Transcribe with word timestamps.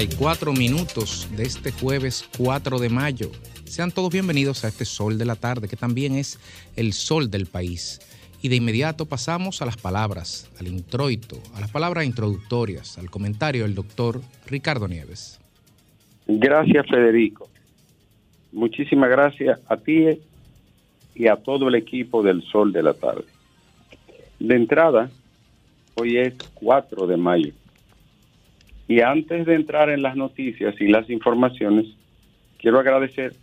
54 0.00 0.54
minutos 0.54 1.28
de 1.36 1.42
este 1.42 1.72
jueves 1.72 2.26
4 2.38 2.78
de 2.78 2.88
mayo. 2.88 3.30
Sean 3.66 3.90
todos 3.90 4.10
bienvenidos 4.10 4.64
a 4.64 4.68
este 4.68 4.86
sol 4.86 5.18
de 5.18 5.26
la 5.26 5.36
tarde, 5.36 5.68
que 5.68 5.76
también 5.76 6.14
es 6.14 6.38
el 6.74 6.94
sol 6.94 7.30
del 7.30 7.44
país. 7.44 8.00
Y 8.40 8.48
de 8.48 8.56
inmediato 8.56 9.04
pasamos 9.04 9.60
a 9.60 9.66
las 9.66 9.76
palabras, 9.76 10.50
al 10.58 10.68
introito, 10.68 11.36
a 11.54 11.60
las 11.60 11.70
palabras 11.70 12.06
introductorias, 12.06 12.96
al 12.96 13.10
comentario 13.10 13.64
del 13.64 13.74
doctor 13.74 14.22
Ricardo 14.46 14.88
Nieves. 14.88 15.38
Gracias, 16.26 16.86
Federico. 16.88 17.50
Muchísimas 18.52 19.10
gracias 19.10 19.60
a 19.68 19.76
ti 19.76 20.18
y 21.14 21.26
a 21.26 21.36
todo 21.36 21.68
el 21.68 21.74
equipo 21.74 22.22
del 22.22 22.40
Sol 22.44 22.72
de 22.72 22.82
la 22.82 22.94
Tarde. 22.94 23.26
De 24.38 24.56
entrada, 24.56 25.10
hoy 25.94 26.16
es 26.16 26.32
4 26.54 27.06
de 27.06 27.16
mayo 27.18 27.52
y 28.90 29.02
antes 29.02 29.46
de 29.46 29.54
entrar 29.54 29.88
en 29.88 30.02
las 30.02 30.16
noticias 30.16 30.74
y 30.80 30.88
las 30.88 31.08
informaciones, 31.10 31.86
quiero 32.58 32.80
agradecer 32.80 33.34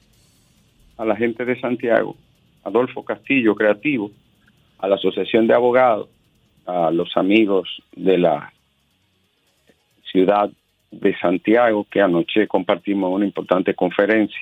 a 0.98 1.06
la 1.06 1.16
gente 1.16 1.46
de 1.46 1.58
Santiago, 1.58 2.18
Adolfo 2.66 3.06
Castillo 3.06 3.56
Creativo, 3.56 4.12
a 4.78 4.90
la 4.90 4.96
Asociación 4.96 5.48
de 5.48 5.54
Abogados, 5.54 6.10
a 6.66 6.92
los 6.92 7.16
amigos 7.16 7.82
de 7.96 8.18
la 8.18 8.52
ciudad 10.12 10.50
de 10.92 11.18
Santiago, 11.18 11.88
que 11.90 12.02
anoche 12.02 12.46
compartimos 12.46 13.10
una 13.14 13.24
importante 13.24 13.74
conferencia 13.74 14.42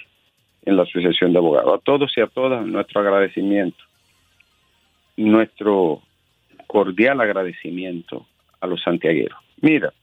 en 0.65 0.75
la 0.75 0.81
Asociación 0.81 1.33
de 1.33 1.37
Abogados. 1.37 1.71
A 1.71 1.83
todos 1.83 2.11
y 2.17 2.21
a 2.21 2.25
todas 2.25 2.65
nuestro 2.65 3.01
agradecimiento, 3.01 3.83
nuestro 5.17 6.01
cordial 6.65 7.21
agradecimiento 7.21 8.25
a 8.59 8.65
los 8.65 8.81
santiagueros. 8.81 9.37
Mira, 9.61 9.93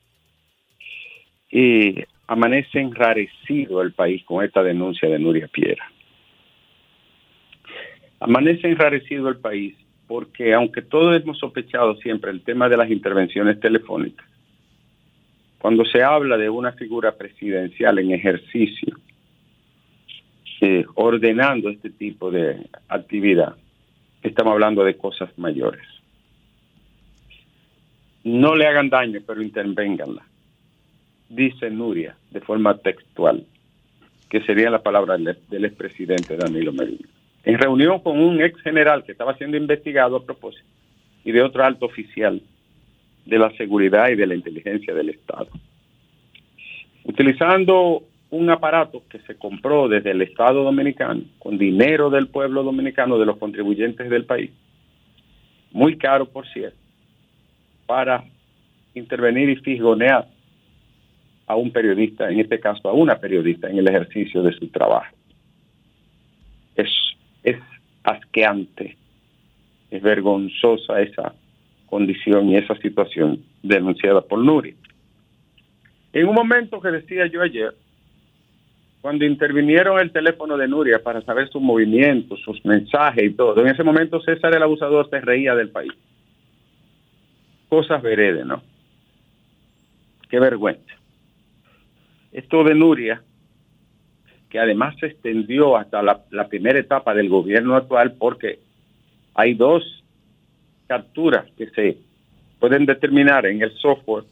y 1.53 2.03
amanece 2.27 2.81
enrarecido 2.81 3.83
el 3.83 3.93
país 3.93 4.25
con 4.25 4.43
esta 4.43 4.63
denuncia 4.63 5.09
de 5.09 5.19
Nuria 5.19 5.49
Piera. 5.49 5.85
Amanece 8.19 8.69
enrarecido 8.69 9.29
el 9.29 9.37
país 9.37 9.77
porque 10.09 10.55
aunque 10.55 10.83
todos 10.83 11.21
hemos 11.21 11.39
sospechado 11.39 11.95
siempre 11.97 12.31
el 12.31 12.43
tema 12.43 12.69
de 12.69 12.79
las 12.79 12.91
intervenciones 12.91 13.61
telefónicas, 13.61 14.27
cuando 15.59 15.85
se 15.85 16.03
habla 16.03 16.37
de 16.39 16.49
una 16.49 16.73
figura 16.73 17.13
presidencial 17.17 17.99
en 17.99 18.13
ejercicio, 18.13 18.97
eh, 20.61 20.85
ordenando 20.95 21.69
este 21.69 21.91
tipo 21.91 22.31
de 22.31 22.67
actividad, 22.89 23.57
estamos 24.23 24.53
hablando 24.53 24.85
de 24.85 24.97
cosas 24.97 25.31
mayores. 25.37 25.87
No 28.25 28.57
le 28.57 28.67
hagan 28.67 28.89
daño, 28.89 29.21
pero 29.27 29.43
intervénganla. 29.43 30.25
Dice 31.33 31.71
Nuria 31.71 32.15
de 32.31 32.43
forma 32.43 32.77
textual, 32.77 33.47
que 34.29 34.43
sería 34.43 34.69
la 34.69 34.83
palabra 34.83 35.17
del 35.17 35.65
expresidente 35.65 36.37
Danilo 36.37 36.75
Medina. 36.75 37.09
En 37.45 37.59
reunión 37.59 38.01
con 38.01 38.21
un 38.21 38.43
ex 38.43 38.61
general 38.61 39.03
que 39.03 39.13
estaba 39.13 39.35
siendo 39.39 39.57
investigado 39.57 40.17
a 40.17 40.27
propósito 40.27 40.69
y 41.25 41.33
de 41.33 41.41
otro 41.41 41.65
alto 41.65 41.87
oficial 41.87 42.43
de 43.25 43.39
la 43.39 43.51
seguridad 43.57 44.11
y 44.11 44.17
de 44.17 44.27
la 44.27 44.35
inteligencia 44.35 44.93
del 44.93 45.09
Estado. 45.09 45.49
Utilizando 47.05 48.03
un 48.29 48.51
aparato 48.51 49.03
que 49.09 49.21
se 49.21 49.37
compró 49.37 49.89
desde 49.89 50.11
el 50.11 50.21
Estado 50.21 50.63
dominicano, 50.63 51.23
con 51.39 51.57
dinero 51.57 52.11
del 52.11 52.29
pueblo 52.29 52.63
dominicano, 52.63 53.19
de 53.19 53.25
los 53.25 53.39
contribuyentes 53.39 54.11
del 54.11 54.27
país, 54.27 54.51
muy 55.71 55.97
caro 55.97 56.27
por 56.27 56.47
cierto, 56.49 56.77
para 57.87 58.23
intervenir 58.95 59.49
y 59.49 59.57
fisgonear 59.57 60.29
a 61.47 61.57
un 61.57 61.71
periodista, 61.71 62.31
en 62.31 62.41
este 62.41 62.61
caso 62.61 62.89
a 62.89 62.93
una 62.93 63.19
periodista, 63.19 63.69
en 63.69 63.79
el 63.79 63.89
ejercicio 63.89 64.43
de 64.43 64.53
su 64.53 64.69
trabajo. 64.69 65.15
Es, 66.77 66.89
es 67.43 67.57
asqueante, 68.05 68.97
es 69.91 70.03
vergonzosa 70.03 71.01
esa 71.01 71.35
condición 71.87 72.49
y 72.49 72.57
esa 72.57 72.75
situación 72.77 73.45
denunciada 73.63 74.23
por 74.23 74.39
Nuri. 74.39 74.75
En 76.13 76.29
un 76.29 76.35
momento 76.35 76.81
que 76.81 76.91
decía 76.91 77.27
yo 77.27 77.43
ayer, 77.43 77.75
cuando 79.03 79.25
intervinieron 79.25 79.99
el 79.99 80.13
teléfono 80.13 80.57
de 80.57 80.69
Nuria 80.69 81.03
para 81.03 81.21
saber 81.23 81.49
sus 81.49 81.61
movimientos, 81.61 82.41
sus 82.41 82.65
mensajes 82.65 83.25
y 83.25 83.35
todo, 83.35 83.61
en 83.61 83.67
ese 83.67 83.83
momento 83.83 84.21
César 84.21 84.55
el 84.55 84.63
abusador 84.63 85.11
se 85.11 85.21
reía 85.21 85.55
del 85.55 85.71
país. 85.71 85.93
Cosas 87.69 88.01
veredes, 88.01 88.47
¿no? 88.47 88.63
Qué 90.31 90.39
vergüenza. 90.39 91.02
Esto 92.33 92.65
de 92.65 92.75
Nuria, 92.75 93.23
que 94.49 94.59
además 94.59 94.95
se 94.99 95.07
extendió 95.07 95.77
hasta 95.77 96.03
la, 96.03 96.49
primera 96.49 96.79
etapa 96.79 97.15
del 97.15 97.29
gobierno 97.29 97.77
actual 97.77 98.15
porque 98.19 98.59
hay 99.35 99.55
dos 99.55 99.83
capturas 100.87 101.47
que 101.57 101.69
se 101.71 101.99
pueden 102.59 102.87
determinar 102.87 103.47
en 103.47 103.63
el 103.63 103.73
software 103.79 104.25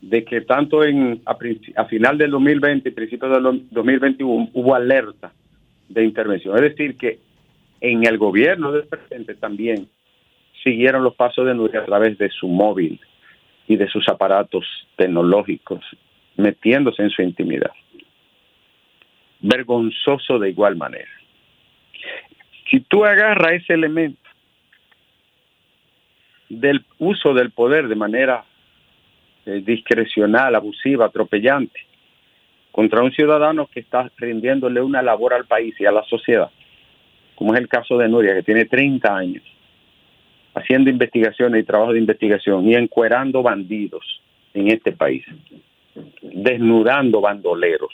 de 0.00 0.24
que 0.24 0.40
tanto 0.42 0.84
en 0.84 1.20
a, 1.26 1.84
final 1.84 2.18
del 2.18 2.30
2020 2.30 2.88
y 2.88 2.92
principios 2.92 3.32
del 3.32 3.68
2021 3.70 4.50
hubo 4.54 4.74
alerta 4.74 5.32
de 5.88 6.04
intervención. 6.04 6.54
Es 6.56 6.62
decir, 6.62 6.96
que 6.96 7.18
en 7.80 8.06
el 8.06 8.16
gobierno 8.16 8.72
del 8.72 8.86
presidente 8.86 9.34
también 9.34 9.88
siguieron 10.62 11.02
los 11.02 11.14
pasos 11.14 11.46
de 11.46 11.54
Nuria 11.54 11.80
a 11.80 11.84
través 11.84 12.16
de 12.18 12.30
su 12.30 12.48
móvil 12.48 13.00
y 13.66 13.76
de 13.76 13.88
sus 13.88 14.08
aparatos 14.08 14.64
tecnológicos, 14.96 15.84
metiéndose 16.40 17.02
en 17.02 17.10
su 17.10 17.22
intimidad. 17.22 17.70
Vergonzoso 19.40 20.38
de 20.38 20.50
igual 20.50 20.76
manera. 20.76 21.10
Si 22.70 22.80
tú 22.80 23.04
agarras 23.04 23.52
ese 23.52 23.74
elemento 23.74 24.20
del 26.48 26.84
uso 26.98 27.32
del 27.32 27.50
poder 27.50 27.88
de 27.88 27.94
manera 27.94 28.44
eh, 29.46 29.62
discrecional, 29.64 30.54
abusiva, 30.54 31.06
atropellante, 31.06 31.80
contra 32.70 33.02
un 33.02 33.12
ciudadano 33.12 33.66
que 33.66 33.80
está 33.80 34.10
rindiéndole 34.16 34.80
una 34.80 35.02
labor 35.02 35.34
al 35.34 35.46
país 35.46 35.74
y 35.80 35.86
a 35.86 35.92
la 35.92 36.04
sociedad, 36.04 36.50
como 37.34 37.54
es 37.54 37.60
el 37.60 37.68
caso 37.68 37.96
de 37.98 38.08
Nuria, 38.08 38.34
que 38.34 38.42
tiene 38.42 38.66
30 38.66 39.16
años, 39.16 39.42
haciendo 40.54 40.90
investigaciones 40.90 41.62
y 41.62 41.66
trabajo 41.66 41.92
de 41.92 41.98
investigación 41.98 42.68
y 42.68 42.74
encuerando 42.74 43.42
bandidos 43.42 44.20
en 44.54 44.68
este 44.68 44.92
país, 44.92 45.24
desnudando 46.22 47.20
bandoleros. 47.20 47.92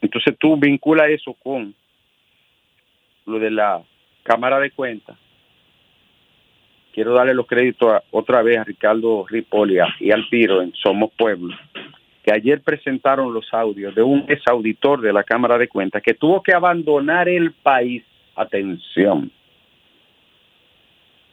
Entonces 0.00 0.36
tú 0.38 0.56
vincula 0.56 1.08
eso 1.08 1.34
con 1.34 1.74
lo 3.26 3.38
de 3.38 3.50
la 3.50 3.82
Cámara 4.22 4.60
de 4.60 4.70
Cuentas 4.70 5.16
quiero 6.96 7.12
darle 7.12 7.34
los 7.34 7.46
créditos 7.46 8.02
otra 8.10 8.40
vez 8.40 8.56
a 8.56 8.64
Ricardo 8.64 9.26
Ripolia 9.28 9.86
y 10.00 10.12
al 10.12 10.26
Piro 10.30 10.62
en 10.62 10.72
Somos 10.72 11.10
Pueblo, 11.12 11.54
que 12.24 12.32
ayer 12.32 12.62
presentaron 12.62 13.34
los 13.34 13.52
audios 13.52 13.94
de 13.94 14.02
un 14.02 14.24
exauditor 14.28 15.02
de 15.02 15.12
la 15.12 15.22
Cámara 15.22 15.58
de 15.58 15.68
Cuentas 15.68 16.02
que 16.02 16.14
tuvo 16.14 16.42
que 16.42 16.54
abandonar 16.54 17.28
el 17.28 17.52
país. 17.52 18.02
Atención. 18.34 19.30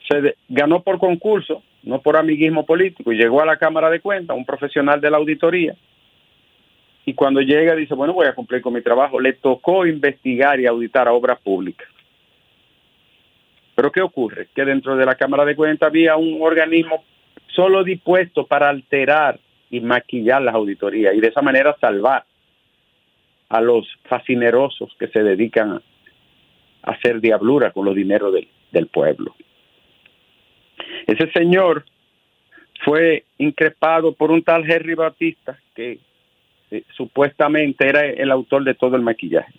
Se 0.09 0.35
ganó 0.49 0.83
por 0.83 0.99
concurso, 0.99 1.63
no 1.83 2.01
por 2.01 2.17
amiguismo 2.17 2.65
político, 2.65 3.11
llegó 3.11 3.41
a 3.41 3.45
la 3.45 3.57
Cámara 3.57 3.89
de 3.89 3.99
Cuentas, 3.99 4.35
un 4.35 4.45
profesional 4.45 4.99
de 4.99 5.11
la 5.11 5.17
auditoría, 5.17 5.75
y 7.05 7.13
cuando 7.13 7.41
llega 7.41 7.75
dice, 7.75 7.93
bueno, 7.95 8.13
voy 8.13 8.27
a 8.27 8.35
cumplir 8.35 8.61
con 8.61 8.73
mi 8.73 8.81
trabajo. 8.81 9.19
Le 9.19 9.33
tocó 9.33 9.85
investigar 9.85 10.59
y 10.59 10.65
auditar 10.65 11.07
a 11.07 11.13
obras 11.13 11.39
públicas. 11.41 11.87
Pero 13.75 13.91
¿qué 13.91 14.01
ocurre? 14.01 14.47
Que 14.55 14.63
dentro 14.63 14.95
de 14.95 15.05
la 15.05 15.15
Cámara 15.15 15.45
de 15.45 15.55
Cuentas 15.55 15.87
había 15.87 16.15
un 16.15 16.41
organismo 16.41 17.03
solo 17.47 17.83
dispuesto 17.83 18.45
para 18.45 18.69
alterar 18.69 19.39
y 19.69 19.79
maquillar 19.79 20.41
las 20.41 20.55
auditorías 20.55 21.15
y 21.15 21.19
de 21.19 21.27
esa 21.27 21.41
manera 21.41 21.75
salvar 21.81 22.23
a 23.49 23.61
los 23.61 23.87
fascinerosos 24.03 24.95
que 24.97 25.07
se 25.07 25.23
dedican 25.23 25.73
a 25.73 25.81
hacer 26.91 27.19
diablura 27.19 27.71
con 27.71 27.85
los 27.85 27.95
dineros 27.95 28.33
del, 28.71 28.87
pueblo. 28.87 29.35
Ese 31.07 31.31
señor 31.31 31.85
fue 32.83 33.23
increpado 33.37 34.13
por 34.13 34.31
un 34.31 34.43
tal 34.43 34.69
Henry 34.69 34.95
Batista 34.95 35.57
que 35.75 35.99
eh, 36.71 36.83
supuestamente 36.95 37.87
era 37.87 38.05
el 38.05 38.31
autor 38.31 38.63
de 38.63 38.73
todo 38.73 38.95
el 38.95 39.01
maquillaje. 39.01 39.53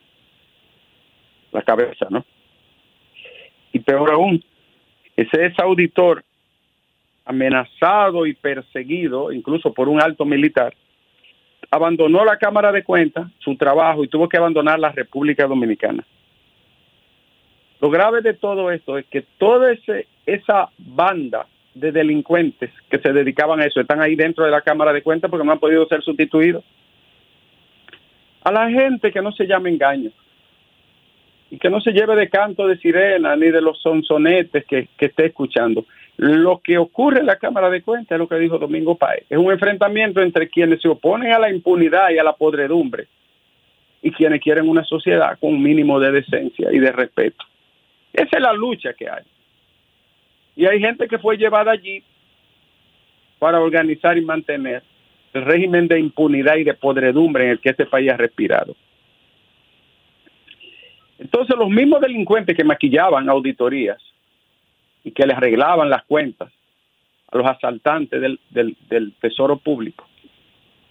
La 1.53 1.63
cabeza, 1.63 2.07
¿no? 2.11 2.25
Y 3.73 3.81
peor 3.81 4.13
aún, 4.13 4.43
ese 5.17 5.47
es 5.47 5.59
auditor 5.59 6.25
amenazado 7.25 8.27
y 8.27 8.35
perseguido, 8.35 9.33
incluso 9.33 9.73
por 9.73 9.89
un 9.89 10.01
alto 10.01 10.25
militar, 10.25 10.75
abandonó 11.71 12.25
la 12.25 12.37
Cámara 12.37 12.71
de 12.71 12.85
Cuentas, 12.85 13.31
su 13.39 13.57
trabajo, 13.57 14.05
y 14.05 14.09
tuvo 14.09 14.29
que 14.29 14.37
abandonar 14.37 14.79
la 14.79 14.93
República 14.93 15.47
Dominicana. 15.47 16.05
Lo 17.85 17.91
grave 17.91 18.23
de 18.23 18.33
todo 18.33 18.71
esto 18.71 18.97
es 18.97 19.05
que 19.11 19.27
toda 19.37 19.77
esa 20.25 20.71
banda 20.79 21.47
de 21.75 21.93
delincuentes 21.93 22.71
que 22.89 22.99
se 22.99 23.13
dedicaban 23.13 23.61
a 23.61 23.67
eso 23.67 23.79
están 23.79 24.01
ahí 24.01 24.17
dentro 24.17 24.47
de 24.47 24.51
la 24.51 24.63
Cámara 24.63 24.91
de 24.91 25.03
Cuentas 25.03 25.31
porque 25.31 25.45
no 25.45 25.53
han 25.53 25.59
podido 25.59 25.87
ser 25.87 26.01
sustituidos. 26.01 26.65
A 28.43 28.51
la 28.51 28.71
gente 28.71 29.13
que 29.13 29.21
no 29.21 29.33
se 29.33 29.47
llame 29.47 29.69
engaño 29.69 30.11
y 31.51 31.59
que 31.59 31.69
no 31.69 31.79
se 31.83 31.93
lleve 31.93 32.17
de 32.17 32.31
canto 32.31 32.67
de 32.67 32.79
sirena 32.79 33.37
ni 33.37 33.51
de 33.51 33.61
los 33.61 33.79
sonsonetes 33.83 34.65
que, 34.65 34.89
que 34.97 35.05
esté 35.05 35.27
escuchando. 35.27 35.85
Lo 36.17 36.61
que 36.65 36.79
ocurre 36.79 37.21
en 37.21 37.27
la 37.27 37.37
Cámara 37.37 37.69
de 37.69 37.83
Cuentas 37.83 38.13
es 38.13 38.19
lo 38.19 38.29
que 38.29 38.37
dijo 38.37 38.57
Domingo 38.57 38.95
Páez. 38.95 39.27
Es 39.29 39.37
un 39.37 39.53
enfrentamiento 39.53 40.23
entre 40.23 40.49
quienes 40.49 40.81
se 40.81 40.89
oponen 40.89 41.35
a 41.35 41.39
la 41.39 41.53
impunidad 41.53 42.09
y 42.13 42.19
a 42.19 42.25
la 42.25 42.33
podredumbre 42.33 43.09
y 44.01 44.11
quienes 44.11 44.41
quieren 44.41 44.71
una 44.71 44.85
sociedad 44.85 45.39
con 45.39 45.53
un 45.53 45.63
mínimo 45.63 46.01
de 46.01 46.13
decencia 46.13 46.73
y 46.73 46.79
de 46.79 46.91
respeto. 46.91 47.45
Esa 48.15 48.37
es 48.37 48.43
la 48.43 48.53
lucha 48.53 48.95
que 48.95 49.11
hay. 49.11 49.25
Y 50.57 50.67
hay 50.67 50.81
gente 50.81 51.09
que 51.09 51.19
fue 51.19 51.37
llevada 51.37 51.73
allí 51.73 52.03
para 53.41 53.61
organizar 53.61 54.17
y 54.17 54.25
mantener 54.25 54.83
el 55.33 55.45
régimen 55.45 55.89
de 55.89 55.99
impunidad 55.99 56.57
y 56.57 56.65
de 56.65 56.75
podredumbre 56.75 57.45
en 57.45 57.51
el 57.51 57.61
que 57.61 57.71
este 57.71 57.87
país 57.87 58.11
ha 58.11 58.17
respirado. 58.17 58.77
Entonces 61.19 61.57
los 61.57 61.69
mismos 61.69 62.01
delincuentes 62.01 62.57
que 62.57 62.63
maquillaban 62.63 63.29
auditorías 63.29 63.99
y 65.03 65.11
que 65.11 65.27
les 65.27 65.37
arreglaban 65.37 65.91
las 65.91 66.05
cuentas 66.05 66.53
a 67.33 67.37
los 67.37 67.47
asaltantes 67.47 68.21
del, 68.21 68.39
del, 68.51 69.13
tesoro 69.21 69.57
público. 69.57 70.07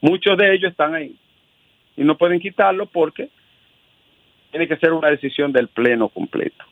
Muchos 0.01 0.37
de 0.37 0.53
ellos 0.53 0.71
están 0.71 0.93
ahí 0.93 1.15
y 1.95 2.03
no 2.03 2.17
pueden 2.17 2.39
quitarlo 2.39 2.85
porque 2.85 3.29
tiene 4.51 4.67
que 4.67 4.75
ser 4.77 4.91
una 4.91 5.09
decisión 5.09 5.53
del 5.53 5.69
pleno 5.69 6.09
completo. 6.09 6.65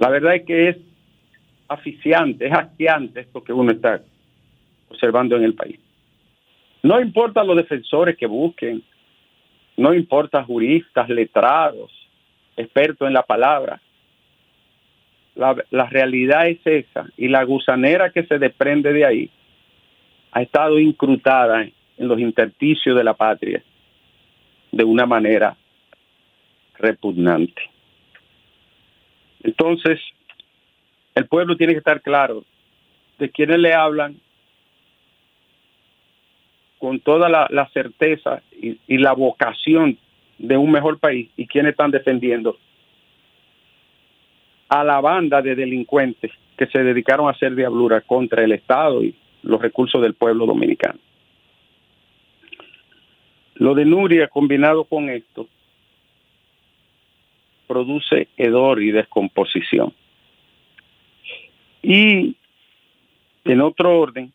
La 0.00 0.08
verdad 0.08 0.34
es 0.34 0.46
que 0.46 0.68
es 0.70 0.76
aficiante, 1.68 2.46
es 2.46 2.52
asqueante 2.52 3.20
esto 3.20 3.44
que 3.44 3.52
uno 3.52 3.70
está 3.70 4.00
observando 4.88 5.36
en 5.36 5.44
el 5.44 5.54
país. 5.54 5.78
No 6.82 7.00
importa 7.00 7.44
los 7.44 7.56
defensores 7.56 8.16
que 8.16 8.26
busquen, 8.26 8.82
no 9.76 9.92
importa 9.92 10.42
juristas, 10.42 11.08
letrados, 11.08 11.92
expertos 12.56 13.06
en 13.06 13.14
la 13.14 13.22
palabra, 13.22 13.80
la, 15.34 15.86
realidad 15.86 16.48
es 16.48 16.58
esa 16.64 17.06
y 17.16 17.28
la 17.28 17.44
gusanera 17.44 18.10
que 18.10 18.24
se 18.24 18.38
desprende 18.38 18.92
de 18.92 19.04
ahí 19.04 19.30
ha 20.32 20.42
estado 20.42 20.78
incrutada 20.78 21.62
en 21.62 22.08
los 22.08 22.18
intersticios 22.18 22.96
de 22.96 23.04
la 23.04 23.14
patria 23.14 23.62
de 24.72 24.84
una 24.84 25.06
manera 25.06 25.56
repugnante. 26.78 27.62
Entonces, 29.42 30.00
el 31.14 31.26
pueblo 31.26 31.56
tiene 31.56 31.72
que 31.72 31.78
estar 31.78 32.00
claro 32.02 32.44
de 33.18 33.30
quienes 33.30 33.58
le 33.58 33.74
hablan 33.74 34.16
con 36.78 37.00
toda 37.00 37.28
la, 37.28 37.70
certeza 37.74 38.42
y, 38.52 38.78
y, 38.86 38.96
la 38.96 39.12
vocación 39.12 39.98
de 40.38 40.56
un 40.56 40.70
mejor 40.70 40.98
país 40.98 41.28
y 41.36 41.46
quienes 41.46 41.72
están 41.72 41.90
defendiendo 41.90 42.56
a 44.70 44.82
la 44.82 45.00
banda 45.00 45.42
de 45.42 45.54
delincuentes 45.54 46.30
que 46.56 46.66
se 46.66 46.82
dedicaron 46.82 47.28
a 47.28 47.32
hacer 47.32 47.54
diablura 47.54 48.00
contra 48.00 48.42
el 48.42 48.52
Estado 48.52 49.02
y 49.02 49.14
los 49.42 49.60
recursos 49.60 50.00
del 50.00 50.14
pueblo 50.14 50.46
dominicano. 50.46 50.98
Lo 53.56 53.74
de 53.74 53.84
Nuria 53.84 54.28
combinado 54.28 54.84
con 54.84 55.10
esto 55.10 55.48
produce 57.70 58.26
hedor 58.36 58.82
y 58.82 58.90
descomposición. 58.90 59.92
Y 61.84 62.34
en 63.44 63.60
otro 63.60 63.96
orden, 64.00 64.32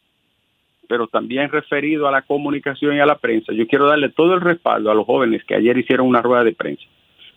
pero 0.88 1.08
también 1.08 1.52
referido 1.52 2.08
a 2.08 2.12
la 2.12 2.22
comunicación 2.22 2.96
y 2.96 3.02
a 3.02 3.06
la 3.06 3.18
prensa, 3.18 3.52
yo 3.52 3.68
quiero 3.68 3.90
darle 3.90 4.08
todo 4.08 4.36
el 4.36 4.40
respaldo 4.40 4.90
a 4.90 4.96
los 4.96 5.06
jóvenes 5.06 5.44
que 5.44 5.54
ayer 5.54 5.78
hicieron 5.78 6.08
una 6.08 6.22
rueda 6.22 6.46
de 6.46 6.54
prensa 6.54 6.86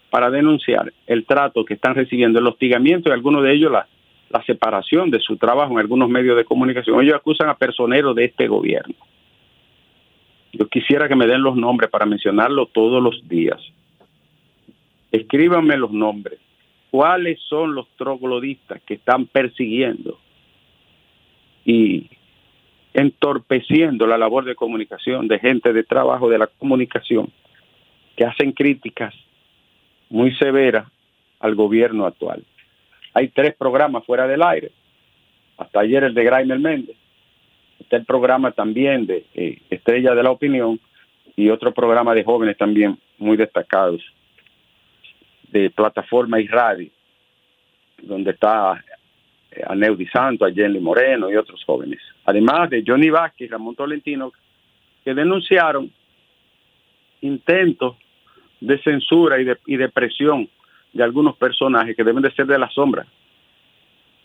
para 0.08 0.30
denunciar 0.30 0.92
el 1.08 1.26
trato 1.26 1.64
que 1.64 1.74
están 1.74 1.96
recibiendo, 1.96 2.38
el 2.38 2.46
hostigamiento 2.46 3.08
y 3.08 3.12
algunos 3.12 3.42
de 3.42 3.54
ellos 3.54 3.72
la, 3.72 3.88
la 4.30 4.44
separación 4.44 5.10
de 5.10 5.18
su 5.18 5.36
trabajo 5.36 5.72
en 5.72 5.80
algunos 5.80 6.08
medios 6.08 6.36
de 6.36 6.44
comunicación. 6.44 7.02
Ellos 7.02 7.16
acusan 7.16 7.48
a 7.48 7.56
personeros 7.56 8.14
de 8.14 8.26
este 8.26 8.46
gobierno. 8.46 8.94
Yo 10.52 10.68
quisiera 10.68 11.08
que 11.08 11.16
me 11.16 11.26
den 11.26 11.42
los 11.42 11.56
nombres 11.56 11.90
para 11.90 12.06
mencionarlo 12.06 12.66
todos 12.66 13.02
los 13.02 13.28
días. 13.28 13.60
Escríbanme 15.12 15.76
los 15.76 15.90
nombres. 15.90 16.38
¿Cuáles 16.90 17.40
son 17.48 17.74
los 17.74 17.86
troglodistas 17.96 18.80
que 18.82 18.94
están 18.94 19.26
persiguiendo 19.26 20.18
y 21.64 22.08
entorpeciendo 22.94 24.06
la 24.06 24.16
labor 24.16 24.44
de 24.44 24.54
comunicación 24.54 25.28
de 25.28 25.38
gente 25.38 25.72
de 25.72 25.84
trabajo 25.84 26.28
de 26.30 26.38
la 26.38 26.46
comunicación 26.46 27.30
que 28.16 28.24
hacen 28.24 28.52
críticas 28.52 29.14
muy 30.10 30.34
severa 30.34 30.90
al 31.40 31.54
gobierno 31.54 32.06
actual. 32.06 32.44
Hay 33.14 33.28
tres 33.28 33.54
programas 33.54 34.04
fuera 34.04 34.26
del 34.26 34.42
aire. 34.42 34.72
Hasta 35.56 35.80
ayer 35.80 36.04
el 36.04 36.14
de 36.14 36.24
Graimer 36.24 36.58
Méndez. 36.58 36.96
Está 37.78 37.96
el 37.96 38.04
programa 38.04 38.50
también 38.52 39.06
de 39.06 39.24
eh, 39.34 39.58
Estrella 39.70 40.14
de 40.14 40.22
la 40.22 40.30
Opinión 40.30 40.80
y 41.36 41.50
otro 41.50 41.72
programa 41.72 42.14
de 42.14 42.24
jóvenes 42.24 42.56
también 42.56 42.98
muy 43.18 43.36
destacados 43.36 44.02
de 45.50 45.70
plataforma 45.70 46.40
y 46.40 46.46
radio, 46.46 46.90
donde 48.02 48.32
está 48.32 48.82
eh, 49.50 49.62
a 49.66 49.74
Neudi 49.74 50.06
Santo, 50.06 50.44
a 50.44 50.52
Jenny 50.52 50.80
Moreno 50.80 51.30
y 51.30 51.36
otros 51.36 51.62
jóvenes. 51.64 52.00
Además 52.24 52.70
de 52.70 52.84
Johnny 52.86 53.10
Vázquez 53.10 53.48
y 53.48 53.50
Ramón 53.50 53.74
Tolentino, 53.74 54.32
que 55.04 55.14
denunciaron 55.14 55.90
intentos 57.20 57.96
de 58.60 58.78
censura 58.82 59.40
y 59.40 59.44
de, 59.44 59.58
y 59.66 59.76
de 59.76 59.88
presión 59.88 60.48
de 60.92 61.02
algunos 61.02 61.36
personajes 61.36 61.96
que 61.96 62.04
deben 62.04 62.22
de 62.22 62.32
ser 62.32 62.46
de 62.46 62.58
la 62.58 62.68
sombra. 62.70 63.06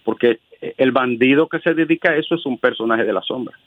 Porque 0.03 0.39
el 0.77 0.91
bandido 0.91 1.47
que 1.47 1.59
se 1.59 1.73
dedica 1.73 2.11
a 2.11 2.15
eso 2.15 2.35
es 2.35 2.45
un 2.45 2.57
personaje 2.57 3.03
de 3.03 3.13
la 3.13 3.21
sombra. 3.21 3.57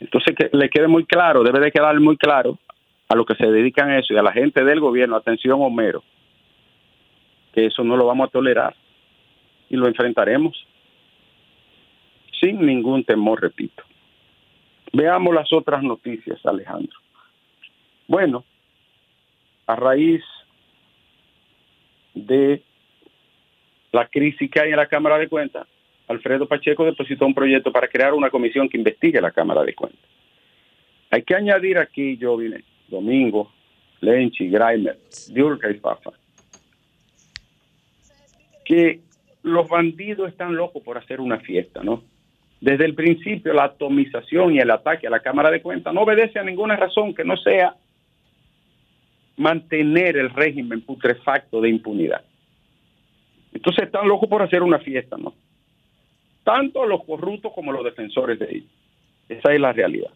Entonces, 0.00 0.34
que 0.34 0.50
le 0.52 0.68
quede 0.68 0.88
muy 0.88 1.04
claro, 1.04 1.42
debe 1.42 1.60
de 1.60 1.70
quedar 1.70 1.98
muy 2.00 2.16
claro 2.16 2.58
a 3.08 3.14
los 3.14 3.26
que 3.26 3.36
se 3.36 3.46
dedican 3.46 3.90
a 3.90 3.98
eso 3.98 4.14
y 4.14 4.16
a 4.16 4.22
la 4.22 4.32
gente 4.32 4.64
del 4.64 4.80
gobierno, 4.80 5.16
atención 5.16 5.60
Homero, 5.60 6.02
que 7.52 7.66
eso 7.66 7.84
no 7.84 7.96
lo 7.96 8.06
vamos 8.06 8.28
a 8.28 8.30
tolerar 8.30 8.74
y 9.68 9.76
lo 9.76 9.86
enfrentaremos 9.86 10.66
sin 12.40 12.64
ningún 12.66 13.04
temor, 13.04 13.40
repito. 13.40 13.84
Veamos 14.92 15.34
las 15.34 15.52
otras 15.52 15.82
noticias, 15.82 16.44
Alejandro. 16.44 16.98
Bueno, 18.08 18.44
a 19.66 19.76
raíz 19.76 20.22
de 22.14 22.62
la 23.92 24.06
crisis 24.08 24.50
que 24.50 24.60
hay 24.60 24.70
en 24.70 24.76
la 24.76 24.86
Cámara 24.86 25.18
de 25.18 25.28
Cuentas, 25.28 25.66
Alfredo 26.08 26.46
Pacheco 26.46 26.84
depositó 26.84 27.26
un 27.26 27.34
proyecto 27.34 27.72
para 27.72 27.88
crear 27.88 28.12
una 28.12 28.28
comisión 28.28 28.68
que 28.68 28.76
investigue 28.76 29.20
la 29.20 29.30
Cámara 29.30 29.62
de 29.62 29.74
Cuentas. 29.74 30.10
Hay 31.10 31.22
que 31.22 31.34
añadir 31.34 31.78
aquí, 31.78 32.16
yo 32.16 32.36
vine, 32.36 32.64
Domingo, 32.88 33.52
Lenchi, 34.00 34.48
Grimer, 34.48 34.98
Diurka 35.28 35.70
y 35.70 35.74
Fafa, 35.74 36.10
que 38.64 39.00
los 39.42 39.68
bandidos 39.68 40.28
están 40.30 40.54
locos 40.54 40.82
por 40.82 40.98
hacer 40.98 41.20
una 41.20 41.38
fiesta, 41.40 41.82
¿no? 41.82 42.02
Desde 42.60 42.84
el 42.84 42.94
principio, 42.94 43.52
la 43.52 43.64
atomización 43.64 44.54
y 44.54 44.60
el 44.60 44.70
ataque 44.70 45.08
a 45.08 45.10
la 45.10 45.20
Cámara 45.20 45.50
de 45.50 45.60
Cuentas 45.60 45.92
no 45.92 46.02
obedece 46.02 46.38
a 46.38 46.44
ninguna 46.44 46.76
razón 46.76 47.12
que 47.14 47.24
no 47.24 47.36
sea 47.36 47.74
mantener 49.36 50.16
el 50.16 50.30
régimen 50.30 50.80
putrefacto 50.82 51.60
de 51.60 51.70
impunidad. 51.70 52.22
Entonces 53.52 53.84
están 53.84 54.06
locos 54.06 54.28
por 54.28 54.42
hacer 54.42 54.62
una 54.62 54.78
fiesta, 54.78 55.16
¿no? 55.16 55.34
Tanto 56.44 56.86
los 56.86 57.04
corruptos 57.04 57.52
como 57.52 57.72
los 57.72 57.84
defensores 57.84 58.38
de 58.38 58.48
ellos. 58.50 58.70
Esa 59.28 59.52
es 59.52 59.60
la 59.60 59.72
realidad. 59.72 60.10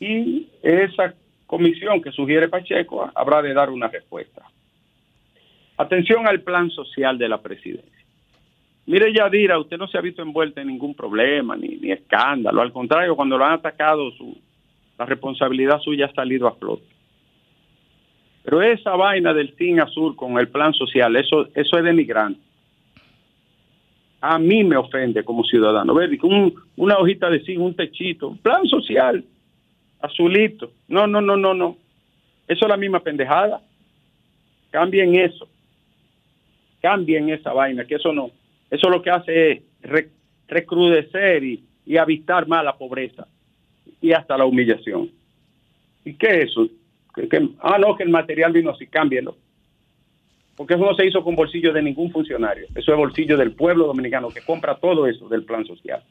Y 0.00 0.48
esa 0.62 1.14
comisión 1.46 2.00
que 2.02 2.12
sugiere 2.12 2.48
Pacheco 2.48 3.10
habrá 3.14 3.42
de 3.42 3.54
dar 3.54 3.70
una 3.70 3.88
respuesta. 3.88 4.42
Atención 5.78 6.26
al 6.26 6.40
plan 6.40 6.70
social 6.70 7.16
de 7.16 7.28
la 7.28 7.40
presidencia. 7.40 8.04
Mire, 8.86 9.12
Yadira, 9.12 9.58
usted 9.58 9.78
no 9.78 9.86
se 9.86 9.96
ha 9.96 10.00
visto 10.00 10.22
envuelta 10.22 10.60
en 10.60 10.66
ningún 10.66 10.94
problema 10.94 11.56
ni, 11.56 11.78
escándalo. 11.92 12.62
Al 12.62 12.72
contrario, 12.72 13.14
cuando 13.14 13.38
lo 13.38 13.44
han 13.44 13.52
atacado, 13.52 14.10
la 14.98 15.06
responsabilidad 15.06 15.78
suya 15.80 16.06
ha 16.06 16.14
salido 16.14 16.48
a 16.48 16.56
flote. 16.56 16.84
Pero 18.42 18.60
esa 18.60 18.96
vaina 18.96 19.32
del 19.32 19.54
TIN 19.54 19.80
azul 19.80 20.16
con 20.16 20.38
el 20.38 20.48
plan 20.48 20.72
social, 20.72 21.14
eso, 21.14 21.48
eso 21.54 21.78
es 21.78 21.84
denigrante. 21.84 22.40
A 24.20 24.38
mí 24.38 24.64
me 24.64 24.76
ofende 24.76 25.22
como 25.22 25.44
ciudadano. 25.44 25.94
Ver, 25.94 26.18
un, 26.22 26.54
una 26.76 26.96
hojita 26.96 27.30
de 27.30 27.44
zinc, 27.44 27.60
un 27.60 27.74
techito, 27.74 28.36
plan 28.42 28.66
social, 28.66 29.24
azulito. 30.00 30.72
No, 30.88 31.06
no, 31.06 31.20
no, 31.20 31.36
no, 31.36 31.54
no. 31.54 31.76
Eso 32.48 32.64
es 32.64 32.68
la 32.68 32.76
misma 32.76 32.98
pendejada. 32.98 33.60
Cambien 34.70 35.14
eso. 35.14 35.46
Cambien 36.80 37.30
esa 37.30 37.52
vaina, 37.52 37.84
que 37.84 37.96
eso 37.96 38.12
no, 38.12 38.30
eso 38.70 38.88
lo 38.88 39.02
que 39.02 39.10
hace 39.10 39.50
es 39.52 39.62
recrudecer 40.46 41.44
y, 41.44 41.64
y 41.86 41.96
más 42.46 42.64
la 42.64 42.76
pobreza 42.76 43.26
y 44.00 44.12
hasta 44.12 44.36
la 44.36 44.44
humillación. 44.44 45.10
¿Y 46.04 46.14
qué 46.14 46.42
es 46.42 46.50
eso? 46.50 46.68
ah, 47.60 47.78
no, 47.78 47.96
que 47.96 48.04
el 48.04 48.10
material 48.10 48.52
vino 48.52 48.70
así, 48.70 48.86
cámbielo. 48.86 49.36
Porque 50.56 50.74
eso 50.74 50.84
no 50.84 50.94
se 50.94 51.06
hizo 51.06 51.22
con 51.22 51.36
bolsillo 51.36 51.72
de 51.72 51.82
ningún 51.82 52.10
funcionario. 52.10 52.66
Eso 52.74 52.92
es 52.92 52.98
bolsillo 52.98 53.36
del 53.36 53.52
pueblo 53.52 53.86
dominicano 53.86 54.28
que 54.28 54.40
compra 54.40 54.76
todo 54.76 55.06
eso 55.06 55.28
del 55.28 55.44
plan 55.44 55.64
social. 55.64 56.02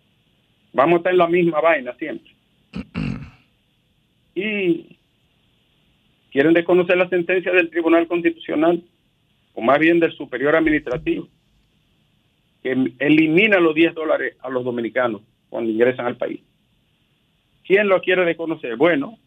Vamos 0.73 0.93
a 0.93 0.97
estar 0.97 1.11
en 1.11 1.17
la 1.17 1.27
misma 1.27 1.59
vaina 1.59 1.93
siempre. 1.97 2.31
Y 4.35 4.97
quieren 6.31 6.53
desconocer 6.53 6.97
la 6.97 7.09
sentencia 7.09 7.51
del 7.51 7.69
Tribunal 7.69 8.07
Constitucional, 8.07 8.81
o 9.57 9.61
más 9.61 9.79
bien 9.79 9.99
del 9.99 10.13
Superior 10.13 10.55
Administrativo, 10.55 11.27
que 12.61 12.93
elimina 12.99 13.59
los 13.59 13.73
10 13.73 13.95
dólares 13.95 14.37
a 14.41 14.49
los 14.49 14.63
dominicanos 14.63 15.23
cuando 15.49 15.71
ingresan 15.71 16.05
al 16.05 16.15
país. 16.15 16.41
¿Quién 17.65 17.87
lo 17.87 17.99
quiere 17.99 18.23
desconocer? 18.23 18.75
Bueno, 18.75 19.17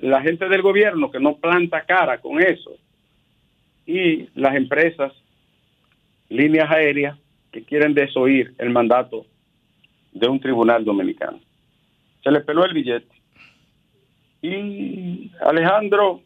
la 0.00 0.22
gente 0.22 0.48
del 0.48 0.62
gobierno 0.62 1.10
que 1.10 1.18
no 1.18 1.38
planta 1.38 1.84
cara 1.84 2.20
con 2.20 2.40
eso 2.40 2.76
y 3.84 4.28
las 4.36 4.54
empresas, 4.54 5.12
líneas 6.28 6.70
aéreas 6.70 7.18
que 7.50 7.64
quieren 7.64 7.94
desoír 7.94 8.54
el 8.58 8.70
mandato 8.70 9.26
de 10.12 10.28
un 10.28 10.38
tribunal 10.38 10.84
dominicano. 10.84 11.40
Se 12.22 12.30
le 12.30 12.42
peló 12.42 12.64
el 12.64 12.74
billete. 12.74 13.12
Y 14.40 15.32
Alejandro, 15.40 16.22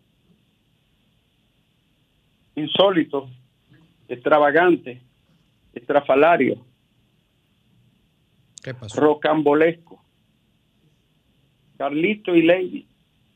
insólito, 2.58 3.28
extravagante, 4.08 5.00
estrafalario, 5.74 6.64
rocambolesco. 8.94 10.02
Carlito 11.76 12.34
y 12.34 12.42
Lady, 12.42 12.88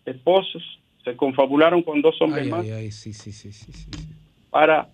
esposos, 0.04 0.62
se 1.04 1.16
confabularon 1.16 1.82
con 1.82 2.02
dos 2.02 2.20
hombres 2.20 2.48
más. 2.48 2.66
sí, 2.92 3.12
sí, 3.12 3.32
sí, 3.32 3.52
para, 4.50 4.88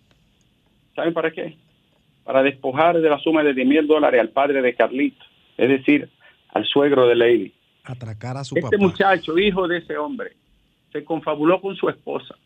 ¿saben 0.94 1.14
para 1.14 1.30
qué? 1.30 1.56
Para 2.24 2.42
despojar 2.42 3.00
de 3.00 3.08
la 3.08 3.18
suma 3.18 3.42
de 3.42 3.54
10 3.54 3.66
mil 3.66 3.86
dólares 3.86 4.20
al 4.20 4.28
padre 4.28 4.60
de 4.60 4.74
Carlito, 4.74 5.24
es 5.56 5.68
decir, 5.68 6.10
al 6.50 6.66
suegro 6.66 7.06
de 7.06 7.16
Lady. 7.16 7.54
Atracar 7.84 8.36
a 8.36 8.44
su 8.44 8.54
este 8.56 8.76
muchacho, 8.76 9.38
hijo 9.38 9.66
de 9.66 9.78
ese 9.78 9.96
hombre, 9.96 10.32
se 10.92 11.04
confabuló 11.04 11.60
con 11.60 11.74
su 11.74 11.88
esposa 11.88 12.36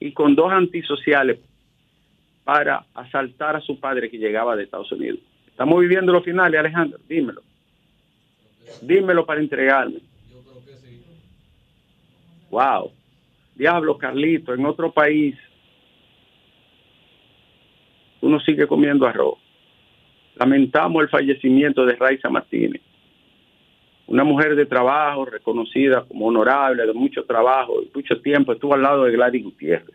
y 0.00 0.12
con 0.12 0.34
dos 0.34 0.52
antisociales 0.52 1.38
para 2.44 2.84
asaltar 2.94 3.56
a 3.56 3.60
su 3.60 3.78
padre 3.78 4.10
que 4.10 4.18
llegaba 4.18 4.56
de 4.56 4.64
Estados 4.64 4.90
Unidos. 4.92 5.20
Estamos 5.46 5.80
viviendo 5.80 6.12
los 6.12 6.24
finales, 6.24 6.58
Alejandro, 6.58 6.98
dímelo. 7.08 7.42
Dímelo 8.82 9.26
para 9.26 9.40
entregarme. 9.40 10.00
Yo 10.30 10.42
creo 10.42 10.64
que 10.64 10.74
sí. 10.80 11.02
Wow. 12.50 12.92
Diablo, 13.54 13.98
Carlito, 13.98 14.54
en 14.54 14.64
otro 14.64 14.92
país 14.92 15.34
uno 18.20 18.40
sigue 18.40 18.66
comiendo 18.66 19.06
arroz. 19.06 19.38
Lamentamos 20.36 21.02
el 21.02 21.08
fallecimiento 21.08 21.84
de 21.84 21.96
Raiza 21.96 22.28
Martínez, 22.28 22.82
una 24.08 24.24
mujer 24.24 24.56
de 24.56 24.64
trabajo 24.64 25.26
reconocida 25.26 26.02
como 26.08 26.26
honorable, 26.26 26.86
de 26.86 26.94
mucho 26.94 27.24
trabajo, 27.24 27.82
y 27.82 27.90
mucho 27.94 28.20
tiempo 28.22 28.52
estuvo 28.52 28.72
al 28.74 28.82
lado 28.82 29.04
de 29.04 29.12
Gladys 29.12 29.44
Gutiérrez. 29.44 29.94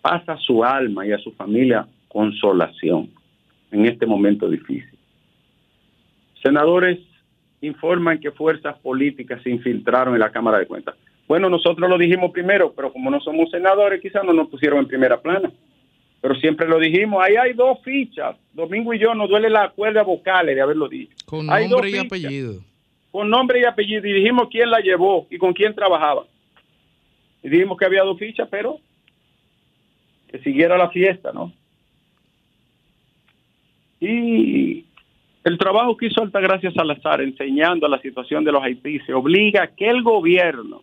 Pasa 0.00 0.34
a 0.34 0.38
su 0.38 0.64
alma 0.64 1.04
y 1.04 1.12
a 1.12 1.18
su 1.18 1.32
familia 1.32 1.86
consolación 2.06 3.10
en 3.72 3.86
este 3.86 4.06
momento 4.06 4.48
difícil. 4.48 4.96
Senadores 6.40 7.00
informan 7.60 8.20
que 8.20 8.30
fuerzas 8.30 8.78
políticas 8.78 9.42
se 9.42 9.50
infiltraron 9.50 10.14
en 10.14 10.20
la 10.20 10.30
Cámara 10.30 10.58
de 10.58 10.66
Cuentas. 10.66 10.94
Bueno, 11.26 11.48
nosotros 11.48 11.88
lo 11.88 11.98
dijimos 11.98 12.30
primero, 12.30 12.72
pero 12.72 12.92
como 12.92 13.10
no 13.10 13.20
somos 13.20 13.50
senadores, 13.50 14.00
quizás 14.00 14.24
no 14.24 14.32
nos 14.32 14.48
pusieron 14.48 14.80
en 14.80 14.86
primera 14.86 15.20
plana. 15.20 15.50
Pero 16.20 16.36
siempre 16.36 16.68
lo 16.68 16.78
dijimos, 16.78 17.20
ahí 17.24 17.34
hay 17.34 17.54
dos 17.54 17.78
fichas. 17.82 18.36
Domingo 18.52 18.94
y 18.94 19.00
yo 19.00 19.14
nos 19.14 19.28
duele 19.28 19.50
la 19.50 19.70
cuerda 19.70 20.04
vocales 20.04 20.54
de 20.54 20.62
haberlo 20.62 20.88
dicho. 20.88 21.16
Con 21.26 21.46
nombre 21.46 21.90
y 21.90 21.96
apellido. 21.96 22.71
Con 23.12 23.30
nombre 23.30 23.60
y 23.60 23.64
apellido. 23.64 24.02
Dijimos 24.02 24.48
quién 24.50 24.70
la 24.70 24.80
llevó 24.80 25.28
y 25.30 25.38
con 25.38 25.52
quién 25.52 25.74
trabajaba. 25.74 26.24
Dijimos 27.42 27.78
que 27.78 27.84
había 27.84 28.02
dos 28.02 28.18
fichas, 28.18 28.48
pero 28.50 28.78
que 30.28 30.38
siguiera 30.38 30.78
la 30.78 30.88
fiesta, 30.88 31.30
¿no? 31.32 31.52
Y 34.00 34.86
el 35.44 35.58
trabajo 35.58 35.96
que 35.96 36.06
hizo 36.06 36.22
Altagracia 36.22 36.72
Salazar 36.72 37.20
enseñando 37.20 37.86
a 37.86 37.90
la 37.90 38.00
situación 38.00 38.44
de 38.44 38.52
los 38.52 38.62
Haití 38.62 38.98
se 39.00 39.12
obliga 39.12 39.64
a 39.64 39.66
que 39.68 39.88
el 39.88 40.02
gobierno 40.02 40.82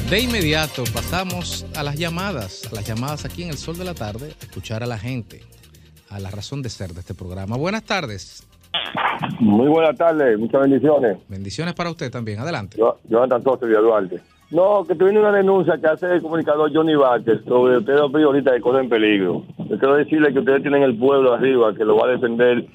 De 0.07 0.19
inmediato 0.19 0.83
pasamos 0.93 1.65
a 1.75 1.81
las 1.81 1.95
llamadas, 1.95 2.67
a 2.71 2.75
las 2.75 2.85
llamadas 2.85 3.25
aquí 3.25 3.41
en 3.43 3.49
el 3.49 3.57
Sol 3.57 3.75
de 3.77 3.85
la 3.85 3.95
Tarde, 3.95 4.35
a 4.39 4.45
escuchar 4.45 4.83
a 4.83 4.85
la 4.85 4.99
gente 4.99 5.43
a 6.09 6.19
la 6.19 6.29
razón 6.29 6.61
de 6.61 6.69
ser 6.69 6.93
de 6.93 6.99
este 6.99 7.13
programa. 7.13 7.55
Buenas 7.55 7.83
tardes. 7.83 8.43
Muy 9.39 9.67
buenas 9.67 9.95
tardes, 9.97 10.37
muchas 10.39 10.61
bendiciones. 10.61 11.17
Bendiciones 11.27 11.73
para 11.73 11.89
usted 11.89 12.11
también, 12.11 12.39
adelante. 12.39 12.77
Yo, 12.77 12.97
yo 13.09 13.23
Antonio 13.23 13.57
de 13.57 13.75
Duarte. 13.75 14.19
No, 14.51 14.83
que 14.85 14.95
tiene 14.95 15.19
una 15.19 15.31
denuncia 15.31 15.77
que 15.77 15.87
hace 15.87 16.13
el 16.13 16.21
comunicador 16.21 16.71
Johnny 16.73 16.95
Vázquez 16.95 17.41
sobre 17.47 17.77
ustedes 17.77 18.01
ahorita 18.01 18.51
de 18.51 18.61
cosas 18.61 18.83
en 18.83 18.89
peligro. 18.89 19.43
Yo 19.57 19.79
quiero 19.79 19.95
decirle 19.95 20.33
que 20.33 20.39
ustedes 20.39 20.61
tienen 20.61 20.83
el 20.83 20.97
pueblo 20.97 21.33
arriba, 21.33 21.73
que 21.73 21.85
lo 21.85 21.95
va 21.95 22.07
a 22.07 22.11
defender, 22.11 22.65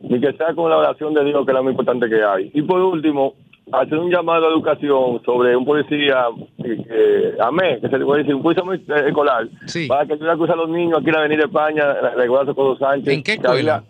y 0.00 0.20
que 0.20 0.32
sea 0.32 0.54
con 0.54 0.70
la 0.70 0.78
oración 0.78 1.12
de 1.12 1.24
Dios, 1.24 1.44
que 1.44 1.50
es 1.50 1.54
la 1.54 1.62
más 1.62 1.72
importante 1.72 2.08
que 2.08 2.22
hay. 2.22 2.50
Y 2.54 2.62
por 2.62 2.80
último, 2.80 3.34
hacer 3.70 3.98
un 3.98 4.10
llamado 4.10 4.46
a 4.46 4.50
educación 4.50 5.22
sobre 5.24 5.54
un 5.54 5.66
policía, 5.66 6.26
eh, 6.64 7.36
AME, 7.38 7.80
que 7.80 7.88
se 7.88 7.98
le 7.98 8.04
puede 8.04 8.20
decir, 8.20 8.34
un 8.34 8.42
policía 8.42 8.96
escolar, 9.06 9.46
para 9.88 10.06
que 10.06 10.14
ayude 10.14 10.30
a 10.30 10.36
cruzar 10.36 10.54
a 10.54 10.62
los 10.62 10.70
niños 10.70 10.98
aquí 10.98 11.08
en 11.08 11.12
la 11.12 11.20
Avenida 11.20 11.44
España, 11.44 11.84
la 12.16 12.22
escuela 12.22 12.46
Socorro 12.46 12.78
Sánchez. 12.78 13.12
¿En 13.12 13.22
qué 13.22 13.34
escuela? 13.34 13.84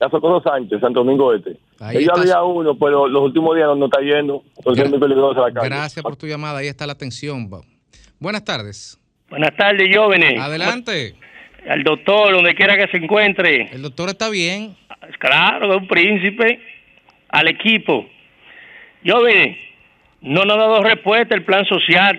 La 0.00 0.08
Socorro 0.08 0.42
Sánchez, 0.42 0.80
Santo 0.80 1.04
Domingo 1.04 1.34
Este. 1.34 1.58
Ahí 1.78 1.98
Ella 1.98 2.12
había 2.16 2.42
uno, 2.42 2.74
pero 2.74 3.06
los 3.06 3.22
últimos 3.22 3.54
días 3.54 3.68
no, 3.76 3.84
está 3.84 4.00
yendo, 4.00 4.42
porque 4.64 4.80
es 4.80 4.90
muy 4.90 4.98
peligrosa 4.98 5.42
la 5.42 5.52
calle. 5.52 5.68
Gracias 5.68 6.02
por 6.02 6.16
tu 6.16 6.26
llamada, 6.26 6.60
ahí 6.60 6.68
está 6.68 6.86
la 6.86 6.94
atención. 6.94 7.50
Buenas 8.18 8.42
tardes. 8.42 8.98
Buenas 9.28 9.54
tardes, 9.56 9.94
jóvenes. 9.94 10.40
Adelante. 10.40 11.14
Al 11.68 11.84
doctor, 11.84 12.32
donde 12.32 12.54
quiera 12.54 12.78
que 12.78 12.88
se 12.90 12.96
encuentre. 12.96 13.68
El 13.70 13.82
doctor 13.82 14.08
está 14.08 14.30
bien. 14.30 14.74
Claro, 15.18 15.70
es 15.74 15.82
un 15.82 15.86
príncipe. 15.86 16.60
al 17.28 17.48
equipo. 17.48 18.06
Yo 19.04 19.22
vi, 19.22 19.56
no 20.22 20.44
nos 20.44 20.56
ha 20.56 20.60
dado 20.60 20.82
respuesta 20.82 21.34
el 21.34 21.44
plan 21.44 21.66
social. 21.66 22.18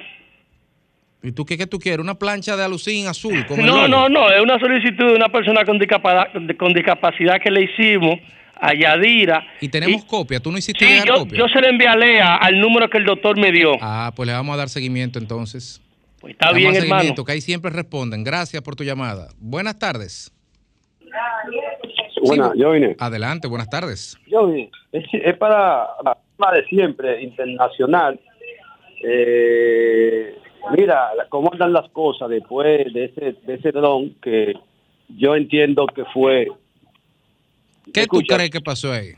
¿Y 1.23 1.31
tú 1.33 1.45
qué, 1.45 1.57
qué 1.57 1.67
tú 1.67 1.77
quieres? 1.77 1.99
¿Una 2.03 2.15
plancha 2.15 2.55
de 2.57 2.63
alucín 2.63 3.07
azul? 3.07 3.45
No, 3.57 3.87
no, 3.87 4.09
no, 4.09 4.29
es 4.31 4.41
una 4.41 4.59
solicitud 4.59 5.05
de 5.07 5.13
una 5.15 5.29
persona 5.29 5.63
con 5.65 5.77
discapacidad, 5.77 6.27
con 6.57 6.73
discapacidad 6.73 7.39
que 7.39 7.51
le 7.51 7.63
hicimos 7.63 8.15
a 8.55 8.73
Yadira. 8.73 9.43
Y 9.59 9.69
tenemos 9.69 10.03
copia. 10.05 10.39
¿Tú 10.39 10.51
no 10.51 10.57
hiciste 10.57 10.83
Sí, 10.85 11.01
yo, 11.07 11.19
copia? 11.19 11.37
yo 11.37 11.47
se 11.47 11.61
le 11.61 11.69
envié 11.69 11.87
a 11.87 11.95
Lea 11.95 12.35
al 12.37 12.59
número 12.59 12.89
que 12.89 12.97
el 12.97 13.05
doctor 13.05 13.37
me 13.39 13.51
dio. 13.51 13.73
Ah, 13.81 14.11
pues 14.15 14.25
le 14.27 14.33
vamos 14.33 14.53
a 14.55 14.57
dar 14.57 14.69
seguimiento 14.69 15.19
entonces. 15.19 15.79
Pues 16.19 16.33
está 16.33 16.47
Damos 16.47 16.57
bien, 16.57 16.73
seguimiento, 16.75 17.05
hermano. 17.05 17.25
que 17.25 17.31
ahí 17.33 17.41
siempre 17.41 17.71
responden. 17.71 18.23
Gracias 18.23 18.61
por 18.63 18.75
tu 18.75 18.83
llamada. 18.83 19.29
Buenas 19.39 19.77
tardes. 19.79 20.31
Buenas, 22.23 22.51
Sí, 22.53 22.59
yo 22.59 22.71
vine. 22.71 22.95
Adelante, 22.99 23.47
buenas 23.47 23.69
tardes. 23.69 24.15
Yo 24.27 24.47
vine. 24.47 24.69
Es, 24.91 25.03
es 25.11 25.37
para 25.37 25.87
la 26.03 26.51
de 26.53 26.65
siempre, 26.67 27.21
internacional. 27.23 28.19
Eh, 29.03 30.35
mira, 30.77 31.09
cómo 31.29 31.51
andan 31.51 31.73
las 31.73 31.89
cosas 31.89 32.29
después 32.29 32.91
de 32.93 33.05
ese, 33.05 33.33
de 33.45 33.53
ese 33.55 33.71
dron 33.71 34.15
que 34.21 34.53
yo 35.09 35.35
entiendo 35.35 35.85
que 35.87 36.05
fue. 36.05 36.47
¿Qué 37.93 38.01
Escucha. 38.01 38.27
tú 38.27 38.35
crees 38.35 38.49
que 38.51 38.61
pasó 38.61 38.91
ahí? 38.91 39.11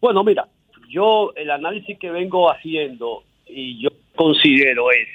Bueno, 0.00 0.22
mira, 0.24 0.46
yo 0.88 1.32
el 1.36 1.50
análisis 1.50 1.98
que 1.98 2.10
vengo 2.10 2.50
haciendo 2.50 3.22
y 3.46 3.80
yo 3.82 3.90
considero 4.14 4.90
es 4.90 5.08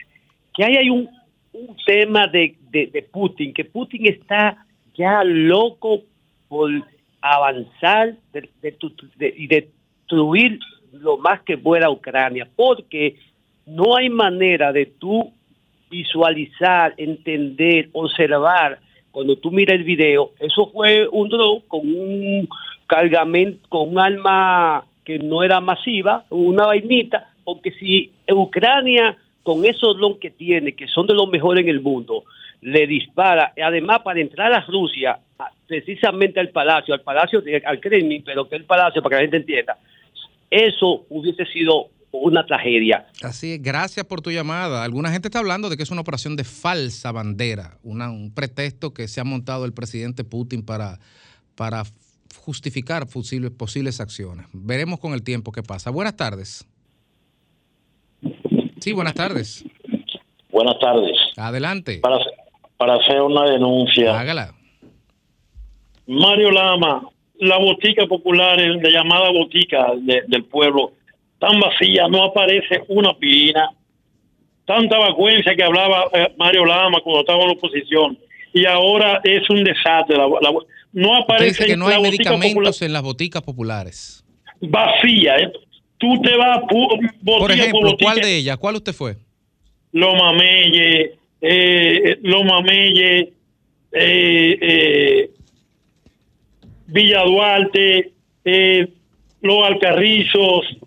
que 0.55 0.63
ahí 0.63 0.77
hay 0.77 0.89
un, 0.89 1.09
un 1.53 1.75
tema 1.85 2.27
de, 2.27 2.55
de, 2.71 2.87
de 2.87 3.01
Putin, 3.03 3.53
que 3.53 3.65
Putin 3.65 4.07
está 4.07 4.65
ya 4.95 5.23
loco 5.23 6.01
por 6.47 6.69
avanzar 7.21 8.15
de- 8.31 8.49
de 8.61 9.33
y 9.37 9.47
destruir 9.47 10.59
lo 10.91 11.17
más 11.17 11.41
que 11.41 11.57
pueda 11.57 11.89
Ucrania, 11.89 12.47
porque 12.55 13.15
no 13.65 13.95
hay 13.95 14.09
manera 14.09 14.71
de 14.71 14.85
tú 14.85 15.31
visualizar, 15.89 16.93
entender, 16.97 17.89
observar. 17.93 18.79
Cuando 19.11 19.35
tú 19.37 19.51
miras 19.51 19.75
el 19.75 19.83
video, 19.83 20.31
eso 20.39 20.71
fue 20.71 21.07
un 21.07 21.29
dron 21.29 21.61
con 21.67 21.81
un 21.81 22.49
cargamento, 22.87 23.67
con 23.69 23.89
un 23.89 23.99
arma 23.99 24.85
que 25.05 25.19
no 25.19 25.43
era 25.43 25.59
masiva, 25.59 26.25
una 26.29 26.65
vainita, 26.65 27.29
porque 27.43 27.71
si 27.71 28.11
Ucrania, 28.27 29.17
con 29.43 29.65
esos 29.65 29.97
drones 29.97 30.19
que 30.19 30.31
tiene, 30.31 30.73
que 30.73 30.87
son 30.87 31.05
de 31.05 31.13
los 31.13 31.29
mejores 31.29 31.63
en 31.63 31.69
el 31.69 31.81
mundo, 31.81 32.23
le 32.61 32.87
dispara, 32.87 33.53
además 33.61 33.99
para 33.99 34.21
entrar 34.21 34.53
a 34.53 34.61
Rusia, 34.61 35.19
precisamente 35.67 36.39
al 36.39 36.49
palacio, 36.49 36.93
al 36.93 37.01
palacio, 37.01 37.43
al 37.65 37.79
Kremlin, 37.79 38.23
pero 38.23 38.47
que 38.47 38.55
el 38.55 38.63
palacio, 38.63 39.01
para 39.01 39.15
que 39.15 39.15
la 39.15 39.21
gente 39.23 39.37
entienda, 39.37 39.77
eso 40.49 41.05
hubiese 41.09 41.45
sido 41.47 41.89
una 42.15 42.45
tragedia. 42.45 43.07
Así 43.23 43.53
es, 43.53 43.61
gracias 43.61 44.05
por 44.05 44.21
tu 44.21 44.29
llamada. 44.31 44.83
Alguna 44.83 45.11
gente 45.11 45.27
está 45.27 45.39
hablando 45.39 45.69
de 45.69 45.75
que 45.77 45.83
es 45.83 45.89
una 45.91 46.01
operación 46.01 46.35
de 46.35 46.43
falsa 46.43 47.11
bandera, 47.11 47.77
una- 47.83 48.11
un 48.11 48.31
pretexto 48.33 48.93
que 48.93 49.07
se 49.07 49.19
ha 49.19 49.23
montado 49.23 49.65
el 49.65 49.73
presidente 49.73 50.23
Putin 50.23 50.63
para, 50.63 50.99
para 51.55 51.83
justificar 52.39 53.07
posibles, 53.07 53.51
posibles 53.51 53.99
acciones. 53.99 54.45
Veremos 54.53 54.99
con 54.99 55.13
el 55.13 55.23
tiempo 55.23 55.51
qué 55.51 55.63
pasa. 55.63 55.89
Buenas 55.89 56.15
tardes. 56.15 56.65
Sí, 58.79 58.91
buenas 58.93 59.13
tardes. 59.15 59.63
Buenas 60.51 60.77
tardes. 60.79 61.17
Adelante. 61.35 61.99
Para, 61.99 62.17
para 62.77 62.95
hacer 62.95 63.21
una 63.21 63.49
denuncia. 63.49 64.19
Hágala. 64.19 64.53
Mario 66.05 66.51
Lama, 66.51 67.09
la 67.39 67.57
botica 67.57 68.05
popular, 68.07 68.57
de 68.59 68.91
llamada 68.91 69.31
botica 69.31 69.87
de- 70.01 70.23
del 70.27 70.43
pueblo, 70.45 70.93
tan 71.45 71.59
vacía, 71.59 72.07
no 72.07 72.23
aparece 72.23 72.83
una 72.87 73.13
pirina. 73.17 73.69
Tanta 74.65 74.97
vacuencia 74.97 75.53
que 75.55 75.63
hablaba 75.63 76.05
eh, 76.13 76.33
Mario 76.37 76.63
Lama 76.65 76.99
cuando 77.03 77.19
estaba 77.21 77.41
en 77.41 77.47
la 77.47 77.53
oposición. 77.53 78.17
Y 78.53 78.65
ahora 78.65 79.19
es 79.25 79.49
un 79.49 79.61
desastre. 79.63 80.15
La, 80.15 80.27
la- 80.27 80.53
no 80.93 81.17
aparece 81.17 81.65
que 81.65 81.75
no 81.75 81.87
hay 81.87 82.01
medicamentos 82.01 82.81
en 82.81 82.93
las 82.93 83.01
boticas 83.01 83.41
populares. 83.41 84.23
popular 84.59 84.89
vacía. 85.01 85.35
eh. 85.37 85.51
Tú 85.97 86.21
te 86.21 86.35
vas 86.37 86.59
Por 87.25 87.51
ejemplo. 87.51 87.95
¿cuál 88.01 88.19
de 88.19 88.37
ellas? 88.37 88.57
¿Cuál 88.57 88.75
usted 88.75 88.93
fue? 88.93 89.17
Loma 89.91 90.31
Melle, 90.33 91.15
eh, 91.41 92.17
Loma 92.23 92.61
Melle, 92.61 93.33
eh, 93.91 94.57
eh, 94.61 95.29
Villa 96.87 97.23
Duarte, 97.23 98.11
eh, 98.45 98.87
Los 99.41 99.63
Alcarrizos. 99.65 100.77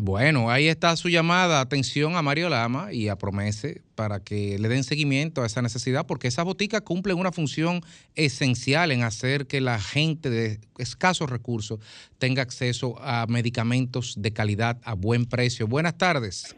Bueno, 0.00 0.48
ahí 0.48 0.68
está 0.68 0.94
su 0.94 1.08
llamada. 1.08 1.60
Atención 1.60 2.14
a 2.14 2.22
Mario 2.22 2.48
Lama 2.48 2.92
y 2.92 3.08
a 3.08 3.16
Promese 3.16 3.82
para 3.96 4.22
que 4.22 4.56
le 4.60 4.68
den 4.68 4.84
seguimiento 4.84 5.42
a 5.42 5.46
esa 5.46 5.60
necesidad, 5.60 6.06
porque 6.06 6.28
esas 6.28 6.44
boticas 6.44 6.82
cumplen 6.82 7.18
una 7.18 7.32
función 7.32 7.80
esencial 8.14 8.92
en 8.92 9.02
hacer 9.02 9.48
que 9.48 9.60
la 9.60 9.80
gente 9.80 10.30
de 10.30 10.60
escasos 10.78 11.28
recursos 11.28 11.80
tenga 12.20 12.42
acceso 12.42 12.94
a 13.00 13.26
medicamentos 13.28 14.14
de 14.22 14.32
calidad 14.32 14.76
a 14.84 14.94
buen 14.94 15.26
precio. 15.26 15.66
Buenas 15.66 15.98
tardes. 15.98 16.54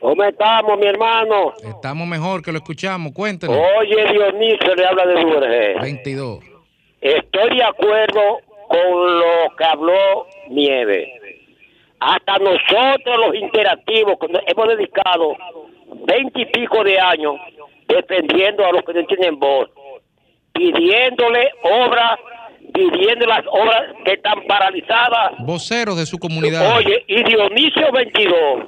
¿Cómo 0.00 0.22
estamos, 0.22 0.78
mi 0.78 0.88
hermano? 0.88 1.54
Estamos 1.64 2.06
mejor 2.06 2.42
que 2.42 2.52
lo 2.52 2.58
escuchamos. 2.58 3.12
Cuéntenos. 3.14 3.56
Oye, 3.56 4.12
Dionisio 4.12 4.74
le 4.74 4.86
habla 4.86 5.06
de 5.06 5.20
Duvergé. 5.22 5.80
22. 5.80 6.44
Estoy 7.00 7.56
de 7.56 7.64
acuerdo 7.64 8.40
con 8.68 9.18
lo 9.20 9.56
que 9.56 9.64
habló 9.64 10.26
Nieve. 10.50 11.25
Hasta 12.00 12.38
nosotros 12.38 13.16
los 13.26 13.34
interactivos 13.34 14.16
hemos 14.46 14.68
dedicado 14.68 15.36
veinte 16.06 16.42
y 16.42 16.46
pico 16.46 16.84
de 16.84 17.00
años 17.00 17.36
defendiendo 17.88 18.64
a 18.66 18.72
los 18.72 18.82
que 18.84 18.92
no 18.92 19.06
tienen 19.06 19.38
voz, 19.38 19.70
pidiéndole 20.52 21.50
obras, 21.62 22.18
pidiendo 22.74 23.26
las 23.26 23.42
obras 23.46 23.94
que 24.04 24.12
están 24.12 24.42
paralizadas 24.46 25.32
Voceros 25.38 25.96
de 25.96 26.06
su 26.06 26.18
comunidad. 26.18 26.76
Oye, 26.76 27.04
y 27.06 27.22
Dionisio 27.22 27.92
22, 27.92 28.64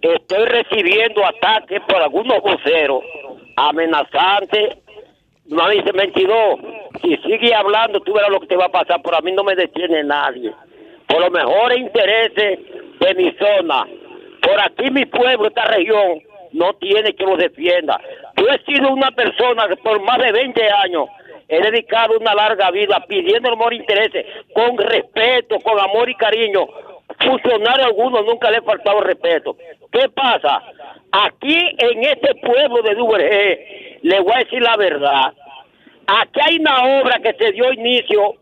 estoy 0.00 0.44
recibiendo 0.46 1.24
ataques 1.24 1.80
por 1.86 2.02
algunos 2.02 2.40
voceros 2.42 3.02
amenazantes. 3.56 4.78
No 5.44 5.68
dice 5.68 5.92
22, 5.92 6.60
si 7.02 7.16
sigue 7.18 7.54
hablando, 7.54 8.00
tú 8.00 8.12
verás 8.12 8.30
lo 8.30 8.40
que 8.40 8.48
te 8.48 8.56
va 8.56 8.64
a 8.66 8.70
pasar. 8.70 9.00
Por 9.02 9.14
a 9.14 9.20
mí 9.20 9.30
no 9.32 9.44
me 9.44 9.54
detiene 9.54 10.02
nadie. 10.02 10.52
Por 11.06 11.20
los 11.20 11.30
mejores 11.30 11.78
intereses 11.78 12.58
de 13.00 13.14
mi 13.14 13.32
zona. 13.32 13.86
Por 14.42 14.60
aquí 14.60 14.90
mi 14.90 15.04
pueblo, 15.06 15.48
esta 15.48 15.64
región, 15.64 16.22
no 16.52 16.72
tiene 16.74 17.14
que 17.14 17.24
lo 17.24 17.36
defienda. 17.36 18.00
Yo 18.36 18.46
he 18.48 18.58
sido 18.64 18.92
una 18.92 19.10
persona 19.10 19.68
que 19.68 19.76
por 19.76 20.00
más 20.02 20.18
de 20.18 20.32
20 20.32 20.70
años 20.84 21.08
he 21.48 21.60
dedicado 21.60 22.18
una 22.18 22.34
larga 22.34 22.70
vida 22.70 23.04
pidiendo 23.08 23.50
los 23.50 23.58
mejores 23.58 23.80
intereses, 23.80 24.26
con 24.52 24.76
respeto, 24.78 25.58
con 25.60 25.78
amor 25.78 26.08
y 26.08 26.14
cariño. 26.14 26.66
Funcionario 27.20 27.86
alguno 27.86 28.22
nunca 28.22 28.50
le 28.50 28.58
he 28.58 28.62
faltado 28.62 29.00
respeto. 29.00 29.56
¿Qué 29.92 30.08
pasa? 30.10 30.62
Aquí 31.12 31.76
en 31.78 32.04
este 32.04 32.34
pueblo 32.36 32.82
de 32.82 32.94
Duvergé, 32.94 33.98
le 34.02 34.20
voy 34.20 34.32
a 34.34 34.38
decir 34.38 34.62
la 34.62 34.76
verdad. 34.76 35.32
Aquí 36.06 36.40
hay 36.42 36.58
una 36.58 37.00
obra 37.00 37.18
que 37.20 37.34
se 37.34 37.52
dio 37.52 37.72
inicio, 37.72 38.34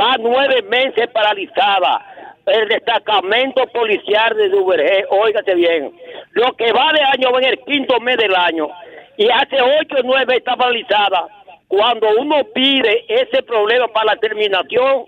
va 0.00 0.16
nueve 0.18 0.62
meses 0.62 1.08
paralizada. 1.08 2.11
El 2.46 2.68
destacamento 2.68 3.66
policial 3.68 4.36
de 4.36 4.48
Duvergé, 4.48 5.04
óigate 5.10 5.54
bien, 5.54 5.92
lo 6.32 6.52
que 6.54 6.72
va 6.72 6.92
de 6.92 7.00
año 7.02 7.32
va 7.32 7.38
en 7.38 7.48
el 7.48 7.58
quinto 7.60 8.00
mes 8.00 8.16
del 8.16 8.34
año 8.34 8.68
y 9.16 9.28
hace 9.30 9.60
ocho 9.60 9.96
o 10.00 10.02
nueve 10.04 10.36
está 10.36 10.56
paralizada. 10.56 11.26
Cuando 11.68 12.08
uno 12.18 12.36
pide 12.54 13.04
ese 13.08 13.42
problema 13.42 13.88
para 13.88 14.14
la 14.14 14.16
terminación, 14.16 15.04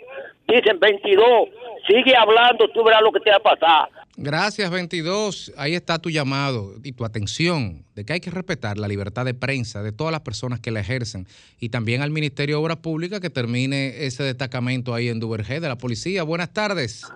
dicen 0.48 0.78
22, 0.78 1.48
sigue 1.86 2.16
hablando, 2.16 2.68
tú 2.68 2.82
verás 2.84 3.02
lo 3.02 3.12
que 3.12 3.20
te 3.20 3.30
va 3.30 3.36
a 3.36 3.40
pasar. 3.40 3.88
Gracias, 4.16 4.70
22. 4.70 5.52
Ahí 5.56 5.74
está 5.74 5.98
tu 5.98 6.08
llamado 6.08 6.72
y 6.82 6.92
tu 6.92 7.04
atención 7.04 7.83
de 7.94 8.04
que 8.04 8.12
hay 8.12 8.20
que 8.20 8.30
respetar 8.30 8.78
la 8.78 8.88
libertad 8.88 9.24
de 9.24 9.34
prensa 9.34 9.82
de 9.82 9.92
todas 9.92 10.12
las 10.12 10.20
personas 10.20 10.60
que 10.60 10.70
la 10.70 10.80
ejercen 10.80 11.26
y 11.60 11.68
también 11.68 12.02
al 12.02 12.10
Ministerio 12.10 12.56
de 12.56 12.62
Obras 12.62 12.78
Públicas 12.78 13.20
que 13.20 13.30
termine 13.30 14.04
ese 14.04 14.22
destacamento 14.22 14.94
ahí 14.94 15.08
en 15.08 15.20
Duvergé 15.20 15.60
de 15.60 15.68
la 15.68 15.76
policía. 15.76 16.22
Buenas 16.22 16.52
tardes. 16.52 17.06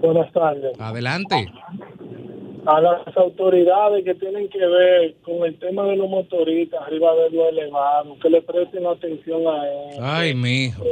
Buenas 0.00 0.32
tardes. 0.32 0.78
Adelante. 0.78 1.48
A 2.66 2.80
las 2.80 3.16
autoridades 3.16 4.04
que 4.04 4.14
tienen 4.14 4.48
que 4.48 4.66
ver 4.66 5.14
con 5.22 5.44
el 5.44 5.58
tema 5.58 5.84
de 5.84 5.96
los 5.96 6.08
motoristas 6.08 6.80
arriba 6.82 7.14
de 7.16 7.30
lo 7.30 7.48
elevado, 7.48 8.18
que 8.20 8.30
le 8.30 8.40
presten 8.40 8.86
atención 8.86 9.42
a 9.46 9.90
eso. 9.90 10.00
Ay, 10.00 10.34
mijo. 10.34 10.82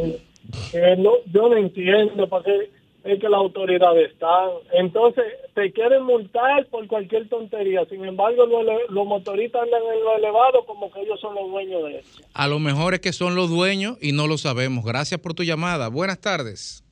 Que 0.71 0.97
no, 0.97 1.13
yo 1.33 1.49
no 1.49 1.57
entiendo 1.57 2.29
por 2.29 2.43
qué 2.43 2.71
es 3.05 3.21
que 3.21 3.29
las 3.29 3.39
autoridades 3.39 4.13
están. 4.13 4.51
Entonces, 4.73 5.25
te 5.55 5.73
quieren 5.73 6.05
multar 6.05 6.67
por 6.67 6.87
cualquier 6.87 7.29
tontería. 7.29 7.85
Sin 7.87 8.05
embargo, 8.05 8.47
los, 8.47 9.07
motoristas 9.07 9.63
andan 9.63 9.83
en 9.83 10.05
lo 10.05 10.17
elevado 10.17 10.65
como 10.67 10.91
que 10.93 11.01
ellos 11.01 11.21
son 11.21 11.35
los 11.35 11.51
dueños 11.51 11.85
de 11.85 11.99
eso. 11.99 12.23
A 12.35 12.47
lo 12.47 12.59
mejor 12.59 12.95
es 12.95 13.01
que 13.01 13.13
son 13.13 13.35
los 13.35 13.51
dueños 13.51 13.99
y 14.01 14.13
no 14.13 14.27
lo 14.27 14.39
sabemos. 14.39 14.85
Gracias 14.85 15.21
por 15.21 15.35
tu 15.35 15.43
llamada. 15.43 15.89
Buenas 15.89 16.21
tardes. 16.21 16.85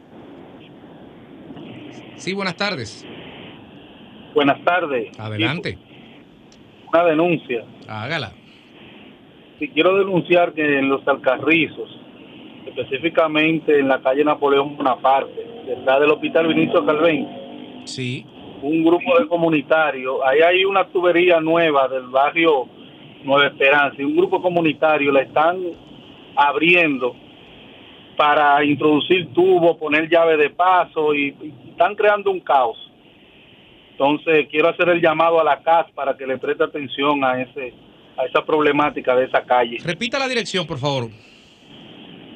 Sí, 2.16 2.34
buenas 2.34 2.56
tardes. 2.56 3.06
Buenas 4.34 4.62
tardes. 4.64 5.18
Adelante. 5.18 5.78
Una 6.92 7.04
denuncia. 7.04 7.64
Hágala. 7.88 8.32
Si 9.58 9.68
quiero 9.68 9.96
denunciar 9.96 10.52
que 10.54 10.78
en 10.78 10.88
los 10.88 11.06
Alcarrizos, 11.06 11.99
específicamente 12.80 13.78
en 13.78 13.88
la 13.88 14.00
calle 14.00 14.24
Napoleón 14.24 14.76
Bonaparte, 14.76 15.46
detrás 15.66 16.00
del 16.00 16.10
Hospital 16.10 16.48
Vinicio 16.48 16.84
Calvén, 16.84 17.28
Sí. 17.84 18.24
un 18.62 18.84
grupo 18.84 19.18
de 19.18 19.26
comunitarios, 19.26 20.16
ahí 20.24 20.40
hay 20.40 20.64
una 20.64 20.86
tubería 20.86 21.40
nueva 21.40 21.88
del 21.88 22.06
barrio 22.08 22.66
Nueva 23.24 23.46
Esperanza, 23.48 24.00
y 24.00 24.04
un 24.04 24.16
grupo 24.16 24.40
comunitario 24.40 25.12
la 25.12 25.22
están 25.22 25.58
abriendo 26.36 27.14
para 28.16 28.64
introducir 28.64 29.32
tubos, 29.32 29.76
poner 29.76 30.08
llave 30.08 30.36
de 30.36 30.50
paso 30.50 31.14
y, 31.14 31.34
y 31.42 31.70
están 31.70 31.94
creando 31.94 32.30
un 32.30 32.40
caos. 32.40 32.78
Entonces 33.92 34.46
quiero 34.50 34.68
hacer 34.68 34.88
el 34.88 35.00
llamado 35.00 35.40
a 35.40 35.44
la 35.44 35.62
CAS 35.62 35.90
para 35.94 36.16
que 36.16 36.26
le 36.26 36.38
preste 36.38 36.64
atención 36.64 37.22
a 37.24 37.40
ese 37.42 37.74
a 38.16 38.24
esa 38.24 38.44
problemática 38.44 39.14
de 39.16 39.24
esa 39.24 39.42
calle. 39.42 39.78
Repita 39.84 40.18
la 40.18 40.28
dirección, 40.28 40.66
por 40.66 40.78
favor. 40.78 41.08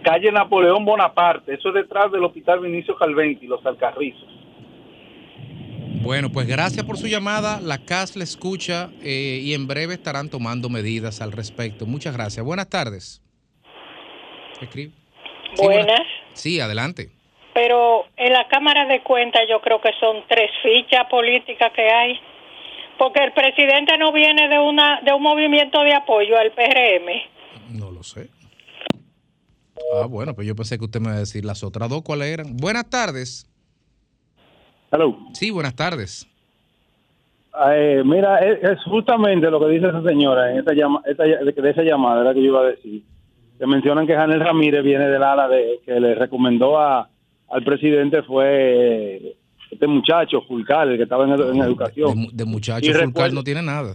Calle 0.04 0.30
Napoleón 0.30 0.84
Bonaparte, 0.84 1.54
eso 1.54 1.70
es 1.70 1.74
detrás 1.74 2.12
del 2.12 2.22
Hospital 2.22 2.60
Vinicio 2.60 2.94
Calventi, 2.94 3.46
Los 3.48 3.64
Alcarrizos. 3.66 4.28
Bueno, 6.02 6.30
pues 6.30 6.46
gracias 6.46 6.84
por 6.84 6.98
su 6.98 7.06
llamada. 7.06 7.60
La 7.62 7.78
CAS 7.84 8.14
le 8.14 8.24
escucha 8.24 8.90
eh, 9.02 9.40
y 9.42 9.54
en 9.54 9.66
breve 9.66 9.94
estarán 9.94 10.28
tomando 10.28 10.68
medidas 10.68 11.20
al 11.22 11.32
respecto. 11.32 11.86
Muchas 11.86 12.14
gracias. 12.14 12.44
Buenas 12.44 12.68
tardes. 12.68 13.22
Escribe. 14.60 14.92
Sí, 15.54 15.62
Buenas, 15.64 16.00
Sí, 16.34 16.60
adelante. 16.60 17.10
pero 17.54 18.04
en 18.16 18.32
la 18.32 18.46
Cámara 18.48 18.86
de 18.86 19.02
Cuentas 19.02 19.42
yo 19.48 19.60
creo 19.60 19.80
que 19.80 19.90
son 20.00 20.24
tres 20.28 20.50
fichas 20.62 21.06
políticas 21.08 21.72
que 21.74 21.88
hay, 21.88 22.20
porque 22.98 23.22
el 23.24 23.32
presidente 23.32 23.96
no 23.98 24.12
viene 24.12 24.48
de 24.48 24.58
una 24.58 25.00
de 25.00 25.12
un 25.12 25.22
movimiento 25.22 25.80
de 25.82 25.94
apoyo 25.94 26.36
al 26.38 26.50
PRM. 26.52 27.78
No 27.78 27.90
lo 27.90 28.02
sé. 28.02 28.28
Ah, 29.94 30.06
bueno, 30.06 30.34
pues 30.34 30.46
yo 30.46 30.54
pensé 30.54 30.78
que 30.78 30.84
usted 30.84 31.00
me 31.00 31.08
iba 31.08 31.16
a 31.16 31.20
decir 31.20 31.44
las 31.44 31.62
otras 31.64 31.88
dos 31.88 32.02
cuáles 32.02 32.28
eran. 32.28 32.56
Buenas 32.56 32.88
tardes. 32.88 33.46
Hello. 34.90 35.16
Sí, 35.32 35.50
buenas 35.50 35.74
tardes. 35.74 36.26
Eh, 37.70 38.02
mira, 38.04 38.38
es, 38.38 38.62
es 38.62 38.78
justamente 38.84 39.48
lo 39.50 39.60
que 39.60 39.66
dice 39.68 39.88
esa 39.88 40.02
señora 40.02 40.50
en 40.50 40.58
esta 40.58 40.72
llama, 40.74 41.02
esta, 41.06 41.22
de 41.24 41.70
esa 41.70 41.82
llamada 41.82 42.22
era 42.22 42.34
que 42.34 42.40
yo 42.40 42.46
iba 42.46 42.60
a 42.60 42.64
decir. 42.66 43.02
Que 43.58 43.66
mencionan 43.66 44.06
que 44.06 44.14
Janel 44.16 44.40
Ramírez 44.40 44.82
viene 44.82 45.08
del 45.08 45.22
ala 45.22 45.46
de 45.48 45.80
que 45.86 46.00
le 46.00 46.14
recomendó 46.16 46.78
a, 46.78 47.08
al 47.50 47.64
presidente 47.64 48.22
fue 48.24 49.36
este 49.70 49.86
muchacho, 49.86 50.42
Fulcal, 50.42 50.90
el 50.90 50.96
que 50.96 51.04
estaba 51.04 51.24
en, 51.24 51.30
edu- 51.30 51.50
en 51.54 51.62
educación. 51.62 52.26
De 52.32 52.44
muchacho 52.44 52.90
Y 52.90 52.92
Fulcal 52.92 53.32
no 53.34 53.44
tiene 53.44 53.62
nada. 53.62 53.94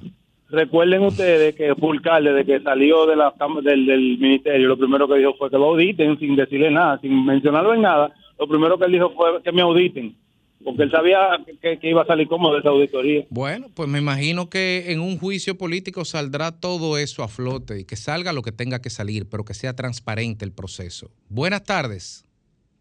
Recuerden 0.52 1.04
ustedes 1.04 1.56
que 1.56 1.76
Fulcal, 1.76 2.24
desde 2.24 2.46
que 2.46 2.60
salió 2.62 3.06
de 3.06 3.16
la, 3.16 3.34
del, 3.64 3.86
del 3.86 4.18
ministerio, 4.18 4.68
lo 4.68 4.78
primero 4.78 5.08
que 5.08 5.18
dijo 5.20 5.36
fue 5.38 5.50
que 5.50 5.58
lo 5.58 5.66
auditen 5.66 6.18
sin 6.20 6.36
decirle 6.36 6.72
nada, 6.72 7.00
sin 7.02 7.24
mencionarlo 7.26 7.74
en 7.76 7.82
nada. 7.84 8.12
Lo 8.40 8.48
primero 8.48 8.78
que 8.80 8.86
él 8.86 8.92
dijo 8.94 9.12
fue 9.16 9.44
que 9.44 9.52
me 9.52 9.62
auditen, 9.62 10.16
porque 10.64 10.84
él 10.84 10.92
sabía 10.92 11.18
que, 11.62 11.78
que 11.78 11.90
iba 11.90 12.02
a 12.02 12.06
salir 12.06 12.28
cómodo 12.28 12.54
de 12.54 12.60
esa 12.62 12.70
auditoría. 12.70 13.26
Bueno, 13.30 13.68
pues 13.76 13.88
me 13.90 14.00
imagino 14.00 14.50
que 14.50 14.92
en 14.92 15.02
un 15.02 15.18
juicio 15.20 15.56
político 15.58 16.04
saldrá 16.04 16.52
todo 16.60 16.98
eso 16.98 17.22
a 17.22 17.28
flote 17.28 17.82
y 17.82 17.86
que 17.86 17.96
salga 17.96 18.34
lo 18.34 18.42
que 18.42 18.52
tenga 18.52 18.82
que 18.82 18.90
salir, 18.90 19.28
pero 19.30 19.44
que 19.46 19.54
sea 19.54 19.76
transparente 19.76 20.46
el 20.46 20.52
proceso. 20.52 21.12
Buenas 21.30 21.64
tardes. 21.64 22.26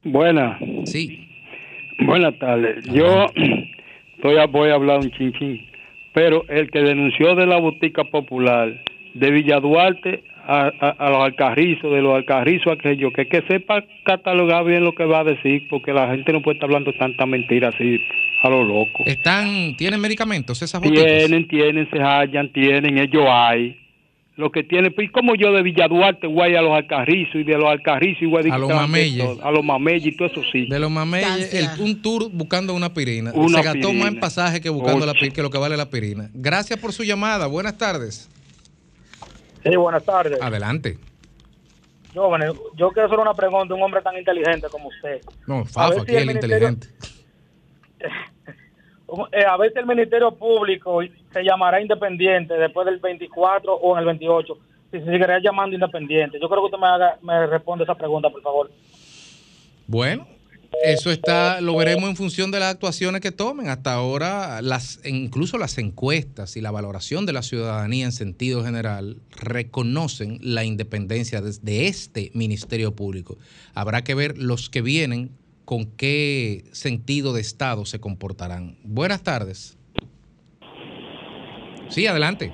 Buenas. 0.05 0.59
Sí. 0.85 1.29
Buenas 2.07 2.39
tardes. 2.39 2.83
Yo 2.87 3.27
estoy 4.17 4.39
a- 4.39 4.47
voy 4.47 4.71
a 4.71 4.75
hablar 4.75 5.01
un 5.01 5.11
chinchín, 5.11 5.68
pero 6.19 6.45
el 6.49 6.69
que 6.73 6.81
denunció 6.81 7.37
de 7.37 7.47
la 7.47 7.59
botica 7.59 8.03
popular 8.03 8.83
de 9.15 9.31
Villaduarte 9.31 10.25
a, 10.49 10.73
a, 10.81 10.89
a 10.89 11.11
los 11.11 11.23
alcarrizos, 11.23 11.93
de 11.93 12.03
los 12.03 12.17
alcarrizos 12.17 12.73
aquello, 12.73 13.13
que 13.13 13.29
que 13.29 13.43
sepa 13.43 13.85
catalogar 14.05 14.65
bien 14.65 14.83
lo 14.83 14.97
que 14.97 15.05
va 15.05 15.21
a 15.21 15.25
decir, 15.25 15.69
porque 15.71 15.93
la 15.93 16.09
gente 16.09 16.33
no 16.33 16.43
puede 16.43 16.57
estar 16.57 16.69
hablando 16.69 16.93
tanta 16.95 17.25
mentira 17.25 17.69
así 17.69 18.01
a 18.43 18.49
lo 18.49 18.65
loco. 18.65 19.05
Están, 19.07 19.77
¿Tienen 19.77 20.01
medicamentos 20.01 20.61
esas 20.61 20.81
boticas? 20.81 21.05
Tienen, 21.05 21.47
tienen, 21.47 21.89
se 21.89 22.01
hallan, 22.01 22.53
tienen, 22.53 22.99
ellos 22.99 23.25
hay. 23.29 23.77
Lo 24.39 24.53
que 24.53 24.63
tienen, 24.63 24.95
pues 24.95 25.11
como 25.11 25.35
yo 25.35 25.53
de 25.53 25.63
Villaduarte 25.65 26.29
voy 26.29 26.55
a 26.55 26.63
los 26.63 26.73
alcarrizos 26.73 27.35
y 27.35 27.43
de 27.43 27.59
los 27.59 27.69
alcarrizos 27.69 28.23
y 28.23 28.27
voy 28.27 28.49
A 28.49 28.57
los 28.57 28.69
que- 28.69 28.75
mameyes. 28.75 29.29
A 29.43 29.51
los 29.51 29.65
mameyes 29.65 30.07
y 30.07 30.17
todo 30.17 30.29
eso 30.29 30.43
sí. 30.53 30.67
De 30.69 30.79
los 30.79 30.91
mameyes, 30.93 31.53
el- 31.53 31.69
un 31.81 32.01
tour 32.01 32.31
buscando 32.31 32.73
una 32.73 32.95
pirina. 32.95 33.33
Una 33.35 33.59
Se 33.59 33.65
gastó 33.65 33.89
pirina. 33.89 34.05
más 34.05 34.15
en 34.15 34.21
pasaje 34.21 34.61
que 34.61 34.69
buscando 34.71 35.05
la 35.05 35.11
Ocho. 35.13 35.23
pi- 35.23 35.33
que 35.33 35.43
lo 35.43 35.51
que 35.51 35.59
vale 35.59 35.77
la 35.77 35.91
pirina. 35.91 36.31
Gracias 36.35 36.79
por 36.79 36.93
su 36.93 37.03
llamada. 37.03 37.49
Buenas 37.49 37.77
tardes. 37.79 38.31
Sí, 39.65 39.75
buenas 39.77 40.05
tardes. 40.05 40.41
Adelante. 40.41 40.99
Jóvenes, 42.15 42.53
yo 42.77 42.91
quiero 42.91 43.07
hacer 43.09 43.19
una 43.19 43.35
pregunta 43.35 43.75
a 43.75 43.77
un 43.77 43.83
hombre 43.83 44.03
tan 44.03 44.17
inteligente 44.17 44.69
como 44.71 44.87
usted. 44.89 45.21
No, 45.49 45.59
A 45.63 45.65
Fafo, 45.65 45.91
ver 45.91 46.01
aquí 46.03 46.11
si 46.13 46.17
el 46.17 46.23
el 46.23 46.27
ministerio- 46.29 46.69
inteligente. 46.69 47.09
Eh, 49.33 49.45
a 49.45 49.57
si 49.57 49.79
el 49.79 49.87
Ministerio 49.87 50.33
Público 50.33 51.01
se 51.33 51.43
llamará 51.43 51.81
independiente 51.81 52.55
después 52.55 52.85
del 52.85 52.99
24 52.99 53.75
o 53.75 53.95
en 53.95 54.01
el 54.01 54.05
28. 54.05 54.59
Si 54.91 54.99
se 54.99 55.05
seguirá 55.05 55.39
llamando 55.41 55.75
independiente. 55.75 56.39
Yo 56.41 56.49
creo 56.49 56.61
que 56.61 56.67
usted 56.67 56.79
me, 56.79 56.87
haga, 56.87 57.19
me 57.23 57.47
responde 57.47 57.85
esa 57.85 57.95
pregunta, 57.95 58.29
por 58.29 58.43
favor. 58.43 58.71
Bueno, 59.87 60.27
eso 60.85 61.11
está, 61.11 61.63
lo 61.63 61.75
veremos 61.77 62.09
en 62.11 62.17
función 62.17 62.51
de 62.51 62.61
las 62.61 62.75
actuaciones 62.75 63.23
que 63.23 63.33
tomen. 63.33 63.69
Hasta 63.69 63.95
ahora, 63.95 64.61
las, 64.61 65.01
incluso 65.07 65.57
las 65.57 65.79
encuestas 65.79 66.57
y 66.57 66.61
la 66.61 66.71
valoración 66.71 67.25
de 67.25 67.33
la 67.33 67.43
ciudadanía 67.43 68.05
en 68.05 68.13
sentido 68.13 68.63
general 68.63 69.17
reconocen 69.31 70.39
la 70.43 70.65
independencia 70.65 71.41
de, 71.41 71.53
de 71.63 71.89
este 71.89 72.31
Ministerio 72.35 72.95
Público. 72.95 73.39
Habrá 73.75 74.05
que 74.05 74.15
ver 74.15 74.37
los 74.37 74.69
que 74.69 74.83
vienen 74.83 75.31
con 75.69 75.85
qué 75.99 76.63
sentido 76.73 77.35
de 77.35 77.43
Estado 77.43 77.85
se 77.85 78.01
comportarán. 78.01 78.79
Buenas 78.85 79.23
tardes. 79.23 79.79
Sí, 81.89 82.07
adelante. 82.07 82.51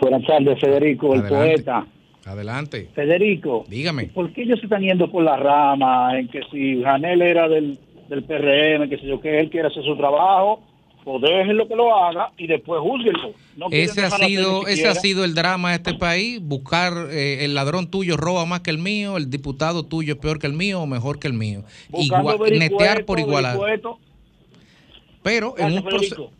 Buenas 0.00 0.26
tardes, 0.26 0.58
Federico, 0.58 1.14
el 1.14 1.22
poeta. 1.22 1.86
Adelante. 2.24 2.90
Federico, 2.96 3.64
Dígame. 3.68 4.06
¿por 4.06 4.32
qué 4.32 4.42
ellos 4.42 4.58
se 4.58 4.66
están 4.66 4.82
yendo 4.82 5.08
por 5.08 5.22
la 5.22 5.36
rama 5.36 6.18
en 6.18 6.26
que 6.26 6.40
si 6.50 6.82
Janel 6.82 7.22
era 7.22 7.48
del, 7.48 7.78
del 8.08 8.24
PRM, 8.24 8.88
que 8.88 8.98
sé 8.98 9.06
yo, 9.06 9.20
que 9.20 9.38
él 9.38 9.48
quiere 9.48 9.68
hacer 9.68 9.84
su 9.84 9.96
trabajo, 9.96 10.64
pues 11.06 11.22
déjenlo 11.22 11.68
que 11.68 11.76
lo 11.76 11.96
haga 11.96 12.32
y 12.36 12.48
después 12.48 12.80
júzguenlo. 12.80 13.30
No 13.56 13.66
Ese 13.70 14.02
ha, 14.02 14.10
sido, 14.10 14.66
ese 14.66 14.88
ha 14.88 14.94
sido 14.96 15.24
el 15.24 15.36
drama 15.36 15.70
de 15.70 15.76
este 15.76 15.94
país, 15.94 16.40
buscar 16.42 16.92
eh, 17.12 17.44
el 17.44 17.54
ladrón 17.54 17.88
tuyo 17.92 18.16
roba 18.16 18.44
más 18.44 18.62
que 18.62 18.72
el 18.72 18.78
mío, 18.78 19.16
el 19.16 19.30
diputado 19.30 19.84
tuyo 19.84 20.14
es 20.14 20.18
peor 20.18 20.40
que 20.40 20.48
el 20.48 20.54
mío 20.54 20.80
o 20.80 20.86
mejor 20.88 21.20
que 21.20 21.28
el 21.28 21.34
mío. 21.34 21.62
Netear 22.50 23.04
por 23.04 23.20
igualar. 23.20 23.56
Pero 25.26 25.58
en 25.58 25.72
un, 25.72 25.84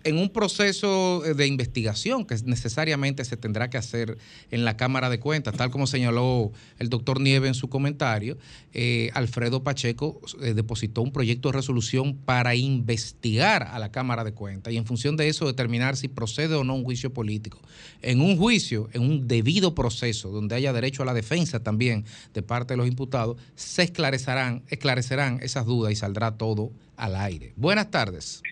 en 0.05 0.17
un 0.17 0.31
proceso 0.31 1.25
eh, 1.25 1.35
de 1.35 1.49
investigación 1.49 2.25
que 2.25 2.37
necesariamente 2.45 3.25
se 3.25 3.37
tendrá 3.37 3.69
que 3.69 3.79
hacer 3.79 4.17
en 4.53 4.65
la 4.65 4.77
Cámara 4.77 5.11
de 5.11 5.19
Cuentas, 5.19 5.57
tal 5.57 5.73
como 5.73 5.89
señaló 5.89 6.53
el 6.79 6.89
doctor 6.89 7.21
Nieve 7.21 7.49
en 7.49 7.55
su 7.55 7.69
comentario, 7.69 8.39
eh, 8.75 9.11
Alfredo 9.15 9.65
Pacheco 9.65 10.21
eh, 10.41 10.55
depositó 10.55 11.03
un 11.03 11.11
proyecto 11.11 11.49
de 11.49 11.57
resolución 11.57 12.15
para 12.15 12.55
investigar 12.55 13.65
a 13.65 13.81
la 13.81 13.91
Cámara 13.91 14.23
de 14.23 14.35
Cuentas 14.35 14.73
y 14.73 14.77
en 14.77 14.87
función 14.87 15.17
de 15.17 15.27
eso 15.27 15.47
determinar 15.47 15.97
si 15.97 16.07
procede 16.07 16.55
o 16.55 16.63
no 16.63 16.77
un 16.77 16.85
juicio 16.85 17.13
político. 17.13 17.59
En 18.03 18.21
un 18.21 18.37
juicio, 18.37 18.89
en 18.93 19.03
un 19.03 19.27
debido 19.27 19.75
proceso, 19.75 20.31
donde 20.31 20.55
haya 20.55 20.73
derecho 20.73 21.03
a 21.03 21.07
la 21.07 21.15
defensa 21.15 21.59
también 21.59 22.05
de 22.33 22.43
parte 22.43 22.75
de 22.75 22.77
los 22.77 22.87
imputados, 22.87 23.37
se 23.57 23.83
esclarecerán, 23.83 24.63
esclarecerán 24.69 25.41
esas 25.43 25.67
dudas 25.67 25.91
y 25.91 25.97
saldrá 25.97 26.37
todo 26.39 26.71
al 26.97 27.17
aire. 27.17 27.53
Buenas 27.57 27.91
tardes. 27.91 28.43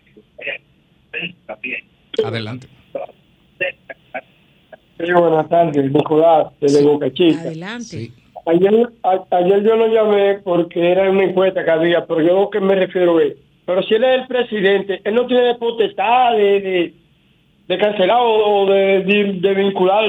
Adelante. 2.25 2.69
Sí, 4.99 5.13
buenas 5.13 5.49
tardes, 5.49 5.91
Nicolás, 5.93 6.47
desde 6.61 6.83
Boca 6.85 7.13
Chica. 7.13 7.41
Adelante. 7.41 8.11
Ayer, 8.47 8.89
a- 9.03 9.25
ayer 9.37 9.63
yo 9.65 9.77
lo 9.77 9.87
llamé 9.89 10.35
porque 10.45 10.93
era 10.93 11.11
una 11.11 11.25
encuesta 11.25 11.65
que 11.65 11.71
había, 11.71 12.07
pero 12.07 12.21
yo 12.21 12.35
lo 12.43 12.51
que 12.51 12.61
me 12.61 12.75
refiero 12.75 13.19
es, 13.19 13.35
pero 13.67 13.83
si 13.83 13.95
él 13.95 14.05
es 14.05 14.21
el 14.21 14.27
presidente, 14.29 15.01
él 15.03 15.15
no 15.15 15.27
tiene 15.27 15.55
potestad 15.55 16.33
de, 16.37 16.61
de, 16.61 16.95
de 17.69 17.79
cancelar 17.79 18.19
o 18.21 18.63
o 18.63 18.67
de, 18.71 19.01
de- 19.03 19.33
de 19.41 19.55
vincular 19.55 20.05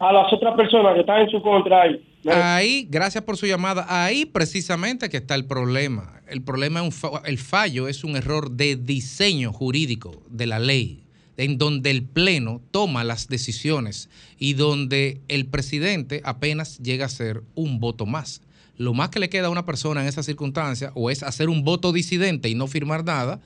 a 0.00 0.12
las 0.12 0.32
otras 0.32 0.54
personas 0.54 0.94
que 0.94 1.00
están 1.00 1.20
en 1.22 1.30
su 1.30 1.40
contra 1.42 1.82
ahí. 1.82 2.00
Ahí, 2.26 2.86
gracias 2.90 3.24
por 3.24 3.36
su 3.36 3.46
llamada. 3.46 3.86
Ahí 3.88 4.26
precisamente 4.26 5.08
que 5.08 5.16
está 5.18 5.34
el 5.34 5.46
problema. 5.46 6.20
El 6.28 6.42
problema 6.42 6.80
es 6.80 6.86
un 6.86 6.92
fa- 6.92 7.22
el 7.24 7.38
fallo 7.38 7.88
es 7.88 8.04
un 8.04 8.16
error 8.16 8.50
de 8.50 8.76
diseño 8.76 9.52
jurídico 9.52 10.22
de 10.28 10.46
la 10.46 10.58
ley, 10.58 11.02
en 11.36 11.56
donde 11.56 11.90
el 11.90 12.02
pleno 12.02 12.60
toma 12.70 13.04
las 13.04 13.28
decisiones 13.28 14.10
y 14.38 14.52
donde 14.52 15.20
el 15.28 15.46
presidente 15.46 16.20
apenas 16.24 16.78
llega 16.78 17.06
a 17.06 17.08
ser 17.08 17.42
un 17.54 17.80
voto 17.80 18.04
más. 18.06 18.42
lo 18.76 18.94
más 18.94 19.10
que 19.10 19.18
le 19.20 19.28
queda 19.28 19.48
a 19.48 19.50
una 19.50 19.66
persona 19.66 20.00
en 20.00 20.08
esa 20.08 20.22
circunstancia 20.22 20.90
o 20.94 21.10
es 21.10 21.22
hacer 21.22 21.50
un 21.50 21.64
voto 21.64 21.92
disidente 21.92 22.48
y 22.48 22.54
no 22.54 22.66
firmar 22.66 23.04
nada 23.04 23.38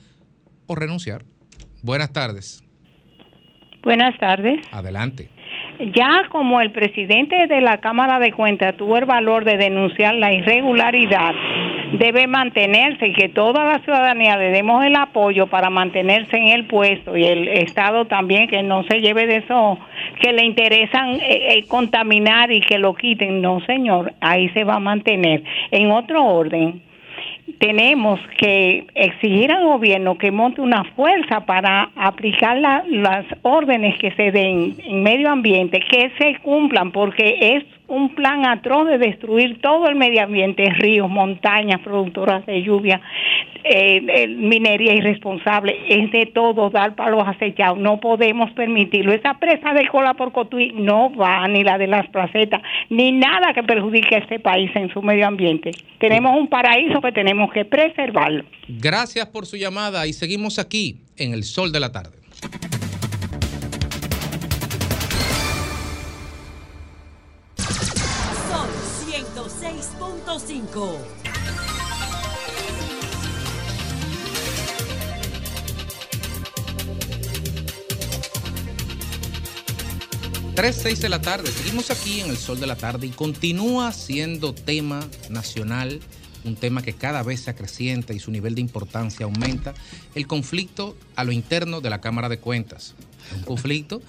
o 0.65 0.75
renunciar. 0.75 1.25
Buenas 1.81 2.13
tardes. 2.13 2.63
Buenas 3.83 4.17
tardes. 4.17 4.65
Adelante. 4.71 5.29
Ya 5.79 6.23
como 6.29 6.61
el 6.61 6.71
presidente 6.71 7.47
de 7.47 7.59
la 7.59 7.77
Cámara 7.79 8.19
de 8.19 8.31
Cuentas 8.31 8.77
tuvo 8.77 8.97
el 8.97 9.05
valor 9.05 9.43
de 9.43 9.57
denunciar 9.57 10.15
la 10.15 10.31
irregularidad, 10.31 11.33
debe 11.99 12.27
mantenerse 12.27 13.07
y 13.07 13.13
que 13.13 13.29
toda 13.29 13.65
la 13.65 13.79
ciudadanía 13.79 14.37
le 14.37 14.51
demos 14.51 14.85
el 14.85 14.95
apoyo 14.95 15.47
para 15.47 15.69
mantenerse 15.69 16.37
en 16.37 16.47
el 16.47 16.65
puesto 16.65 17.17
y 17.17 17.25
el 17.25 17.47
Estado 17.49 18.05
también 18.05 18.47
que 18.47 18.63
no 18.63 18.83
se 18.83 19.01
lleve 19.01 19.27
de 19.27 19.37
eso, 19.37 19.77
que 20.21 20.31
le 20.31 20.45
interesan 20.45 21.15
eh, 21.15 21.57
eh, 21.57 21.65
contaminar 21.67 22.51
y 22.51 22.61
que 22.61 22.79
lo 22.79 22.93
quiten. 22.93 23.41
No, 23.41 23.59
señor, 23.65 24.13
ahí 24.21 24.49
se 24.49 24.63
va 24.63 24.75
a 24.75 24.79
mantener. 24.79 25.43
En 25.71 25.91
otro 25.91 26.23
orden, 26.23 26.81
tenemos 27.59 28.19
que 28.37 28.85
exigir 28.95 29.51
al 29.51 29.65
gobierno 29.65 30.17
que 30.17 30.31
monte 30.31 30.61
una 30.61 30.83
fuerza 30.95 31.45
para 31.45 31.89
aplicar 31.95 32.57
la- 32.57 32.83
las 32.87 33.25
órdenes 33.41 33.97
que 33.99 34.11
se 34.11 34.31
den 34.31 34.75
en 34.85 35.03
medio 35.03 35.29
ambiente, 35.29 35.79
que 35.89 36.11
se 36.17 36.35
cumplan, 36.41 36.91
porque 36.91 37.37
es 37.39 37.63
un 37.87 38.15
plan 38.15 38.45
atroz 38.45 38.87
de 38.87 38.97
destruir 38.97 39.61
todo 39.61 39.87
el 39.87 39.95
medio 39.95 40.23
ambiente, 40.23 40.69
ríos, 40.71 41.09
montañas, 41.09 41.81
productoras 41.81 42.45
de 42.45 42.63
lluvia, 42.63 43.01
eh, 43.63 44.01
eh, 44.07 44.27
minería 44.27 44.93
irresponsable, 44.93 45.75
es 45.89 46.11
de 46.11 46.27
todo 46.27 46.69
dar 46.69 46.95
palos 46.95 47.23
acechados, 47.27 47.77
no 47.77 47.99
podemos 47.99 48.51
permitirlo. 48.51 49.11
Esa 49.11 49.39
presa 49.39 49.73
de 49.73 49.87
cola 49.87 50.13
por 50.13 50.31
Cotuí 50.31 50.71
no 50.73 51.11
va, 51.15 51.47
ni 51.47 51.63
la 51.63 51.77
de 51.77 51.87
las 51.87 52.07
placetas, 52.09 52.61
ni 52.89 53.11
nada 53.11 53.53
que 53.53 53.63
perjudique 53.63 54.15
a 54.15 54.19
este 54.19 54.39
país 54.39 54.69
en 54.75 54.91
su 54.93 55.01
medio 55.01 55.27
ambiente. 55.27 55.71
Tenemos 55.99 56.37
un 56.37 56.47
paraíso 56.47 57.01
que 57.01 57.11
tenemos 57.11 57.51
que 57.51 57.65
preservarlo. 57.65 58.43
Gracias 58.67 59.25
por 59.27 59.45
su 59.45 59.57
llamada 59.57 60.05
y 60.05 60.13
seguimos 60.13 60.59
aquí 60.59 60.97
en 61.17 61.33
el 61.33 61.43
sol 61.43 61.71
de 61.71 61.79
la 61.79 61.91
tarde. 61.91 62.24
106.5. 70.35 70.97
3, 80.55 80.75
6 80.75 81.01
de 81.01 81.09
la 81.09 81.21
tarde. 81.21 81.51
Seguimos 81.51 81.89
aquí 81.91 82.21
en 82.21 82.29
el 82.29 82.37
sol 82.37 82.59
de 82.59 82.67
la 82.67 82.75
tarde 82.75 83.07
y 83.07 83.11
continúa 83.11 83.91
siendo 83.91 84.53
tema 84.53 85.05
nacional, 85.29 86.01
un 86.43 86.55
tema 86.55 86.81
que 86.81 86.93
cada 86.93 87.23
vez 87.23 87.41
se 87.41 87.51
acrecienta 87.51 88.13
y 88.13 88.19
su 88.19 88.31
nivel 88.31 88.55
de 88.55 88.61
importancia 88.61 89.25
aumenta, 89.25 89.73
el 90.15 90.27
conflicto 90.27 90.97
a 91.15 91.23
lo 91.23 91.31
interno 91.31 91.81
de 91.81 91.89
la 91.89 92.01
Cámara 92.01 92.29
de 92.29 92.39
Cuentas. 92.39 92.93
Un 93.35 93.43
conflicto 93.43 94.01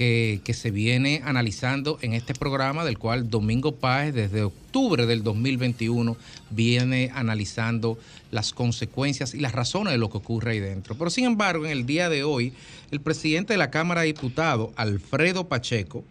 que, 0.00 0.54
se 0.54 0.70
viene 0.70 1.20
analizando 1.26 1.98
en 2.00 2.14
este 2.14 2.32
programa, 2.32 2.86
del 2.86 2.96
cual 2.96 3.28
Domingo 3.28 3.74
Páez 3.74 4.14
desde 4.14 4.42
octubre 4.42 5.04
del 5.04 5.22
2021 5.22 6.16
viene 6.48 7.10
analizando 7.14 7.98
las 8.30 8.54
consecuencias 8.54 9.34
y 9.34 9.40
las 9.40 9.52
razones 9.52 9.92
de 9.92 9.98
lo 9.98 10.08
que 10.08 10.16
ocurre 10.16 10.52
ahí 10.52 10.58
dentro. 10.58 10.94
Pero 10.96 11.10
sin 11.10 11.26
embargo, 11.26 11.66
en 11.66 11.72
el 11.72 11.84
día 11.84 12.08
de 12.08 12.24
hoy, 12.24 12.54
el 12.90 13.02
presidente 13.02 13.52
de 13.52 13.58
la 13.58 13.70
Cámara 13.70 14.00
de 14.00 14.06
Diputados, 14.06 14.70
Alfredo 14.76 15.48
Pacheco, 15.48 16.02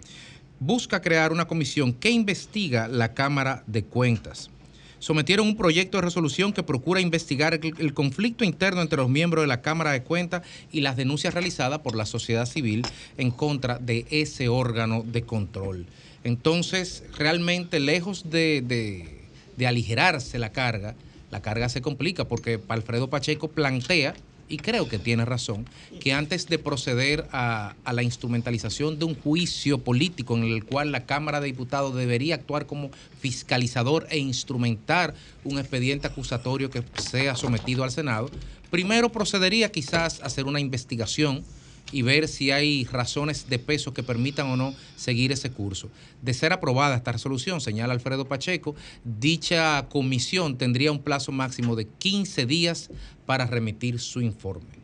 busca 0.60 1.02
crear 1.02 1.32
una 1.32 1.48
comisión 1.48 1.92
que 1.92 2.12
investiga 2.12 2.88
la 2.88 3.16
Cámara 3.16 3.64
de 3.66 3.86
Cuentas. 3.86 4.52
Sometieron 5.00 5.48
un 5.48 5.56
proyecto 5.58 5.98
de 5.98 6.02
resolución 6.04 6.54
que 6.54 6.64
procura 6.64 7.02
investigar 7.02 7.60
el, 7.62 7.94
conflicto 7.94 8.44
interno 8.44 8.82
entre 8.82 8.98
los 8.98 9.10
miembros 9.10 9.44
de 9.44 9.48
la 9.48 9.62
Cámara 9.62 9.92
de 9.92 10.04
Cuentas 10.04 10.44
y 10.72 10.82
las 10.82 10.98
denuncias 10.98 11.34
realizadas 11.34 11.80
por 11.80 11.96
la 11.96 12.06
sociedad 12.06 12.46
civil 12.46 12.86
en 13.18 13.32
contra 13.32 13.80
de 13.80 14.06
ese 14.12 14.50
órgano 14.50 15.04
de 15.06 15.22
control. 15.24 15.86
Entonces, 16.24 17.04
realmente, 17.18 17.80
lejos 17.80 18.30
de, 18.30 18.62
de- 18.66 19.20
de 19.56 19.68
aligerarse 19.68 20.38
la 20.40 20.52
carga, 20.52 20.96
la 21.32 21.42
carga 21.42 21.70
se 21.70 21.82
complica 21.82 22.26
porque 22.26 22.60
Alfredo 22.70 23.10
Pacheco 23.10 23.50
plantea, 23.50 24.16
y 24.50 24.58
creo 24.58 24.90
que 24.90 25.00
tiene 25.00 25.24
razón, 25.24 25.66
que 26.02 26.12
antes 26.12 26.48
de 26.48 26.58
proceder 26.58 27.28
a, 27.32 27.76
la 27.92 28.04
instrumentalización 28.04 29.00
de 29.00 29.06
un 29.06 29.16
juicio 29.16 29.78
político 29.78 30.36
en 30.36 30.44
el 30.44 30.66
cual 30.66 30.92
la 30.92 31.06
Cámara 31.06 31.40
de 31.40 31.48
Diputados 31.48 31.96
debería 31.96 32.36
actuar 32.36 32.66
como 32.66 32.90
fiscalizador 33.20 34.08
e 34.10 34.18
instrumentar 34.18 35.14
un 35.44 35.60
expediente 35.60 36.08
acusatorio 36.08 36.70
que 36.70 36.84
sea 36.98 37.36
sometido 37.36 37.84
al 37.84 37.92
Senado, 37.92 38.30
primero 38.72 39.12
procedería 39.12 39.72
quizás 39.72 40.22
a 40.22 40.26
hacer 40.26 40.46
una 40.46 40.60
investigación 40.60 41.44
y 41.92 42.02
ver 42.02 42.28
si 42.28 42.52
hay 42.52 42.86
razones 42.86 43.50
de 43.50 43.60
peso 43.60 43.94
que 43.94 44.04
permitan 44.04 44.48
o 44.48 44.58
no 44.58 44.74
seguir 44.96 45.32
ese 45.32 45.52
curso. 45.52 45.90
De 46.22 46.34
ser 46.34 46.54
aprobada 46.54 46.96
esta 46.96 47.12
resolución, 47.12 47.62
señala 47.62 47.94
Alfredo 47.94 48.26
Pacheco, 48.26 48.76
dicha 49.04 49.88
comisión 49.90 50.58
tendría 50.58 50.92
un 50.92 51.00
plazo 51.00 51.32
máximo 51.32 51.76
de 51.76 51.88
15 51.88 52.46
días 52.46 52.90
para 53.26 53.46
remitir 53.46 54.00
su 54.00 54.22
informe. 54.22 54.80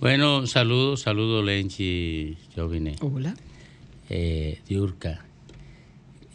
Bueno, 0.00 0.46
saludos, 0.46 1.02
saludos 1.02 1.44
Lenchi, 1.44 2.36
yo 2.54 2.68
vine. 2.68 2.96
Hola. 3.00 3.34
Eh, 4.08 4.60
Diurca. 4.68 5.24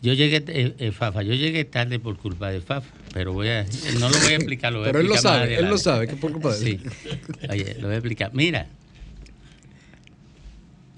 Yo 0.01 0.13
llegué, 0.13 0.43
eh, 0.47 0.73
eh, 0.79 0.91
Fafa, 0.91 1.21
yo 1.21 1.35
llegué 1.35 1.63
tarde 1.63 1.99
por 1.99 2.17
culpa 2.17 2.49
de 2.49 2.59
Fafa, 2.59 2.91
pero 3.13 3.33
voy 3.33 3.49
a, 3.49 3.67
no 3.99 4.09
lo 4.09 4.17
voy 4.17 4.33
a 4.33 4.35
explicar, 4.35 4.73
lo 4.73 4.79
voy 4.79 4.89
a 4.89 4.91
Pero 4.91 5.01
él 5.01 5.07
lo 5.07 5.17
sabe, 5.17 5.55
él 5.55 5.67
lo 5.67 5.77
sabe, 5.77 6.07
que 6.07 6.15
por 6.15 6.31
culpa 6.31 6.55
de 6.55 6.71
él. 6.71 6.79
Sí, 6.79 7.47
oye, 7.47 7.75
lo 7.75 7.83
voy 7.85 7.93
a 7.93 7.97
explicar. 7.97 8.31
Mira, 8.33 8.67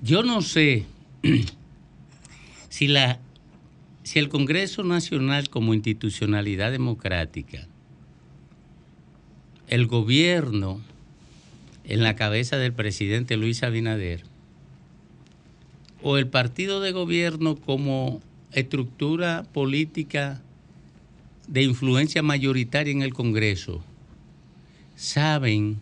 yo 0.04 0.22
no 0.22 0.42
sé 0.42 0.86
si, 2.70 2.88
la, 2.88 3.20
si 4.04 4.20
el 4.20 4.28
Congreso 4.28 4.84
Nacional 4.84 5.50
como 5.50 5.74
institucionalidad 5.74 6.74
democrática, 6.74 7.68
el 9.70 9.88
gobierno 9.88 10.82
en 11.86 12.04
la 12.04 12.18
cabeza 12.18 12.58
del 12.58 12.74
presidente 12.74 13.38
Luis 13.38 13.64
Abinader, 13.64 14.24
o 16.02 16.18
el 16.18 16.28
partido 16.28 16.82
de 16.82 16.92
gobierno 16.92 17.56
como 17.56 18.22
estructura 18.52 19.46
política 19.54 20.42
de 21.48 21.64
influencia 21.64 22.22
mayoritaria 22.22 22.92
en 22.92 23.04
el 23.04 23.14
Congreso, 23.14 23.82
saben 24.98 25.80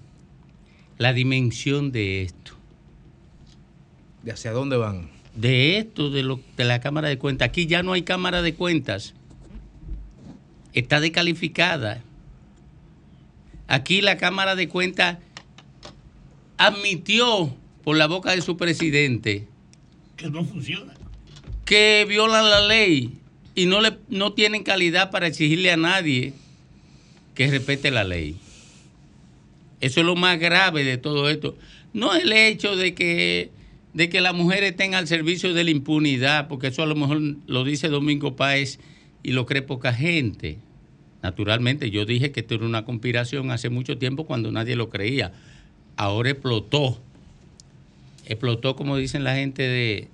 la 1.00 1.12
dimensión 1.12 1.92
de 1.92 2.22
esto. 2.22 2.61
¿De 4.24 4.32
hacia 4.32 4.52
dónde 4.52 4.78
van? 4.78 5.10
De 5.36 5.78
esto, 5.78 6.10
de, 6.10 6.24
lo, 6.24 6.40
de 6.58 6.66
la 6.66 6.80
Cámara 6.82 7.08
de 7.08 7.18
Cuentas. 7.18 7.48
Aquí 7.48 7.66
ya 7.66 7.84
no 7.84 7.94
hay 7.94 8.04
Cámara 8.04 8.42
de 8.42 8.54
Cuentas. 8.54 9.14
Está 10.74 11.00
descalificada. 11.00 12.04
Aquí 13.68 14.02
la 14.02 14.18
Cámara 14.18 14.56
de 14.56 14.68
Cuentas 14.68 15.18
admitió 16.58 17.56
por 17.84 17.98
la 17.98 18.08
boca 18.08 18.32
de 18.36 18.42
su 18.42 18.58
presidente 18.58 19.48
Que 20.18 20.30
no 20.30 20.44
funciona. 20.46 20.94
que 21.66 22.06
violan 22.08 22.50
la 22.50 22.62
ley 22.68 23.18
y 23.56 23.66
no, 23.66 23.82
le, 23.82 23.98
no 24.10 24.34
tienen 24.34 24.64
calidad 24.64 25.10
para 25.12 25.28
exigirle 25.28 25.72
a 25.72 25.78
nadie 25.78 26.34
que 27.34 27.50
respete 27.50 27.90
la 27.92 28.04
ley. 28.04 28.36
Eso 29.80 30.02
es 30.02 30.06
lo 30.06 30.16
más 30.16 30.38
grave 30.40 30.84
de 30.84 30.98
todo 30.98 31.30
esto. 31.30 31.58
No 31.94 32.14
el 32.14 32.32
hecho 32.32 32.76
de 32.76 32.94
que, 32.94 33.50
de 33.94 34.10
que 34.10 34.22
las 34.22 34.34
mujeres 34.34 34.72
estén 34.72 34.96
al 34.96 35.08
servicio 35.08 35.54
de 35.54 35.64
la 35.64 35.72
impunidad, 35.72 36.48
porque 36.48 36.68
eso 36.68 36.84
a 36.84 36.86
lo 36.86 36.96
mejor 36.96 37.22
lo 37.48 37.64
dice 37.64 37.90
Domingo 37.90 38.36
Páez 38.36 38.80
y 39.24 39.32
lo 39.32 39.46
cree 39.46 39.62
poca 39.62 39.94
gente. 39.94 40.58
Naturalmente, 41.22 41.92
yo 41.92 42.06
dije 42.06 42.32
que 42.32 42.40
esto 42.40 42.56
era 42.56 42.66
una 42.66 42.86
conspiración 42.86 43.52
hace 43.52 43.70
mucho 43.70 43.98
tiempo 43.98 44.26
cuando 44.26 44.52
nadie 44.52 44.76
lo 44.76 44.90
creía. 44.90 45.34
Ahora 45.98 46.32
explotó. 46.32 47.00
Explotó, 48.26 48.76
como 48.76 48.98
dicen 48.98 49.24
la 49.24 49.36
gente 49.36 49.64
de, 49.64 50.08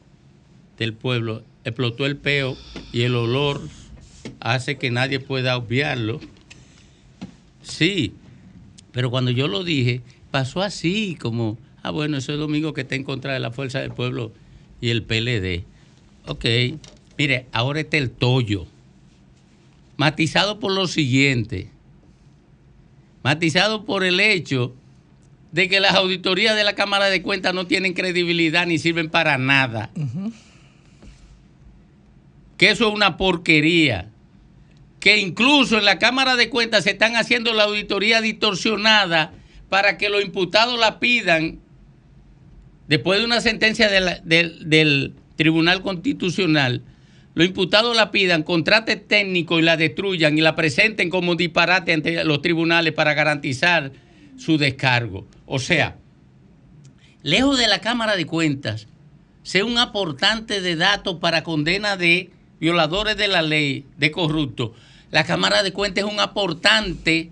del 0.77 0.93
pueblo, 0.93 1.43
explotó 1.63 2.05
el 2.05 2.17
peo 2.17 2.57
y 2.91 3.03
el 3.03 3.15
olor 3.15 3.61
hace 4.39 4.77
que 4.77 4.91
nadie 4.91 5.19
pueda 5.19 5.55
obviarlo. 5.55 6.19
Sí, 7.61 8.13
pero 8.91 9.11
cuando 9.11 9.31
yo 9.31 9.47
lo 9.47 9.63
dije, 9.63 10.01
pasó 10.31 10.61
así, 10.61 11.15
como, 11.19 11.57
ah, 11.83 11.91
bueno, 11.91 12.17
eso 12.17 12.33
es 12.33 12.39
domingo 12.39 12.73
que 12.73 12.81
está 12.81 12.95
en 12.95 13.03
contra 13.03 13.33
de 13.33 13.39
la 13.39 13.51
fuerza 13.51 13.79
del 13.79 13.91
pueblo 13.91 14.31
y 14.81 14.89
el 14.89 15.03
PLD. 15.03 15.63
Ok, 16.25 16.45
mire, 17.17 17.47
ahora 17.51 17.79
está 17.79 17.97
el 17.97 18.11
tollo, 18.11 18.67
matizado 19.95 20.59
por 20.59 20.71
lo 20.73 20.87
siguiente, 20.87 21.69
matizado 23.23 23.85
por 23.85 24.03
el 24.03 24.19
hecho 24.19 24.75
de 25.51 25.69
que 25.69 25.79
las 25.79 25.95
auditorías 25.95 26.55
de 26.55 26.63
la 26.63 26.75
Cámara 26.75 27.09
de 27.09 27.21
Cuentas 27.21 27.53
no 27.53 27.65
tienen 27.67 27.93
credibilidad 27.93 28.67
ni 28.67 28.77
sirven 28.77 29.09
para 29.09 29.37
nada. 29.37 29.89
Que 32.57 32.69
eso 32.69 32.87
es 32.87 32.93
una 32.93 33.17
porquería. 33.17 34.11
que 34.99 35.17
incluso 35.17 35.77
en 35.77 35.85
la 35.85 35.99
Cámara 35.99 36.35
de 36.35 36.49
Cuentas 36.49 36.83
se 36.83 36.91
están 36.91 37.15
haciendo 37.15 37.53
la 37.53 37.63
auditoría 37.63 38.19
distorsionada 38.19 39.31
para 39.69 39.97
que 39.97 40.09
los 40.09 40.23
imputados 40.23 40.77
la 40.79 40.99
pidan 40.99 41.59
después 42.87 43.19
de 43.19 43.25
una 43.25 43.41
sentencia 43.41 43.89
del 43.89 45.13
Tribunal 45.35 45.81
Constitucional, 45.81 46.81
los 47.37 47.45
imputados 47.45 47.95
la 47.95 48.09
pidan, 48.09 48.41
contrate 48.41 48.95
técnico 48.95 49.59
y 49.59 49.61
la 49.61 49.77
destruyan 49.77 50.37
y 50.37 50.41
la 50.41 50.55
presenten 50.55 51.11
como 51.11 51.35
disparate 51.35 51.93
ante 51.93 52.23
los 52.23 52.41
tribunales 52.41 52.93
para 52.93 53.13
garantizar 53.13 53.91
su 54.37 54.57
descargo. 54.57 55.27
O 55.45 55.59
sea, 55.59 55.97
lejos 57.21 57.59
de 57.59 57.67
la 57.67 57.79
Cámara 57.79 58.15
de 58.15 58.25
Cuentas, 58.25 58.87
sea 59.43 59.65
un 59.65 59.77
aportante 59.77 60.61
de 60.61 60.75
datos 60.75 61.17
para 61.19 61.43
condena 61.43 61.95
de 61.95 62.31
violadores 62.59 63.17
de 63.17 63.27
la 63.27 63.43
ley, 63.43 63.85
de 63.97 64.09
corruptos. 64.09 64.71
La 65.11 65.23
Cámara 65.23 65.61
de 65.61 65.71
Cuentas 65.71 66.05
es 66.05 66.11
un 66.11 66.19
aportante 66.19 67.29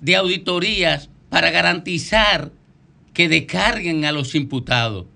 de 0.00 0.16
auditorías 0.16 1.10
para 1.28 1.50
garantizar 1.50 2.52
que 3.12 3.28
descarguen 3.28 4.04
a 4.04 4.12
los 4.12 4.34
imputados. 4.34 5.06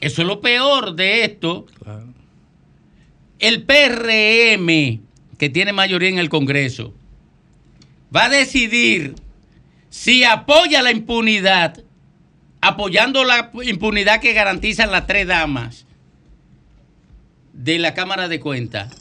Eso 0.00 0.22
es 0.22 0.28
lo 0.28 0.40
peor 0.40 0.94
de 0.94 1.24
esto. 1.24 1.66
El 3.38 3.64
PRM, 3.64 5.00
que 5.38 5.50
tiene 5.50 5.72
mayoría 5.72 6.08
en 6.08 6.18
el 6.18 6.28
Congreso, 6.28 6.94
va 8.14 8.26
a 8.26 8.28
decidir 8.28 9.14
si 9.88 10.24
apoya 10.24 10.82
la 10.82 10.90
impunidad, 10.90 11.82
apoyando 12.60 13.24
la 13.24 13.50
impunidad 13.64 14.20
que 14.20 14.32
garantizan 14.32 14.90
las 14.90 15.06
tres 15.06 15.26
damas 15.26 15.86
de 17.52 17.78
la 17.78 17.94
Cámara 17.94 18.28
de 18.28 18.38
Cuentas, 18.38 18.94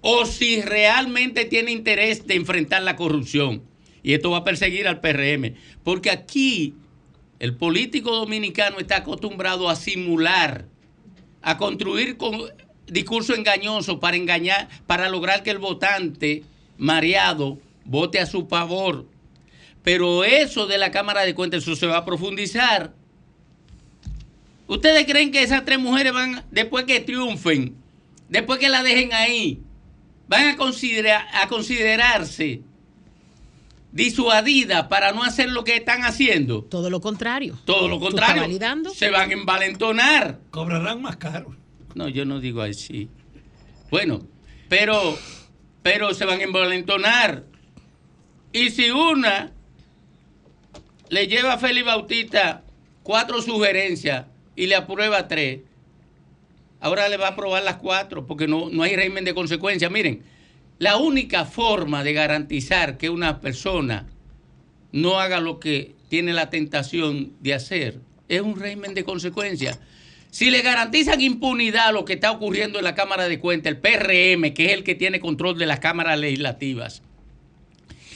o 0.00 0.26
si 0.26 0.60
realmente 0.60 1.44
tiene 1.44 1.70
interés 1.70 2.26
de 2.26 2.34
enfrentar 2.34 2.82
la 2.82 2.96
corrupción. 2.96 3.62
Y 4.04 4.12
esto 4.12 4.30
va 4.30 4.38
a 4.38 4.44
perseguir 4.44 4.86
al 4.86 5.00
PRM. 5.00 5.54
Porque 5.82 6.10
aquí 6.10 6.74
el 7.40 7.56
político 7.56 8.14
dominicano 8.14 8.78
está 8.78 8.98
acostumbrado 8.98 9.68
a 9.68 9.74
simular, 9.74 10.68
a 11.42 11.56
construir 11.56 12.16
con 12.18 12.42
discurso 12.86 13.34
engañoso 13.34 13.98
para 13.98 14.18
engañar, 14.18 14.68
para 14.86 15.08
lograr 15.08 15.42
que 15.42 15.50
el 15.50 15.58
votante 15.58 16.44
mareado 16.76 17.58
vote 17.86 18.20
a 18.20 18.26
su 18.26 18.46
favor. 18.46 19.06
Pero 19.82 20.22
eso 20.22 20.66
de 20.66 20.78
la 20.78 20.90
Cámara 20.90 21.24
de 21.24 21.34
Cuentas, 21.34 21.62
eso 21.62 21.74
se 21.74 21.86
va 21.86 21.98
a 21.98 22.04
profundizar. 22.04 22.92
¿Ustedes 24.66 25.06
creen 25.06 25.30
que 25.32 25.42
esas 25.42 25.64
tres 25.64 25.78
mujeres 25.78 26.12
van, 26.12 26.44
después 26.50 26.84
que 26.84 27.00
triunfen, 27.00 27.74
después 28.28 28.58
que 28.58 28.68
la 28.68 28.82
dejen 28.82 29.14
ahí, 29.14 29.60
van 30.28 30.44
a, 30.46 31.42
a 31.42 31.48
considerarse 31.48 32.62
disuadidas 33.94 34.88
para 34.88 35.12
no 35.12 35.22
hacer 35.22 35.48
lo 35.50 35.62
que 35.62 35.76
están 35.76 36.04
haciendo? 36.04 36.64
Todo 36.64 36.90
lo 36.90 37.00
contrario. 37.00 37.56
Todo 37.64 37.88
lo 37.88 37.98
¿Tú 37.98 38.08
estás 38.08 38.20
contrario. 38.20 38.42
validando? 38.42 38.90
Se 38.90 39.08
van 39.08 39.30
a 39.30 39.32
envalentonar. 39.32 40.40
Cobrarán 40.50 41.00
más 41.00 41.16
caro. 41.16 41.54
No, 41.94 42.08
yo 42.08 42.24
no 42.24 42.40
digo 42.40 42.60
así. 42.60 43.08
Bueno, 43.90 44.26
pero, 44.68 45.16
pero 45.82 46.12
se 46.12 46.24
van 46.24 46.40
a 46.40 46.42
envalentonar. 46.42 47.44
Y 48.52 48.70
si 48.70 48.90
una 48.90 49.52
le 51.08 51.28
lleva 51.28 51.52
a 51.52 51.58
Félix 51.58 51.86
Bautista 51.86 52.64
cuatro 53.04 53.40
sugerencias 53.42 54.26
y 54.56 54.66
le 54.66 54.74
aprueba 54.74 55.28
tres, 55.28 55.60
ahora 56.80 57.08
le 57.08 57.16
va 57.16 57.28
a 57.28 57.30
aprobar 57.30 57.62
las 57.62 57.76
cuatro 57.76 58.26
porque 58.26 58.48
no, 58.48 58.70
no 58.70 58.82
hay 58.82 58.96
régimen 58.96 59.24
de 59.24 59.34
consecuencia. 59.34 59.88
Miren, 59.88 60.24
la 60.78 60.96
única 60.96 61.44
forma 61.44 62.02
de 62.02 62.12
garantizar 62.12 62.98
que 62.98 63.10
una 63.10 63.40
persona 63.40 64.06
no 64.92 65.18
haga 65.20 65.40
lo 65.40 65.60
que 65.60 65.94
tiene 66.08 66.32
la 66.32 66.50
tentación 66.50 67.32
de 67.40 67.54
hacer 67.54 68.00
es 68.28 68.40
un 68.40 68.58
régimen 68.58 68.94
de 68.94 69.04
consecuencia. 69.04 69.78
Si 70.30 70.50
le 70.50 70.62
garantizan 70.62 71.20
impunidad 71.20 71.88
a 71.88 71.92
lo 71.92 72.04
que 72.04 72.14
está 72.14 72.32
ocurriendo 72.32 72.78
en 72.78 72.84
la 72.84 72.94
Cámara 72.94 73.28
de 73.28 73.38
Cuentas, 73.38 73.72
el 73.72 73.78
PRM, 73.78 74.52
que 74.52 74.66
es 74.66 74.72
el 74.72 74.82
que 74.82 74.94
tiene 74.94 75.20
control 75.20 75.58
de 75.58 75.66
las 75.66 75.78
cámaras 75.78 76.18
legislativas, 76.18 77.02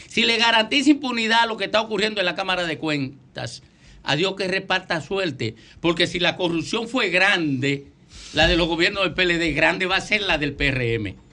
si 0.08 0.24
le 0.24 0.36
garantiza 0.36 0.90
impunidad 0.90 1.42
a 1.42 1.46
lo 1.46 1.56
que 1.56 1.66
está 1.66 1.80
ocurriendo 1.80 2.20
en 2.20 2.26
la 2.26 2.34
Cámara 2.34 2.64
de 2.64 2.78
Cuentas, 2.78 3.62
a 4.02 4.16
Dios 4.16 4.34
que 4.36 4.48
reparta 4.48 5.00
suerte, 5.00 5.54
porque 5.80 6.06
si 6.06 6.18
la 6.18 6.36
corrupción 6.36 6.88
fue 6.88 7.10
grande, 7.10 7.86
la 8.32 8.48
de 8.48 8.56
los 8.56 8.66
gobiernos 8.66 9.04
del 9.04 9.14
PLD, 9.14 9.54
grande 9.54 9.86
va 9.86 9.96
a 9.96 10.00
ser 10.00 10.22
la 10.22 10.38
del 10.38 10.54
PRM. 10.54 11.27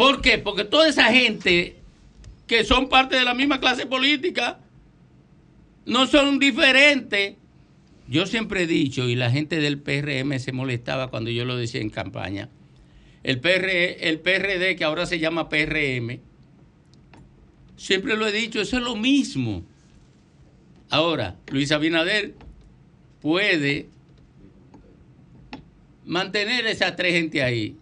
¿Por 0.00 0.22
qué? 0.22 0.38
Porque 0.38 0.64
toda 0.64 0.88
esa 0.88 1.12
gente 1.12 1.76
que 2.46 2.64
son 2.64 2.88
parte 2.88 3.16
de 3.16 3.24
la 3.26 3.34
misma 3.34 3.60
clase 3.60 3.84
política 3.84 4.58
no 5.84 6.06
son 6.06 6.38
diferentes. 6.38 7.34
Yo 8.08 8.24
siempre 8.24 8.62
he 8.62 8.66
dicho, 8.66 9.06
y 9.10 9.14
la 9.14 9.30
gente 9.30 9.60
del 9.60 9.78
PRM 9.78 10.38
se 10.38 10.52
molestaba 10.52 11.10
cuando 11.10 11.28
yo 11.28 11.44
lo 11.44 11.54
decía 11.54 11.82
en 11.82 11.90
campaña, 11.90 12.48
el, 13.24 13.40
PR, 13.40 13.68
el 14.00 14.20
PRD, 14.20 14.74
que 14.74 14.84
ahora 14.84 15.04
se 15.04 15.18
llama 15.18 15.50
PRM, 15.50 16.18
siempre 17.76 18.16
lo 18.16 18.26
he 18.26 18.32
dicho, 18.32 18.62
eso 18.62 18.78
es 18.78 18.82
lo 18.82 18.96
mismo. 18.96 19.66
Ahora, 20.88 21.36
Luis 21.52 21.72
Abinader 21.72 22.32
puede 23.20 23.90
mantener 26.06 26.64
esas 26.64 26.96
tres 26.96 27.12
gente 27.12 27.42
ahí, 27.42 27.76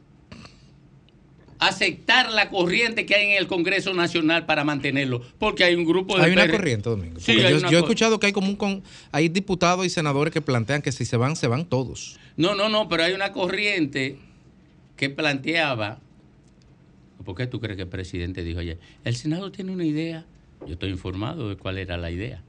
aceptar 1.59 2.33
la 2.33 2.51
corriente 2.51 3.07
que 3.07 3.14
hay 3.14 3.31
en 3.31 3.38
el 3.38 3.47
Congreso 3.47 3.92
Nacional 3.94 4.47
para 4.47 4.64
mantenerlo, 4.64 5.23
porque 5.38 5.64
hay 5.64 5.75
un 5.75 5.85
grupo 5.85 6.16
de 6.16 6.25
Hay 6.25 6.33
una 6.33 6.44
PR 6.44 6.53
corriente, 6.53 6.90
Domingo. 6.90 7.21
Sí, 7.21 7.37
yo, 7.40 7.59
una 7.59 7.71
yo 7.71 7.79
he 7.79 7.81
escuchado 7.81 8.21
que 8.21 8.27
hay 8.27 8.33
como 8.33 8.49
un 8.49 8.57
con, 8.57 8.83
hay 9.12 9.29
diputados 9.29 9.85
y 9.85 9.90
senadores 9.90 10.33
que 10.33 10.40
plantean 10.40 10.83
que 10.83 10.92
si 10.92 11.05
se 11.05 11.16
van, 11.16 11.37
se 11.37 11.49
van 11.49 11.66
todos. 11.66 12.18
No, 12.37 12.55
no, 12.55 12.68
no, 12.68 12.88
pero 12.88 13.03
hay 13.03 13.12
una 13.12 13.33
corriente 13.33 14.18
que 14.97 15.11
planteaba. 15.11 16.01
¿Por 17.25 17.35
qué 17.35 17.47
tú 17.47 17.61
crees 17.61 17.77
que 17.77 17.83
el 17.83 17.88
presidente 17.88 18.42
dijo 18.44 18.61
ayer? 18.61 18.79
El 19.05 19.16
Senado 19.16 19.51
tiene 19.51 19.73
una 19.73 19.85
idea. 19.85 20.25
Yo 20.66 20.75
estoy 20.75 20.90
informado 20.90 21.49
de 21.49 21.57
cuál 21.57 21.79
era 21.79 21.97
la 21.97 22.11
idea. 22.11 22.42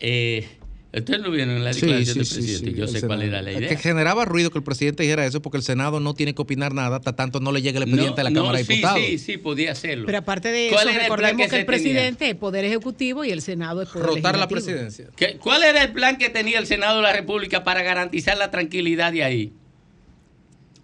Eh, 0.00 0.46
Ustedes 0.92 1.20
no 1.20 1.30
vieron 1.30 1.62
la 1.62 1.72
declaración 1.72 2.04
sí, 2.04 2.18
del 2.18 2.28
presidente. 2.28 2.70
sí, 2.72 2.76
Yo 2.76 2.86
sé 2.88 3.06
cuál 3.06 3.22
era 3.22 3.40
la 3.42 3.52
Es 3.52 3.58
idea. 3.58 3.68
Que 3.68 3.76
generaba 3.76 4.24
ruido 4.24 4.50
que 4.50 4.58
el 4.58 4.64
presidente 4.64 5.04
dijera 5.04 5.24
eso 5.24 5.40
porque 5.40 5.56
el 5.58 5.62
Senado 5.62 6.00
no 6.00 6.14
tiene 6.14 6.34
que 6.34 6.42
opinar 6.42 6.74
nada 6.74 6.96
hasta 6.96 7.14
tanto 7.14 7.38
no 7.38 7.52
le 7.52 7.62
llegue 7.62 7.76
el 7.78 7.84
expediente 7.84 8.20
a 8.20 8.24
la 8.24 8.30
No, 8.30 8.40
Cámara 8.40 8.58
de 8.58 8.64
sí, 8.64 8.72
Diputados. 8.74 9.00
Sí, 9.06 9.18
sí, 9.18 9.36
podía 9.38 9.70
hacerlo. 9.70 10.06
Pero 10.06 10.18
aparte 10.18 10.50
de 10.50 10.68
¿Cuál 10.70 10.88
eso, 10.88 10.96
era 10.96 11.02
el 11.02 11.06
plan 11.06 11.18
recordemos 11.20 11.38
que 11.38 11.44
el 11.44 11.50
tenía? 11.50 11.66
presidente 11.66 12.30
es 12.30 12.34
poder 12.34 12.64
ejecutivo 12.64 13.24
y 13.24 13.30
el 13.30 13.40
Senado 13.40 13.82
es 13.82 13.88
poder 13.88 14.06
Rotar 14.08 14.36
la 14.36 14.48
presidencia. 14.48 15.06
¿Qué- 15.14 15.36
¿Cuál 15.36 15.62
era 15.62 15.80
el 15.84 15.92
plan 15.92 16.18
que 16.18 16.28
tenía 16.28 16.58
el 16.58 16.66
Senado 16.66 16.96
de 16.96 17.02
la 17.02 17.12
República 17.12 17.62
para 17.62 17.82
garantizar 17.82 18.36
la 18.36 18.50
tranquilidad 18.50 19.12
de 19.12 19.22
ahí? 19.22 19.52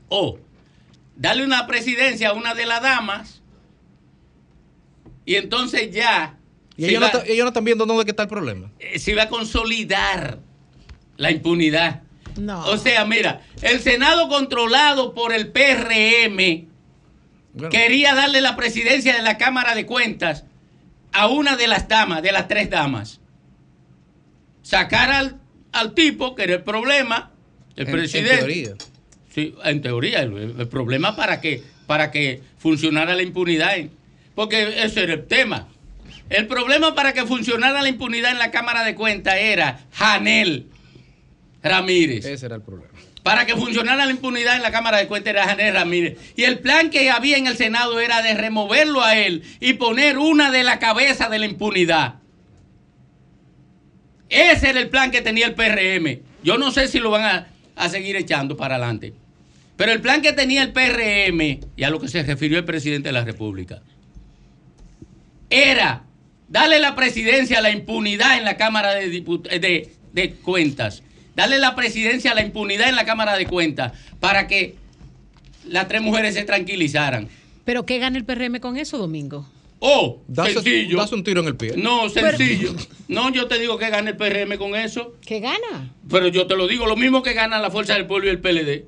O 0.09 0.39
darle 1.17 1.45
una 1.45 1.67
presidencia 1.67 2.29
a 2.29 2.33
una 2.33 2.55
de 2.55 2.65
las 2.67 2.81
damas 2.81 3.43
y 5.25 5.35
entonces 5.35 5.91
ya 5.91 6.39
Y 6.77 6.87
ellos, 6.87 7.01
no, 7.13 7.23
ellos 7.27 7.47
están 7.47 7.65
viendo 7.65 7.87
dónde 7.87 8.11
está 8.11 8.25
el 8.25 8.29
problema. 8.29 8.71
eh, 8.79 8.99
se 8.99 9.13
iba 9.13 9.23
a 9.25 9.29
consolidar 9.29 10.39
la 11.17 11.31
impunidad. 11.31 12.03
No. 12.39 12.67
O 12.67 12.77
sea, 12.77 13.05
mira, 13.07 13.43
el 13.63 13.81
Senado 13.81 14.29
controlado 14.29 15.15
por 15.15 15.33
el 15.33 15.49
PRM 15.53 16.67
quería 17.71 18.15
darle 18.15 18.43
la 18.43 18.57
presidencia 18.57 19.17
de 19.17 19.23
la 19.23 19.39
Cámara 19.39 19.75
de 19.75 19.87
Cuentas 19.87 20.45
a 21.13 21.29
una 21.29 21.57
de 21.57 21.67
las 21.67 21.89
damas, 21.89 22.23
de 22.23 22.33
las 22.33 22.47
tres 22.49 22.69
damas. 22.69 23.21
Sacar 24.63 25.11
al, 25.11 25.41
al 25.73 25.95
tipo, 25.95 26.35
que 26.35 26.43
era 26.45 26.55
el 26.57 26.63
problema, 26.63 27.31
el 27.77 27.85
En- 27.85 27.89
en 27.89 27.97
presidente. 28.01 28.37
teoría. 28.39 28.71
Sí, 29.35 29.55
en 29.65 29.81
teoría, 29.83 30.21
el, 30.21 30.55
el 30.59 30.69
problema 30.69 31.15
para 31.17 31.41
que, 31.41 31.63
para 31.87 32.11
que 32.11 32.43
funcionara 32.59 33.15
la 33.15 33.23
impunidad. 33.23 33.75
Porque 34.35 34.83
ese 34.83 35.05
era 35.05 35.15
el 35.15 35.27
tema. 35.27 35.69
El 36.29 36.47
problema 36.47 36.95
para 36.95 37.13
que 37.13 37.25
funcionara 37.25 37.83
la 37.83 37.89
impunidad 37.89 38.33
en 38.33 38.39
la 38.39 38.51
Cámara 38.51 38.85
de 38.85 38.95
Cuentas 38.95 39.37
era 39.39 39.81
Janel 39.93 40.67
Ramírez. 41.63 42.25
Ese 42.25 42.47
era 42.47 42.57
el 42.57 42.63
problema. 42.63 42.91
Para 43.23 43.45
que 43.45 43.57
funcionara 43.57 44.07
la 44.07 44.13
impunidad 44.13 44.57
en 44.57 44.63
la 44.63 44.71
Cámara 44.71 44.99
de 44.99 45.09
Cuentas 45.09 45.33
era 45.33 45.45
Janel 45.45 45.75
Ramírez. 45.75 46.19
Y 46.37 46.45
el 46.45 46.61
plan 46.61 46.91
que 46.91 47.11
había 47.11 47.37
en 47.37 47.47
el 47.47 47.57
Senado 47.57 48.01
era 48.01 48.23
de 48.23 48.35
removerlo 48.35 49.03
a 49.03 49.17
él 49.17 49.43
y 49.61 49.75
poner 49.75 50.19
una 50.19 50.51
de 50.51 50.63
la 50.63 50.79
cabeza 50.79 51.29
de 51.29 51.39
la 51.39 51.47
impunidad. 51.47 52.17
Ese 54.29 54.71
era 54.71 54.81
el 54.81 54.89
plan 54.89 55.11
que 55.11 55.23
tenía 55.23 55.47
el 55.47 55.55
PRM. 55.55 56.23
Yo 56.43 56.59
no 56.59 56.71
sé 56.71 56.89
si 56.89 56.99
lo 56.99 57.11
van 57.11 57.25
a, 57.25 57.49
a 57.77 57.89
seguir 57.89 58.17
echando 58.17 58.57
para 58.57 58.77
adelante. 58.77 59.15
Pero 59.77 59.93
el 59.93 60.01
plan 60.01 60.23
que 60.23 60.33
tenía 60.33 60.63
el 60.63 60.73
PRM, 60.73 61.61
y 61.77 61.83
a 61.83 61.91
lo 61.91 62.01
que 62.01 62.09
se 62.09 62.23
refirió 62.23 62.59
el 62.59 62.65
presidente 62.65 63.11
de 63.11 63.13
la 63.13 63.25
República, 63.25 63.83
era 65.51 66.06
darle 66.49 66.79
la 66.79 66.95
presidencia 66.95 67.59
a 67.59 67.63
la 67.63 67.71
impunidad 67.71 68.39
en 68.39 68.45
la 68.45 68.57
Cámara 68.57 68.95
de, 68.95 69.11
Diput- 69.11 69.49
de, 69.49 69.91
de 70.13 70.31
Cuentas. 70.35 71.03
Darle 71.35 71.59
la 71.59 71.75
presidencia 71.75 72.33
a 72.33 72.35
la 72.35 72.43
impunidad 72.43 72.89
en 72.89 72.97
la 72.97 73.05
Cámara 73.05 73.37
de 73.37 73.47
Cuentas 73.47 73.93
para 74.21 74.47
que 74.47 74.77
las 75.67 75.89
tres 75.89 76.01
mujeres 76.03 76.35
se 76.35 76.45
tranquilizaran. 76.45 77.29
Pero 77.65 77.85
¿qué 77.85 77.99
gana 77.99 78.17
el 78.17 78.25
PRM 78.25 78.59
con 78.61 78.77
eso, 78.77 78.97
Domingo? 78.99 79.49
Oh, 79.79 80.23
Das, 80.27 80.53
sencillo. 80.53 80.97
das 80.97 81.13
un 81.13 81.23
tiro 81.23 81.43
en 81.43 81.49
el 81.49 81.57
pie. 81.57 81.75
No, 81.77 82.09
sencillo. 82.09 82.75
No, 83.09 83.31
yo 83.31 83.47
te 83.47 83.59
digo 83.59 83.77
que 83.77 83.91
gana 83.91 84.11
el 84.11 84.17
PRM 84.17 84.57
con 84.57 84.75
eso. 84.75 85.15
¿Qué 85.27 85.41
gana? 85.41 85.93
Pero 86.09 86.29
yo 86.29 86.47
te 86.47 86.57
lo 86.57 86.67
digo, 86.67 86.87
lo 86.87 86.97
mismo 86.97 87.23
que 87.23 87.35
gana 87.35 87.59
la 87.59 87.71
Fuerza 87.71 87.93
del 87.95 88.07
Pueblo 88.07 88.29
y 88.29 88.31
el 88.31 88.41
PLD. 88.41 88.85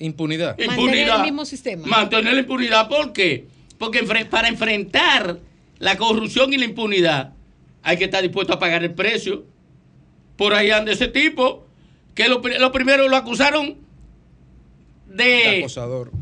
Impunidad. 0.00 0.58
Mantener 0.58 0.78
Impunidad. 0.78 1.16
el 1.18 1.22
mismo 1.22 1.44
sistema. 1.46 1.86
Mantener 1.86 2.34
la 2.34 2.40
impunidad, 2.40 2.88
¿por 2.88 3.12
qué? 3.12 3.46
Porque 3.78 4.04
enfre- 4.04 4.26
para 4.28 4.48
enfrentar 4.48 5.38
la 5.82 5.96
corrupción 5.96 6.52
y 6.52 6.58
la 6.58 6.64
impunidad 6.64 7.32
hay 7.82 7.96
que 7.96 8.04
estar 8.04 8.22
dispuesto 8.22 8.52
a 8.52 8.60
pagar 8.60 8.84
el 8.84 8.94
precio. 8.94 9.44
Por 10.36 10.54
ahí 10.54 10.70
anda 10.70 10.92
ese 10.92 11.08
tipo, 11.08 11.66
que 12.14 12.28
lo, 12.28 12.40
lo 12.40 12.70
primero 12.70 13.08
lo 13.08 13.16
acusaron 13.16 13.78
de... 15.08 15.58
Acosador. 15.58 16.12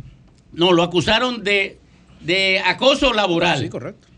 No, 0.53 0.73
lo 0.73 0.83
acusaron 0.83 1.45
de, 1.45 1.79
de 2.21 2.61
acoso 2.65 3.13
laboral. 3.13 3.61
Sí, 3.61 3.69
correcto. 3.69 4.09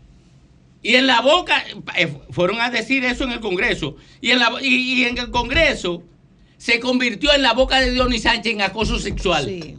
Y 0.81 0.95
en 0.95 1.07
la 1.07 1.19
boca, 1.19 1.61
eh, 1.97 2.17
fueron 2.29 2.61
a 2.61 2.69
decir 2.69 3.03
eso 3.03 3.25
en 3.25 3.31
el 3.31 3.41
Congreso, 3.41 3.97
y 4.21 4.31
en, 4.31 4.39
la, 4.39 4.49
y, 4.61 5.01
y 5.01 5.03
en 5.03 5.17
el 5.17 5.29
Congreso 5.29 6.03
se 6.55 6.79
convirtió 6.79 7.33
en 7.33 7.41
la 7.41 7.51
boca 7.51 7.81
de 7.81 7.91
Dionis 7.91 8.23
Sánchez 8.23 8.53
en 8.53 8.61
acoso 8.61 8.97
sexual. 8.97 9.77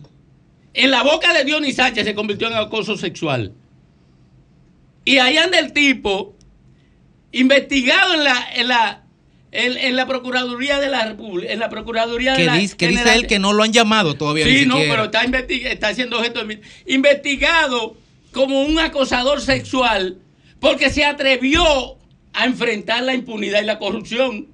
En 0.74 0.90
la 0.90 1.02
boca 1.02 1.32
de 1.32 1.44
Dionis 1.44 1.76
Sánchez 1.76 2.04
se 2.04 2.14
convirtió 2.14 2.48
en 2.48 2.54
acoso 2.54 2.98
sexual. 2.98 3.54
Y 5.04 5.18
ahí 5.18 5.36
anda 5.36 5.58
el 5.58 5.72
tipo 5.72 6.34
investigado 7.32 8.14
en 8.14 8.24
la, 8.24 8.46
en 8.54 8.68
la, 8.68 9.02
en, 9.52 9.76
en 9.76 9.96
la 9.96 10.06
Procuraduría 10.06 10.78
de 10.78 10.88
la 10.88 11.04
República, 11.06 11.52
en 11.52 11.58
la 11.58 11.68
Procuraduría 11.68 12.32
de 12.32 12.38
Que, 12.38 12.44
la 12.44 12.56
dice, 12.56 12.76
que 12.76 12.88
dice 12.88 13.14
él 13.14 13.26
que 13.26 13.38
no 13.38 13.52
lo 13.52 13.62
han 13.62 13.72
llamado 13.72 14.14
todavía. 14.14 14.46
Sí, 14.46 14.66
no, 14.66 14.76
pero 14.78 15.04
está, 15.04 15.24
investi- 15.24 15.66
está 15.66 15.88
haciendo 15.88 16.18
objeto 16.18 16.44
de... 16.44 16.60
Investigado 16.86 17.96
como 18.32 18.62
un 18.62 18.78
acosador 18.78 19.40
sexual 19.40 20.18
porque 20.60 20.90
se 20.90 21.04
atrevió 21.04 21.98
a 22.32 22.46
enfrentar 22.46 23.02
la 23.02 23.14
impunidad 23.14 23.62
y 23.62 23.66
la 23.66 23.78
corrupción. 23.78 24.48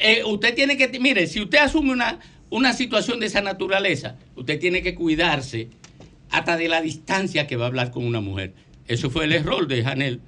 Eh, 0.00 0.22
usted 0.24 0.54
tiene 0.54 0.76
que... 0.76 0.88
Mire, 0.98 1.26
si 1.26 1.40
usted 1.40 1.58
asume 1.58 1.92
una, 1.92 2.18
una 2.48 2.72
situación 2.72 3.20
de 3.20 3.26
esa 3.26 3.42
naturaleza, 3.42 4.16
usted 4.34 4.58
tiene 4.58 4.82
que 4.82 4.94
cuidarse 4.94 5.68
hasta 6.30 6.56
de 6.56 6.68
la 6.68 6.80
distancia 6.80 7.46
que 7.46 7.56
va 7.56 7.66
a 7.66 7.68
hablar 7.68 7.90
con 7.90 8.04
una 8.06 8.20
mujer. 8.20 8.54
Eso 8.90 9.08
fue 9.08 9.24
el 9.24 9.32
error 9.32 9.68
de 9.68 9.84
Janel. 9.84 10.20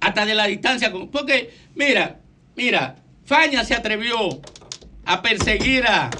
Hasta 0.00 0.24
de 0.24 0.36
la 0.36 0.46
distancia. 0.46 0.92
con- 0.92 1.10
porque, 1.10 1.50
mira, 1.74 2.20
mira, 2.54 3.02
Faña 3.24 3.64
se 3.64 3.74
atrevió 3.74 4.40
a 5.04 5.20
perseguir 5.20 5.84
a, 5.84 6.10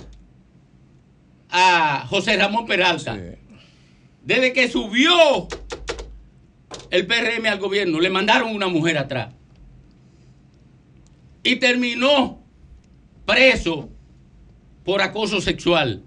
a 1.50 2.04
José 2.08 2.36
Ramón 2.36 2.66
Peralta. 2.66 3.16
Desde 4.24 4.52
que 4.52 4.68
subió 4.68 5.46
el 6.90 7.06
PRM 7.06 7.46
al 7.46 7.60
gobierno, 7.60 8.00
le 8.00 8.10
mandaron 8.10 8.52
una 8.52 8.66
mujer 8.66 8.98
atrás. 8.98 9.32
Y 11.44 11.56
terminó 11.56 12.42
preso 13.24 13.88
por 14.84 15.00
acoso 15.00 15.40
sexual. 15.40 16.02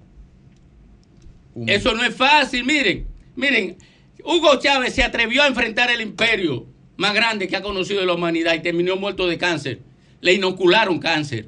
Eso 1.66 1.94
no 1.96 2.04
es 2.04 2.14
fácil, 2.14 2.66
miren, 2.66 3.08
miren, 3.38 3.78
Hugo 4.24 4.60
Chávez 4.60 4.94
se 4.94 5.04
atrevió 5.04 5.44
a 5.44 5.48
enfrentar 5.48 5.90
el 5.92 6.02
imperio 6.02 6.66
más 6.98 7.14
grande 7.14 7.48
que 7.48 7.56
ha 7.56 7.62
conocido 7.62 8.06
la 8.06 8.14
humanidad 8.14 8.54
y 8.56 8.62
terminó 8.62 8.96
muerto 8.98 9.28
de 9.28 9.38
cáncer. 9.38 9.80
Le 10.22 10.34
inocularon 10.34 11.00
cáncer. 11.00 11.48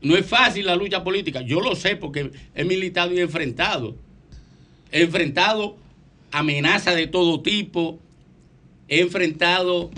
No 0.00 0.16
es 0.16 0.26
fácil 0.26 0.66
la 0.66 0.74
lucha 0.74 1.04
política. 1.04 1.42
Yo 1.42 1.60
lo 1.60 1.76
sé 1.76 1.94
porque 1.94 2.32
he 2.54 2.64
militado 2.64 3.14
y 3.14 3.18
he 3.18 3.22
enfrentado. 3.22 3.96
He 4.90 5.02
enfrentado 5.02 5.76
amenazas 6.32 6.96
de 6.96 7.06
todo 7.06 7.40
tipo. 7.40 8.00
He 8.88 9.00
enfrentado 9.00 9.92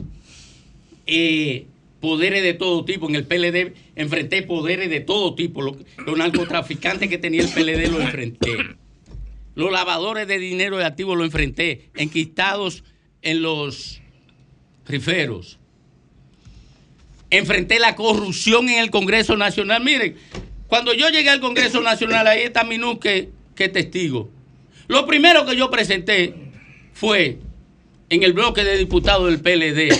eh, 1.06 1.66
poderes 2.00 2.42
de 2.42 2.52
todo 2.52 2.84
tipo. 2.84 3.08
En 3.08 3.14
el 3.14 3.24
PLD 3.24 3.72
enfrenté 3.96 4.42
poderes 4.42 4.90
de 4.90 5.00
todo 5.00 5.34
tipo. 5.34 5.62
Los, 5.62 5.76
narcotraficantes 6.18 7.08
que 7.08 7.16
tenía 7.16 7.40
el 7.40 7.48
PLD 7.48 7.90
los 7.90 8.02
enfrenté. 8.02 8.76
Los 9.54 9.70
lavadores 9.72 10.26
de 10.26 10.38
dinero 10.38 10.76
de 10.78 10.84
activos 10.84 11.16
los 11.16 11.26
enfrenté. 11.26 11.90
Enquistados 11.94 12.84
en 13.22 13.42
los 13.42 14.00
riferos 14.86 15.58
enfrenté 17.30 17.80
la 17.80 17.96
corrupción 17.96 18.68
en 18.68 18.78
el 18.78 18.90
Congreso 18.90 19.36
Nacional. 19.36 19.82
Miren, 19.82 20.16
cuando 20.68 20.94
yo 20.94 21.08
llegué 21.08 21.30
al 21.30 21.40
Congreso 21.40 21.80
Nacional, 21.80 22.26
ahí 22.28 22.42
está 22.42 22.62
Minú 22.64 23.00
que, 23.00 23.30
que 23.56 23.68
testigo. 23.68 24.30
Lo 24.86 25.04
primero 25.06 25.44
que 25.44 25.56
yo 25.56 25.70
presenté 25.70 26.34
fue 26.92 27.38
en 28.08 28.22
el 28.22 28.34
bloque 28.34 28.62
de 28.62 28.76
diputados 28.78 29.26
del 29.26 29.40
PLD 29.40 29.92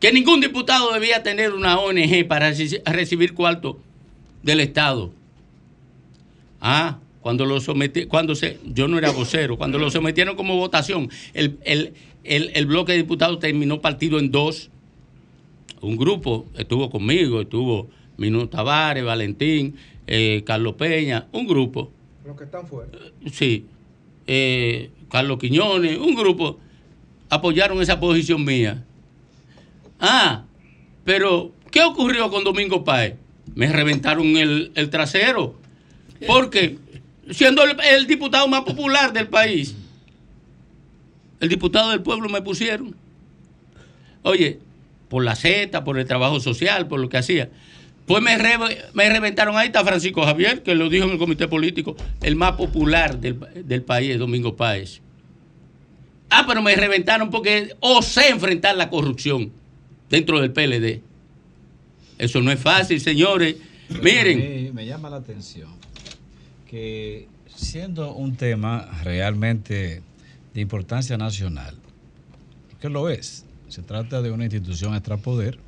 que 0.00 0.12
ningún 0.12 0.40
diputado 0.40 0.92
debía 0.92 1.22
tener 1.22 1.52
una 1.52 1.78
ONG 1.78 2.26
para 2.26 2.50
reci- 2.52 2.82
recibir 2.84 3.34
cuarto 3.34 3.78
del 4.42 4.60
Estado. 4.60 5.12
Ah, 6.60 6.98
cuando 7.26 7.44
lo 7.44 7.58
sometí, 7.60 8.06
cuando 8.06 8.36
se, 8.36 8.60
yo 8.72 8.86
no 8.86 8.98
era 8.98 9.10
vocero, 9.10 9.56
cuando 9.58 9.78
lo 9.78 9.90
sometieron 9.90 10.36
como 10.36 10.54
votación, 10.54 11.10
el, 11.34 11.58
el- 11.64 11.92
el- 12.22 12.52
el 12.54 12.66
bloque 12.66 12.92
de 12.92 12.98
diputados 12.98 13.40
terminó 13.40 13.80
partido 13.80 14.20
en 14.20 14.30
dos 14.30 14.70
un 15.80 15.96
grupo 15.96 16.46
estuvo 16.56 16.88
conmigo, 16.88 17.40
estuvo 17.40 17.88
Minú 18.16 18.46
Tavares, 18.46 19.02
Valentín, 19.04 19.74
eh, 20.06 20.44
Carlos 20.46 20.74
Peña, 20.74 21.26
un 21.32 21.48
grupo, 21.48 21.90
Los 22.24 22.36
que 22.36 22.44
están 22.44 22.64
fuera. 22.68 22.92
sí, 23.32 23.64
eh, 24.28 24.90
Carlos 25.10 25.40
Quiñones, 25.40 25.98
un 25.98 26.14
grupo, 26.14 26.60
apoyaron 27.28 27.82
esa 27.82 27.98
posición 27.98 28.44
mía. 28.44 28.84
Ah, 29.98 30.44
pero 31.04 31.50
¿qué 31.72 31.82
ocurrió 31.82 32.30
con 32.30 32.44
Domingo 32.44 32.84
Páez? 32.84 33.14
Me 33.56 33.66
reventaron 33.72 34.36
el, 34.36 34.70
el 34.76 34.90
trasero, 34.90 35.56
porque 36.28 36.78
siendo 37.30 37.62
el, 37.64 37.76
el 37.80 38.06
diputado 38.06 38.46
más 38.48 38.62
popular 38.62 39.12
del 39.12 39.28
país, 39.28 39.74
el 41.40 41.48
diputado 41.48 41.90
del 41.90 42.02
pueblo 42.02 42.28
me 42.28 42.42
pusieron. 42.42 42.94
Oye, 44.22 44.58
por 45.08 45.22
la 45.24 45.36
Z, 45.36 45.84
por 45.84 45.98
el 45.98 46.06
trabajo 46.06 46.40
social, 46.40 46.88
por 46.88 46.98
lo 47.00 47.08
que 47.08 47.18
hacía. 47.18 47.50
Pues 48.06 48.22
me, 48.22 48.38
re- 48.38 48.58
me 48.94 49.08
reventaron. 49.10 49.56
Ahí 49.56 49.66
está 49.66 49.84
Francisco 49.84 50.22
Javier, 50.24 50.62
que 50.62 50.74
lo 50.74 50.88
dijo 50.88 51.04
en 51.06 51.12
el 51.12 51.18
comité 51.18 51.48
político, 51.48 51.96
el 52.22 52.36
más 52.36 52.52
popular 52.52 53.18
del, 53.20 53.38
del 53.64 53.82
país, 53.82 54.18
Domingo 54.18 54.56
Páez. 54.56 55.00
Ah, 56.30 56.44
pero 56.46 56.62
me 56.62 56.74
reventaron 56.74 57.30
porque 57.30 57.74
osé 57.80 58.28
enfrentar 58.30 58.76
la 58.76 58.90
corrupción 58.90 59.52
dentro 60.10 60.40
del 60.40 60.52
PLD. 60.52 61.02
Eso 62.18 62.40
no 62.40 62.50
es 62.50 62.58
fácil, 62.58 63.00
señores. 63.00 63.56
Miren, 64.02 64.74
me 64.74 64.86
llama 64.86 65.10
la 65.10 65.16
atención 65.16 65.68
que 66.66 67.28
siendo 67.46 68.14
un 68.14 68.36
tema 68.36 68.88
realmente 69.02 70.02
de 70.54 70.60
importancia 70.60 71.16
nacional, 71.16 71.76
porque 72.70 72.88
lo 72.88 73.08
es, 73.08 73.44
se 73.68 73.82
trata 73.82 74.22
de 74.22 74.30
una 74.30 74.44
institución 74.44 74.94
extrapoder 74.94 75.58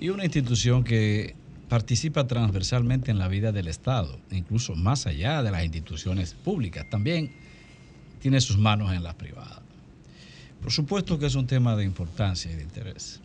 y 0.00 0.08
una 0.08 0.24
institución 0.24 0.84
que 0.84 1.34
participa 1.68 2.26
transversalmente 2.26 3.10
en 3.10 3.18
la 3.18 3.28
vida 3.28 3.52
del 3.52 3.68
Estado, 3.68 4.18
incluso 4.30 4.74
más 4.74 5.06
allá 5.06 5.42
de 5.42 5.50
las 5.50 5.62
instituciones 5.62 6.34
públicas, 6.34 6.88
también 6.90 7.32
tiene 8.20 8.40
sus 8.40 8.58
manos 8.58 8.92
en 8.92 9.02
las 9.02 9.14
privadas. 9.14 9.60
Por 10.60 10.72
supuesto 10.72 11.18
que 11.18 11.26
es 11.26 11.34
un 11.34 11.46
tema 11.46 11.76
de 11.76 11.84
importancia 11.84 12.50
y 12.50 12.56
de 12.56 12.62
interés. 12.62 13.20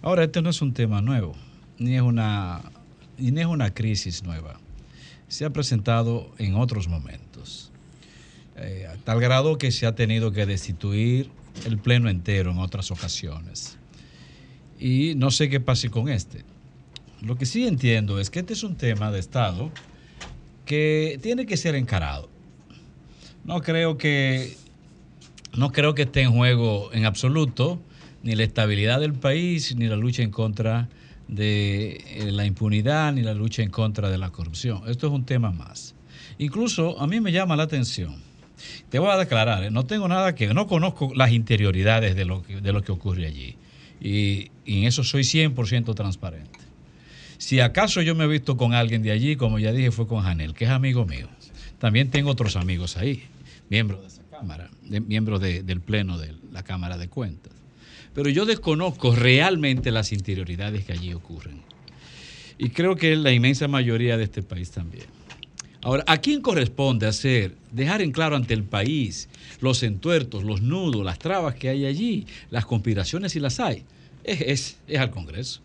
Ahora, 0.00 0.24
este 0.24 0.40
no 0.40 0.50
es 0.50 0.62
un 0.62 0.72
tema 0.72 1.02
nuevo, 1.02 1.34
ni 1.78 1.96
es 1.96 2.02
una, 2.02 2.62
ni 3.18 3.40
es 3.40 3.46
una 3.46 3.74
crisis 3.74 4.22
nueva. 4.22 4.58
Se 5.32 5.46
ha 5.46 5.50
presentado 5.50 6.30
en 6.36 6.56
otros 6.56 6.88
momentos, 6.88 7.72
eh, 8.54 8.86
a 8.86 8.98
tal 8.98 9.18
grado 9.18 9.56
que 9.56 9.72
se 9.72 9.86
ha 9.86 9.94
tenido 9.94 10.30
que 10.30 10.44
destituir 10.44 11.30
el 11.64 11.78
pleno 11.78 12.10
entero 12.10 12.50
en 12.50 12.58
otras 12.58 12.90
ocasiones. 12.90 13.78
Y 14.78 15.14
no 15.16 15.30
sé 15.30 15.48
qué 15.48 15.58
pase 15.58 15.88
con 15.88 16.10
este. 16.10 16.44
Lo 17.22 17.38
que 17.38 17.46
sí 17.46 17.66
entiendo 17.66 18.20
es 18.20 18.28
que 18.28 18.40
este 18.40 18.52
es 18.52 18.62
un 18.62 18.76
tema 18.76 19.10
de 19.10 19.20
Estado 19.20 19.70
que 20.66 21.18
tiene 21.22 21.46
que 21.46 21.56
ser 21.56 21.76
encarado. 21.76 22.28
No 23.44 23.62
creo 23.62 23.96
que 23.96 24.54
no 25.56 25.72
creo 25.72 25.94
que 25.94 26.02
esté 26.02 26.20
en 26.20 26.32
juego 26.32 26.90
en 26.92 27.06
absoluto 27.06 27.80
ni 28.22 28.34
la 28.34 28.42
estabilidad 28.42 29.00
del 29.00 29.14
país, 29.14 29.74
ni 29.76 29.86
la 29.86 29.96
lucha 29.96 30.22
en 30.22 30.30
contra 30.30 30.90
de 30.90 31.01
eh, 31.38 32.30
la 32.32 32.44
impunidad, 32.46 33.12
ni 33.12 33.22
la 33.22 33.34
lucha 33.34 33.62
en 33.62 33.70
contra 33.70 34.10
de 34.10 34.18
la 34.18 34.30
corrupción. 34.30 34.82
Esto 34.88 35.06
es 35.06 35.12
un 35.12 35.24
tema 35.24 35.50
más. 35.50 35.94
Incluso 36.38 37.00
a 37.00 37.06
mí 37.06 37.20
me 37.20 37.32
llama 37.32 37.56
la 37.56 37.64
atención. 37.64 38.16
Te 38.90 38.98
voy 38.98 39.10
a 39.10 39.16
declarar, 39.16 39.64
¿eh? 39.64 39.70
no 39.70 39.84
tengo 39.84 40.06
nada 40.08 40.34
que, 40.34 40.52
no 40.54 40.66
conozco 40.66 41.12
las 41.14 41.32
interioridades 41.32 42.14
de 42.14 42.24
lo 42.24 42.42
que, 42.42 42.60
de 42.60 42.72
lo 42.72 42.82
que 42.82 42.92
ocurre 42.92 43.26
allí. 43.26 43.56
Y, 44.00 44.50
en 44.66 44.84
eso 44.84 45.02
soy 45.04 45.22
100% 45.22 45.94
transparente. 45.94 46.58
Si 47.38 47.58
acaso 47.60 48.02
yo 48.02 48.14
me 48.14 48.24
he 48.24 48.28
visto 48.28 48.56
con 48.56 48.72
alguien 48.74 49.02
de 49.02 49.10
allí, 49.10 49.34
como 49.36 49.58
ya 49.58 49.72
dije, 49.72 49.90
fue 49.90 50.06
con 50.06 50.22
Janel, 50.22 50.54
que 50.54 50.64
es 50.64 50.70
amigo 50.70 51.04
mío. 51.06 51.28
también 51.78 52.10
tengo 52.10 52.30
otros 52.30 52.54
amigos 52.54 52.96
ahí, 52.96 53.24
miembros 53.68 54.00
de 54.02 54.06
esa 54.06 54.22
Cámara, 54.30 54.70
de- 54.82 55.00
miembros 55.00 55.40
de- 55.40 55.62
del 55.64 55.80
Pleno 55.80 56.18
de 56.18 56.34
la 56.52 56.62
Cámara 56.62 56.96
de 56.98 57.08
Cuentas. 57.08 57.52
Pero 58.14 58.28
yo 58.28 58.44
desconozco 58.44 59.14
realmente 59.14 59.90
las 59.90 60.12
interioridades 60.12 60.84
que 60.84 60.92
allí 60.92 61.12
ocurren. 61.14 61.62
Y 62.58 62.70
creo 62.70 62.94
que 62.96 63.16
la 63.16 63.32
inmensa 63.32 63.68
mayoría 63.68 64.16
de 64.16 64.24
este 64.24 64.42
país 64.42 64.70
también. 64.70 65.06
Ahora, 65.80 66.04
¿a 66.06 66.18
quién 66.18 66.42
corresponde 66.42 67.06
hacer, 67.06 67.56
dejar 67.72 68.02
en 68.02 68.12
claro 68.12 68.36
ante 68.36 68.54
el 68.54 68.62
país 68.62 69.28
los 69.60 69.82
entuertos, 69.82 70.44
los 70.44 70.62
nudos, 70.62 71.04
las 71.04 71.18
trabas 71.18 71.56
que 71.56 71.70
hay 71.70 71.86
allí, 71.86 72.26
las 72.50 72.66
conspiraciones 72.66 73.32
si 73.32 73.40
las 73.40 73.58
hay? 73.58 73.82
Es, 74.22 74.40
es- 74.42 74.76
es 74.86 74.98
al 75.00 75.10
Congreso. 75.10 75.60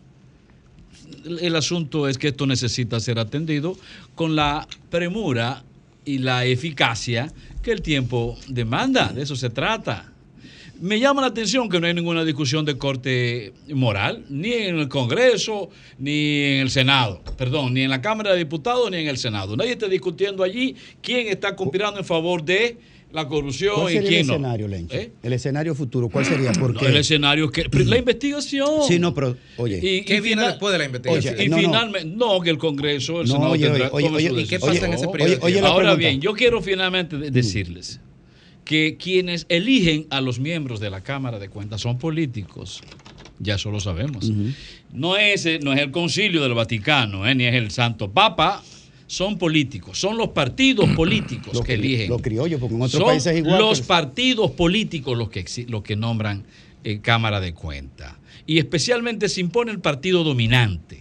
El, 1.24 1.38
el 1.40 1.54
asunto 1.56 2.08
es 2.08 2.18
que 2.18 2.28
esto 2.28 2.46
necesita 2.46 2.98
ser 2.98 3.18
atendido 3.20 3.76
con 4.16 4.34
la 4.34 4.66
premura 4.90 5.62
y 6.04 6.18
la 6.18 6.44
eficacia 6.46 7.32
que 7.62 7.70
el 7.70 7.82
tiempo 7.82 8.36
demanda. 8.48 9.12
De 9.12 9.22
eso 9.22 9.36
se 9.36 9.50
trata. 9.50 10.12
Me 10.80 11.00
llama 11.00 11.20
la 11.22 11.26
atención 11.28 11.68
que 11.68 11.80
no 11.80 11.86
hay 11.86 11.94
ninguna 11.94 12.24
discusión 12.24 12.64
de 12.64 12.78
corte 12.78 13.52
moral, 13.68 14.24
ni 14.28 14.52
en 14.52 14.78
el 14.78 14.88
Congreso, 14.88 15.70
ni 15.98 16.34
en 16.44 16.60
el 16.60 16.70
Senado, 16.70 17.20
perdón, 17.36 17.74
ni 17.74 17.82
en 17.82 17.90
la 17.90 18.00
Cámara 18.00 18.32
de 18.32 18.38
Diputados, 18.38 18.90
ni 18.90 18.98
en 18.98 19.08
el 19.08 19.18
Senado. 19.18 19.56
Nadie 19.56 19.72
está 19.72 19.88
discutiendo 19.88 20.42
allí 20.44 20.76
quién 21.02 21.26
está 21.28 21.56
conspirando 21.56 21.98
en 21.98 22.04
favor 22.06 22.44
de 22.44 22.76
la 23.10 23.26
corrupción 23.26 23.74
¿Cuál 23.76 23.92
y 23.92 23.96
sería 23.96 24.08
el 24.08 24.14
quién 24.14 24.26
no. 24.26 24.32
escenario, 24.34 24.68
Lencho? 24.68 24.94
¿Eh? 24.96 25.10
El 25.22 25.32
escenario 25.32 25.74
futuro, 25.74 26.08
¿cuál 26.10 26.26
sería? 26.26 26.52
Porque 26.52 26.82
No, 26.84 26.88
el 26.90 26.96
escenario 26.98 27.50
que 27.50 27.64
la 27.72 27.96
investigación. 27.98 28.68
Sí, 28.86 28.98
no, 28.98 29.14
pero 29.14 29.34
oye. 29.56 29.78
Y- 29.78 30.04
¿Qué 30.04 30.16
y 30.16 30.20
viene 30.20 30.42
final- 30.42 30.48
después 30.50 30.72
de 30.72 30.78
la 30.78 30.84
investigación? 30.84 31.34
Oye, 31.34 31.44
y 31.44 31.48
no, 31.48 31.56
no. 31.56 31.62
finalmente, 31.62 32.16
no. 32.16 32.40
que 32.40 32.50
el 32.50 32.58
Congreso, 32.58 33.22
el 33.22 33.26
No, 33.28 33.32
Senado 33.34 33.52
oye, 33.52 33.64
tendrá 33.66 33.88
oye, 33.92 34.42
¿Y 34.42 34.46
qué 34.46 34.60
pasa 34.60 34.86
en 34.86 34.92
ese 34.92 35.08
periodo? 35.08 35.38
Ahora 35.42 35.60
pregunta. 35.76 35.94
bien, 35.96 36.20
yo 36.20 36.34
quiero 36.34 36.60
finalmente 36.62 37.16
de- 37.16 37.30
decirles 37.30 37.98
que 38.68 38.98
quienes 38.98 39.46
eligen 39.48 40.06
a 40.10 40.20
los 40.20 40.38
miembros 40.40 40.78
de 40.78 40.90
la 40.90 41.00
Cámara 41.00 41.38
de 41.38 41.48
Cuentas 41.48 41.80
son 41.80 41.98
políticos. 41.98 42.82
Ya 43.38 43.54
eso 43.54 43.70
lo 43.70 43.80
sabemos. 43.80 44.30
No 44.92 45.16
es, 45.16 45.46
eh, 45.46 45.58
no 45.62 45.72
es 45.72 45.80
el 45.80 45.90
concilio 45.90 46.42
del 46.42 46.52
Vaticano, 46.52 47.26
eh, 47.26 47.34
ni 47.34 47.44
es 47.44 47.54
el 47.54 47.70
Santo 47.70 48.10
Papa. 48.10 48.62
Son 49.06 49.38
políticos, 49.38 49.98
son 49.98 50.18
los 50.18 50.28
partidos 50.28 50.90
políticos 50.90 51.54
Los 51.54 51.64
que 51.64 51.74
eligen. 51.74 52.10
los 52.10 52.20
criollos, 52.20 52.60
porque 52.60 52.74
en 52.74 52.82
otros 52.82 53.00
Son 53.00 53.08
países 53.08 53.32
es 53.32 53.38
igual, 53.38 53.58
Los 53.58 53.78
pero- 53.80 53.88
partidos 53.88 54.50
políticos 54.50 55.16
los 55.16 55.30
que, 55.30 55.46
los 55.68 55.82
que 55.82 55.96
nombran 55.96 56.44
eh, 56.84 56.98
Cámara 57.00 57.40
de 57.40 57.54
Cuentas. 57.54 58.16
Y 58.46 58.58
especialmente 58.58 59.30
se 59.30 59.40
impone 59.40 59.72
el 59.72 59.80
partido 59.80 60.24
dominante. 60.24 61.00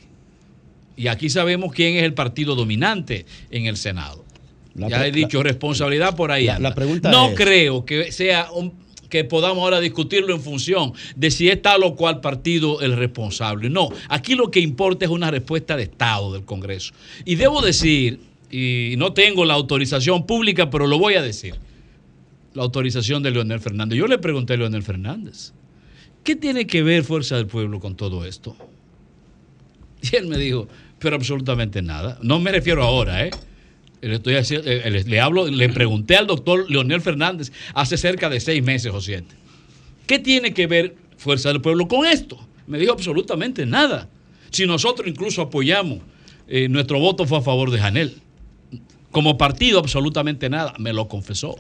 Y 0.96 1.08
aquí 1.08 1.30
sabemos 1.30 1.74
quién 1.74 1.98
es 1.98 2.04
el 2.04 2.14
partido 2.14 2.56
dominante 2.56 3.26
en 3.52 3.66
el 3.66 3.76
Senado. 3.76 4.24
La 4.78 4.88
ya 4.90 5.06
he 5.08 5.12
dicho, 5.12 5.42
responsabilidad 5.44 6.16
por 6.16 6.32
ahí. 6.32 6.46
la- 6.60 6.74
pregunta 6.76 7.10
no 7.12 7.30
es- 7.30 7.36
creo 7.36 7.84
que 7.86 8.12
sea 8.12 8.52
un- 8.52 8.74
que 9.10 9.24
podamos 9.24 9.64
ahora 9.64 9.80
discutirlo 9.80 10.34
en 10.36 10.42
función 10.42 10.92
de 11.16 11.32
si 11.32 11.50
es 11.50 11.62
tal 11.62 11.84
o 11.84 11.96
cual 11.96 12.20
partido 12.22 12.82
el 12.82 12.96
responsable. 12.98 13.70
No, 13.70 13.90
aquí 14.10 14.36
lo 14.36 14.52
que 14.52 14.60
importa 14.60 15.06
es 15.06 15.12
una 15.12 15.32
respuesta 15.32 15.78
de 15.78 15.84
Estado 15.84 16.34
del 16.34 16.44
Congreso. 16.44 16.94
Y 17.26 17.36
debo 17.36 17.62
decir, 17.62 18.20
y 18.52 18.96
no 18.98 19.14
tengo 19.14 19.46
la 19.46 19.54
autorización 19.54 20.26
pública, 20.26 20.70
pero 20.70 20.88
lo 20.88 21.00
voy 21.00 21.14
a 21.16 21.22
decir, 21.22 21.56
la 22.54 22.64
autorización 22.64 23.24
de 23.24 23.32
Leonel 23.32 23.60
Fernández. 23.62 23.98
Yo 23.98 24.08
le 24.08 24.18
pregunté 24.18 24.54
a 24.54 24.58
Leonel 24.58 24.84
Fernández, 24.84 25.54
¿qué 26.24 26.36
tiene 26.36 26.68
que 26.68 26.84
ver 26.84 27.04
Fuerza 27.06 27.38
del 27.38 27.48
Pueblo 27.48 27.80
con 27.80 27.96
todo 27.96 28.26
esto? 28.26 28.56
Y 30.02 30.16
él 30.18 30.28
me 30.28 30.38
dijo, 30.38 30.68
pero 31.00 31.16
absolutamente 31.16 31.82
nada. 31.82 32.18
No 32.22 32.40
me 32.40 32.52
refiero 32.52 32.84
ahora, 32.84 33.26
¿eh? 33.26 33.32
Le, 34.08 34.16
estoy 34.16 34.36
haciendo- 34.36 34.70
eh, 34.70 34.90
le, 34.90 35.04
le 35.04 35.20
hablo, 35.20 35.48
le 35.48 35.70
pregunté 35.70 36.16
al 36.16 36.28
doctor 36.28 36.70
Leonel 36.70 37.02
Fernández 37.02 37.52
hace 37.74 37.98
cerca 37.98 38.30
de 38.30 38.40
seis 38.40 38.64
meses 38.64 38.92
o 38.94 39.02
siete. 39.02 39.36
¿Qué 40.06 40.20
tiene 40.20 40.54
que 40.54 40.68
ver 40.68 40.96
Fuerza 41.18 41.50
del 41.50 41.62
Pueblo 41.62 41.88
con 41.88 42.06
esto? 42.06 42.38
Me 42.68 42.78
dijo 42.78 42.94
absolutamente 42.94 43.66
nada. 43.66 44.08
Si 44.52 44.66
nosotros 44.66 45.08
incluso 45.08 45.42
apoyamos, 45.42 46.00
eh, 46.48 46.70
nuestro 46.70 47.00
voto 47.00 47.26
fue 47.26 47.38
a 47.40 47.42
favor 47.42 47.72
de 47.72 47.80
Janel. 47.80 48.16
Como 49.12 49.38
partido, 49.38 49.80
absolutamente 49.80 50.50
nada. 50.50 50.74
Me 50.80 50.94
lo 50.94 51.08
confesó. 51.08 51.58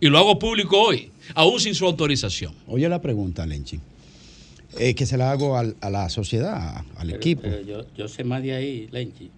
Y 0.00 0.06
lo 0.08 0.18
hago 0.18 0.38
público 0.38 0.80
hoy, 0.80 1.10
aún 1.34 1.60
sin 1.60 1.74
su 1.74 1.84
autorización. 1.86 2.54
Oye 2.66 2.88
la 2.88 3.02
pregunta, 3.02 3.44
Lenchi. 3.46 3.80
Eh, 4.78 4.94
que 4.94 5.04
se 5.04 5.16
la 5.18 5.30
hago 5.32 5.56
al- 5.58 5.76
a 5.80 5.90
la 5.90 6.08
sociedad, 6.08 6.84
al 6.96 7.10
equipo. 7.10 7.42
Pero 7.42 7.60
yo, 7.62 7.84
yo 7.96 8.08
sé 8.08 8.22
más 8.24 8.42
de 8.42 8.54
ahí, 8.54 8.88
Lenchi. 8.92 9.30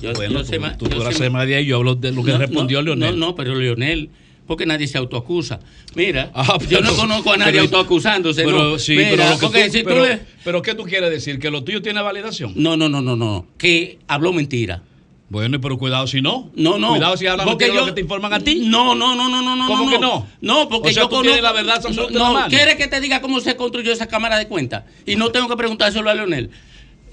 Yo, 0.00 0.12
Bueno, 0.12 0.32
yo 0.34 0.38
tú- 0.40 0.44
sé 0.46 0.58
tú 0.78 0.88
yo 0.88 1.10
sé 1.12 1.30
de 1.30 1.54
ahí, 1.56 1.66
yo 1.66 1.76
hablo 1.76 1.94
de 1.94 2.12
lo 2.12 2.22
que 2.24 2.36
respondió 2.36 2.82
Leonel. 2.82 3.18
No, 3.18 3.26
no, 3.28 3.34
pero 3.34 3.54
Leonel, 3.54 4.10
porque 4.46 4.66
nadie 4.66 4.86
se 4.86 4.98
autoacusa. 4.98 5.60
Mira, 5.94 6.30
Ah, 6.34 6.58
yo 6.68 6.80
no 6.80 6.94
conozco 6.94 7.32
a 7.32 7.36
nadie 7.36 7.52
pero- 7.52 7.62
autoacusándose. 7.64 8.44
Pero 8.44 8.62
no. 8.72 8.78
sí, 8.78 8.96
Mira, 8.96 9.10
pero, 9.10 9.52
que 9.52 9.64
tú- 9.66 9.72
si 9.72 9.82
pero- 9.82 10.04
le- 10.04 10.20
pero 10.44 10.62
¿qué 10.62 10.74
tú 10.74 10.84
quieres 10.84 11.10
decir? 11.10 11.38
¿Que 11.38 11.50
lo 11.50 11.62
tuyo 11.64 11.80
tiene 11.80 12.02
validación? 12.02 12.52
No, 12.56 12.76
no, 12.76 12.88
no, 12.88 13.00
no, 13.00 13.16
no. 13.16 13.46
Que 13.56 13.98
habló 14.08 14.32
mentira. 14.32 14.82
Bueno, 15.30 15.58
pero 15.60 15.78
cuidado 15.78 16.06
si 16.06 16.20
no. 16.20 16.50
No, 16.54 16.78
no. 16.78 16.90
Cuidado 16.90 17.16
si 17.16 17.26
hablan 17.26 17.46
Porque 17.46 17.68
yo- 17.68 17.74
lo 17.76 17.86
que 17.86 17.92
te 17.92 18.00
informan 18.02 18.32
a 18.34 18.40
ti. 18.40 18.62
No, 18.66 18.94
no, 18.94 19.16
no, 19.16 19.28
no, 19.30 19.42
no, 19.42 19.56
no. 19.56 19.66
¿Cómo 19.66 19.86
no, 19.86 19.90
que 19.90 19.98
no? 19.98 20.26
No, 20.42 20.68
porque 20.68 20.90
O 20.90 20.92
sea, 20.92 21.02
yo 21.04 21.08
tú 21.08 21.16
conozco- 21.16 21.40
la 21.42 21.52
verdad 21.52 21.76
absoluta 21.76 22.12
No. 22.18 22.46
¿quieres 22.48 22.76
que 22.76 22.86
te 22.88 23.00
diga 23.00 23.20
cómo 23.22 23.40
se 23.40 23.56
construyó 23.56 23.90
esa 23.92 24.06
cámara 24.06 24.36
de 24.38 24.46
cuentas? 24.46 24.84
Y 25.06 25.16
no 25.16 25.30
tengo 25.30 25.48
que 25.48 25.56
preguntárselo 25.56 26.08
a 26.10 26.14
Leonel. 26.14 26.50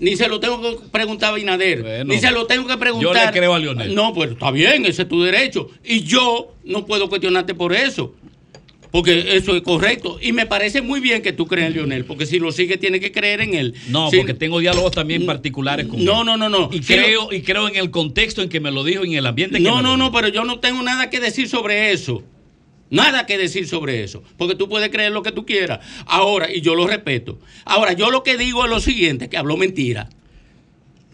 Ni 0.02 0.18
se 0.18 0.28
lo 0.28 0.40
tengo 0.42 0.60
que 0.62 0.88
preguntar 0.92 1.32
a 1.32 1.36
Binader. 1.36 1.82
Bueno, 1.84 2.14
ni 2.14 2.20
se 2.20 2.32
lo 2.32 2.46
tengo 2.48 2.68
que 2.68 2.76
preguntar. 2.78 3.14
yo 3.16 3.26
le 3.26 3.32
creo 3.32 3.54
a 3.54 3.60
Leonel. 3.60 3.96
No, 3.96 4.14
pues 4.14 4.32
está 4.32 4.52
bien, 4.52 4.86
ese 4.86 5.04
es 5.04 5.08
tu 5.08 5.22
derecho. 5.22 5.70
Y 5.86 6.02
yo 6.02 6.56
no 6.66 6.86
puedo 6.86 7.08
cuestionarte 7.08 7.54
por 7.54 7.72
eso. 7.72 8.14
Porque 8.92 9.38
eso 9.38 9.56
es 9.56 9.62
correcto. 9.62 10.18
Y 10.22 10.34
me 10.34 10.46
parece 10.46 10.82
muy 10.82 11.00
bien 11.00 11.22
que 11.22 11.32
tú 11.32 11.48
creas 11.48 11.68
en 11.68 11.76
Leonel. 11.76 12.04
Porque 12.04 12.26
si 12.26 12.40
lo 12.40 12.52
sigue, 12.52 12.76
tiene 12.76 13.00
que 13.00 13.14
creer 13.14 13.40
en 13.40 13.54
él. 13.54 13.74
No, 13.88 14.10
Si- 14.10 14.18
porque 14.18 14.34
tengo 14.34 14.60
diálogos 14.60 14.92
también 14.92 15.26
particulares 15.26 15.86
con 15.88 16.04
No, 16.04 16.22
él. 16.22 16.26
no, 16.26 16.36
no, 16.36 16.50
no. 16.50 16.70
Y 16.74 16.80
Si 16.84 16.94
creo, 16.94 17.32
y 17.32 17.42
creo 17.42 17.70
en 17.70 17.78
el 17.78 17.90
contexto 17.90 18.42
en 18.42 18.50
que 18.50 18.60
me 18.60 18.70
lo 18.70 18.84
dijo, 18.84 19.06
en 19.06 19.14
el 19.14 19.26
ambiente 19.28 19.58
en 19.58 19.64
que 19.64 19.70
no, 19.70 19.78
me 19.78 19.84
no, 19.84 19.96
no, 19.96 20.06
dijo. 20.06 20.16
pero 20.18 20.28
yo 20.28 20.44
no 20.44 20.60
tengo 20.60 20.82
nada 20.84 21.10
que 21.10 21.22
decir 21.22 21.48
sobre 21.48 21.92
eso. 21.94 22.22
Nada 22.92 23.26
que 23.26 23.38
decir 23.40 23.68
sobre 23.68 24.04
eso. 24.04 24.22
Porque 24.38 24.54
tú 24.54 24.70
puedes 24.70 24.90
creer 24.90 25.12
lo 25.12 25.24
que 25.24 25.32
tú 25.32 25.46
quieras. 25.46 25.80
Ahora, 26.06 26.54
y 26.54 26.62
yo 26.62 26.76
lo 26.76 26.86
respeto. 26.86 27.40
Ahora, 27.66 27.94
yo 27.94 28.12
lo 28.12 28.22
que 28.22 28.38
digo 28.38 28.64
es 28.64 28.70
lo 28.70 28.80
siguiente, 28.80 29.30
que 29.30 29.38
habló 29.38 29.58
mentira. 29.58 30.10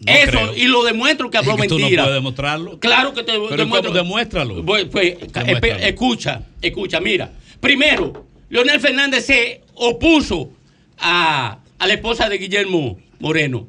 No 0.06 0.12
eso, 0.12 0.30
creo. 0.30 0.54
y 0.56 0.64
lo 0.66 0.84
demuestro 0.84 1.30
que 1.30 1.38
habló 1.38 1.54
Es 1.54 1.62
que 1.62 1.68
tú 1.68 1.74
no 1.78 1.80
mentira. 1.80 2.02
puedes 2.04 2.16
demostrarlo. 2.18 2.78
Claro 2.78 3.14
que 3.14 3.22
te 3.22 3.32
Pero 3.32 3.56
demuestro. 3.56 3.92
Demuéstralo. 3.92 4.64
Pues, 4.64 4.84
pues, 4.86 5.16
Demuéstralo. 5.32 5.82
escucha, 5.84 6.42
escucha, 6.62 7.00
mira. 7.00 7.32
Primero, 7.60 8.26
Leonel 8.50 8.78
Fernández 8.80 9.24
se 9.26 9.62
opuso 9.74 10.50
a, 10.98 11.58
a 11.78 11.86
la 11.86 11.94
esposa 11.94 12.28
de 12.28 12.38
Guillermo 12.38 12.98
Moreno. 13.18 13.66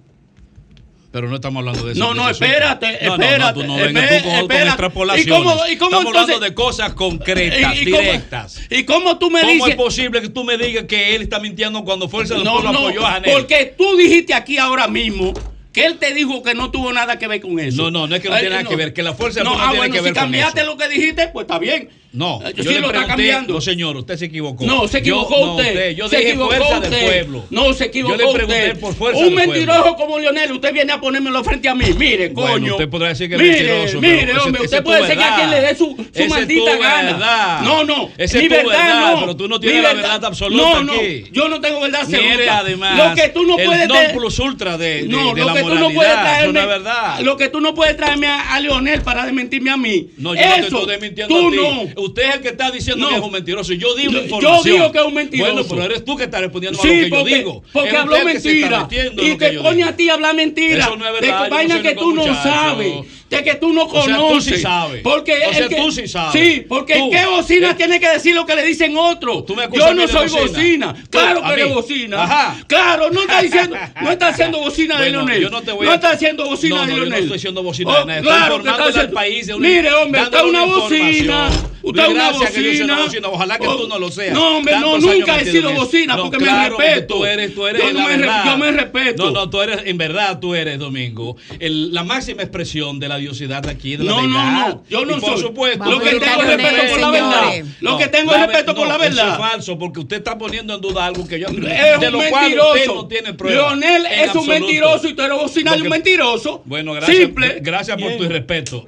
Pero 1.12 1.28
no 1.28 1.36
estamos 1.36 1.62
hablando 1.62 1.86
de 1.88 1.94
eso. 1.94 2.00
No, 2.00 2.14
no, 2.14 2.30
espérate. 2.30 3.00
No, 3.04 3.16
espérate. 3.16 3.40
No, 3.40 3.46
no, 3.48 3.54
tú 3.54 3.64
no 3.64 3.76
vengas 3.78 4.08
tú 4.10 4.14
con, 4.16 4.24
con 4.32 4.42
espérate. 4.42 4.68
extrapolaciones. 4.68 5.26
¿Y 5.26 5.30
cómo- 5.30 5.68
y 5.68 5.78
cómo 5.78 5.90
estamos 5.92 6.06
hablando 6.06 6.20
entonces- 6.34 6.40
de 6.42 6.54
cosas 6.54 6.94
concretas, 6.94 7.76
¿Y- 7.78 7.80
y 7.82 7.86
cómo- 7.92 8.02
directas. 8.04 8.60
¿Y 8.70 8.84
cómo 8.84 9.18
tú 9.18 9.32
me 9.32 9.42
¿Cómo 9.42 9.54
dices? 9.54 9.70
es 9.70 9.76
posible 9.76 10.22
que 10.22 10.30
tú 10.30 10.44
me 10.44 10.56
digas 10.58 10.84
que 10.86 11.16
él 11.16 11.24
está 11.24 11.40
mintiendo 11.40 11.84
cuando 11.84 12.08
Fuerza 12.10 12.36
del 12.36 12.44
No, 12.44 12.54
Pueblo 12.54 12.74
no, 12.74 12.80
apoyó 12.80 13.06
a 13.08 13.12
Janel? 13.14 13.32
porque 13.34 13.74
tú 13.76 13.98
dijiste 13.98 14.36
aquí 14.36 14.60
ahora 14.60 14.88
mismo 14.88 15.34
que 15.74 15.86
él 15.86 15.98
te 15.98 16.14
dijo 16.14 16.44
que 16.44 16.54
no 16.54 16.70
tuvo 16.70 16.94
nada 16.94 17.18
que 17.18 17.28
ver 17.28 17.42
con 17.42 17.60
eso. 17.60 17.84
No, 17.84 17.92
no, 17.92 18.08
no 18.08 18.16
es 18.16 18.22
que 18.22 18.30
no 18.30 18.36
tiene 18.36 18.50
nada 18.52 18.64
que 18.70 18.76
ver, 18.76 18.94
que 18.94 19.02
la 19.02 19.14
Fuerza 19.16 19.40
del 19.40 19.46
no, 19.46 19.52
Pueblo 19.54 19.64
ah, 19.64 19.66
no 19.68 19.72
tiene 19.74 19.88
bueno, 19.88 19.94
que 19.96 20.02
ver 20.02 20.10
si 20.10 20.14
con 20.14 20.24
cambiaste 20.26 20.62
eso. 20.62 20.70
lo 20.72 20.78
que 20.78 20.90
dijiste, 20.90 21.28
pues 21.30 21.44
está 21.46 21.58
bien. 21.58 21.90
No, 22.12 22.42
Eh, 22.44 22.54
yo, 22.56 22.64
sí 22.64 22.70
le 22.70 22.80
lo 22.82 22.88
está 22.88 23.06
cambiando. 23.06 23.54
no 23.54 23.62
señor, 23.62 23.96
usted 23.98 24.18
se 24.18 24.26
equivocó. 24.26 24.66
No, 24.66 24.88
se 24.88 24.94
Yo- 24.94 24.98
equivocó 25.22 25.46
no, 25.46 25.56
usted. 25.58 25.92
Yo 25.96 26.10
se 26.10 26.18
dije 26.18 26.30
equivocó 26.30 26.56
Fuerza 26.56 26.76
usted. 26.80 26.90
del 26.90 27.06
Pueblo. 27.06 27.46
No, 27.52 27.74
se 27.74 27.86
equivocó 27.86 28.16
Yo 28.18 28.26
le 28.28 28.34
pregunté 28.34 28.68
usted. 28.68 28.80
por 28.80 28.94
Fuerza 28.96 29.20
Un 29.20 29.26
del 29.26 29.34
Pueblo. 29.36 29.54
mentiroso 29.54 29.96
como 29.96 30.18
Leonel, 30.20 30.52
usted 30.54 30.74
viene 30.74 30.92
a 30.94 31.00
ponérmelo 31.00 31.44
frente 31.44 31.70
a 31.70 31.76
mí. 31.76 31.86
Mire, 31.98 32.30
Bueno, 32.30 32.52
coño. 32.54 32.72
usted 32.74 32.90
podrá 32.90 33.10
decir 33.10 33.30
que 33.30 33.36
es 33.36 33.42
mire, 33.42 33.54
mentiroso, 33.64 34.02
Mire, 34.02 34.18
pero 34.26 34.32
ese- 34.32 34.40
hombre, 34.42 34.62
ese 34.64 34.66
usted 34.66 34.84
puede 34.84 35.02
decir 35.04 35.18
que 35.18 35.24
a 35.24 35.36
quien 35.36 35.50
le 35.52 35.62
dé 35.62 35.76
su, 35.76 36.08
su 36.16 36.26
maldita 36.28 36.78
gana. 36.78 37.12
verdad. 37.12 37.62
No, 37.62 37.84
no. 37.84 38.10
Esa 38.18 38.38
es 38.40 38.44
tu 38.44 38.50
verdad, 38.56 38.66
verdad, 38.72 39.12
no. 39.14 39.20
pero 39.22 39.36
tú 39.38 39.48
no 39.48 39.60
tienes 39.60 39.84
la 39.84 39.94
verdad 39.94 40.26
absoluta 40.26 40.64
No, 40.64 40.84
no. 40.84 40.94
aquí. 40.94 41.24
Yo 41.32 41.48
no 41.48 41.62
tengo 41.62 41.80
verdad 41.82 42.02
absoluta. 42.02 42.34
eres 42.34 42.50
además 42.50 42.98
Lo 42.98 43.16
que 43.22 43.30
tú 43.30 43.44
no 43.44 43.56
puedes 43.56 43.88
te- 43.88 44.14
plus 44.16 44.40
ultra 44.40 44.78
de, 44.80 45.04
no, 45.04 45.36
lo 45.36 45.54
que 45.54 45.62
tú 45.62 45.76
no 45.76 45.92
puedes 45.92 46.12
traerme, 46.14 46.60
no 46.62 46.68
verdad. 46.68 47.20
Lo 47.20 47.38
que 47.38 47.50
tú 47.50 47.62
no 47.62 47.76
puedes 47.76 47.96
traerme 47.96 48.26
a, 48.26 48.60
Leonel 48.60 49.02
para 49.04 49.26
desmentirme 49.26 49.70
a 49.70 49.78
mí. 49.78 50.08
No, 50.18 50.34
yo 50.34 50.42
no 50.42 50.56
te 50.56 50.62
estoy 50.62 50.86
desmintiendo 50.88 51.36
a 51.36 51.52
ti. 51.52 51.94
Usted 52.00 52.24
es 52.24 52.36
el 52.36 52.42
que 52.42 52.48
está 52.50 52.72
diciendo 52.72 53.04
No. 53.06 53.10
que 53.10 53.16
es 53.18 53.22
un 53.22 53.32
mentiroso. 53.32 53.74
Yo 53.74 53.94
digo 53.96 54.12
Yo- 54.14 54.22
información. 54.24 54.64
yo 54.64 54.72
digo 54.74 54.92
que 54.92 54.98
es 55.00 55.06
un 55.06 55.14
mentiroso. 55.14 55.52
Bueno, 55.54 55.68
pero 55.70 55.84
eres 55.84 56.06
tú 56.06 56.16
que 56.18 56.24
estás 56.24 56.42
respondiendo 56.42 56.80
a 56.82 56.86
lo 56.86 56.92
que 56.92 57.08
porque, 57.10 57.32
yo 57.32 57.38
digo. 57.38 57.64
porque 57.72 57.98
habló 57.98 58.24
mentira. 58.26 58.88
Y 59.18 59.36
te 59.38 59.52
pone 59.60 59.84
a 59.84 59.96
ti 59.96 60.10
a 60.10 60.14
hablar 60.14 60.36
mentira. 60.36 60.86
Eso 60.86 60.96
no 60.96 61.06
es 61.06 61.14
de 61.14 61.22
verdad, 61.22 61.44
yo 61.44 61.50
no 61.50 61.56
vaina 61.56 61.74
soy 61.76 61.84
que 61.84 61.96
tú 61.96 62.14
no 62.14 62.24
sabes. 62.26 62.94
De 63.30 63.44
que 63.44 63.56
tú 63.56 63.72
no 63.74 63.84
O 63.86 64.04
sea, 64.04 64.16
tú 64.16 64.22
conoces. 64.22 64.56
sí 64.56 64.62
sabes. 64.62 65.02
Porque 65.04 65.34
O 65.48 65.54
sea, 65.54 65.64
el 65.64 65.70
que- 65.70 65.76
tú 65.76 65.92
sí 65.92 66.08
sabes. 66.08 66.42
Sí, 66.42 66.66
porque 66.68 66.96
Tú. 66.96 67.10
¿qué 67.12 67.26
bocina 67.26 67.72
Eh. 67.72 67.76
tiene 67.76 68.00
que 68.00 68.10
decir 68.10 68.34
lo 68.36 68.46
que 68.46 68.56
le 68.56 68.64
dicen 68.64 68.96
otros? 68.98 69.44
Yo 69.48 69.94
no 69.94 70.02
de 70.02 70.08
soy 70.08 70.28
bocina. 70.30 70.96
Claro 71.10 71.42
que 71.44 71.54
eres 71.54 71.74
bocina. 71.74 72.24
Ajá. 72.24 72.58
Claro, 72.68 73.10
no 73.12 73.22
está 73.22 73.42
diciendo, 73.42 73.76
no 74.02 74.12
está 74.12 74.28
haciendo 74.30 74.60
bocina 74.60 74.96
de 74.96 75.10
Bueno, 75.12 75.18
Leonel. 75.20 75.42
yo 75.44 75.50
no 75.50 75.62
te 75.62 75.72
voy 75.72 75.86
no 75.86 75.92
a- 75.92 75.96
está 75.96 76.12
haciendo 76.12 76.46
bocina 76.46 76.76
No, 76.76 76.82
de 76.82 76.88
no, 76.88 76.92
yo 76.94 76.98
no 76.98 77.06
Leonel. 77.06 77.24
estoy 77.24 77.40
siendo 77.40 77.64
bocina 77.64 77.92
Oh, 77.92 78.00
de 78.00 78.06
nada. 78.06 78.20
Estoy 78.20 78.32
claro 78.34 78.40
que 78.40 78.58
está 78.58 78.70
informándole 78.72 78.90
al 78.90 78.90
haciendo- 79.00 79.16
país 79.16 79.48
de 79.48 79.54
una- 79.54 79.68
Mire, 79.68 79.92
hombre, 79.94 80.22
usted 80.22 80.38
es 80.38 80.44
dándole 80.44 80.64
una 80.64 80.76
bocina. 80.76 81.50
Usted 81.82 82.02
es 82.04 82.10
una 82.10 82.30
que 82.32 83.04
bocina. 83.04 83.30
Ojalá 83.30 83.58
que 83.58 83.68
Oh, 83.68 83.76
tú 83.78 83.88
no 83.88 84.00
lo 84.00 84.12
seas. 84.12 84.34
No, 84.34 84.58
hombre, 84.58 84.76
no, 84.80 84.98
nunca 84.98 85.40
he 85.40 85.46
sido 85.46 85.72
bocina 85.74 86.16
No, 86.16 86.24
porque 86.24 86.40
me 86.40 86.46
que 86.46 86.70
respeto. 86.70 87.16
Tú 87.16 87.26
eres, 87.26 87.56
tú 87.56 87.68
eres 87.68 87.82
yo, 87.84 87.92
la 87.94 88.04
me 88.04 88.10
re- 88.10 88.18
verdad. 88.18 88.46
yo 88.46 88.58
me 88.58 88.72
respeto. 88.72 89.26
No, 89.26 89.32
no, 89.32 89.50
tú 89.50 89.62
eres, 89.62 89.82
en 89.86 89.98
verdad, 89.98 90.40
tú 90.40 90.56
eres, 90.56 90.78
Domingo, 90.80 91.38
la 91.60 92.04
máxima 92.04 92.42
expresión 92.42 93.00
de 93.00 93.08
la 93.08 93.18
diosidad 93.20 93.62
de 93.62 93.70
aquí. 93.70 93.96
De 93.96 94.04
no, 94.04 94.22
la 94.22 94.28
no, 94.28 94.70
no, 94.70 94.84
yo 94.90 95.06
no 95.06 95.20
por 95.20 95.34
soy. 95.34 95.42
Supuesto, 95.42 95.86
lo 95.86 96.00
que 96.00 96.20
tengo 96.20 96.42
es 96.42 96.48
respeto 96.48 96.92
por 96.92 97.00
la 97.00 97.12
verdad. 97.12 97.54
Lo 97.82 97.98
que 97.98 98.08
tengo 98.08 98.34
es 98.34 98.48
respeto 98.48 98.76
por 98.76 98.88
la 98.88 98.98
verdad. 98.98 99.32
Es 99.34 99.38
falso, 99.38 99.78
porque 99.78 100.00
usted 100.00 100.18
está 100.18 100.38
poniendo 100.38 100.76
en 100.76 100.82
duda 100.82 101.06
algo 101.06 101.28
que 101.28 101.40
yo. 101.40 101.48
Es 101.48 102.00
de 102.00 102.12
lo 102.12 102.20
un 102.20 102.30
cual 102.30 102.42
mentiroso. 102.44 102.74
Usted 102.74 102.88
no 102.88 103.08
tiene. 103.08 103.36
Leonel 103.40 104.06
es 104.06 104.30
absoluto. 104.30 104.40
un 104.40 104.48
mentiroso 104.48 105.08
y 105.08 105.14
tú 105.14 105.22
eres 105.22 105.38
bocina 105.38 105.76
de 105.76 105.82
un 105.82 105.90
mentiroso. 105.90 106.62
Bueno, 106.66 106.94
gracias. 106.94 107.18
Simple. 107.18 107.60
Gracias 107.62 107.98
por 107.98 108.08
Bien. 108.08 108.18
tu 108.18 108.24
irrespeto. 108.26 108.86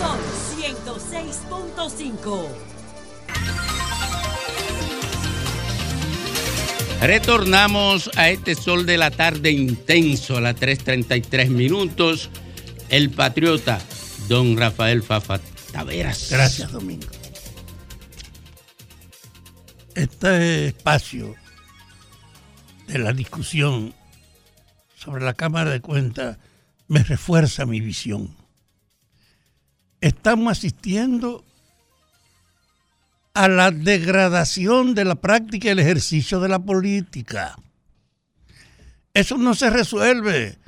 Son 0.00 0.18
106.5 0.60 2.63
Retornamos 7.00 8.10
a 8.16 8.30
este 8.30 8.54
sol 8.54 8.86
de 8.86 8.96
la 8.98 9.10
tarde 9.10 9.50
intenso 9.50 10.36
a 10.36 10.40
las 10.40 10.56
3.33 10.56 11.48
minutos. 11.48 12.30
El 12.88 13.10
patriota, 13.10 13.80
don 14.28 14.56
Rafael 14.56 15.02
Fafa 15.02 15.38
Taveras. 15.72 16.28
Gracias, 16.30 16.72
Domingo. 16.72 17.06
Este 19.94 20.68
espacio 20.68 21.34
de 22.86 22.98
la 22.98 23.12
discusión 23.12 23.94
sobre 24.96 25.24
la 25.24 25.34
Cámara 25.34 25.70
de 25.70 25.80
Cuentas 25.80 26.38
me 26.88 27.02
refuerza 27.02 27.66
mi 27.66 27.80
visión. 27.80 28.36
Estamos 30.00 30.58
asistiendo 30.58 31.44
a 33.34 33.48
la 33.48 33.72
degradación 33.72 34.94
de 34.94 35.04
la 35.04 35.16
práctica 35.16 35.68
y 35.68 35.70
el 35.72 35.80
ejercicio 35.80 36.38
de 36.40 36.48
la 36.48 36.60
política. 36.60 37.56
Eso 39.12 39.36
no 39.36 39.54
se 39.54 39.70
resuelve 39.70 40.58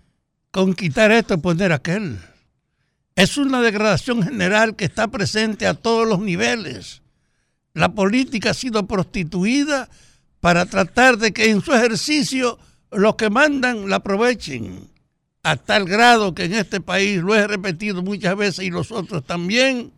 con 0.51 0.75
quitar 0.75 1.13
esto 1.13 1.35
y 1.35 1.39
poner 1.39 1.73
aquel. 1.73 2.19
Es 3.15 3.37
una 3.39 3.63
degradación 3.63 4.23
general 4.23 4.77
que 4.77 4.85
está 4.85 5.09
presente 5.09 5.67
a 5.67 5.75
todos 5.75 6.07
los 6.07 6.19
niveles. 6.19 7.03
La 7.73 7.91
política 7.91 8.51
ha 8.51 8.55
sido 8.55 8.87
prostituida 8.87 9.89
para 10.41 10.67
tratar 10.67 11.19
de 11.19 11.33
que 11.33 11.51
en 11.51 11.63
su 11.63 11.73
ejercicio 11.73 12.59
los 12.91 13.17
que 13.17 13.31
mandan 13.31 13.89
la 13.89 13.97
aprovechen. 13.97 14.89
A 15.43 15.57
tal 15.57 15.85
grado 15.85 16.35
que 16.35 16.45
en 16.45 16.55
este 16.55 16.81
país, 16.81 17.23
lo 17.23 17.35
he 17.35 17.47
repetido 17.47 18.03
muchas 18.03 18.37
veces 18.37 18.65
y 18.65 18.71
los 18.71 18.91
otros 18.91 19.25
también, 19.25 19.93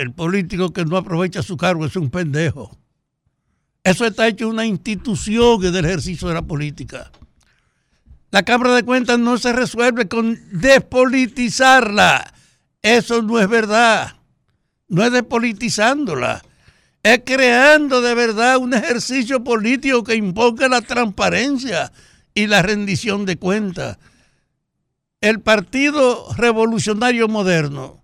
el 0.00 0.12
político 0.12 0.72
que 0.72 0.84
no 0.84 0.96
aprovecha 0.96 1.42
su 1.42 1.56
cargo 1.56 1.84
es 1.86 1.96
un 1.96 2.10
pendejo. 2.10 2.76
Eso 3.82 4.06
está 4.06 4.28
hecho 4.28 4.48
una 4.48 4.66
institución 4.66 5.60
del 5.60 5.84
ejercicio 5.84 6.28
de 6.28 6.34
la 6.34 6.42
política. 6.42 7.10
La 8.30 8.44
Cámara 8.44 8.74
de 8.74 8.84
Cuentas 8.84 9.18
no 9.18 9.38
se 9.38 9.52
resuelve 9.52 10.06
con 10.06 10.38
despolitizarla. 10.52 12.32
Eso 12.82 13.22
no 13.22 13.40
es 13.40 13.48
verdad. 13.48 14.16
No 14.88 15.04
es 15.04 15.12
despolitizándola. 15.12 16.42
Es 17.02 17.22
creando 17.24 18.02
de 18.02 18.14
verdad 18.14 18.58
un 18.58 18.74
ejercicio 18.74 19.42
político 19.42 20.04
que 20.04 20.14
imponga 20.14 20.68
la 20.68 20.82
transparencia 20.82 21.90
y 22.34 22.46
la 22.46 22.62
rendición 22.62 23.24
de 23.24 23.36
cuentas. 23.36 23.98
El 25.20 25.40
Partido 25.40 26.32
Revolucionario 26.36 27.28
Moderno 27.28 27.99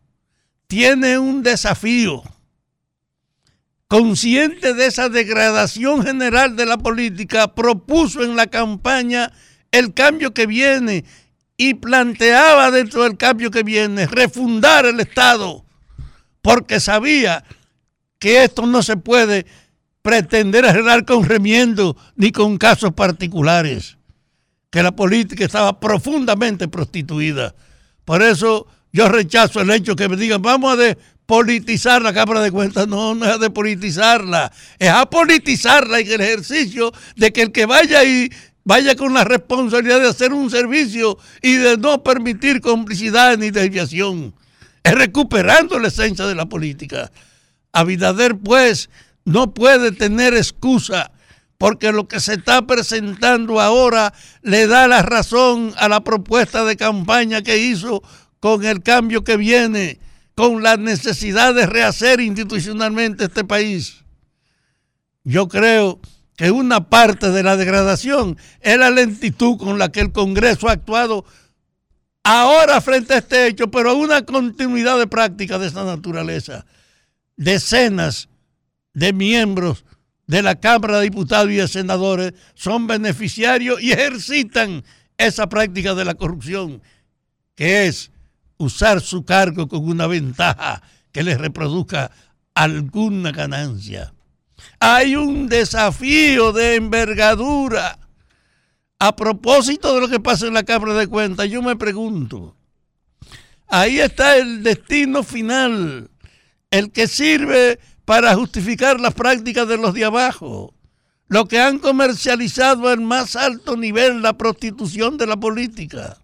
tiene 0.67 1.19
un 1.19 1.43
desafío. 1.43 2.23
Consciente 3.89 4.75
de 4.75 4.87
esa 4.87 5.09
degradación 5.09 6.05
general 6.05 6.57
de 6.57 6.67
la 6.67 6.77
política, 6.77 7.55
propuso 7.55 8.23
en 8.25 8.35
la 8.35 8.49
campaña 8.49 9.33
el 9.71 9.95
cambio 9.95 10.35
que 10.35 10.47
viene 10.47 11.05
y 11.57 11.75
planteaba 11.75 12.71
dentro 12.71 13.05
del 13.05 13.17
cambio 13.17 13.51
que 13.51 13.62
viene 13.62 14.07
refundar 14.07 14.87
el 14.87 14.99
Estado, 15.01 15.64
porque 16.43 16.81
sabía 16.81 17.45
que 18.19 18.45
esto 18.45 18.67
no 18.67 18.83
se 18.83 18.97
puede 18.97 19.47
pretender 20.03 20.64
arreglar 20.64 21.05
con 21.05 21.25
remiendo 21.25 21.97
ni 22.17 22.33
con 22.33 22.59
casos 22.59 22.93
particulares, 22.93 23.99
que 24.71 24.83
la 24.83 24.95
política 24.95 25.45
estaba 25.45 25.79
profundamente 25.79 26.69
prostituida. 26.69 27.55
Por 28.05 28.23
eso 28.23 28.67
yo 28.97 29.11
rechazo 29.11 29.61
el 29.61 29.70
hecho 29.70 29.94
que 29.94 30.09
me 30.09 30.16
digan, 30.16 30.40
vamos 30.40 30.72
a 30.72 30.76
despolitizar 30.76 32.01
la 32.01 32.14
Cámara 32.14 32.40
de 32.40 32.51
Cuentas. 32.51 32.88
No, 32.88 33.14
no 33.14 33.26
es 33.26 33.32
a 33.32 33.36
despolitizarla, 33.36 34.51
es 34.78 34.88
a 34.88 35.05
politizarla 35.05 36.01
en 36.01 36.12
el 36.12 36.20
ejercicio 36.22 36.90
de 37.14 37.30
que 37.30 37.42
el 37.42 37.53
que 37.53 37.66
vaya 37.66 37.99
ahí 37.99 38.30
vaya 38.64 38.97
con 38.97 39.12
la 39.12 39.22
responsabilidad 39.22 40.01
de 40.01 40.09
hacer 40.09 40.32
un 40.32 40.51
servicio 40.51 41.18
y 41.42 41.57
de 41.57 41.76
no 41.76 42.03
permitir 42.03 42.62
complicidad 42.62 43.36
ni 43.36 43.51
desviación. 43.51 44.34
Es 44.82 44.94
recuperando 44.94 45.78
la 45.78 45.88
esencia 45.88 46.26
de 46.26 46.34
la 46.34 46.47
política. 46.47 47.12
Abinader, 47.72 48.38
pues, 48.38 48.88
no 49.26 49.53
puede 49.53 49.92
tener 49.92 50.34
excusa 50.34 51.12
porque 51.59 51.92
lo 51.92 52.09
que 52.09 52.18
se 52.18 52.34
está 52.34 52.66
presentando 52.66 53.61
ahora 53.61 54.14
le 54.40 54.66
da 54.66 54.88
la 54.88 55.03
razón 55.03 55.74
a 55.76 55.88
la 55.88 56.01
propuesta 56.01 56.64
de 56.64 56.76
campaña 56.76 57.42
que 57.42 57.59
hizo 57.59 58.03
con 58.41 58.64
el 58.64 58.82
cambio 58.82 59.24
que 59.24 59.37
viene, 59.37 59.99
con 60.34 60.62
la 60.62 60.76
necesidad 60.76 61.55
de 61.55 61.66
rehacer 61.66 62.20
institucionalmente 62.20 63.24
este 63.24 63.45
país. 63.45 64.05
Yo 65.24 65.49
creo 65.49 66.01
que 66.37 66.51
una 66.51 66.89
parte 66.89 67.30
de 67.30 67.43
la 67.43 67.57
degradación 67.57 68.37
es 68.61 68.78
la 68.78 68.91
lentitud 68.91 69.57
con 69.57 69.78
la 69.78 69.91
que 69.91 70.01
el 70.01 70.12
Congreso 70.12 70.68
ha 70.68 70.72
actuado 70.72 71.24
ahora 72.22 72.80
frente 72.80 73.14
a 73.14 73.18
este 73.18 73.47
hecho, 73.47 73.70
pero 73.70 73.97
una 73.97 74.22
continuidad 74.22 74.99
de 74.99 75.07
prácticas 75.07 75.61
de 75.61 75.68
esa 75.68 75.84
naturaleza. 75.84 76.66
Decenas 77.37 78.28
de 78.93 79.12
miembros 79.12 79.84
de 80.26 80.43
la 80.43 80.57
Cámara 80.57 80.99
de 80.99 81.05
Diputados 81.05 81.51
y 81.51 81.57
de 81.57 81.68
Senadores 81.68 82.34
son 82.55 82.87
beneficiarios 82.87 83.80
y 83.80 83.93
ejercitan 83.93 84.84
esa 85.16 85.49
práctica 85.49 85.95
de 85.95 86.05
la 86.05 86.14
corrupción, 86.14 86.82
que 87.55 87.87
es 87.87 88.11
usar 88.59 89.00
su 89.00 89.24
cargo 89.24 89.68
con 89.68 89.86
una 89.86 90.07
ventaja 90.07 90.82
que 91.12 91.22
les 91.22 91.38
reproduzca 91.38 92.11
alguna 92.54 93.32
ganancia. 93.32 94.12
Hay 94.80 95.16
un 95.16 95.48
desafío 95.48 96.52
de 96.52 96.76
envergadura. 96.76 97.98
A 98.98 99.14
propósito 99.14 99.94
de 99.94 100.00
lo 100.00 100.09
que 100.09 100.20
pasa 100.20 100.46
en 100.46 100.54
la 100.54 100.62
Cámara 100.62 100.94
de 100.94 101.07
Cuentas, 101.07 101.50
yo 101.50 101.61
me 101.61 101.76
pregunto, 101.76 102.57
ahí 103.68 104.00
está 104.00 104.38
el 104.38 104.62
destino 104.62 105.22
final, 105.22 106.11
el 106.70 106.92
que 106.92 107.07
sirve 107.07 107.78
para 108.07 108.34
justificar 108.34 108.98
las 108.98 109.12
prácticas 109.12 109.68
de 109.68 109.76
los 109.76 109.92
de 109.92 110.07
abajo, 110.07 110.72
los 111.28 111.46
que 111.46 111.61
han 111.61 111.78
comercializado 111.78 112.88
al 112.88 113.02
más 113.02 113.36
alto 113.36 113.76
nivel 113.76 114.22
la 114.22 114.38
prostitución 114.38 115.18
de 115.18 115.26
la 115.26 115.36
política. 115.36 116.16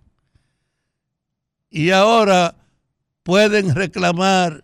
Y 1.73 1.91
ahora 1.91 2.55
pueden 3.23 3.75
reclamar 3.75 4.63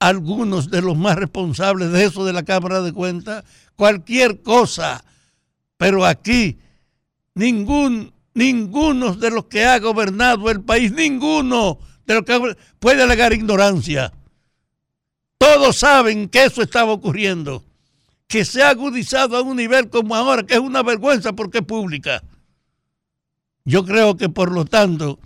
algunos 0.00 0.68
de 0.68 0.82
los 0.82 0.98
más 0.98 1.16
responsables 1.16 1.92
de 1.92 2.04
eso 2.04 2.24
de 2.24 2.32
la 2.32 2.42
Cámara 2.42 2.82
de 2.82 2.92
Cuentas 2.92 3.44
cualquier 3.76 4.42
cosa, 4.42 5.04
pero 5.76 6.04
aquí 6.04 6.58
ningún 7.34 8.12
ninguno 8.34 9.14
de 9.14 9.30
los 9.30 9.46
que 9.46 9.64
ha 9.64 9.78
gobernado 9.78 10.50
el 10.50 10.62
país, 10.62 10.92
ninguno 10.92 11.78
de 12.04 12.14
los 12.14 12.24
que 12.24 12.56
puede 12.80 13.02
alegar 13.04 13.32
ignorancia. 13.32 14.12
Todos 15.38 15.76
saben 15.78 16.28
que 16.28 16.44
eso 16.44 16.62
estaba 16.62 16.92
ocurriendo, 16.92 17.62
que 18.26 18.44
se 18.44 18.62
ha 18.62 18.70
agudizado 18.70 19.36
a 19.36 19.42
un 19.42 19.56
nivel 19.56 19.88
como 19.88 20.16
ahora, 20.16 20.42
que 20.42 20.54
es 20.54 20.60
una 20.60 20.82
vergüenza 20.82 21.32
porque 21.32 21.58
es 21.58 21.64
pública. 21.64 22.22
Yo 23.64 23.84
creo 23.84 24.16
que 24.16 24.28
por 24.28 24.52
lo 24.52 24.64
tanto 24.64 25.20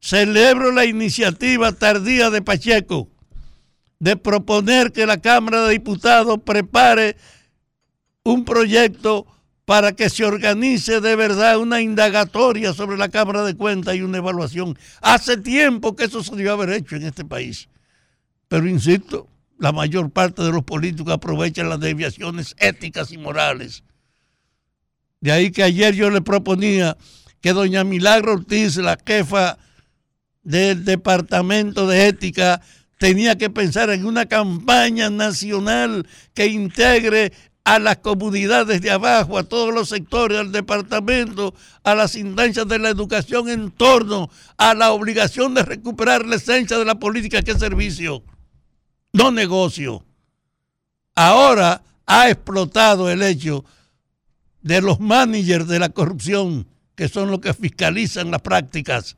celebro 0.00 0.72
la 0.72 0.86
iniciativa 0.86 1.72
tardía 1.72 2.30
de 2.30 2.42
Pacheco 2.42 3.08
de 3.98 4.16
proponer 4.16 4.92
que 4.92 5.06
la 5.06 5.20
Cámara 5.20 5.62
de 5.62 5.72
Diputados 5.72 6.40
prepare 6.44 7.16
un 8.24 8.44
proyecto 8.44 9.26
para 9.66 9.92
que 9.92 10.10
se 10.10 10.24
organice 10.24 11.00
de 11.00 11.14
verdad 11.14 11.58
una 11.58 11.80
indagatoria 11.80 12.72
sobre 12.72 12.96
la 12.96 13.10
Cámara 13.10 13.44
de 13.44 13.54
Cuentas 13.54 13.94
y 13.94 14.02
una 14.02 14.18
evaluación. 14.18 14.76
Hace 15.00 15.36
tiempo 15.36 15.94
que 15.94 16.04
eso 16.04 16.24
se 16.24 16.34
debió 16.34 16.54
haber 16.54 16.70
hecho 16.70 16.96
en 16.96 17.04
este 17.04 17.24
país. 17.24 17.68
Pero 18.48 18.66
insisto, 18.66 19.28
la 19.58 19.70
mayor 19.70 20.10
parte 20.10 20.42
de 20.42 20.50
los 20.50 20.64
políticos 20.64 21.12
aprovechan 21.12 21.68
las 21.68 21.78
desviaciones 21.78 22.56
éticas 22.58 23.12
y 23.12 23.18
morales. 23.18 23.84
De 25.20 25.30
ahí 25.30 25.52
que 25.52 25.62
ayer 25.62 25.94
yo 25.94 26.10
le 26.10 26.22
proponía 26.22 26.96
que 27.42 27.52
doña 27.52 27.84
Milagro 27.84 28.32
Ortiz, 28.32 28.76
la 28.78 28.98
jefa 29.06 29.58
del 30.42 30.84
Departamento 30.84 31.86
de 31.86 32.08
Ética, 32.08 32.60
tenía 32.98 33.38
que 33.38 33.50
pensar 33.50 33.90
en 33.90 34.04
una 34.04 34.26
campaña 34.26 35.10
nacional 35.10 36.06
que 36.34 36.46
integre 36.46 37.32
a 37.64 37.78
las 37.78 37.98
comunidades 37.98 38.80
de 38.80 38.90
abajo, 38.90 39.38
a 39.38 39.44
todos 39.44 39.72
los 39.72 39.88
sectores 39.88 40.38
del 40.38 40.52
departamento, 40.52 41.54
a 41.82 41.94
las 41.94 42.16
instancias 42.16 42.66
de 42.66 42.78
la 42.78 42.88
educación 42.88 43.48
en 43.48 43.70
torno 43.70 44.30
a 44.56 44.74
la 44.74 44.92
obligación 44.92 45.54
de 45.54 45.62
recuperar 45.62 46.26
la 46.26 46.36
esencia 46.36 46.78
de 46.78 46.84
la 46.84 46.98
política 46.98 47.42
que 47.42 47.52
es 47.52 47.58
servicio, 47.58 48.22
no 49.12 49.30
negocio. 49.30 50.04
Ahora 51.14 51.82
ha 52.06 52.28
explotado 52.30 53.10
el 53.10 53.22
hecho 53.22 53.64
de 54.62 54.80
los 54.80 55.00
managers 55.00 55.68
de 55.68 55.78
la 55.78 55.90
corrupción, 55.90 56.66
que 56.94 57.08
son 57.08 57.30
los 57.30 57.40
que 57.40 57.54
fiscalizan 57.54 58.30
las 58.30 58.42
prácticas, 58.42 59.16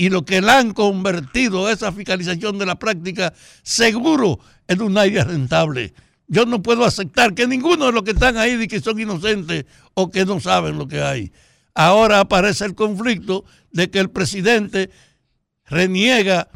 y 0.00 0.08
lo 0.08 0.24
que 0.24 0.40
la 0.40 0.58
han 0.58 0.72
convertido 0.72 1.68
esa 1.68 1.92
fiscalización 1.92 2.56
de 2.56 2.64
la 2.64 2.78
práctica 2.78 3.34
seguro 3.62 4.40
en 4.66 4.80
un 4.80 4.96
aire 4.96 5.22
rentable. 5.24 5.92
Yo 6.26 6.46
no 6.46 6.62
puedo 6.62 6.86
aceptar 6.86 7.34
que 7.34 7.46
ninguno 7.46 7.84
de 7.84 7.92
los 7.92 8.02
que 8.02 8.12
están 8.12 8.38
ahí 8.38 8.56
de 8.56 8.66
que 8.66 8.80
son 8.80 8.98
inocentes 8.98 9.66
o 9.92 10.10
que 10.10 10.24
no 10.24 10.40
saben 10.40 10.78
lo 10.78 10.88
que 10.88 11.02
hay. 11.02 11.32
Ahora 11.74 12.20
aparece 12.20 12.64
el 12.64 12.74
conflicto 12.74 13.44
de 13.72 13.90
que 13.90 13.98
el 13.98 14.08
presidente 14.08 14.88
reniega 15.66 16.48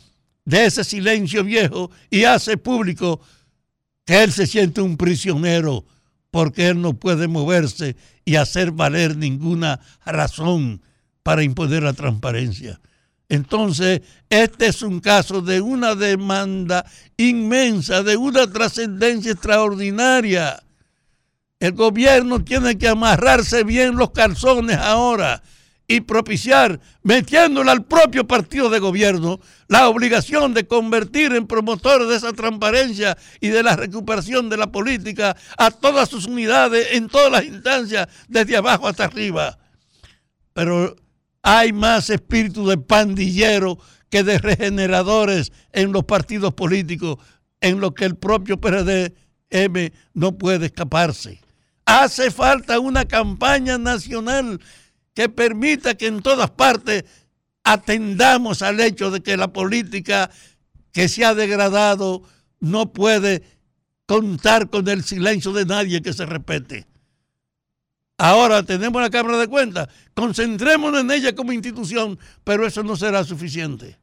de 0.47 0.65
ese 0.65 0.83
silencio 0.83 1.45
viejo 1.45 1.91
y 2.09 2.25
hace 2.25 2.57
público 2.57 3.21
que 4.07 4.23
él 4.23 4.33
se 4.33 4.47
siente 4.47 4.81
un 4.81 4.97
prisionero 4.97 5.85
porque 6.31 6.69
él 6.69 6.81
no 6.81 6.95
puede 6.95 7.29
moverse 7.29 7.95
y 8.25 8.37
hacer 8.37 8.71
valer 8.71 9.19
ninguna 9.19 9.81
razón 10.07 10.81
para 11.23 11.43
imponer 11.43 11.83
la 11.83 11.93
transparencia. 11.93 12.81
Entonces, 13.29 14.03
este 14.29 14.67
es 14.67 14.83
un 14.83 15.01
caso 15.01 15.41
de 15.41 15.61
una 15.61 15.95
demanda 15.95 16.85
inmensa, 17.17 18.03
de 18.03 18.17
una 18.17 18.51
trascendencia 18.51 19.33
extraordinaria. 19.33 20.63
El 21.59 21.73
gobierno 21.73 22.45
tiene 22.45 22.77
que 22.77 22.89
amarrarse 22.89 23.65
bien 23.65 23.97
los 23.97 24.11
calzones 24.11 24.77
ahora 24.77 25.43
y 25.87 26.01
propiciar, 26.01 26.81
metiéndole 27.03 27.71
al 27.71 27.85
propio 27.85 28.27
partido 28.27 28.71
de 28.71 28.79
gobierno, 28.79 29.41
la 29.69 29.89
obligación 29.89 30.55
de 30.55 30.67
convertir 30.67 31.33
en 31.33 31.47
promotores 31.47 32.09
de 32.09 32.17
esa 32.17 32.33
transparencia 32.33 33.17
y 33.41 33.49
de 33.49 33.63
la 33.63 33.77
recuperación 33.77 34.49
de 34.49 34.57
la 34.57 34.73
política 34.73 35.37
a 35.59 35.71
todas 35.71 36.09
sus 36.09 36.27
unidades, 36.27 36.89
en 36.93 37.09
todas 37.09 37.31
las 37.31 37.45
instancias, 37.45 38.09
desde 38.29 38.57
abajo 38.57 38.89
hasta 38.89 39.05
arriba. 39.05 39.59
Pero 40.55 40.97
hay 41.45 41.75
más 41.75 42.09
espíritu 42.09 42.67
de 42.67 42.79
pandillero 42.79 43.79
que 44.09 44.25
de 44.25 44.39
regeneradores 44.39 45.53
en 45.73 45.93
los 45.93 46.05
partidos 46.05 46.55
políticos, 46.55 47.19
en 47.61 47.81
lo 47.81 47.93
que 47.93 48.07
el 48.07 48.17
propio 48.17 48.59
PRDM 48.59 49.93
no 50.15 50.39
puede 50.39 50.67
escaparse. 50.67 51.41
Hace 51.85 52.31
falta 52.31 52.81
una 52.81 53.05
campaña 53.05 53.77
nacional 53.77 54.59
que 55.13 55.29
permita 55.29 55.95
que 55.95 56.07
en 56.07 56.23
todas 56.23 56.51
partes 56.51 57.05
atendamos 57.63 58.63
al 58.63 58.81
hecho 58.81 59.11
de 59.11 59.21
que 59.21 59.37
la 59.37 59.53
política 59.53 60.31
que 60.93 61.11
se 61.11 61.27
ha 61.27 61.35
degradado 61.35 62.23
no 62.59 62.95
puede 62.95 63.43
contar 64.07 64.71
con 64.71 64.89
el 64.89 65.05
silencio 65.05 65.53
de 65.53 65.67
nadie 65.67 66.01
que 66.01 66.15
se 66.15 66.25
respete. 66.25 66.87
Ahora 68.17 68.63
tenemos 68.63 69.03
la 69.03 69.11
Cámara 69.11 69.39
de 69.39 69.49
Cuentas, 69.49 69.89
concentrémonos 70.15 71.01
en 71.01 71.11
ella 71.11 71.35
como 71.35 71.53
institución, 71.53 72.19
pero 72.45 72.67
eso 72.67 72.83
no 72.83 72.97
será 72.97 73.25
suficiente. 73.25 73.99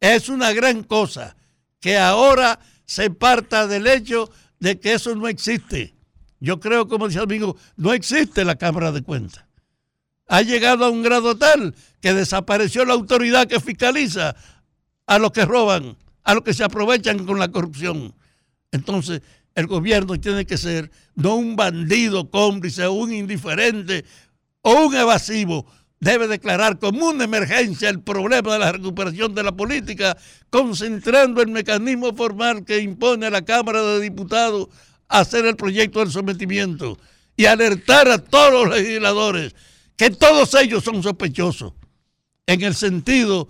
Es 0.00 0.28
una 0.28 0.52
gran 0.52 0.84
cosa 0.84 1.36
que 1.80 1.98
ahora 1.98 2.60
se 2.84 3.10
parta 3.10 3.66
del 3.66 3.86
hecho 3.86 4.30
de 4.60 4.78
que 4.78 4.94
eso 4.94 5.14
no 5.16 5.26
existe. 5.26 5.94
Yo 6.38 6.60
creo, 6.60 6.88
como 6.88 7.06
decía 7.06 7.22
el 7.22 7.28
amigo, 7.28 7.56
no 7.76 7.92
existe 7.92 8.44
la 8.44 8.56
Cámara 8.56 8.92
de 8.92 9.02
Cuentas. 9.02 9.44
Ha 10.28 10.42
llegado 10.42 10.84
a 10.84 10.90
un 10.90 11.02
grado 11.02 11.36
tal 11.36 11.74
que 12.00 12.14
desapareció 12.14 12.84
la 12.84 12.94
autoridad 12.94 13.48
que 13.48 13.60
fiscaliza 13.60 14.36
a 15.06 15.18
los 15.18 15.32
que 15.32 15.44
roban, 15.44 15.96
a 16.22 16.34
los 16.34 16.44
que 16.44 16.54
se 16.54 16.64
aprovechan 16.64 17.26
con 17.26 17.38
la 17.38 17.48
corrupción. 17.48 18.14
Entonces, 18.70 19.22
el 19.54 19.66
gobierno 19.66 20.18
tiene 20.20 20.46
que 20.46 20.56
ser 20.56 20.90
no 21.14 21.36
un 21.36 21.56
bandido 21.56 22.30
cómplice, 22.30 22.88
un 22.88 23.12
indiferente 23.12 24.04
o 24.62 24.86
un 24.86 24.94
evasivo. 24.94 25.66
Debe 26.00 26.26
declarar 26.26 26.78
como 26.78 27.10
una 27.10 27.24
emergencia 27.24 27.88
el 27.88 28.00
problema 28.00 28.54
de 28.54 28.58
la 28.58 28.72
recuperación 28.72 29.34
de 29.34 29.42
la 29.44 29.52
política, 29.52 30.16
concentrando 30.50 31.42
el 31.42 31.48
mecanismo 31.48 32.12
formal 32.14 32.64
que 32.64 32.80
impone 32.80 33.26
a 33.26 33.30
la 33.30 33.44
Cámara 33.44 33.82
de 33.82 34.00
Diputados 34.00 34.68
hacer 35.08 35.44
el 35.46 35.56
proyecto 35.56 36.00
del 36.00 36.10
sometimiento 36.10 36.98
y 37.36 37.44
alertar 37.44 38.08
a 38.08 38.18
todos 38.18 38.66
los 38.66 38.78
legisladores 38.78 39.54
que 39.96 40.10
todos 40.10 40.54
ellos 40.54 40.82
son 40.82 41.02
sospechosos 41.02 41.74
en 42.46 42.62
el 42.62 42.74
sentido 42.74 43.48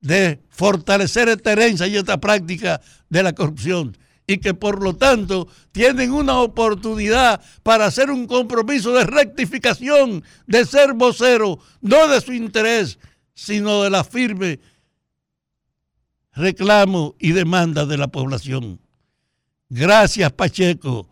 de 0.00 0.40
fortalecer 0.50 1.28
esta 1.28 1.52
herencia 1.52 1.86
y 1.86 1.96
esta 1.96 2.20
práctica 2.20 2.80
de 3.08 3.22
la 3.22 3.32
corrupción 3.32 3.96
y 4.26 4.38
que 4.38 4.54
por 4.54 4.82
lo 4.82 4.94
tanto 4.94 5.48
tienen 5.72 6.12
una 6.12 6.40
oportunidad 6.40 7.40
para 7.62 7.86
hacer 7.86 8.10
un 8.10 8.26
compromiso 8.26 8.92
de 8.92 9.04
rectificación, 9.04 10.22
de 10.46 10.64
ser 10.64 10.94
vocero, 10.94 11.58
no 11.80 12.08
de 12.08 12.20
su 12.20 12.32
interés, 12.32 12.98
sino 13.34 13.82
de 13.82 13.90
la 13.90 14.04
firme 14.04 14.60
reclamo 16.34 17.14
y 17.18 17.32
demanda 17.32 17.84
de 17.84 17.98
la 17.98 18.08
población. 18.08 18.80
Gracias, 19.68 20.32
Pacheco. 20.32 21.08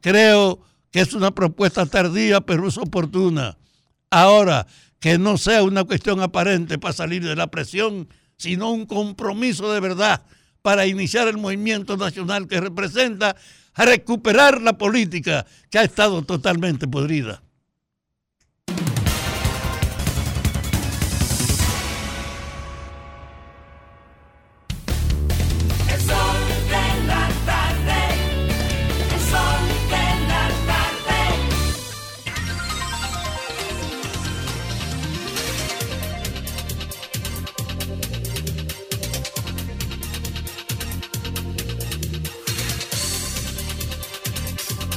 Creo 0.00 0.60
que 0.90 1.00
es 1.00 1.14
una 1.14 1.30
propuesta 1.30 1.86
tardía, 1.86 2.40
pero 2.40 2.68
es 2.68 2.76
oportuna. 2.78 3.56
Ahora, 4.10 4.66
que 5.00 5.18
no 5.18 5.36
sea 5.36 5.62
una 5.62 5.84
cuestión 5.84 6.20
aparente 6.20 6.78
para 6.78 6.94
salir 6.94 7.24
de 7.24 7.36
la 7.36 7.48
presión, 7.48 8.08
sino 8.36 8.70
un 8.70 8.86
compromiso 8.86 9.72
de 9.72 9.80
verdad 9.80 10.22
para 10.66 10.84
iniciar 10.84 11.28
el 11.28 11.36
movimiento 11.36 11.96
nacional 11.96 12.48
que 12.48 12.60
representa 12.60 13.36
recuperar 13.76 14.60
la 14.60 14.76
política 14.76 15.46
que 15.70 15.78
ha 15.78 15.84
estado 15.84 16.22
totalmente 16.22 16.88
podrida. 16.88 17.40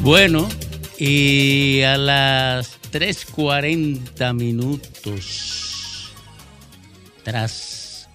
Bueno, 0.02 0.48
y 0.98 1.82
a 1.82 1.98
las 1.98 2.80
3.40 2.92 4.34
minutos, 4.34 6.14
tras 7.24 8.08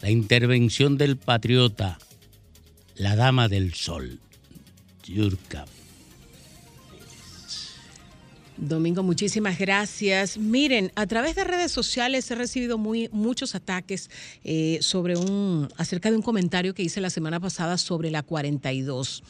la 0.00 0.10
intervención 0.10 0.98
del 0.98 1.16
patriota, 1.16 1.98
la 2.96 3.14
dama 3.14 3.48
del 3.48 3.74
sol, 3.74 4.18
Yurka. 5.04 5.66
Domingo, 8.56 9.04
muchísimas 9.04 9.58
gracias. 9.58 10.36
Miren, 10.36 10.90
a 10.96 11.06
través 11.06 11.36
de 11.36 11.44
redes 11.44 11.70
sociales 11.70 12.28
he 12.30 12.34
recibido 12.34 12.76
muy, 12.76 13.08
muchos 13.12 13.54
ataques 13.54 14.10
eh, 14.42 14.78
sobre 14.82 15.16
un, 15.16 15.68
acerca 15.76 16.10
de 16.10 16.16
un 16.16 16.22
comentario 16.22 16.74
que 16.74 16.82
hice 16.82 17.00
la 17.00 17.10
semana 17.10 17.38
pasada 17.38 17.78
sobre 17.78 18.10
la 18.10 18.22
42. 18.22 19.22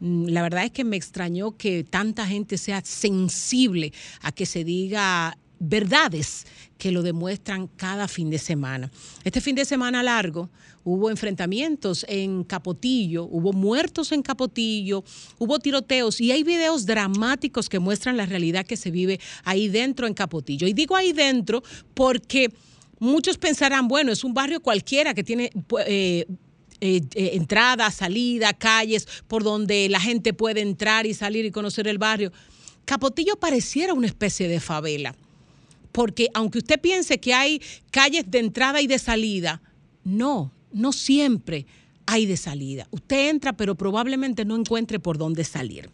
Mm, 0.00 0.26
La 0.28 0.42
verdad 0.42 0.64
es 0.64 0.72
que 0.72 0.84
me 0.84 0.96
extrañó 0.96 1.56
que 1.56 1.84
tanta 1.84 2.26
gente 2.26 2.58
sea 2.58 2.82
sensible 2.84 3.92
a 4.22 4.32
que 4.32 4.46
se 4.46 4.64
diga 4.64 5.36
verdades 5.58 6.46
que 6.76 6.92
lo 6.92 7.02
demuestran 7.02 7.66
cada 7.66 8.08
fin 8.08 8.28
de 8.28 8.38
semana. 8.38 8.90
Este 9.24 9.40
fin 9.40 9.56
de 9.56 9.64
semana 9.64 10.02
largo 10.02 10.50
hubo 10.84 11.10
enfrentamientos 11.10 12.04
en 12.08 12.44
Capotillo, 12.44 13.24
hubo 13.24 13.54
muertos 13.54 14.12
en 14.12 14.20
Capotillo, 14.20 15.02
hubo 15.38 15.58
tiroteos 15.58 16.20
y 16.20 16.30
hay 16.30 16.42
videos 16.42 16.84
dramáticos 16.84 17.70
que 17.70 17.78
muestran 17.78 18.18
la 18.18 18.26
realidad 18.26 18.66
que 18.66 18.76
se 18.76 18.90
vive 18.90 19.18
ahí 19.44 19.68
dentro 19.68 20.06
en 20.06 20.12
Capotillo. 20.12 20.66
Y 20.66 20.74
digo 20.74 20.94
ahí 20.94 21.12
dentro 21.12 21.62
porque 21.94 22.52
muchos 22.98 23.38
pensarán, 23.38 23.88
bueno, 23.88 24.12
es 24.12 24.24
un 24.24 24.34
barrio 24.34 24.60
cualquiera 24.60 25.14
que 25.14 25.24
tiene... 25.24 25.50
eh, 25.86 26.26
eh, 26.80 27.00
eh, 27.14 27.30
entrada, 27.34 27.90
salida, 27.90 28.52
calles 28.52 29.06
por 29.26 29.42
donde 29.42 29.88
la 29.88 30.00
gente 30.00 30.32
puede 30.32 30.60
entrar 30.60 31.06
y 31.06 31.14
salir 31.14 31.44
y 31.44 31.50
conocer 31.50 31.88
el 31.88 31.98
barrio. 31.98 32.32
Capotillo 32.84 33.36
pareciera 33.36 33.94
una 33.94 34.06
especie 34.06 34.48
de 34.48 34.60
favela, 34.60 35.14
porque 35.92 36.28
aunque 36.34 36.58
usted 36.58 36.80
piense 36.80 37.18
que 37.18 37.34
hay 37.34 37.62
calles 37.90 38.30
de 38.30 38.38
entrada 38.38 38.80
y 38.80 38.86
de 38.86 38.98
salida, 38.98 39.62
no, 40.04 40.52
no 40.72 40.92
siempre 40.92 41.66
hay 42.06 42.26
de 42.26 42.36
salida. 42.36 42.86
Usted 42.90 43.30
entra, 43.30 43.52
pero 43.54 43.74
probablemente 43.74 44.44
no 44.44 44.54
encuentre 44.54 45.00
por 45.00 45.18
dónde 45.18 45.44
salir. 45.44 45.90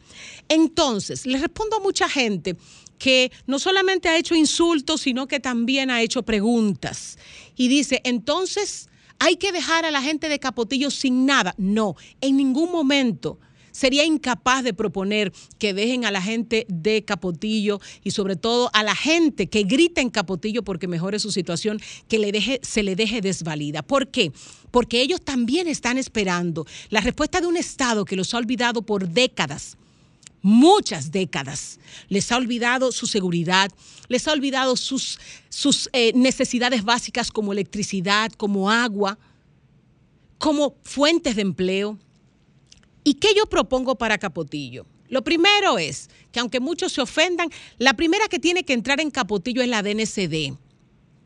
Entonces, 0.49 1.27
le 1.27 1.39
respondo 1.39 1.77
a 1.77 1.81
mucha 1.81 2.09
gente 2.09 2.57
que 2.99 3.33
no 3.47 3.59
solamente 3.59 4.09
ha 4.09 4.19
hecho 4.19 4.35
insultos, 4.35 5.01
sino 5.01 5.27
que 5.27 5.41
también 5.41 5.91
ha 5.91 6.03
hecho 6.03 6.23
preguntas. 6.23 7.19
Y 7.57 7.69
dice, 7.69 8.01
entonces, 8.05 8.89
¿hay 9.23 9.37
que 9.37 9.53
dejar 9.53 9.85
a 9.85 9.93
la 9.93 10.03
gente 10.03 10.29
de 10.29 10.41
Capotillo 10.41 10.91
sin 10.91 11.27
nada? 11.27 11.55
No, 11.57 11.95
en 12.21 12.37
ningún 12.37 12.73
momento 12.73 13.39
sería 13.71 14.05
incapaz 14.05 14.65
de 14.65 14.75
proponer 14.75 15.33
que 15.59 15.73
dejen 15.73 16.05
a 16.05 16.11
la 16.11 16.21
gente 16.21 16.67
de 16.69 17.05
Capotillo 17.05 17.81
y 18.03 18.11
sobre 18.11 18.35
todo 18.35 18.69
a 18.73 18.83
la 18.83 18.97
gente 18.97 19.49
que 19.49 19.63
grita 19.63 20.01
en 20.01 20.11
Capotillo 20.11 20.65
porque 20.65 20.89
mejore 20.89 21.21
su 21.21 21.31
situación, 21.31 21.81
que 22.09 22.61
se 22.63 22.83
le 22.83 22.97
deje 22.97 23.21
desvalida. 23.21 23.83
¿Por 23.83 24.09
qué? 24.09 24.33
Porque 24.73 25.01
ellos 25.01 25.21
también 25.23 25.69
están 25.69 25.99
esperando 25.99 26.67
la 26.91 27.01
respuesta 27.01 27.41
de 27.41 27.47
un 27.47 27.57
Estado 27.57 28.05
que 28.05 28.17
los 28.17 28.35
ha 28.35 28.39
olvidado 28.39 28.83
por 28.83 29.09
décadas 29.09 29.77
muchas 30.43 31.11
décadas. 31.11 31.79
Les 32.09 32.31
ha 32.31 32.37
olvidado 32.37 32.93
su 32.93 33.07
seguridad, 33.07 33.71
les 34.09 34.29
ha 34.29 34.33
olvidado 34.33 34.77
sus, 34.77 35.19
eh, 35.93 36.13
necesidades 36.15 36.85
básicas 36.85 37.31
como 37.31 37.53
electricidad, 37.53 38.31
como 38.33 38.71
agua, 38.71 39.19
como 40.39 40.77
fuentes 40.83 41.37
de 41.37 41.43
empleo. 41.43 41.99
¿Y 43.05 43.15
qué 43.15 43.29
yo 43.35 43.47
propongo 43.47 43.97
para 43.97 44.19
Capotillo? 44.19 44.87
Lo 45.09 45.23
primero 45.23 45.79
es 45.79 46.09
que 46.31 46.41
aunque 46.41 46.61
muchos 46.61 46.93
se 46.93 47.01
ofendan, 47.01 47.49
la 47.79 47.95
primera 47.95 48.29
que 48.29 48.39
tiene 48.39 48.65
que 48.65 48.73
entrar 48.73 49.01
en 49.01 49.11
Capotillo 49.11 49.63
es 49.63 49.69
la 49.69 49.83
DNCD 49.83 50.57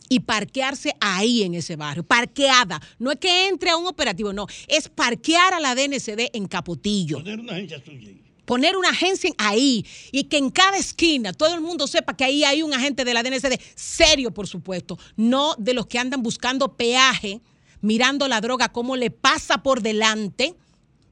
y 0.08 0.20
parquearse 0.20 0.94
ahí 1.00 1.42
en 1.42 1.54
ese 1.54 1.76
barrio, 1.76 2.02
parqueada. 2.02 2.80
No 2.98 3.12
es 3.12 3.18
que 3.18 3.48
entre 3.48 3.70
a 3.70 3.76
un 3.76 3.86
operativo, 3.86 4.32
no, 4.32 4.46
es 4.68 4.88
parquear 4.88 5.54
a 5.54 5.60
la 5.60 5.74
DNCD 5.74 6.30
en 6.32 6.46
Capotillo. 6.46 7.18
Una 7.18 7.52
agencia. 7.52 7.82
Poner 8.46 8.76
una 8.76 8.90
agencia 8.90 9.30
ahí 9.38 9.84
y 10.12 10.24
que 10.24 10.38
en 10.38 10.50
cada 10.50 10.78
esquina 10.78 11.32
todo 11.32 11.54
el 11.54 11.60
mundo 11.60 11.86
sepa 11.86 12.16
que 12.16 12.24
ahí 12.24 12.44
hay 12.44 12.62
un 12.62 12.72
agente 12.72 13.04
de 13.04 13.12
la 13.12 13.22
DNCD, 13.22 13.60
serio 13.74 14.32
por 14.32 14.46
supuesto, 14.46 14.98
no 15.16 15.54
de 15.58 15.74
los 15.74 15.86
que 15.86 15.98
andan 15.98 16.22
buscando 16.22 16.76
peaje, 16.76 17.40
mirando 17.80 18.28
la 18.28 18.40
droga 18.40 18.70
como 18.70 18.96
le 18.96 19.10
pasa 19.10 19.62
por 19.62 19.82
delante, 19.82 20.54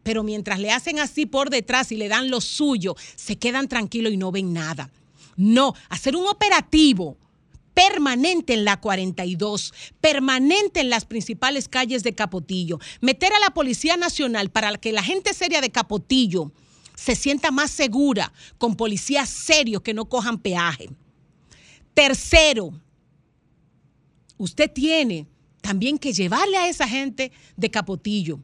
pero 0.05 0.23
mientras 0.23 0.61
le 0.61 0.71
hacen 0.71 1.01
así 1.01 1.27
por 1.27 1.51
detrás 1.51 1.91
y 1.91 1.97
le 1.97 2.09
dan 2.09 2.31
lo 2.31 2.41
suyo, 2.41 2.95
se 3.17 3.37
quedan 3.37 3.69
tranquilos 3.69 4.13
y 4.13 4.17
no 4.17 4.31
ven 4.31 4.53
nada. 4.53 4.91
No, 5.37 5.75
hacer 5.89 6.15
un 6.15 6.29
operativo 6.29 7.17
permanente 7.75 8.55
en 8.55 8.65
la 8.65 8.81
42, 8.81 9.75
permanente 10.01 10.81
en 10.81 10.91
las 10.91 11.05
principales 11.05 11.69
calles 11.69 12.05
de 12.05 12.15
Capotillo, 12.15 12.79
meter 13.01 13.33
a 13.33 13.41
la 13.41 13.51
Policía 13.51 13.97
Nacional 13.97 14.51
para 14.51 14.77
que 14.77 14.93
la 14.93 15.03
gente 15.03 15.35
seria 15.35 15.61
de 15.61 15.71
Capotillo 15.71 16.53
se 17.05 17.15
sienta 17.15 17.51
más 17.51 17.71
segura 17.71 18.33
con 18.57 18.77
policías 18.77 19.29
serios 19.29 19.83
que 19.83 19.93
no 19.93 20.07
cojan 20.07 20.39
peaje. 20.39 20.89
Tercero, 21.93 22.73
usted 24.39 24.71
tiene 24.73 25.27
también 25.61 25.99
que 25.99 26.15
llevarle 26.15 26.57
a 26.57 26.67
esa 26.67 26.89
gente 26.89 27.31
de 27.59 27.71
Capotillo 27.71 28.41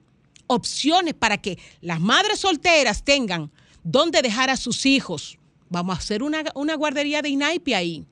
opciones 0.46 1.14
para 1.14 1.38
que 1.38 1.58
las 1.80 2.00
madres 2.00 2.40
solteras 2.40 3.02
tengan 3.02 3.50
dónde 3.82 4.20
dejar 4.20 4.50
a 4.50 4.58
sus 4.58 4.84
hijos. 4.84 5.38
Vamos 5.70 5.96
a 5.96 5.98
hacer 5.98 6.22
una, 6.22 6.42
una 6.54 6.74
guardería 6.74 7.22
de 7.22 7.30
INAIPI 7.30 7.72
ahí 7.72 8.06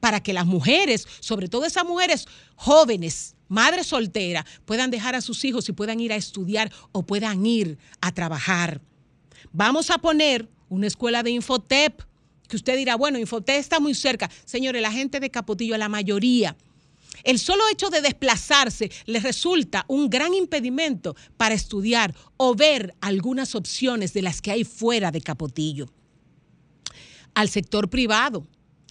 para 0.00 0.22
que 0.22 0.32
las 0.32 0.46
mujeres, 0.46 1.06
sobre 1.20 1.48
todo 1.48 1.66
esas 1.66 1.84
mujeres 1.84 2.26
jóvenes, 2.54 3.34
madres 3.48 3.88
solteras, 3.88 4.46
puedan 4.64 4.90
dejar 4.90 5.16
a 5.16 5.20
sus 5.20 5.44
hijos 5.44 5.68
y 5.68 5.72
puedan 5.72 6.00
ir 6.00 6.14
a 6.14 6.16
estudiar 6.16 6.72
o 6.92 7.04
puedan 7.04 7.44
ir 7.44 7.76
a 8.00 8.12
trabajar. 8.12 8.80
Vamos 9.52 9.90
a 9.90 9.98
poner 9.98 10.48
una 10.68 10.86
escuela 10.86 11.22
de 11.22 11.30
Infotep, 11.30 12.02
que 12.48 12.56
usted 12.56 12.76
dirá, 12.76 12.96
bueno, 12.96 13.18
Infotep 13.18 13.58
está 13.58 13.80
muy 13.80 13.94
cerca. 13.94 14.30
Señores, 14.44 14.82
la 14.82 14.92
gente 14.92 15.20
de 15.20 15.30
Capotillo, 15.30 15.76
la 15.76 15.88
mayoría, 15.88 16.56
el 17.24 17.38
solo 17.38 17.64
hecho 17.72 17.90
de 17.90 18.02
desplazarse 18.02 18.90
les 19.06 19.22
resulta 19.22 19.84
un 19.88 20.08
gran 20.10 20.34
impedimento 20.34 21.16
para 21.36 21.54
estudiar 21.54 22.14
o 22.36 22.54
ver 22.54 22.94
algunas 23.00 23.54
opciones 23.54 24.12
de 24.12 24.22
las 24.22 24.40
que 24.40 24.50
hay 24.50 24.64
fuera 24.64 25.10
de 25.10 25.20
Capotillo. 25.20 25.88
Al 27.34 27.48
sector 27.48 27.90
privado, 27.90 28.46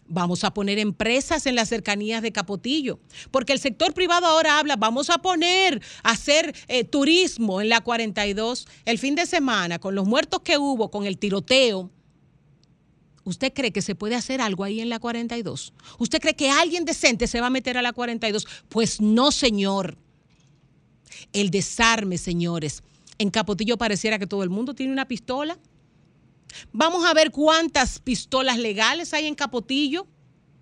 Vamos 0.07 0.43
a 0.43 0.53
poner 0.53 0.77
empresas 0.77 1.47
en 1.47 1.55
las 1.55 1.69
cercanías 1.69 2.21
de 2.21 2.31
Capotillo, 2.31 2.99
porque 3.31 3.53
el 3.53 3.59
sector 3.59 3.93
privado 3.93 4.27
ahora 4.27 4.59
habla, 4.59 4.75
vamos 4.75 5.09
a 5.09 5.17
poner, 5.17 5.81
a 6.03 6.11
hacer 6.11 6.55
eh, 6.67 6.83
turismo 6.83 7.59
en 7.59 7.69
la 7.69 7.81
42 7.81 8.67
el 8.85 8.99
fin 8.99 9.15
de 9.15 9.25
semana, 9.25 9.79
con 9.79 9.95
los 9.95 10.05
muertos 10.05 10.41
que 10.41 10.59
hubo, 10.59 10.91
con 10.91 11.05
el 11.05 11.17
tiroteo. 11.17 11.89
¿Usted 13.23 13.51
cree 13.53 13.71
que 13.71 13.81
se 13.81 13.95
puede 13.95 14.13
hacer 14.13 14.39
algo 14.39 14.63
ahí 14.63 14.79
en 14.79 14.89
la 14.89 14.99
42? 14.99 15.73
¿Usted 15.97 16.19
cree 16.19 16.35
que 16.35 16.51
alguien 16.51 16.85
decente 16.85 17.25
se 17.25 17.41
va 17.41 17.47
a 17.47 17.49
meter 17.49 17.75
a 17.75 17.81
la 17.81 17.91
42? 17.91 18.45
Pues 18.69 19.01
no, 19.01 19.31
señor. 19.31 19.97
El 21.33 21.49
desarme, 21.49 22.19
señores. 22.19 22.83
En 23.17 23.31
Capotillo 23.31 23.77
pareciera 23.77 24.19
que 24.19 24.27
todo 24.27 24.43
el 24.43 24.51
mundo 24.51 24.75
tiene 24.75 24.93
una 24.93 25.07
pistola. 25.07 25.57
Vamos 26.71 27.05
a 27.05 27.13
ver 27.13 27.31
cuántas 27.31 27.99
pistolas 27.99 28.57
legales 28.57 29.13
hay 29.13 29.27
en 29.27 29.35
Capotillo. 29.35 30.07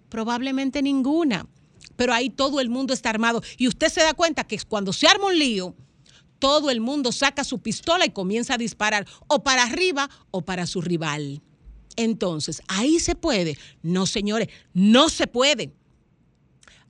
Probablemente 0.09 0.81
ninguna. 0.81 1.47
Pero 1.95 2.13
ahí 2.13 2.29
todo 2.29 2.59
el 2.59 2.69
mundo 2.69 2.93
está 2.93 3.09
armado. 3.09 3.41
Y 3.57 3.67
usted 3.67 3.89
se 3.89 4.01
da 4.01 4.13
cuenta 4.13 4.43
que 4.43 4.59
cuando 4.67 4.93
se 4.93 5.07
arma 5.07 5.27
un 5.27 5.37
lío, 5.37 5.75
todo 6.39 6.69
el 6.69 6.81
mundo 6.81 7.11
saca 7.11 7.43
su 7.43 7.59
pistola 7.59 8.05
y 8.05 8.09
comienza 8.09 8.55
a 8.55 8.57
disparar 8.57 9.07
o 9.27 9.43
para 9.43 9.63
arriba 9.63 10.09
o 10.31 10.41
para 10.41 10.67
su 10.67 10.81
rival. 10.81 11.41
Entonces, 11.95 12.61
ahí 12.67 12.99
se 12.99 13.15
puede. 13.15 13.57
No, 13.81 14.05
señores, 14.05 14.49
no 14.73 15.09
se 15.09 15.27
puede. 15.27 15.73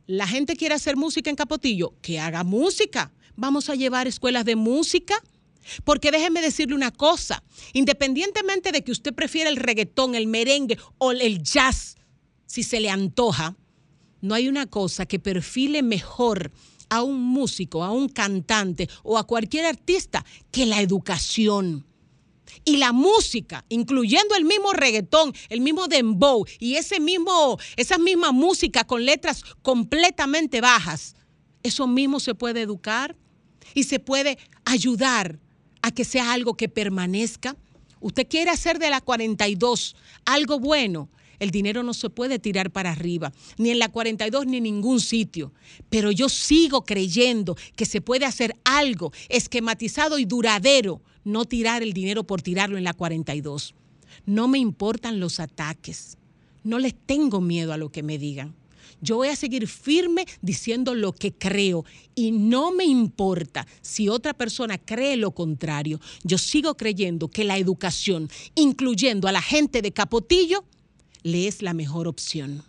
La 0.08 0.28
gente 0.28 0.56
quiere 0.56 0.76
hacer 0.76 0.98
música 0.98 1.30
en 1.30 1.36
Capotillo, 1.36 1.94
que 2.02 2.20
haga 2.20 2.44
música. 2.44 3.12
Vamos 3.36 3.70
a 3.70 3.76
llevar 3.76 4.08
escuelas 4.08 4.46
de 4.46 4.56
música. 4.56 5.16
Porque 5.84 6.12
déjeme 6.12 6.42
decirle 6.42 6.76
una 6.76 6.92
cosa, 6.92 7.44
independientemente 7.74 8.72
de 8.72 8.84
que 8.84 8.92
usted 8.92 9.14
prefiera 9.14 9.50
el 9.50 9.58
reggaetón, 9.58 10.16
el 10.16 10.28
merengue 10.28 10.78
o 10.98 11.12
el 11.12 11.44
jazz, 11.44 11.96
si 12.46 12.64
se 12.64 12.80
le 12.80 12.90
antoja, 12.90 13.56
no 14.22 14.36
hay 14.36 14.48
una 14.48 14.68
cosa 14.68 15.06
que 15.06 15.20
perfile 15.20 15.84
mejor 15.84 16.52
a 16.90 17.02
un 17.02 17.20
músico, 17.22 17.84
a 17.84 17.92
un 17.92 18.08
cantante 18.08 18.88
o 19.04 19.18
a 19.18 19.26
cualquier 19.26 19.66
artista 19.66 20.24
que 20.52 20.66
la 20.66 20.82
educación. 20.82 21.86
Y 22.66 22.78
la 22.78 22.92
música, 22.92 23.66
incluyendo 23.70 24.36
el 24.36 24.46
mismo 24.46 24.74
reggaetón, 24.74 25.34
el 25.50 25.62
mismo 25.62 25.88
dembow 25.88 26.46
y 26.60 26.76
ese 26.76 27.00
mismo, 27.00 27.58
esa 27.76 27.98
misma 27.98 28.32
música 28.32 28.84
con 28.84 29.06
letras 29.06 29.44
completamente 29.62 30.62
bajas, 30.62 31.16
eso 31.64 31.88
mismo 31.88 32.20
se 32.20 32.36
puede 32.36 32.62
educar 32.62 33.18
y 33.74 33.84
se 33.84 34.00
puede 34.00 34.38
ayudar 34.66 35.40
a 35.84 35.92
que 35.92 36.06
sea 36.06 36.34
algo 36.34 36.56
que 36.56 36.70
permanezca. 36.70 37.56
Usted 38.00 38.28
quiere 38.28 38.50
hacer 38.50 38.80
de 38.80 38.90
la 38.90 39.02
42 39.02 39.96
algo 40.26 40.60
bueno. 40.60 41.10
El 41.40 41.52
dinero 41.52 41.84
no 41.84 41.94
se 41.94 42.10
puede 42.10 42.40
tirar 42.40 42.72
para 42.72 42.92
arriba, 42.92 43.34
ni 43.58 43.70
en 43.70 43.80
la 43.80 43.90
42 43.90 44.46
ni 44.46 44.58
en 44.58 44.64
ningún 44.64 45.02
sitio. 45.02 45.52
Pero 45.90 46.10
yo 46.12 46.30
sigo 46.30 46.86
creyendo 46.86 47.58
que 47.76 47.86
se 47.86 48.00
puede 48.00 48.26
hacer 48.26 48.56
algo 48.64 49.12
esquematizado 49.28 50.20
y 50.20 50.26
duradero, 50.26 51.02
no 51.26 51.44
tirar 51.44 51.84
el 51.84 51.92
dinero 51.92 52.24
por 52.24 52.42
tirarlo 52.42 52.78
en 52.78 52.86
la 52.86 52.94
42. 52.94 53.76
No 54.26 54.48
me 54.48 54.60
importan 54.60 55.20
los 55.20 55.42
ataques. 55.42 56.18
No 56.64 56.80
les 56.80 56.94
tengo 56.94 57.42
miedo 57.42 57.74
a 57.74 57.78
lo 57.78 57.90
que 57.90 58.04
me 58.04 58.18
digan. 58.18 58.56
Yo 59.04 59.18
voy 59.18 59.28
a 59.28 59.36
seguir 59.36 59.68
firme 59.68 60.26
diciendo 60.42 60.96
lo 60.96 61.12
que 61.12 61.34
creo 61.34 61.84
y 62.16 62.32
no 62.32 62.72
me 62.72 62.86
importa 62.86 63.68
si 63.82 64.08
otra 64.08 64.34
persona 64.34 64.78
cree 64.78 65.18
lo 65.18 65.32
contrario. 65.32 66.00
Yo 66.24 66.38
sigo 66.38 66.78
creyendo 66.78 67.28
que 67.28 67.44
la 67.44 67.58
educación, 67.58 68.30
incluyendo 68.56 69.28
a 69.28 69.34
la 69.34 69.42
gente 69.42 69.82
de 69.82 69.92
Capotillo, 69.92 70.64
le 71.22 71.50
es 71.50 71.62
la 71.62 71.74
mejor 71.74 72.08
opción. 72.08 72.64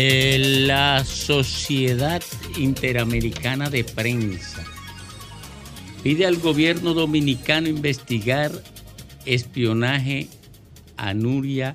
Eh, 0.00 0.38
la 0.68 1.04
Sociedad 1.04 2.22
Interamericana 2.56 3.68
de 3.68 3.82
Prensa 3.82 4.64
pide 6.04 6.24
al 6.24 6.36
gobierno 6.36 6.94
dominicano 6.94 7.66
investigar 7.66 8.52
espionaje 9.26 10.28
a 10.96 11.14
Nuria 11.14 11.74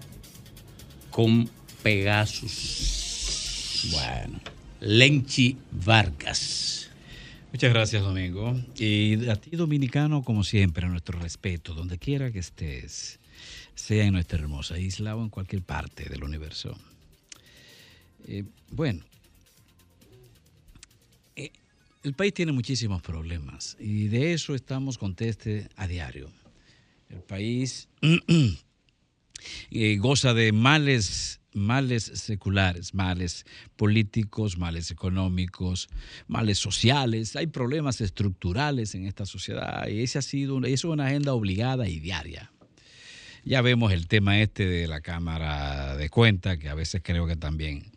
con 1.10 1.50
Pegasus. 1.84 3.90
Bueno. 3.92 4.40
Lenchi 4.80 5.58
Vargas. 5.84 6.92
Muchas 7.52 7.74
gracias, 7.74 8.04
Domingo. 8.04 8.58
Y 8.78 9.28
a 9.28 9.36
ti, 9.36 9.58
dominicano, 9.58 10.24
como 10.24 10.46
siempre, 10.46 10.88
nuestro 10.88 11.20
respeto, 11.20 11.74
donde 11.74 11.98
quiera 11.98 12.32
que 12.32 12.40
estés, 12.40 13.20
sea 13.76 14.06
en 14.06 14.14
nuestra 14.14 14.40
hermosa 14.40 14.80
isla 14.80 15.14
o 15.18 15.24
en 15.24 15.30
cualquier 15.30 15.62
parte 15.62 16.06
del 16.06 16.24
universo. 16.24 16.78
Eh, 18.26 18.44
bueno, 18.72 19.04
eh, 21.36 21.52
el 22.04 22.14
país 22.14 22.34
tiene 22.34 22.52
muchísimos 22.52 23.02
problemas 23.02 23.76
y 23.80 24.08
de 24.08 24.34
eso 24.34 24.56
estamos 24.56 24.98
conteste 24.98 25.68
a 25.76 25.88
diario. 25.88 26.32
El 27.10 27.22
país 27.22 27.90
eh, 29.72 29.98
goza 29.98 30.34
de 30.34 30.52
males, 30.52 31.42
males 31.54 32.04
seculares, 32.04 32.94
males 32.94 33.46
políticos, 33.76 34.58
males 34.58 34.90
económicos, 34.90 35.90
males 36.28 36.60
sociales. 36.60 37.36
Hay 37.36 37.48
problemas 37.48 38.00
estructurales 38.02 38.96
en 38.96 39.06
esta 39.06 39.26
sociedad 39.26 39.88
y 39.88 40.02
esa 40.02 40.20
ha 40.20 40.24
sido 40.24 40.56
una, 40.56 40.70
es 40.70 40.84
una 40.86 41.08
agenda 41.08 41.34
obligada 41.34 41.90
y 41.90 42.00
diaria. 42.00 42.52
Ya 43.46 43.62
vemos 43.62 43.92
el 43.92 44.08
tema 44.08 44.40
este 44.40 44.66
de 44.66 44.88
la 44.88 45.02
Cámara 45.02 45.98
de 45.98 46.10
Cuenta, 46.10 46.58
que 46.58 46.70
a 46.70 46.76
veces 46.76 47.02
creo 47.04 47.28
que 47.28 47.36
también 47.36 47.93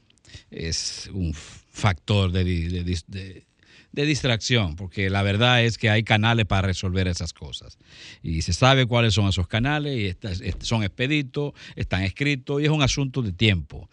es 0.50 1.10
un 1.12 1.34
factor 1.34 2.32
de, 2.32 2.44
de 2.44 2.84
dis- 2.84 3.04
de- 3.06 3.46
de 3.92 4.04
distracción, 4.04 4.76
porque 4.76 5.08
la 5.08 5.22
verdad 5.22 5.64
es 5.64 5.78
que 5.78 5.88
hay 5.88 6.02
canales 6.02 6.44
para 6.44 6.66
resolver 6.66 7.08
esas 7.08 7.32
cosas. 7.32 7.78
Y 8.22 8.42
se 8.42 8.52
sabe 8.52 8.84
cuáles 8.84 9.14
son 9.14 9.26
esos 9.26 9.48
canales, 9.48 10.14
y 10.14 10.64
son 10.64 10.82
expeditos, 10.82 11.54
están 11.76 12.02
escritos, 12.02 12.60
y 12.60 12.64
es 12.66 12.70
un 12.70 12.82
asunto 12.82 13.22
de 13.22 13.32
tiempo. 13.32 13.88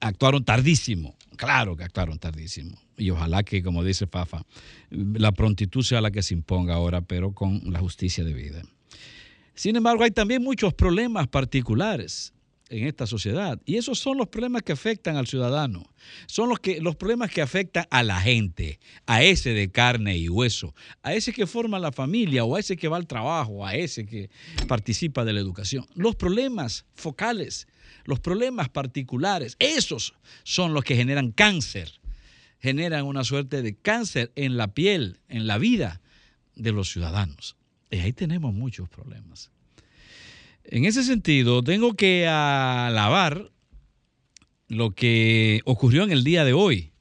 Actuaron 0.00 0.42
tardísimo, 0.42 1.16
claro 1.36 1.76
que 1.76 1.84
actuaron 1.84 2.18
tardísimo. 2.18 2.80
Y 2.96 3.10
ojalá 3.10 3.42
que, 3.42 3.62
como 3.62 3.84
dice 3.84 4.06
Fafa, 4.06 4.42
la 4.90 5.32
prontitud 5.32 5.82
sea 5.82 6.00
la 6.00 6.10
que 6.10 6.22
se 6.22 6.32
imponga 6.32 6.74
ahora, 6.74 7.02
pero 7.02 7.32
con 7.32 7.60
la 7.70 7.80
justicia 7.80 8.24
debida. 8.24 8.62
Sin 9.54 9.76
embargo, 9.76 10.02
hay 10.04 10.12
también 10.12 10.42
muchos 10.42 10.72
problemas 10.72 11.28
particulares 11.28 12.32
en 12.72 12.86
esta 12.86 13.06
sociedad 13.06 13.60
y 13.66 13.76
esos 13.76 13.98
son 13.98 14.16
los 14.16 14.28
problemas 14.28 14.62
que 14.62 14.72
afectan 14.72 15.16
al 15.16 15.26
ciudadano. 15.26 15.84
Son 16.26 16.48
los, 16.48 16.58
que, 16.58 16.80
los 16.80 16.96
problemas 16.96 17.30
que 17.30 17.42
afectan 17.42 17.86
a 17.90 18.02
la 18.02 18.20
gente, 18.20 18.80
a 19.06 19.22
ese 19.22 19.50
de 19.50 19.70
carne 19.70 20.16
y 20.16 20.28
hueso, 20.28 20.74
a 21.02 21.14
ese 21.14 21.32
que 21.32 21.46
forma 21.46 21.78
la 21.78 21.92
familia 21.92 22.44
o 22.44 22.56
a 22.56 22.60
ese 22.60 22.76
que 22.76 22.88
va 22.88 22.96
al 22.96 23.06
trabajo, 23.06 23.66
a 23.66 23.74
ese 23.74 24.06
que 24.06 24.30
participa 24.66 25.24
de 25.24 25.34
la 25.34 25.40
educación. 25.40 25.86
Los 25.94 26.16
problemas 26.16 26.86
focales, 26.94 27.68
los 28.04 28.20
problemas 28.20 28.70
particulares, 28.70 29.56
esos 29.58 30.14
son 30.42 30.72
los 30.72 30.82
que 30.82 30.96
generan 30.96 31.30
cáncer, 31.30 32.00
generan 32.58 33.04
una 33.04 33.22
suerte 33.22 33.60
de 33.60 33.76
cáncer 33.76 34.32
en 34.34 34.56
la 34.56 34.72
piel, 34.72 35.20
en 35.28 35.46
la 35.46 35.58
vida 35.58 36.00
de 36.56 36.72
los 36.72 36.90
ciudadanos. 36.90 37.56
Y 37.90 37.98
ahí 37.98 38.14
tenemos 38.14 38.54
muchos 38.54 38.88
problemas. 38.88 39.50
En 40.64 40.84
ese 40.84 41.02
sentido, 41.02 41.62
tengo 41.62 41.94
que 41.94 42.26
alabar 42.26 43.50
lo 44.68 44.92
que 44.92 45.60
ocurrió 45.64 46.04
en 46.04 46.12
el 46.12 46.24
día 46.24 46.44
de 46.44 46.52
hoy, 46.52 46.92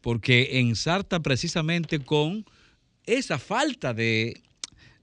porque 0.00 0.60
ensarta 0.60 1.20
precisamente 1.20 1.98
con 2.00 2.44
esa 3.04 3.38
falta 3.38 3.94
de, 3.94 4.40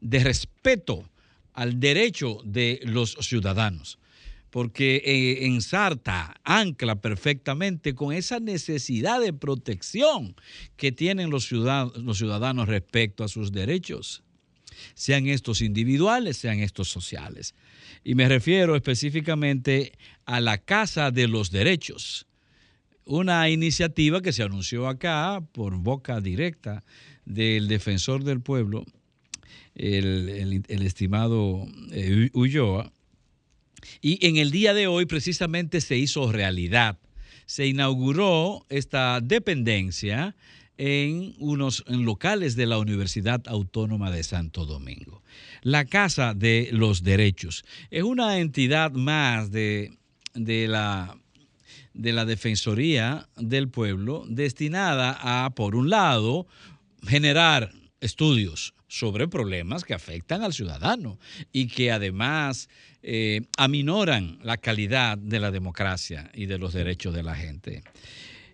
respeto 0.01 1.09
al 1.53 1.79
derecho 1.79 2.39
de 2.45 2.79
los 2.83 3.17
ciudadanos, 3.21 3.99
porque 4.49 5.01
eh, 5.03 5.45
ensarta, 5.45 6.35
ancla 6.43 7.01
perfectamente 7.01 7.95
con 7.95 8.13
esa 8.13 8.39
necesidad 8.39 9.19
de 9.19 9.33
protección 9.33 10.35
que 10.77 10.91
tienen 10.91 11.31
los 11.31 11.47
ciudadanos 11.47 12.67
respecto 12.67 13.23
a 13.23 13.27
sus 13.27 13.51
derechos 13.51 14.23
sean 14.93 15.27
estos 15.27 15.61
individuales, 15.61 16.37
sean 16.37 16.59
estos 16.59 16.89
sociales. 16.89 17.55
Y 18.03 18.15
me 18.15 18.27
refiero 18.27 18.75
específicamente 18.75 19.93
a 20.25 20.41
la 20.41 20.57
Casa 20.57 21.11
de 21.11 21.27
los 21.27 21.51
Derechos, 21.51 22.27
una 23.05 23.49
iniciativa 23.49 24.21
que 24.21 24.33
se 24.33 24.43
anunció 24.43 24.87
acá 24.87 25.41
por 25.51 25.77
boca 25.77 26.21
directa 26.21 26.83
del 27.25 27.67
defensor 27.67 28.23
del 28.23 28.41
pueblo, 28.41 28.85
el, 29.75 30.63
estimado 30.67 31.65
eh, 31.91 32.29
Ulloa, 32.33 32.91
y 34.01 34.25
en 34.25 34.37
el 34.37 34.51
día 34.51 34.73
de 34.73 34.87
hoy 34.87 35.05
precisamente 35.05 35.81
se 35.81 35.97
hizo 35.97 36.31
realidad. 36.31 36.97
Se 37.45 37.67
inauguró 37.67 38.65
esta 38.69 39.19
dependencia 39.21 40.35
en 40.77 41.35
unos 41.39 41.83
locales 41.87 42.55
de 42.55 42.65
la 42.65 42.77
Universidad 42.77 43.41
Autónoma 43.47 44.11
de 44.11 44.23
Santo 44.23 44.65
Domingo. 44.65 45.21
La 45.61 45.85
Casa 45.85 46.33
de 46.33 46.69
los 46.71 47.03
Derechos 47.03 47.63
es 47.91 48.03
una 48.03 48.39
entidad 48.39 48.91
más 48.91 49.51
de, 49.51 49.97
de 50.33 50.67
la 50.67 51.17
de 51.93 52.11
la 52.11 52.25
Defensoría 52.25 53.29
del 53.37 53.69
Pueblo 53.69 54.25
destinada 54.27 55.17
a, 55.21 55.51
por 55.51 55.75
un 55.75 55.89
lado, 55.89 56.47
generar 57.05 57.71
estudios 58.01 58.73
sobre 58.87 59.27
problemas 59.27 59.83
que 59.83 59.93
afectan 59.93 60.43
al 60.43 60.53
ciudadano 60.53 61.19
y 61.51 61.67
que 61.67 61.91
además 61.91 62.69
eh, 63.01 63.41
aminoran 63.57 64.39
la 64.43 64.57
calidad 64.57 65.17
de 65.17 65.39
la 65.39 65.51
democracia 65.51 66.29
y 66.33 66.45
de 66.45 66.57
los 66.57 66.73
derechos 66.73 67.13
de 67.13 67.23
la 67.23 67.35
gente. 67.35 67.83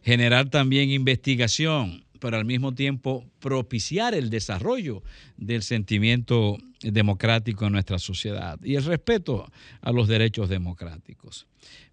Generar 0.01 0.49
también 0.49 0.91
investigación, 0.91 2.05
pero 2.19 2.37
al 2.37 2.45
mismo 2.45 2.73
tiempo 2.73 3.25
propiciar 3.39 4.13
el 4.13 4.29
desarrollo 4.29 5.03
del 5.37 5.63
sentimiento 5.63 6.57
democrático 6.81 7.65
en 7.65 7.73
nuestra 7.73 7.99
sociedad 7.99 8.59
y 8.63 8.75
el 8.75 8.85
respeto 8.85 9.51
a 9.81 9.91
los 9.91 10.07
derechos 10.07 10.49
democráticos. 10.49 11.47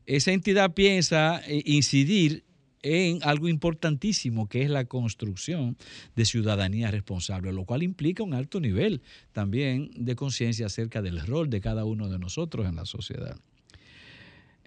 Esa 0.05 0.33
entidad 0.33 0.75
piensa 0.75 1.41
eh, 1.47 1.63
incidir 1.65 2.45
en 2.83 3.19
algo 3.23 3.49
importantísimo 3.49 4.49
que 4.49 4.63
es 4.63 4.71
la 4.71 4.85
construcción 4.85 5.77
de 6.15 6.25
ciudadanía 6.25 6.91
responsable, 6.91 7.53
lo 7.53 7.65
cual 7.65 7.83
implica 7.83 8.23
un 8.23 8.35
alto 8.35 8.61
nivel 8.61 9.03
también 9.33 9.91
de 9.97 10.15
conciencia 10.15 10.67
acerca 10.67 11.03
del 11.03 11.21
rol 11.27 11.51
de 11.51 11.61
cada 11.61 11.85
uno 11.85 12.09
de 12.09 12.19
nosotros 12.21 12.67
en 12.67 12.77
la 12.77 12.85
sociedad. 12.85 13.41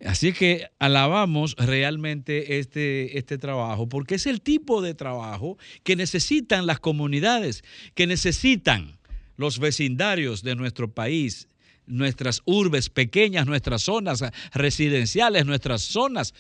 Así 0.06 0.32
que 0.32 0.70
alabamos 0.80 1.56
realmente 1.58 2.60
este, 2.60 3.18
este 3.18 3.38
trabajo, 3.38 3.90
porque 3.90 4.16
es 4.16 4.28
el 4.28 4.42
tipo 4.42 4.82
de 4.82 4.94
trabajo 4.94 5.58
que 5.84 5.96
necesitan 5.96 6.66
las 6.66 6.80
comunidades, 6.80 7.64
que 7.96 8.08
necesitan 8.08 8.98
los 9.36 9.60
vecindarios 9.60 10.42
de 10.42 10.56
nuestro 10.56 10.94
país, 10.94 11.48
nuestras 11.86 12.42
urbes 12.46 12.90
pequeñas, 12.90 13.46
nuestras 13.46 13.84
zonas 13.84 14.24
residenciales, 14.54 15.46
nuestras 15.46 15.82
zonas 15.82 16.34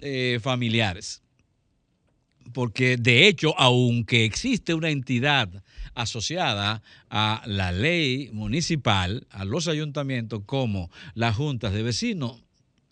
eh, 0.00 0.38
familiares. 0.42 1.22
Porque 2.52 2.96
de 2.96 3.26
hecho, 3.26 3.58
aunque 3.58 4.24
existe 4.24 4.74
una 4.74 4.90
entidad 4.90 5.62
asociada 5.94 6.82
a 7.08 7.42
la 7.46 7.72
ley 7.72 8.30
municipal, 8.32 9.26
a 9.30 9.44
los 9.44 9.68
ayuntamientos 9.68 10.42
como 10.44 10.90
las 11.14 11.34
juntas 11.34 11.72
de 11.72 11.82
vecinos, 11.82 12.45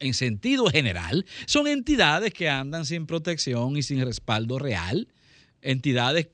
en 0.07 0.15
sentido 0.15 0.67
general, 0.67 1.25
son 1.47 1.67
entidades 1.67 2.33
que 2.33 2.49
andan 2.49 2.85
sin 2.85 3.07
protección 3.07 3.77
y 3.77 3.83
sin 3.83 4.05
respaldo 4.05 4.59
real, 4.59 5.09
entidades 5.63 6.29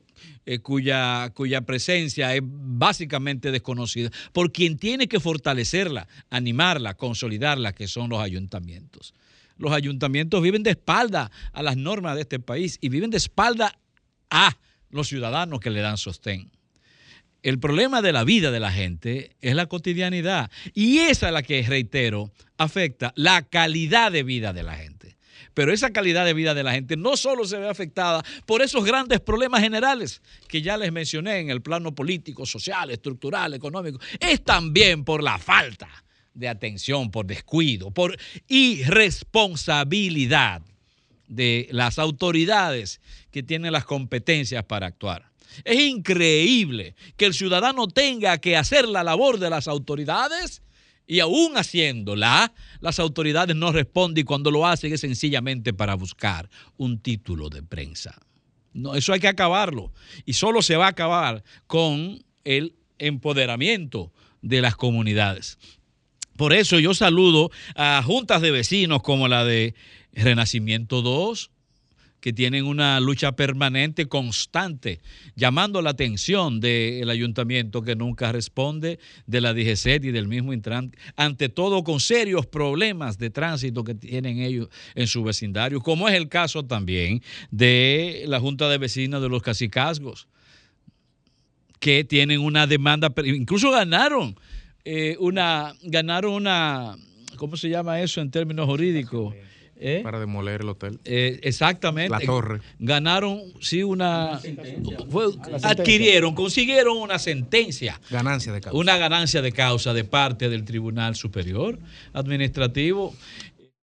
eh, 0.44 0.58
cuya, 0.58 1.30
cuya 1.34 1.60
presencia 1.62 2.34
es 2.34 2.42
básicamente 2.44 3.52
desconocida 3.52 4.10
por 4.32 4.52
quien 4.52 4.76
tiene 4.76 5.06
que 5.06 5.20
fortalecerla, 5.20 6.08
animarla, 6.30 6.94
consolidarla, 6.94 7.72
que 7.72 7.86
son 7.86 8.10
los 8.10 8.20
ayuntamientos. 8.20 9.14
Los 9.56 9.72
ayuntamientos 9.72 10.42
viven 10.42 10.62
de 10.62 10.70
espalda 10.70 11.30
a 11.52 11.62
las 11.62 11.76
normas 11.76 12.16
de 12.16 12.22
este 12.22 12.40
país 12.40 12.78
y 12.80 12.88
viven 12.88 13.10
de 13.10 13.18
espalda 13.18 13.78
a 14.30 14.56
los 14.90 15.08
ciudadanos 15.08 15.60
que 15.60 15.70
le 15.70 15.80
dan 15.80 15.96
sostén. 15.96 16.50
El 17.42 17.58
problema 17.58 18.02
de 18.02 18.12
la 18.12 18.24
vida 18.24 18.50
de 18.50 18.60
la 18.60 18.70
gente 18.70 19.34
es 19.40 19.54
la 19.54 19.64
cotidianidad 19.66 20.50
y 20.74 20.98
esa 20.98 21.28
es 21.28 21.32
la 21.32 21.42
que, 21.42 21.62
reitero, 21.62 22.30
afecta 22.58 23.14
la 23.16 23.40
calidad 23.42 24.12
de 24.12 24.22
vida 24.22 24.52
de 24.52 24.62
la 24.62 24.76
gente. 24.76 25.16
Pero 25.54 25.72
esa 25.72 25.90
calidad 25.90 26.26
de 26.26 26.34
vida 26.34 26.54
de 26.54 26.62
la 26.62 26.70
gente 26.72 26.96
no 26.96 27.16
solo 27.16 27.44
se 27.44 27.58
ve 27.58 27.68
afectada 27.68 28.22
por 28.46 28.62
esos 28.62 28.84
grandes 28.84 29.18
problemas 29.20 29.62
generales 29.62 30.22
que 30.48 30.62
ya 30.62 30.76
les 30.76 30.92
mencioné 30.92 31.38
en 31.38 31.50
el 31.50 31.62
plano 31.62 31.92
político, 31.94 32.46
social, 32.46 32.90
estructural, 32.90 33.54
económico, 33.54 34.00
es 34.18 34.42
también 34.44 35.04
por 35.04 35.22
la 35.22 35.38
falta 35.38 35.88
de 36.34 36.48
atención, 36.48 37.10
por 37.10 37.26
descuido, 37.26 37.90
por 37.90 38.16
irresponsabilidad 38.48 40.62
de 41.26 41.68
las 41.70 41.98
autoridades 41.98 43.00
que 43.30 43.42
tienen 43.42 43.72
las 43.72 43.84
competencias 43.84 44.64
para 44.64 44.86
actuar. 44.86 45.29
Es 45.64 45.80
increíble 45.80 46.94
que 47.16 47.26
el 47.26 47.34
ciudadano 47.34 47.88
tenga 47.88 48.38
que 48.38 48.56
hacer 48.56 48.88
la 48.88 49.04
labor 49.04 49.38
de 49.38 49.50
las 49.50 49.68
autoridades 49.68 50.62
y 51.06 51.18
aún 51.18 51.56
haciéndola, 51.56 52.52
las 52.80 53.00
autoridades 53.00 53.56
no 53.56 53.72
responden 53.72 54.22
y 54.22 54.24
cuando 54.24 54.52
lo 54.52 54.64
hacen 54.64 54.92
es 54.92 55.00
sencillamente 55.00 55.72
para 55.72 55.94
buscar 55.94 56.48
un 56.76 57.00
título 57.00 57.48
de 57.48 57.64
prensa. 57.64 58.14
Eso 58.94 59.12
hay 59.12 59.18
que 59.18 59.26
acabarlo. 59.26 59.92
Y 60.24 60.34
solo 60.34 60.62
se 60.62 60.76
va 60.76 60.86
a 60.86 60.90
acabar 60.90 61.42
con 61.66 62.22
el 62.44 62.76
empoderamiento 62.98 64.12
de 64.42 64.60
las 64.60 64.76
comunidades. 64.76 65.58
Por 66.36 66.52
eso 66.52 66.78
yo 66.78 66.94
saludo 66.94 67.50
a 67.74 68.02
juntas 68.04 68.40
de 68.40 68.50
vecinos 68.50 69.02
como 69.02 69.28
la 69.28 69.44
de 69.44 69.74
Renacimiento 70.12 71.02
2, 71.02 71.50
que 72.20 72.32
tienen 72.32 72.66
una 72.66 73.00
lucha 73.00 73.32
permanente, 73.32 74.06
constante, 74.06 75.00
llamando 75.36 75.82
la 75.82 75.90
atención 75.90 76.60
del 76.60 77.08
ayuntamiento 77.08 77.82
que 77.82 77.96
nunca 77.96 78.32
responde, 78.32 78.98
de 79.26 79.40
la 79.40 79.54
DGCET 79.54 80.04
y 80.04 80.10
del 80.10 80.28
mismo 80.28 80.52
Intran, 80.52 80.92
ante 81.16 81.48
todo 81.48 81.82
con 81.82 82.00
serios 82.00 82.46
problemas 82.46 83.18
de 83.18 83.30
tránsito 83.30 83.84
que 83.84 83.94
tienen 83.94 84.40
ellos 84.40 84.68
en 84.94 85.06
su 85.06 85.22
vecindario, 85.22 85.80
como 85.80 86.08
es 86.08 86.14
el 86.14 86.28
caso 86.28 86.64
también 86.64 87.22
de 87.50 88.24
la 88.26 88.40
Junta 88.40 88.68
de 88.68 88.78
Vecinos 88.78 89.22
de 89.22 89.28
los 89.28 89.42
Cacicazgos, 89.42 90.28
que 91.78 92.04
tienen 92.04 92.40
una 92.40 92.66
demanda, 92.66 93.12
incluso 93.24 93.70
ganaron 93.70 94.36
eh, 94.84 95.16
una, 95.18 95.74
ganaron 95.82 96.32
una, 96.32 96.96
¿cómo 97.36 97.56
se 97.56 97.68
llama 97.68 98.00
eso 98.00 98.20
en 98.20 98.30
términos 98.30 98.66
jurídicos? 98.66 99.34
¿Eh? 99.82 100.00
Para 100.02 100.20
demoler 100.20 100.60
el 100.60 100.68
hotel. 100.68 101.00
Eh, 101.04 101.40
exactamente. 101.42 102.10
La 102.10 102.20
torre. 102.20 102.60
Ganaron, 102.78 103.40
sí, 103.60 103.82
una. 103.82 104.38
fue- 105.08 105.32
adquirieron, 105.62 106.34
consiguieron 106.34 106.98
una 106.98 107.18
sentencia. 107.18 107.98
Ganancia 108.10 108.52
de 108.52 108.60
causa. 108.60 108.78
Una 108.78 108.98
ganancia 108.98 109.40
de 109.40 109.52
causa 109.52 109.94
de 109.94 110.04
parte 110.04 110.48
del 110.50 110.64
Tribunal 110.64 111.16
Superior 111.16 111.78
Administrativo, 112.12 113.14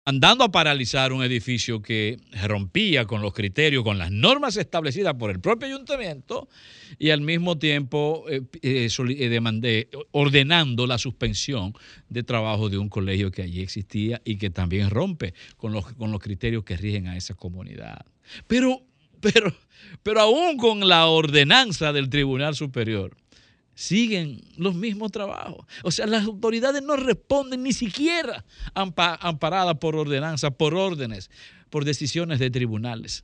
andando 0.06 0.44
a 0.44 0.52
paralizar 0.52 1.12
un 1.12 1.24
edificio 1.24 1.82
que 1.82 2.18
rompía 2.44 3.06
con 3.06 3.22
los 3.22 3.34
criterios, 3.34 3.82
con 3.82 3.98
las 3.98 4.12
normas 4.12 4.56
establecidas 4.56 5.14
por 5.14 5.30
el 5.30 5.40
propio 5.40 5.66
ayuntamiento 5.66 6.48
y 6.96 7.10
al 7.10 7.20
mismo 7.20 7.58
tiempo 7.58 8.24
eh, 8.30 8.42
eh, 8.62 8.88
eh, 8.88 9.90
ordenando 10.12 10.86
la 10.86 10.98
suspensión 10.98 11.74
de 12.08 12.22
trabajo 12.22 12.68
de 12.68 12.78
un 12.78 12.88
colegio 12.88 13.32
que 13.32 13.42
allí 13.42 13.60
existía 13.60 14.22
y 14.24 14.36
que 14.38 14.48
también 14.48 14.90
rompe 14.90 15.34
con 15.56 15.72
los, 15.72 15.92
con 15.94 16.12
los 16.12 16.22
criterios 16.22 16.62
que 16.62 16.76
rigen 16.76 17.08
a 17.08 17.16
esa 17.16 17.34
comunidad. 17.34 18.06
Pero, 18.46 18.82
pero, 19.20 19.52
pero 20.04 20.20
aún 20.20 20.56
con 20.56 20.86
la 20.88 21.06
ordenanza 21.06 21.92
del 21.92 22.10
Tribunal 22.10 22.54
Superior, 22.54 23.16
siguen 23.76 24.40
los 24.56 24.74
mismos 24.74 25.12
trabajos. 25.12 25.66
O 25.84 25.90
sea, 25.92 26.06
las 26.06 26.24
autoridades 26.24 26.82
no 26.82 26.96
responden 26.96 27.62
ni 27.62 27.72
siquiera 27.72 28.44
ampa- 28.74 29.18
amparadas 29.20 29.76
por 29.76 29.94
ordenanza, 29.94 30.50
por 30.50 30.74
órdenes, 30.74 31.30
por 31.70 31.84
decisiones 31.84 32.38
de 32.38 32.50
tribunales. 32.50 33.22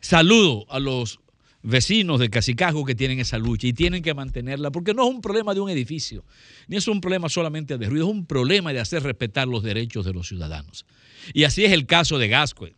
Saludo 0.00 0.66
a 0.70 0.78
los 0.78 1.18
vecinos 1.62 2.20
de 2.20 2.30
Casicajo 2.30 2.84
que 2.84 2.94
tienen 2.94 3.18
esa 3.18 3.38
lucha 3.38 3.66
y 3.66 3.72
tienen 3.72 4.02
que 4.02 4.14
mantenerla, 4.14 4.70
porque 4.70 4.94
no 4.94 5.08
es 5.08 5.12
un 5.12 5.20
problema 5.20 5.52
de 5.52 5.58
un 5.58 5.68
edificio, 5.68 6.24
ni 6.68 6.76
es 6.76 6.86
un 6.86 7.00
problema 7.00 7.28
solamente 7.28 7.76
de 7.76 7.88
ruido, 7.88 8.06
es 8.06 8.12
un 8.12 8.24
problema 8.24 8.72
de 8.72 8.78
hacer 8.78 9.02
respetar 9.02 9.48
los 9.48 9.64
derechos 9.64 10.04
de 10.04 10.12
los 10.12 10.28
ciudadanos. 10.28 10.86
Y 11.34 11.42
así 11.42 11.64
es 11.64 11.72
el 11.72 11.86
caso 11.86 12.18
de 12.18 12.28
Gascue 12.28 12.76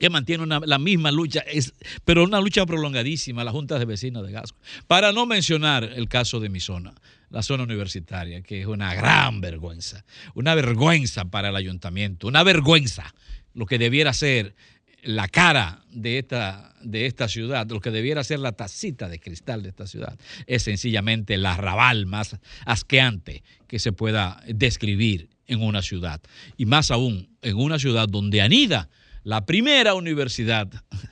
que 0.00 0.08
mantiene 0.10 0.42
una- 0.42 0.60
la 0.60 0.78
misma 0.78 1.12
lucha, 1.12 1.40
es, 1.40 1.74
pero 2.06 2.24
una 2.24 2.40
lucha 2.40 2.64
prolongadísima, 2.64 3.44
la 3.44 3.52
Junta 3.52 3.78
de 3.78 3.84
Vecinos 3.84 4.26
de 4.26 4.32
Gasco. 4.32 4.58
Para 4.86 5.12
no 5.12 5.26
mencionar 5.26 5.84
el 5.84 6.08
caso 6.08 6.40
de 6.40 6.48
mi 6.48 6.58
zona, 6.58 6.94
la 7.28 7.42
zona 7.42 7.64
universitaria, 7.64 8.40
que 8.42 8.62
es 8.62 8.66
una 8.66 8.94
gran 8.94 9.42
vergüenza, 9.42 10.04
una 10.34 10.54
vergüenza 10.54 11.26
para 11.26 11.50
el 11.50 11.56
ayuntamiento, 11.56 12.26
una 12.26 12.42
vergüenza, 12.42 13.14
lo 13.52 13.66
que 13.66 13.78
debiera 13.78 14.14
ser 14.14 14.54
la 15.02 15.28
cara 15.28 15.84
de 15.92 16.18
esta, 16.18 16.74
de 16.82 17.04
esta 17.06 17.28
ciudad, 17.28 17.68
lo 17.68 17.80
que 17.80 17.90
debiera 17.90 18.24
ser 18.24 18.38
la 18.38 18.52
tacita 18.52 19.08
de 19.08 19.20
cristal 19.20 19.62
de 19.62 19.68
esta 19.68 19.86
ciudad, 19.86 20.18
es 20.46 20.62
sencillamente 20.62 21.34
el 21.34 21.44
arrabal 21.44 22.06
más 22.06 22.36
asqueante 22.64 23.42
que 23.68 23.78
se 23.78 23.92
pueda 23.92 24.42
describir 24.48 25.28
en 25.46 25.62
una 25.62 25.82
ciudad. 25.82 26.20
Y 26.56 26.64
más 26.64 26.90
aún, 26.90 27.28
en 27.42 27.56
una 27.56 27.78
ciudad 27.78 28.08
donde 28.08 28.40
anida 28.40 28.88
la 29.30 29.46
primera 29.46 29.94
universidad 29.94 30.66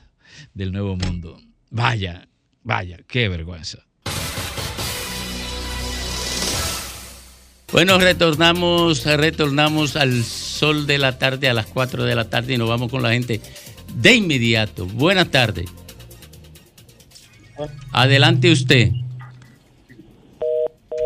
del 0.53 0.73
Nuevo 0.73 0.97
Mundo. 0.97 1.37
Vaya, 1.69 2.27
vaya, 2.63 2.97
qué 3.07 3.29
vergüenza. 3.29 3.79
Bueno, 7.71 7.97
retornamos, 7.97 9.05
retornamos 9.05 9.95
al 9.95 10.25
sol 10.25 10.85
de 10.85 10.97
la 10.97 11.17
tarde 11.17 11.47
a 11.47 11.53
las 11.53 11.67
4 11.67 12.03
de 12.03 12.15
la 12.15 12.29
tarde 12.29 12.55
y 12.55 12.57
nos 12.57 12.67
vamos 12.67 12.91
con 12.91 13.01
la 13.01 13.11
gente 13.11 13.39
de 13.95 14.15
inmediato. 14.15 14.85
Buenas 14.85 15.31
tardes. 15.31 15.71
Adelante 17.93 18.51
usted. 18.51 18.91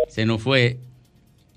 Se 0.07 0.25
nos 0.25 0.41
fue. 0.41 0.79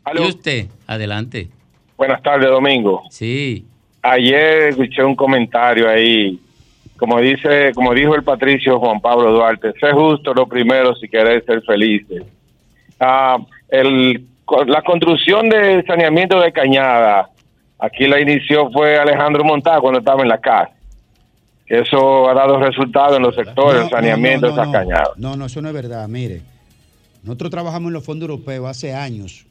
Aló. 0.05 0.27
¿Y 0.27 0.29
usted? 0.29 0.67
Adelante. 0.87 1.49
Buenas 1.97 2.23
tardes, 2.23 2.51
Domingo. 2.51 3.05
Sí. 3.09 3.65
Ayer 4.09 4.69
escuché 4.69 5.03
un 5.03 5.17
comentario 5.17 5.89
ahí, 5.89 6.39
como 6.97 7.21
dice, 7.21 7.73
como 7.75 7.93
dijo 7.93 8.15
el 8.15 8.23
patricio 8.23 8.79
Juan 8.79 9.01
Pablo 9.01 9.33
Duarte, 9.33 9.73
sé 9.81 9.91
justo 9.93 10.33
lo 10.33 10.47
primero 10.47 10.95
si 10.95 11.09
querés 11.09 11.45
ser 11.45 11.61
felices. 11.63 12.23
Ah, 13.01 13.37
el, 13.69 14.25
la 14.67 14.83
construcción 14.83 15.49
del 15.49 15.85
saneamiento 15.87 16.41
de 16.41 16.53
Cañada, 16.53 17.29
aquí 17.81 18.07
la 18.07 18.21
inició 18.21 18.71
fue 18.71 18.97
Alejandro 18.97 19.43
Montá 19.45 19.81
cuando 19.81 19.99
estaba 19.99 20.23
en 20.23 20.29
la 20.29 20.39
casa. 20.39 20.71
Eso 21.67 22.29
ha 22.29 22.35
dado 22.35 22.61
resultados 22.61 23.17
en 23.17 23.25
los 23.25 23.35
sectores, 23.35 23.83
el 23.83 23.91
saneamiento 23.91 24.47
de 24.47 24.53
esas 24.53 24.69
cañadas. 24.69 25.09
No, 25.17 25.35
no, 25.35 25.47
eso 25.47 25.61
no 25.61 25.67
es 25.69 25.75
verdad. 25.75 26.07
Mire, 26.07 26.43
nosotros 27.25 27.51
trabajamos 27.51 27.89
en 27.89 27.95
los 27.95 28.05
fondos 28.05 28.29
europeos 28.29 28.69
hace 28.69 28.95
años. 28.95 29.45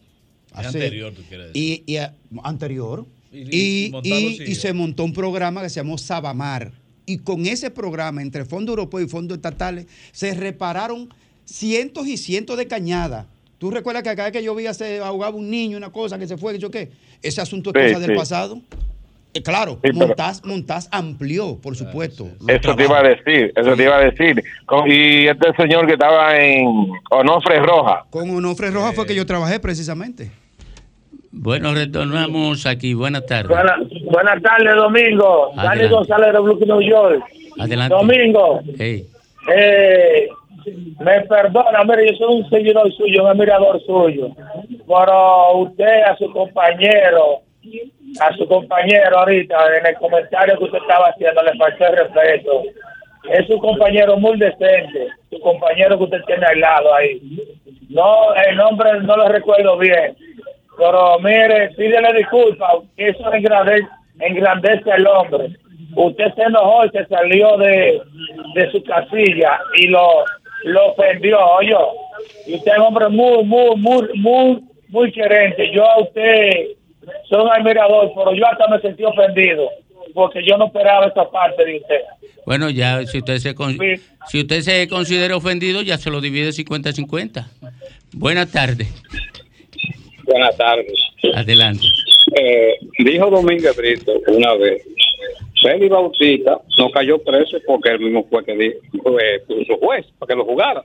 Hace- 0.53 0.67
anterior, 0.67 1.11
tú 1.13 1.23
quieres 1.27 1.47
decir. 1.47 1.83
Y, 1.85 1.93
y, 1.93 1.99
anterior. 2.41 3.03
Y- 3.35 3.91
Y, 4.47 4.55
se 4.55 4.73
montó 4.73 5.03
un 5.03 5.13
programa 5.13 5.61
que 5.61 5.69
se 5.69 5.75
llamó 5.79 5.97
Sabamar. 5.97 6.71
Y 7.05 7.19
con 7.19 7.45
ese 7.45 7.69
programa, 7.69 8.21
entre 8.21 8.45
fondos 8.45 8.73
europeos 8.73 9.03
y 9.03 9.07
fondos 9.07 9.37
estatales, 9.37 9.85
se 10.11 10.33
repararon 10.33 11.09
cientos 11.45 12.07
y 12.07 12.17
cientos 12.17 12.57
de 12.57 12.67
cañadas. 12.67 13.25
¿Tú 13.57 13.71
recuerdas 13.71 14.03
que 14.03 14.09
acá 14.09 14.31
que 14.31 14.43
yo 14.43 14.53
vi 14.55 14.65
se 14.73 14.99
ahogaba 14.99 15.35
un 15.35 15.49
niño, 15.49 15.77
una 15.77 15.91
cosa 15.91 16.17
que 16.19 16.27
se 16.27 16.37
fue, 16.37 16.53
que 16.53 16.59
yo 16.59 16.71
qué? 16.71 16.91
Ese 17.21 17.41
asunto 17.41 17.71
es 17.73 17.87
Sí, 17.89 17.93
cosa 17.93 18.07
del 18.07 18.17
pasado. 18.17 18.61
Eh, 19.33 19.41
claro, 19.43 19.73
Sí, 19.73 19.79
pero- 19.83 19.95
Montaz, 19.95 20.43
Montaz 20.45 20.87
amplió, 20.91 21.57
por 21.57 21.75
supuesto. 21.75 22.29
Eso 22.47 22.75
te 22.75 22.83
iba 22.85 22.99
a 22.99 23.03
decir, 23.03 23.51
eso 23.55 23.75
te 23.75 23.83
iba 23.83 23.97
a 23.97 23.99
decir. 23.99 24.41
Con- 24.65 24.89
y 24.89 25.27
este 25.27 25.53
señor 25.57 25.85
que 25.87 25.93
estaba 25.93 26.39
en 26.41 26.65
Onofre 27.11 27.59
Roja, 27.59 28.05
Con 28.09 28.29
Onofre 28.29 28.71
Roja 28.71 28.93
fue 28.93 29.05
que 29.05 29.13
yo 29.15 29.25
trabajé 29.25 29.59
precisamente. 29.59 30.31
Bueno, 31.37 31.73
retornamos 31.73 32.65
aquí. 32.65 32.93
Buenas 32.93 33.25
tardes. 33.25 33.49
Buena- 33.49 33.77
buenas 34.05 34.41
tardes, 34.41 34.75
Domingo. 34.75 35.51
Dani. 35.55 35.87
González 35.87 36.33
de 36.33 36.39
Brooklyn, 36.39 36.67
New 36.69 36.81
York. 36.81 37.23
Adelante. 37.59 37.95
Domingo, 37.95 38.61
Hey. 38.77 39.05
eh, 39.53 40.27
me 40.99 41.21
perdona, 41.21 41.83
mire, 41.83 42.11
yo 42.11 42.17
soy 42.17 42.35
un 42.41 42.49
seguidor 42.49 42.91
suyo, 42.93 43.23
un 43.23 43.29
admirador 43.29 43.79
suyo. 43.85 44.29
Pero 44.87 45.57
usted, 45.57 46.01
a 46.03 46.15
su 46.17 46.29
compañero, 46.31 47.41
a 48.19 48.33
su 48.35 48.47
compañero 48.47 49.19
ahorita, 49.19 49.55
en 49.79 49.85
el 49.87 49.95
comentario 49.95 50.57
que 50.57 50.63
usted 50.65 50.79
estaba 50.79 51.09
haciendo, 51.09 51.41
le 51.43 51.53
faltó 51.57 51.85
el 51.87 51.97
respeto. 51.97 52.63
Es 53.29 53.49
un 53.49 53.59
compañero 53.59 54.17
muy 54.17 54.37
decente, 54.37 55.07
su 55.31 55.39
compañero 55.39 55.97
que 55.97 56.03
usted 56.05 56.21
tiene 56.27 56.45
al 56.45 56.59
lado 56.59 56.93
ahí. 56.93 57.19
No, 57.89 58.33
el 58.49 58.55
nombre 58.57 58.89
no 59.01 59.15
lo 59.17 59.27
recuerdo 59.29 59.77
bien, 59.77 60.15
pero 60.77 61.19
mire, 61.19 61.69
pídele 61.77 62.13
disculpas, 62.17 62.71
eso 62.97 63.33
engrandece, 63.33 63.87
engrandece 64.19 64.91
al 64.91 65.07
hombre. 65.07 65.55
Usted 65.95 66.33
se 66.35 66.41
enojó 66.43 66.85
y 66.85 66.89
se 66.89 67.05
salió 67.05 67.57
de, 67.57 68.01
de 68.55 68.71
su 68.71 68.83
casilla 68.83 69.59
y 69.77 69.87
lo, 69.87 70.05
lo 70.65 70.87
ofendió, 70.91 71.39
oye. 71.39 71.75
Y 72.47 72.55
usted 72.55 72.71
es 72.73 72.77
un 72.77 72.83
hombre 72.85 73.07
muy, 73.09 73.43
muy, 73.43 73.75
muy, 73.77 74.07
muy, 74.15 74.61
muy 74.89 75.11
querente. 75.11 75.71
Yo 75.73 75.85
a 75.85 76.01
usted 76.01 76.49
soy 77.29 77.41
un 77.43 77.49
admirador, 77.51 78.11
pero 78.15 78.33
yo 78.33 78.45
hasta 78.47 78.67
me 78.67 78.79
sentí 78.81 79.03
ofendido 79.03 79.69
porque 80.13 80.39
yo 80.45 80.57
no 80.57 80.67
esperaba 80.67 81.07
esa 81.07 81.29
parte 81.29 81.63
de 81.65 81.77
usted. 81.77 82.01
Bueno, 82.45 82.69
ya 82.69 83.05
si 83.05 83.17
usted 83.19 83.37
se 83.37 83.55
con- 83.55 83.77
si 84.27 84.39
usted 84.41 84.61
se 84.61 84.87
considera 84.87 85.35
ofendido, 85.35 85.81
ya 85.81 85.97
se 85.97 86.09
lo 86.09 86.21
divide 86.21 86.49
50-50. 86.51 87.45
Buenas 88.13 88.51
tardes. 88.51 88.87
Buenas 90.25 90.57
tardes. 90.57 90.93
Adelante. 91.33 91.85
Eh, 92.39 92.75
dijo 92.99 93.29
Domínguez 93.29 93.75
Brito 93.77 94.11
una 94.27 94.53
vez 94.55 94.83
Félix 95.61 95.89
Bautista 95.91 96.59
no 96.77 96.89
cayó 96.91 97.17
preso 97.19 97.57
porque 97.65 97.89
él 97.91 97.99
mismo 97.99 98.25
fue 98.29 98.43
que 98.43 98.55
di- 98.55 98.73
fue- 99.01 99.39
puso 99.47 99.77
juez 99.77 100.05
para 100.19 100.27
que 100.29 100.35
lo 100.35 100.45
jugara. 100.45 100.83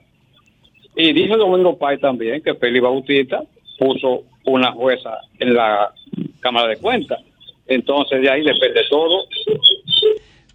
Y 0.96 1.12
dice 1.12 1.36
Domingo 1.36 1.78
Pay 1.78 1.98
también 1.98 2.42
que 2.42 2.54
Félix 2.54 2.82
Bautista 2.82 3.42
puso 3.78 4.24
una 4.44 4.72
jueza 4.72 5.18
en 5.38 5.54
la 5.54 5.92
Cámara 6.40 6.68
de 6.68 6.76
Cuentas. 6.76 7.20
Entonces 7.66 8.20
de 8.20 8.30
ahí 8.30 8.42
depende 8.44 8.82
todo. 8.90 9.24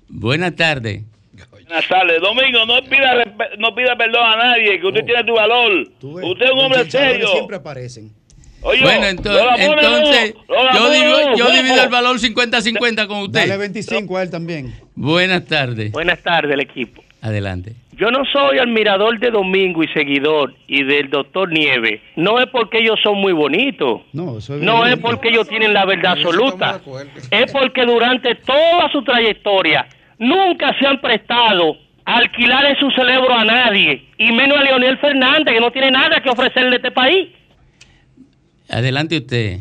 Buenas 0.09 0.55
tardes. 0.55 1.01
Buenas 1.51 1.87
tardes. 1.87 2.21
Domingo, 2.21 2.65
no 2.65 2.81
pida, 2.87 3.25
no 3.57 3.73
pida 3.73 3.95
perdón 3.97 4.23
a 4.23 4.35
nadie, 4.37 4.79
que 4.79 4.85
usted 4.87 5.01
Oh. 5.01 5.05
tiene 5.05 5.23
tu 5.23 5.33
valor. 5.33 5.87
Usted 6.01 6.45
es 6.45 6.51
un 6.51 6.59
hombre 6.59 6.89
serio. 6.89 7.27
Siempre 7.29 7.57
aparecen. 7.57 8.11
Oye, 8.67 8.81
bueno, 8.81 9.05
entonces 9.05 10.33
yo, 10.73 10.89
divido, 10.91 11.35
yo 11.35 11.51
divido 11.51 11.83
el 11.83 11.89
valor 11.89 12.17
50-50 12.17 13.07
con 13.07 13.17
usted. 13.19 13.41
Dale 13.41 13.57
25 13.57 14.17
a 14.17 14.23
él 14.23 14.31
también. 14.31 14.73
Buenas 14.95 15.45
tardes. 15.45 15.91
Buenas 15.91 16.19
tardes, 16.23 16.51
el 16.51 16.61
equipo. 16.61 17.03
Adelante. 17.21 17.73
Yo 17.97 18.09
no 18.09 18.25
soy 18.25 18.57
admirador 18.57 19.19
de 19.19 19.29
Domingo 19.29 19.83
y 19.83 19.87
seguidor 19.89 20.53
y 20.67 20.83
del 20.83 21.09
doctor 21.09 21.51
Nieve. 21.51 22.01
No 22.15 22.39
es 22.39 22.47
porque 22.47 22.79
ellos 22.79 22.99
son 23.03 23.19
muy 23.19 23.33
bonitos. 23.33 24.01
No, 24.13 24.39
es 24.39 24.49
No 24.49 24.85
es 24.85 24.97
porque 24.97 25.29
ellos 25.29 25.47
tienen 25.47 25.71
la 25.71 25.85
verdad 25.85 26.13
absoluta. 26.13 26.81
Es 27.31 27.51
porque 27.51 27.85
durante 27.85 28.33
toda 28.35 28.91
su 28.91 29.03
trayectoria 29.03 29.87
nunca 30.17 30.75
se 30.79 30.87
han 30.87 30.99
prestado 30.99 31.77
a 32.03 32.17
alquilarle 32.17 32.75
su 32.79 32.89
cerebro 32.91 33.33
a 33.33 33.45
nadie. 33.45 34.05
Y 34.17 34.31
menos 34.31 34.57
a 34.57 34.63
Leonel 34.63 34.97
Fernández, 34.97 35.53
que 35.53 35.61
no 35.61 35.71
tiene 35.71 35.91
nada 35.91 36.19
que 36.21 36.29
ofrecerle 36.29 36.73
a 36.73 36.75
este 36.77 36.91
país. 36.91 37.29
Adelante 38.69 39.17
usted. 39.17 39.59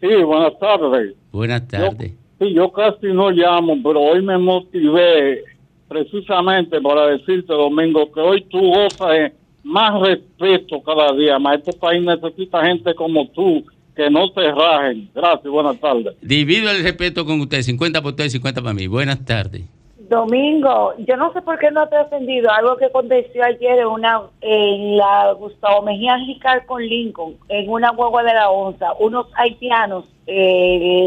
Sí, 0.00 0.08
buenas 0.24 0.58
tardes. 0.58 1.14
Buenas 1.30 1.68
tardes. 1.68 2.12
Sí, 2.38 2.54
yo 2.54 2.72
casi 2.72 3.08
no 3.08 3.30
llamo, 3.30 3.76
pero 3.82 4.00
hoy 4.00 4.22
me 4.22 4.38
motivé 4.38 5.44
precisamente 5.88 6.80
para 6.80 7.08
decirte, 7.08 7.52
Domingo, 7.52 8.10
que 8.12 8.20
hoy 8.20 8.42
tú 8.48 8.60
gozas 8.60 9.32
más 9.62 10.00
respeto 10.00 10.82
cada 10.82 11.12
día 11.12 11.38
más. 11.38 11.58
Este 11.58 11.72
país 11.74 12.02
necesita 12.02 12.64
gente 12.64 12.94
como 12.94 13.28
tú, 13.28 13.64
que 13.94 14.08
no 14.08 14.32
te 14.32 14.50
rajen. 14.50 15.10
Gracias, 15.14 15.52
buenas 15.52 15.78
tardes. 15.78 16.14
Divido 16.22 16.70
el 16.70 16.82
respeto 16.82 17.26
con 17.26 17.40
usted, 17.40 17.60
50 17.60 18.00
por 18.00 18.12
usted 18.12 18.24
y 18.24 18.30
50 18.30 18.62
para 18.62 18.74
mí. 18.74 18.86
Buenas 18.86 19.24
tardes. 19.24 19.62
Domingo, 20.10 20.92
yo 21.06 21.16
no 21.16 21.32
sé 21.32 21.40
por 21.40 21.56
qué 21.60 21.70
no 21.70 21.88
te 21.88 21.94
he 21.94 22.00
ofendido. 22.00 22.50
Algo 22.50 22.76
que 22.76 22.86
aconteció 22.86 23.44
ayer 23.44 23.78
en 23.78 23.86
una 23.86 24.22
en 24.40 24.96
la 24.96 25.30
Gustavo 25.34 25.82
Mejía 25.82 26.18
Jicar 26.18 26.66
con 26.66 26.84
Lincoln, 26.84 27.36
en 27.48 27.70
una 27.70 27.90
guagua 27.92 28.24
de 28.24 28.34
la 28.34 28.50
onza, 28.50 28.92
unos 28.98 29.28
haitianos, 29.36 30.06
eh, 30.26 31.06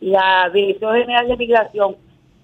la 0.00 0.48
Dirección 0.54 0.94
General 0.94 1.26
de 1.26 1.36
Migración 1.36 1.96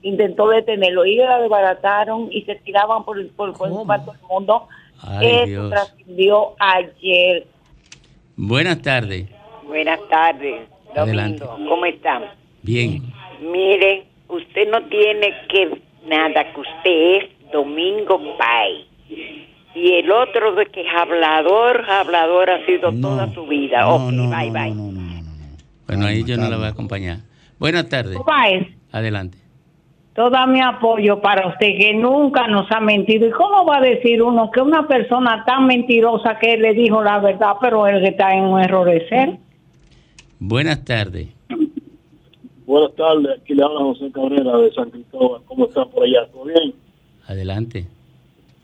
intentó 0.03 0.49
detenerlo 0.49 1.05
y 1.07 1.15
la 1.19 1.39
desbarataron 1.39 2.27
y 2.33 2.43
se 2.43 2.57
tiraban 2.57 3.05
por, 3.05 3.24
por, 3.37 3.53
por 3.57 3.69
todo 3.69 4.12
el 4.12 4.27
mundo. 4.29 4.66
Ay, 5.07 5.27
Eso 5.29 5.47
Dios. 5.47 5.70
trascendió 5.70 6.49
ayer. 6.59 7.47
Buenas 8.37 8.83
tardes. 8.83 9.29
Buenas 9.65 10.01
tardes, 10.09 10.62
Adelante. 10.97 11.45
Domingo. 11.45 11.70
¿Cómo 11.70 11.85
están? 11.87 12.24
Bien. 12.62 13.01
Mire, 13.41 14.05
usted 14.27 14.69
no 14.69 14.83
tiene 14.89 15.33
que 15.49 15.81
nada, 16.07 16.53
que 16.53 16.61
usted 16.61 17.16
es 17.16 17.53
Domingo 17.53 18.20
Pay. 18.39 18.87
Y 19.74 19.93
el 19.95 20.11
otro 20.11 20.55
de 20.55 20.66
que 20.66 20.83
es 20.83 20.95
hablador, 20.95 21.85
hablador 21.89 22.51
ha 22.51 22.66
sido 22.66 22.93
toda 22.93 23.33
su 23.33 23.47
vida. 23.47 23.81
no, 23.83 23.97
ok, 23.97 24.12
no, 24.12 24.31
bye, 24.31 24.51
no, 24.51 24.91
bye. 24.91 25.03
Bueno, 25.87 26.07
ahí 26.07 26.24
yo 26.24 26.37
no 26.37 26.49
la 26.49 26.57
voy 26.57 26.66
a 26.66 26.70
acompañar. 26.70 27.19
Buenas 27.59 27.89
tardes. 27.89 28.19
Páez, 28.27 28.66
Adelante. 28.93 29.39
todo 30.15 30.47
mi 30.47 30.61
apoyo 30.61 31.20
para 31.20 31.49
usted, 31.49 31.69
que 31.79 31.95
nunca 31.95 32.47
nos 32.49 32.70
ha 32.70 32.81
mentido. 32.81 33.27
¿Y 33.29 33.31
cómo 33.31 33.65
va 33.65 33.79
a 33.79 33.81
decir 33.81 34.23
uno 34.23 34.51
que 34.51 34.61
una 34.61 34.87
persona 34.87 35.45
tan 35.47 35.66
mentirosa 35.66 36.39
que 36.39 36.57
le 36.57 36.74
dijo 36.74 37.03
la 37.03 37.19
verdad, 37.20 37.55
pero 37.61 37.87
él 37.87 38.03
que 38.03 38.09
está 38.09 38.35
en 38.35 38.45
un 38.45 38.61
error 38.61 38.87
de 38.87 39.09
ser? 39.09 39.39
Buenas 40.39 40.85
tardes. 40.85 41.29
Buenas 42.66 42.94
tardes, 42.97 43.39
aquí 43.40 43.55
le 43.55 43.62
habla 43.64 43.80
José 43.80 44.10
Cabrera 44.12 44.56
de 44.59 44.72
San 44.72 44.90
Cristóbal. 44.90 45.43
¿Cómo 45.47 45.66
está 45.66 45.84
por 45.86 46.05
allá? 46.05 46.26
¿Todo 46.32 46.44
bien? 46.44 46.72
Adelante. 47.26 47.86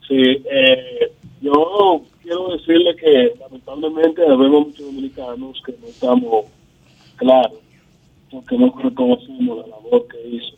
Sí, 0.07 0.15
eh, 0.51 1.11
yo 1.41 2.01
quiero 2.21 2.49
decirle 2.57 2.95
que 2.95 3.33
lamentablemente 3.39 4.21
vemos 4.21 4.67
muchos 4.67 4.85
dominicanos 4.85 5.61
que 5.65 5.73
no 5.81 5.87
estamos 5.87 6.45
claros, 7.17 7.59
porque 8.31 8.57
no 8.57 8.73
reconocemos 8.81 9.57
la 9.59 9.67
labor 9.67 10.07
que 10.07 10.27
hizo. 10.27 10.55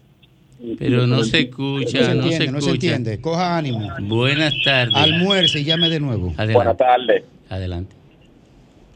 Pero 0.77 1.07
no 1.07 1.23
se 1.23 1.39
escucha, 1.39 1.99
No 1.99 2.05
se 2.05 2.15
no 2.15 2.21
se 2.23 2.29
entiende, 2.29 2.51
no 2.51 2.61
se 2.61 2.69
escucha. 2.69 2.95
entiende. 2.95 3.21
Coja 3.21 3.57
ánimo. 3.57 3.87
Buenas 4.03 4.53
tardes. 4.63 4.95
Almuerce 4.95 5.59
y 5.61 5.63
llame 5.63 5.89
de 5.89 5.99
nuevo. 5.99 6.31
Adelante. 6.37 6.75
tardes. 6.75 7.23
Adelante. 7.49 7.95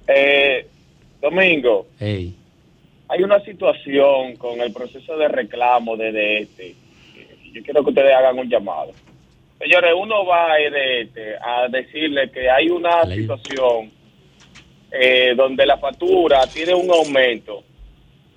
Eh, 0.08 0.68
Domingo, 1.22 1.88
Hey. 2.00 2.36
Hay 3.08 3.24
una 3.24 3.40
situación 3.42 4.36
con 4.38 4.60
el 4.62 4.74
proceso 4.74 5.18
de 5.18 5.28
reclamo 5.28 5.96
de 5.96 6.40
este. 6.40 6.76
Yo 7.52 7.62
quiero 7.64 7.84
que 7.84 7.90
ustedes 7.90 8.14
hagan 8.14 8.38
un 8.40 8.50
llamado. 8.50 8.92
Señores, 9.60 9.94
uno 9.98 10.26
va 10.26 10.52
a 10.52 10.60
EDT 10.60 11.18
a 11.42 11.68
decirle 11.70 12.30
que 12.30 12.50
hay 12.50 12.70
una 12.70 13.04
situación 13.06 13.92
eh, 14.92 15.34
donde 15.36 15.66
la 15.66 15.78
factura 15.78 16.46
tiene 16.48 16.74
un 16.74 16.92
aumento 16.92 17.64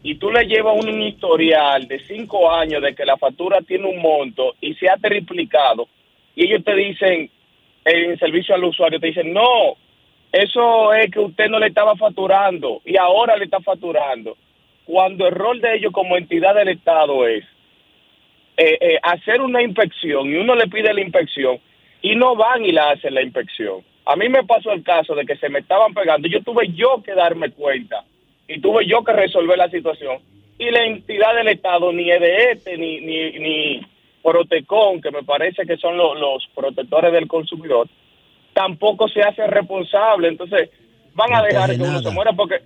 y 0.02 0.14
tú 0.14 0.30
le 0.30 0.44
llevas 0.44 0.76
un 0.76 1.02
historial 1.02 1.88
de 1.88 1.98
cinco 2.00 2.50
años 2.50 2.82
de 2.82 2.94
que 2.94 3.04
la 3.04 3.16
factura 3.16 3.60
tiene 3.62 3.86
un 3.86 4.00
monto 4.00 4.54
y 4.60 4.74
se 4.74 4.88
ha 4.88 4.96
triplicado 4.96 5.88
y 6.36 6.46
ellos 6.46 6.64
te 6.64 6.74
dicen 6.74 7.30
en 7.84 8.18
servicio 8.18 8.54
al 8.54 8.64
usuario 8.64 9.00
te 9.00 9.08
dicen 9.08 9.32
no 9.32 9.76
eso 10.30 10.92
es 10.94 11.10
que 11.10 11.18
usted 11.20 11.48
no 11.48 11.58
le 11.58 11.66
estaba 11.68 11.96
facturando 11.96 12.80
y 12.84 12.96
ahora 12.96 13.36
le 13.36 13.46
está 13.46 13.60
facturando 13.60 14.36
cuando 14.88 15.26
el 15.28 15.34
rol 15.34 15.60
de 15.60 15.74
ellos 15.76 15.92
como 15.92 16.16
entidad 16.16 16.54
del 16.54 16.68
Estado 16.68 17.26
es 17.28 17.44
eh, 18.56 18.78
eh, 18.80 18.98
hacer 19.02 19.42
una 19.42 19.62
inspección 19.62 20.28
y 20.32 20.36
uno 20.36 20.54
le 20.54 20.66
pide 20.66 20.94
la 20.94 21.02
inspección 21.02 21.58
y 22.00 22.16
no 22.16 22.34
van 22.36 22.64
y 22.64 22.72
la 22.72 22.90
hacen 22.92 23.12
la 23.12 23.20
inspección. 23.22 23.82
A 24.06 24.16
mí 24.16 24.30
me 24.30 24.44
pasó 24.44 24.72
el 24.72 24.82
caso 24.82 25.14
de 25.14 25.26
que 25.26 25.36
se 25.36 25.50
me 25.50 25.58
estaban 25.58 25.92
pegando 25.92 26.26
y 26.26 26.32
yo 26.32 26.40
tuve 26.42 26.68
yo 26.72 27.02
que 27.04 27.12
darme 27.12 27.50
cuenta 27.50 28.02
y 28.48 28.58
tuve 28.62 28.86
yo 28.86 29.04
que 29.04 29.12
resolver 29.12 29.58
la 29.58 29.68
situación 29.68 30.20
y 30.58 30.70
la 30.70 30.84
entidad 30.86 31.34
del 31.34 31.48
Estado 31.48 31.92
ni 31.92 32.10
EDET 32.10 32.66
ni, 32.78 33.00
ni, 33.02 33.32
ni 33.38 33.86
Protecon, 34.22 35.02
que 35.02 35.10
me 35.10 35.22
parece 35.22 35.66
que 35.66 35.76
son 35.76 35.98
lo- 35.98 36.14
los 36.14 36.48
protectores 36.54 37.12
del 37.12 37.28
consumidor, 37.28 37.88
tampoco 38.54 39.06
se 39.08 39.20
hace 39.20 39.46
responsable. 39.46 40.28
Entonces 40.28 40.70
van 41.12 41.34
a 41.34 41.42
dejar 41.42 41.68
que 41.76 41.82
uno 41.82 41.98
se 42.00 42.10
muera 42.14 42.32
porque... 42.32 42.56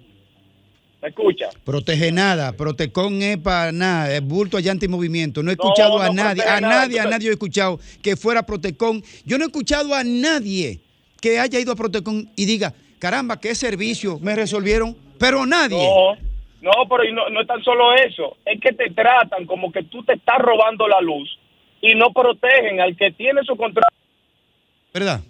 ¿Me 1.02 1.08
escucha? 1.08 1.48
Protege 1.64 2.12
nada, 2.12 2.52
Protecon 2.52 3.22
es 3.22 3.36
para 3.36 3.72
nada, 3.72 4.14
es 4.14 4.22
bulto 4.22 4.56
allá 4.56 4.70
antimovimiento. 4.70 5.42
No 5.42 5.50
he 5.50 5.54
escuchado 5.54 6.00
a 6.00 6.06
no 6.06 6.14
nadie, 6.14 6.44
a 6.44 6.60
nada, 6.60 6.82
nadie, 6.82 7.00
a 7.00 7.04
nadie 7.06 7.28
he 7.28 7.32
escuchado 7.32 7.80
que 8.00 8.14
fuera 8.14 8.46
Protecon. 8.46 9.02
Yo 9.24 9.36
no 9.36 9.44
he 9.44 9.48
escuchado 9.48 9.96
a 9.96 10.04
nadie 10.04 10.78
que 11.20 11.40
haya 11.40 11.58
ido 11.58 11.72
a 11.72 11.76
Protecon 11.76 12.30
y 12.36 12.44
diga, 12.46 12.72
caramba, 13.00 13.40
qué 13.40 13.56
servicio 13.56 14.20
me 14.20 14.36
resolvieron, 14.36 14.96
pero 15.18 15.44
nadie. 15.44 15.76
No, 15.76 16.14
no, 16.62 16.88
pero 16.88 17.04
y 17.04 17.12
no, 17.12 17.28
no 17.30 17.40
es 17.40 17.48
tan 17.48 17.64
solo 17.64 17.94
eso. 17.94 18.36
Es 18.46 18.60
que 18.60 18.72
te 18.72 18.88
tratan 18.90 19.44
como 19.46 19.72
que 19.72 19.82
tú 19.82 20.04
te 20.04 20.12
estás 20.12 20.38
robando 20.38 20.86
la 20.86 21.00
luz 21.00 21.36
y 21.80 21.96
no 21.96 22.12
protegen 22.12 22.80
al 22.80 22.96
que 22.96 23.10
tiene 23.10 23.42
su 23.42 23.56
contrato. 23.56 23.92
¿Verdad? 24.94 25.20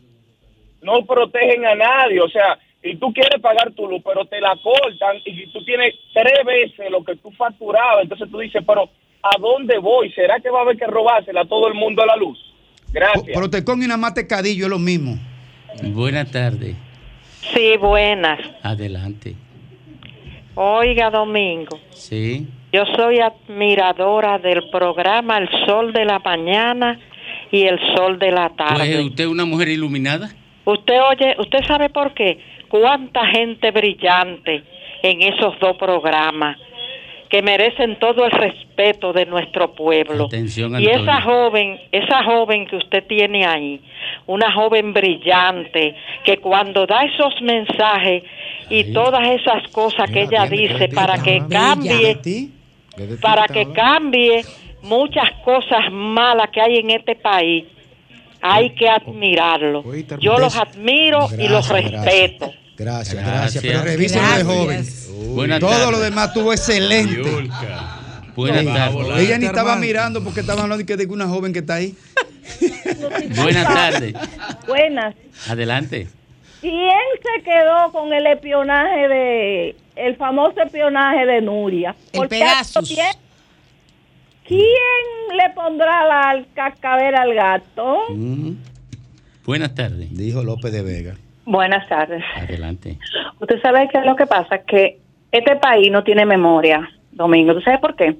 No 0.82 1.06
protegen 1.06 1.64
a 1.64 1.74
nadie. 1.74 2.20
O 2.20 2.28
sea, 2.28 2.58
y 2.82 2.96
tú 2.96 3.12
quieres 3.12 3.40
pagar 3.40 3.72
tu 3.72 3.86
luz, 3.88 4.02
pero 4.04 4.24
te 4.26 4.40
la 4.40 4.56
cortan 4.62 5.16
y 5.24 5.46
tú 5.48 5.64
tienes 5.64 5.94
tres 6.12 6.44
veces 6.44 6.90
lo 6.90 7.02
que 7.04 7.16
tú 7.16 7.30
facturabas. 7.32 8.02
Entonces 8.02 8.28
tú 8.30 8.38
dices, 8.38 8.62
pero 8.66 8.88
¿a 9.22 9.38
dónde 9.40 9.78
voy? 9.78 10.10
¿Será 10.12 10.40
que 10.40 10.50
va 10.50 10.60
a 10.60 10.62
haber 10.62 10.76
que 10.76 10.86
robársela 10.86 11.42
a 11.42 11.44
todo 11.46 11.68
el 11.68 11.74
mundo 11.74 12.04
la 12.04 12.16
luz? 12.16 12.38
Gracias. 12.92 13.36
Protecon 13.36 13.82
y 13.82 13.86
una 13.86 13.96
matecadillo 13.96 14.64
es 14.64 14.70
lo 14.70 14.78
mismo. 14.78 15.16
Buenas 15.82 16.30
tardes. 16.30 16.76
Sí, 17.54 17.76
buenas. 17.78 18.38
Adelante. 18.62 19.34
Oiga, 20.54 21.08
Domingo, 21.10 21.78
Sí. 21.92 22.46
yo 22.72 22.84
soy 22.96 23.20
admiradora 23.20 24.38
del 24.38 24.68
programa 24.70 25.38
El 25.38 25.48
Sol 25.66 25.92
de 25.94 26.04
la 26.04 26.18
Mañana 26.18 27.00
y 27.50 27.62
El 27.62 27.78
Sol 27.96 28.18
de 28.18 28.30
la 28.32 28.50
Pues 28.50 28.56
Tarde. 28.68 29.02
usted 29.04 29.24
es 29.24 29.30
una 29.30 29.46
mujer 29.46 29.68
iluminada. 29.68 30.30
Usted 30.64 30.94
oye, 31.10 31.34
usted 31.38 31.64
sabe 31.66 31.88
por 31.88 32.12
qué. 32.12 32.38
Cuánta 32.72 33.26
gente 33.26 33.70
brillante 33.70 34.62
en 35.02 35.20
esos 35.20 35.60
dos 35.60 35.76
programas 35.76 36.56
que 37.28 37.42
merecen 37.42 37.98
todo 37.98 38.24
el 38.24 38.30
respeto 38.30 39.12
de 39.12 39.26
nuestro 39.26 39.74
pueblo. 39.74 40.24
Atención, 40.24 40.80
Y 40.80 40.86
esa 40.86 41.20
joven, 41.20 41.78
esa 41.92 42.24
joven 42.24 42.66
que 42.66 42.76
usted 42.76 43.04
tiene 43.06 43.44
ahí, 43.44 43.78
una 44.26 44.50
joven 44.52 44.94
brillante, 44.94 45.94
que 46.24 46.38
cuando 46.38 46.86
da 46.86 47.04
esos 47.04 47.42
mensajes 47.42 48.22
y 48.70 48.90
todas 48.94 49.28
esas 49.28 49.68
cosas 49.68 50.10
que 50.10 50.22
ella 50.22 50.46
dice 50.46 50.88
para 50.88 51.22
que 51.22 51.42
cambie, 51.50 52.16
para 53.20 53.48
que 53.48 53.70
cambie 53.70 54.46
muchas 54.80 55.30
cosas 55.44 55.92
malas 55.92 56.48
que 56.48 56.62
hay 56.62 56.78
en 56.78 56.88
este 56.88 57.16
país, 57.16 57.66
hay 58.40 58.70
que 58.70 58.88
admirarlo. 58.88 59.84
Yo 60.20 60.38
los 60.38 60.56
admiro 60.56 61.28
y 61.38 61.48
los 61.48 61.68
respeto. 61.68 62.46
Gracias, 62.46 62.61
gracias. 62.76 63.24
Gracias. 63.24 63.62
Pero 63.62 63.82
revisa 63.82 64.20
lo 64.30 64.38
de 64.38 64.44
joven. 64.44 64.86
Buenas 65.34 65.60
Todo 65.60 65.70
tardes. 65.70 65.90
lo 65.90 66.00
demás 66.00 66.28
estuvo 66.28 66.52
excelente. 66.52 67.50
Buenas 68.34 68.64
No, 68.64 68.72
tardes. 68.74 69.18
Ella 69.18 69.38
ni 69.38 69.46
estaba 69.46 69.76
mirando 69.76 70.22
porque 70.24 70.40
estaba 70.40 70.62
hablando 70.62 70.78
de 70.84 70.86
que 70.86 70.96
de 70.96 71.06
una 71.06 71.26
joven 71.28 71.52
que 71.52 71.58
está 71.60 71.74
ahí. 71.74 71.94
Buenas 73.36 73.66
tardes. 73.66 74.14
Buenas. 74.66 75.14
Adelante. 75.48 76.08
¿Quién 76.60 76.98
se 77.22 77.42
quedó 77.42 77.90
con 77.92 78.12
el 78.12 78.26
espionaje 78.26 79.08
de, 79.08 79.76
el 79.96 80.16
famoso 80.16 80.60
espionaje 80.62 81.26
de 81.26 81.40
Nuria? 81.42 81.90
El 82.12 82.18
Porque 82.18 82.38
Pegasus. 82.38 82.88
¿quién, 82.88 83.06
quién 84.46 85.36
le 85.36 85.50
pondrá 85.54 86.06
la 86.06 86.44
cascabel 86.54 87.14
al 87.16 87.34
gato? 87.34 87.98
Buenas 89.44 89.74
tardes. 89.74 90.16
Dijo 90.16 90.42
López 90.44 90.72
de 90.72 90.82
Vega. 90.82 91.16
Buenas 91.44 91.88
tardes. 91.88 92.22
Adelante. 92.36 92.98
Usted 93.40 93.60
sabe 93.60 93.88
qué 93.90 93.98
es 93.98 94.06
lo 94.06 94.16
que 94.16 94.26
pasa, 94.26 94.58
que 94.58 94.98
este 95.32 95.56
país 95.56 95.90
no 95.90 96.04
tiene 96.04 96.24
memoria, 96.24 96.88
Domingo. 97.10 97.54
¿Tú 97.54 97.60
sabes 97.62 97.80
por 97.80 97.96
qué? 97.96 98.14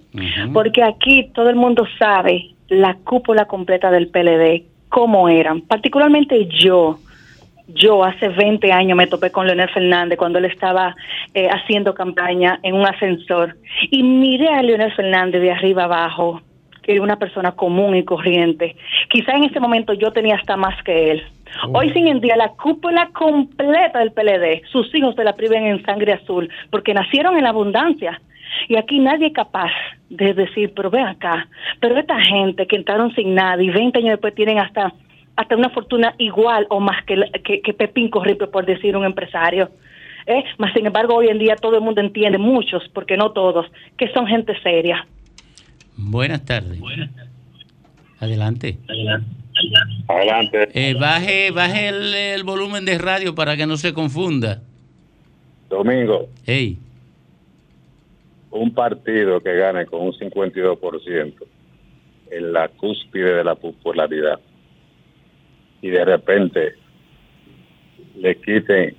Porque 0.53 0.83
aquí 0.83 1.31
todo 1.35 1.49
el 1.49 1.57
mundo 1.57 1.87
sabe 1.99 2.55
la 2.69 2.95
cúpula 3.05 3.45
completa 3.45 3.91
del 3.91 4.09
PLD, 4.09 4.65
cómo 4.89 5.29
eran. 5.29 5.61
Particularmente 5.63 6.47
yo. 6.47 6.99
Yo 7.69 8.05
hace 8.05 8.29
20 8.29 8.73
años 8.73 8.97
me 8.97 9.07
topé 9.07 9.31
con 9.31 9.47
Leonel 9.47 9.71
Fernández 9.71 10.19
cuando 10.19 10.39
él 10.39 10.47
estaba 10.47 10.95
eh, 11.33 11.49
haciendo 11.49 11.95
campaña 11.95 12.59
en 12.63 12.75
un 12.75 12.85
ascensor 12.85 13.57
y 13.91 14.03
miré 14.03 14.49
a 14.49 14.63
Leonel 14.63 14.93
Fernández 14.93 15.41
de 15.41 15.53
arriba 15.53 15.85
abajo, 15.85 16.43
que 16.83 16.93
era 16.93 17.03
una 17.03 17.19
persona 17.19 17.53
común 17.53 17.97
y 17.97 18.05
corriente. 18.05 18.77
Quizá 19.09 19.37
en 19.37 19.45
ese 19.45 19.61
momento 19.61 19.93
yo 19.93 20.11
tenía 20.11 20.35
hasta 20.35 20.57
más 20.57 20.83
que 20.83 21.13
él. 21.13 21.23
Hoy 21.73 21.91
sin 21.93 22.09
en 22.09 22.21
día 22.21 22.37
la 22.37 22.49
cúpula 22.51 23.11
completa 23.13 23.99
del 23.99 24.13
PLD, 24.13 24.63
sus 24.71 24.93
hijos 24.95 25.15
se 25.15 25.25
la 25.25 25.35
priven 25.35 25.67
en 25.67 25.85
sangre 25.85 26.13
azul 26.13 26.49
porque 26.71 26.95
nacieron 26.95 27.37
en 27.37 27.47
abundancia. 27.47 28.21
Y 28.69 28.77
aquí 28.77 28.99
nadie 28.99 29.29
es 29.29 29.33
capaz 29.33 29.71
de 30.11 30.35
decir, 30.35 30.73
pero 30.75 30.91
ven 30.91 31.07
acá, 31.07 31.49
pero 31.81 31.99
esta 31.99 32.21
gente 32.21 32.67
que 32.67 32.77
entraron 32.77 33.15
sin 33.15 33.35
nada 33.35 33.63
y 33.63 33.71
20 33.71 33.99
años 33.99 34.11
después 34.13 34.35
tienen 34.35 34.59
hasta 34.59 34.93
hasta 35.35 35.57
una 35.57 35.71
fortuna 35.71 36.15
igual 36.19 36.67
o 36.69 36.79
más 36.79 37.05
que, 37.05 37.17
que, 37.43 37.63
que 37.63 37.73
Pepín 37.73 38.11
Corripe, 38.11 38.47
por 38.49 38.67
decir 38.67 38.97
un 38.97 39.05
empresario. 39.05 39.71
¿eh? 40.27 40.45
Mas, 40.59 40.73
sin 40.75 40.87
embargo, 40.87 41.15
hoy 41.15 41.29
en 41.29 41.39
día 41.39 41.57
todo 41.57 41.77
el 41.77 41.83
mundo 41.83 42.01
entiende, 42.01 42.39
muchos, 42.39 42.83
porque 42.93 43.17
no 43.17 43.33
todos, 43.33 43.67
que 43.97 44.13
son 44.13 44.27
gente 44.27 44.53
seria. 44.63 45.07
Buenas 45.97 46.45
tardes. 46.45 46.81
Adelante. 48.21 48.79
Adelante. 48.89 49.42
Eh, 50.75 50.95
baje 50.99 51.51
baje 51.51 51.89
el, 51.89 52.15
el 52.15 52.45
volumen 52.45 52.85
de 52.85 52.99
radio 52.99 53.35
para 53.35 53.57
que 53.57 53.67
no 53.67 53.77
se 53.77 53.93
confunda. 53.93 54.63
Domingo. 55.69 56.29
Hey. 56.45 56.79
Un 58.51 58.75
partido 58.75 59.41
que 59.41 59.55
gane 59.55 59.87
con 59.87 60.03
un 60.03 60.13
52% 60.13 61.35
en 62.31 62.53
la 62.53 62.69
cúspide 62.69 63.37
de 63.37 63.45
la 63.45 63.55
popularidad 63.55 64.41
y 65.81 65.89
de 65.89 66.05
repente 66.05 66.75
le 68.17 68.37
quiten 68.37 68.95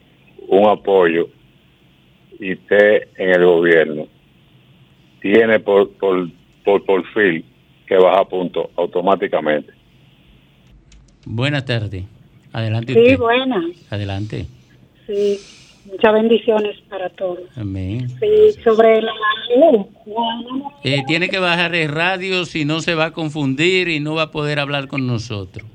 un 0.47 0.67
apoyo 0.67 1.29
y 2.39 2.51
esté 2.51 3.07
en 3.15 3.29
el 3.29 3.45
gobierno, 3.45 4.07
tiene 5.21 5.59
por, 5.59 5.91
por, 5.93 6.29
por 6.65 6.85
perfil 6.85 7.45
que 7.87 7.95
baja 7.95 8.25
punto 8.25 8.69
automáticamente. 8.75 9.71
Buenas 11.25 11.65
tardes. 11.65 12.03
Adelante 12.51 12.93
Sí, 12.93 12.99
usted. 12.99 13.17
buenas. 13.17 13.63
Adelante. 13.89 14.45
Sí, 15.07 15.39
muchas 15.91 16.13
bendiciones 16.13 16.75
para 16.89 17.09
todos. 17.09 17.39
Amén. 17.55 18.07
Sí, 18.19 18.61
sobre 18.63 19.01
la 19.01 19.11
luz. 19.71 19.87
Eh, 20.83 21.03
tiene 21.07 21.29
que 21.29 21.39
bajar 21.39 21.73
el 21.75 21.89
radio 21.89 22.45
si 22.45 22.65
no 22.65 22.79
se 22.81 22.95
va 22.95 23.05
a 23.05 23.11
confundir 23.13 23.87
y 23.89 23.99
no 23.99 24.15
va 24.15 24.23
a 24.23 24.31
poder 24.31 24.59
hablar 24.59 24.87
con 24.87 25.07
nosotros. 25.07 25.65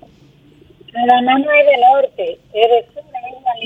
La 1.07 1.23
mano 1.23 1.47
es 1.61 1.67
del 1.67 1.81
norte, 1.93 2.39
es 2.55 2.71
de 2.71 2.93
sur, 2.93 3.03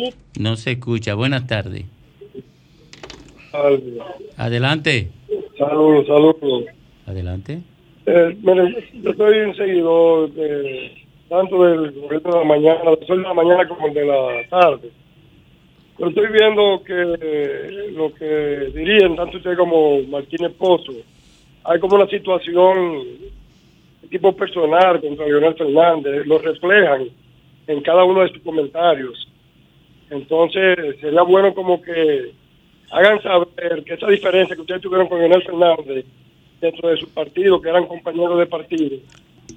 es. 0.08 0.16
No 0.40 0.56
se 0.56 0.72
escucha. 0.72 1.14
Buenas 1.14 1.46
tardes. 1.46 1.84
Adelante. 4.36 5.08
Saludos, 5.58 6.06
saludos. 6.06 6.64
Adelante. 7.06 7.60
Eh, 8.06 8.36
mire, 8.42 8.88
yo 9.02 9.12
soy 9.14 9.38
un 9.40 9.54
seguidor 9.56 10.32
de, 10.32 11.01
tanto 11.32 11.64
del 11.64 11.92
gobierno 11.92 12.30
de 12.30 12.38
la 12.40 12.44
mañana, 12.44 12.80
soy 13.06 13.16
de 13.16 13.22
la 13.22 13.32
mañana 13.32 13.66
como 13.66 13.86
el 13.86 13.94
de 13.94 14.04
la 14.04 14.46
tarde. 14.50 14.90
Pero 15.96 16.10
estoy 16.10 16.26
viendo 16.26 16.82
que 16.84 17.90
lo 17.96 18.12
que 18.12 18.70
dirían 18.74 19.16
tanto 19.16 19.38
usted 19.38 19.56
como 19.56 20.02
Martínez 20.02 20.52
Pozo, 20.58 20.92
hay 21.64 21.80
como 21.80 21.96
una 21.96 22.06
situación 22.06 22.98
de 24.02 24.08
tipo 24.10 24.36
personal 24.36 25.00
contra 25.00 25.26
Leonel 25.26 25.54
Fernández, 25.54 26.26
lo 26.26 26.36
reflejan 26.36 27.08
en 27.66 27.80
cada 27.80 28.04
uno 28.04 28.20
de 28.20 28.28
sus 28.28 28.42
comentarios. 28.42 29.26
Entonces, 30.10 30.76
sería 31.00 31.22
bueno 31.22 31.54
como 31.54 31.80
que 31.80 32.32
hagan 32.90 33.22
saber 33.22 33.82
que 33.86 33.94
esa 33.94 34.08
diferencia 34.08 34.54
que 34.54 34.60
ustedes 34.60 34.82
tuvieron 34.82 35.08
con 35.08 35.18
Leonel 35.18 35.42
Fernández 35.44 36.04
dentro 36.60 36.90
de 36.90 36.98
su 36.98 37.08
partido, 37.08 37.58
que 37.58 37.70
eran 37.70 37.86
compañeros 37.86 38.38
de 38.38 38.46
partido, 38.46 38.98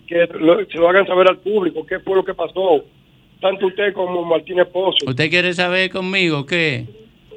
que 0.08 0.28
lo- 0.40 0.66
se 0.66 0.78
lo 0.78 0.90
hagan 0.90 1.06
saber 1.08 1.28
al 1.30 1.38
público, 1.40 1.86
qué 1.86 2.00
fue 2.00 2.16
lo 2.16 2.24
que 2.26 2.34
pasó, 2.34 2.84
tanto 3.42 3.68
usted 3.68 3.94
como 3.94 4.24
Martínez 4.24 4.68
Pozo, 4.68 4.98
¿Usted 5.08 5.30
quiere 5.30 5.54
saber 5.54 5.90
conmigo 5.90 6.46
qué? 6.46 6.86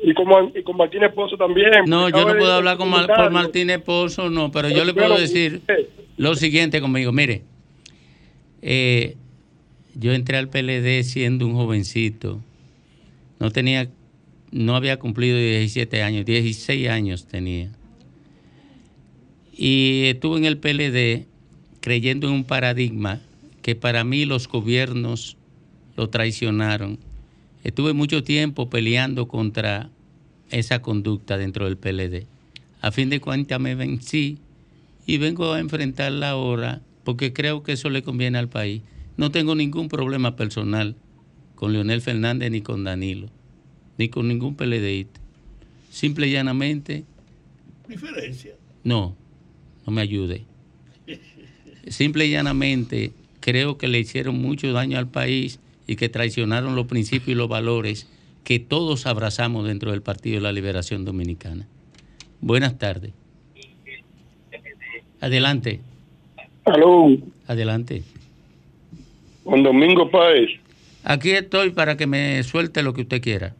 y, 0.03 0.15
como, 0.15 0.53
y 0.55 0.63
con 0.63 0.77
Martínez 0.77 1.13
Pozo 1.13 1.37
también. 1.37 1.71
No, 1.87 2.09
yo 2.09 2.25
no 2.25 2.37
puedo 2.39 2.53
hablar 2.53 2.77
con 2.77 2.89
Mar- 2.89 3.07
por. 3.09 3.31
Martínez 3.31 3.81
Pozo, 3.83 4.31
no, 4.31 4.51
pero 4.53 4.69
yo 4.69 4.85
le 4.85 4.95
Pero, 4.95 5.09
puedo 5.09 5.21
decir 5.21 5.61
lo 6.17 6.35
siguiente 6.35 6.81
conmigo. 6.81 7.11
Mire, 7.13 7.43
eh, 8.63 9.17
yo 9.95 10.13
entré 10.13 10.37
al 10.37 10.49
PLD 10.49 11.03
siendo 11.03 11.47
un 11.47 11.55
jovencito. 11.55 12.41
No 13.41 13.51
tenía, 13.51 13.89
no 14.53 14.77
había 14.77 14.99
cumplido 14.99 15.37
17 15.37 16.03
años, 16.03 16.25
16 16.25 16.89
años 16.89 17.27
tenía. 17.27 17.71
Y 19.57 20.05
estuve 20.07 20.39
en 20.39 20.45
el 20.45 20.59
PLD 20.59 21.27
creyendo 21.89 22.29
en 22.29 22.35
un 22.35 22.45
paradigma 22.45 23.19
que 23.63 23.75
para 23.75 24.05
mí 24.05 24.27
los 24.27 24.47
gobiernos 24.47 25.39
lo 25.97 26.11
traicionaron. 26.11 26.99
Estuve 27.65 27.95
mucho 27.95 28.23
tiempo 28.23 28.69
peleando 28.69 29.27
contra 29.27 29.89
esa 30.51 30.83
conducta 30.83 31.39
dentro 31.39 31.65
del 31.65 31.79
PLD. 31.79 32.27
A 32.83 32.93
fin 32.93 33.09
de 33.09 33.23
cuentas 33.23 33.59
me 33.59 33.75
vencí 33.75 34.37
y 35.07 35.17
vengo 35.17 35.51
a 35.55 35.61
enfrentarla 35.61 36.29
ahora 36.29 36.83
porque 37.05 37.33
creo 37.33 37.63
que 37.63 37.73
eso 37.73 37.89
le 37.89 38.03
conviene 38.03 38.37
al 38.37 38.51
país. 38.51 38.83
No 39.17 39.31
tengo 39.31 39.55
ningún 39.55 39.89
problema 39.89 40.37
personal 40.37 40.95
con 41.55 41.73
Leonel 41.73 42.03
Fernández 42.03 42.51
ni 42.51 42.61
con 42.61 42.85
Danilo, 42.85 43.31
ni 43.97 44.11
con 44.11 44.29
ningún 44.29 44.57
PLDista. 44.57 45.21
Simple 45.91 46.29
y 46.29 46.33
llanamente, 46.33 47.07
Diferencia. 47.89 48.57
no, 48.85 49.17
no 49.87 49.93
me 49.95 50.03
ayude. 50.03 50.45
Simple 51.87 52.27
y 52.27 52.31
llanamente 52.31 53.13
creo 53.41 53.79
que 53.79 53.89
le 53.89 53.99
hicieron 53.99 54.41
mucho 54.41 54.73
daño 54.73 54.99
al 54.99 55.09
país 55.09 55.61
y 55.87 55.97
que 55.97 56.09
traicionaron 56.09 56.77
los 56.77 56.87
principios 56.87 57.29
y 57.29 57.35
los 57.35 57.49
valores 57.49 58.09
que 58.45 58.59
todos 58.59 59.07
abrazamos 59.07 59.67
dentro 59.67 59.91
del 59.91 60.03
Partido 60.03 60.37
de 60.37 60.43
la 60.43 60.53
Liberación 60.53 61.05
Dominicana. 61.05 61.67
Buenas 62.41 62.79
tardes. 62.79 63.13
Adelante, 65.21 65.81
Aló, 66.69 67.09
adelante. 67.47 68.03
Juan 69.45 69.63
Domingo 69.63 70.11
Páez. 70.11 70.51
Aquí 71.05 71.31
estoy 71.31 71.71
para 71.71 71.97
que 71.97 72.07
me 72.07 72.43
suelte 72.43 72.83
lo 72.83 72.93
que 72.93 73.03
usted 73.03 73.23
quiera. 73.23 73.55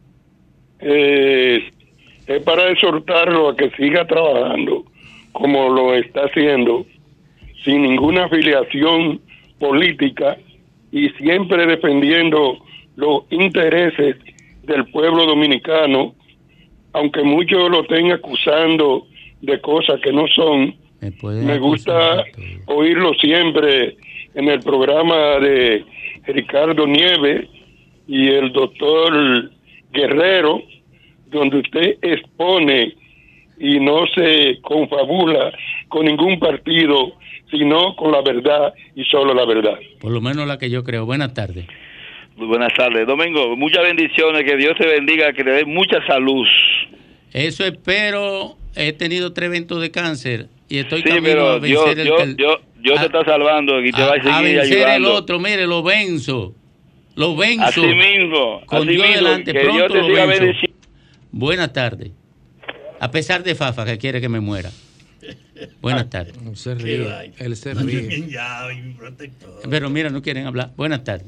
Eh, 0.79 1.71
es 2.27 2.43
para 2.43 2.69
exhortarlo 2.69 3.49
a 3.49 3.55
que 3.55 3.71
siga 3.71 4.05
trabajando 4.05 4.85
como 5.31 5.69
lo 5.69 5.95
está 5.95 6.21
haciendo, 6.25 6.85
sin 7.63 7.83
ninguna 7.83 8.25
afiliación 8.25 9.21
política 9.59 10.37
y 10.91 11.09
siempre 11.11 11.65
defendiendo 11.65 12.57
los 12.95 13.23
intereses 13.29 14.17
del 14.63 14.85
pueblo 14.91 15.25
dominicano, 15.25 16.13
aunque 16.93 17.23
muchos 17.23 17.69
lo 17.69 17.81
estén 17.81 18.11
acusando 18.11 19.07
de 19.41 19.59
cosas 19.61 19.99
que 20.01 20.11
no 20.11 20.27
son. 20.27 20.75
Me 21.21 21.57
gusta 21.59 22.23
oírlo 22.65 23.13
siempre 23.15 23.95
en 24.35 24.49
el 24.49 24.59
programa 24.59 25.39
de 25.39 25.85
Ricardo 26.27 26.85
Nieves 26.85 27.47
y 28.07 28.27
el 28.27 28.51
doctor 28.51 29.49
Guerrero, 29.91 30.61
donde 31.27 31.59
usted 31.59 31.97
expone 32.01 32.95
y 33.59 33.79
no 33.79 34.05
se 34.15 34.59
confabula 34.61 35.51
con 35.87 36.05
ningún 36.05 36.39
partido, 36.39 37.13
sino 37.51 37.95
con 37.95 38.11
la 38.11 38.21
verdad 38.21 38.73
y 38.95 39.03
solo 39.05 39.33
la 39.33 39.45
verdad. 39.45 39.77
Por 39.99 40.11
lo 40.11 40.21
menos 40.21 40.47
la 40.47 40.57
que 40.57 40.69
yo 40.69 40.83
creo. 40.83 41.05
Buenas 41.05 41.33
tardes. 41.33 41.65
Buenas 42.37 42.73
tardes. 42.73 43.05
Domingo, 43.05 43.55
muchas 43.57 43.83
bendiciones, 43.83 44.43
que 44.43 44.55
Dios 44.55 44.73
te 44.79 44.87
bendiga, 44.87 45.33
que 45.33 45.43
te 45.43 45.49
dé 45.51 45.65
mucha 45.65 46.05
salud. 46.07 46.45
Eso 47.33 47.65
espero. 47.65 48.55
He 48.75 48.93
tenido 48.93 49.33
tres 49.33 49.47
eventos 49.47 49.81
de 49.81 49.91
cáncer 49.91 50.47
y 50.69 50.77
estoy 50.77 50.99
Sí, 51.01 51.09
camino 51.09 51.25
pero 51.25 51.47
a 51.49 51.59
vencer 51.59 52.01
Dios, 52.03 52.21
el 52.21 52.35
Dios, 52.37 52.59
Dios, 52.77 52.99
te 52.99 53.05
está 53.07 53.25
salvando 53.25 53.83
y 53.83 53.91
te 53.91 54.01
va 54.01 54.11
a 54.11 54.15
a 54.15 54.21
seguir 54.41 54.55
vencer 54.57 54.77
el 54.77 54.83
ayudando. 54.85 55.13
otro. 55.15 55.39
Mire, 55.39 55.67
lo 55.67 55.83
venzo. 55.83 56.53
Lo 57.15 57.35
venzo. 57.35 57.63
Así 57.65 57.81
mismo, 57.81 58.61
Con 58.67 58.83
así 58.83 58.91
Dios 58.91 59.07
mismo, 59.07 59.15
delante, 59.23 59.51
que 59.51 59.59
pronto 59.59 59.75
Dios 59.77 59.91
te 59.91 59.97
lo 59.99 60.05
siga 60.07 60.25
venzo. 60.27 60.67
Buenas 61.31 61.73
tardes. 61.73 62.11
A 63.01 63.11
pesar 63.11 63.43
de 63.43 63.55
Fafa 63.55 63.85
que 63.85 63.97
quiere 63.97 64.21
que 64.21 64.29
me 64.29 64.39
muera. 64.39 64.69
Buenas 65.81 66.09
tardes. 66.09 66.35
Se 66.55 66.75
ríe. 66.75 67.33
Él 67.37 67.55
se 67.55 67.73
ríe. 67.73 68.29
Pero 69.69 69.89
mira, 69.89 70.09
no 70.09 70.21
quieren 70.21 70.47
hablar. 70.47 70.71
Buenas 70.75 71.03
tardes. 71.03 71.27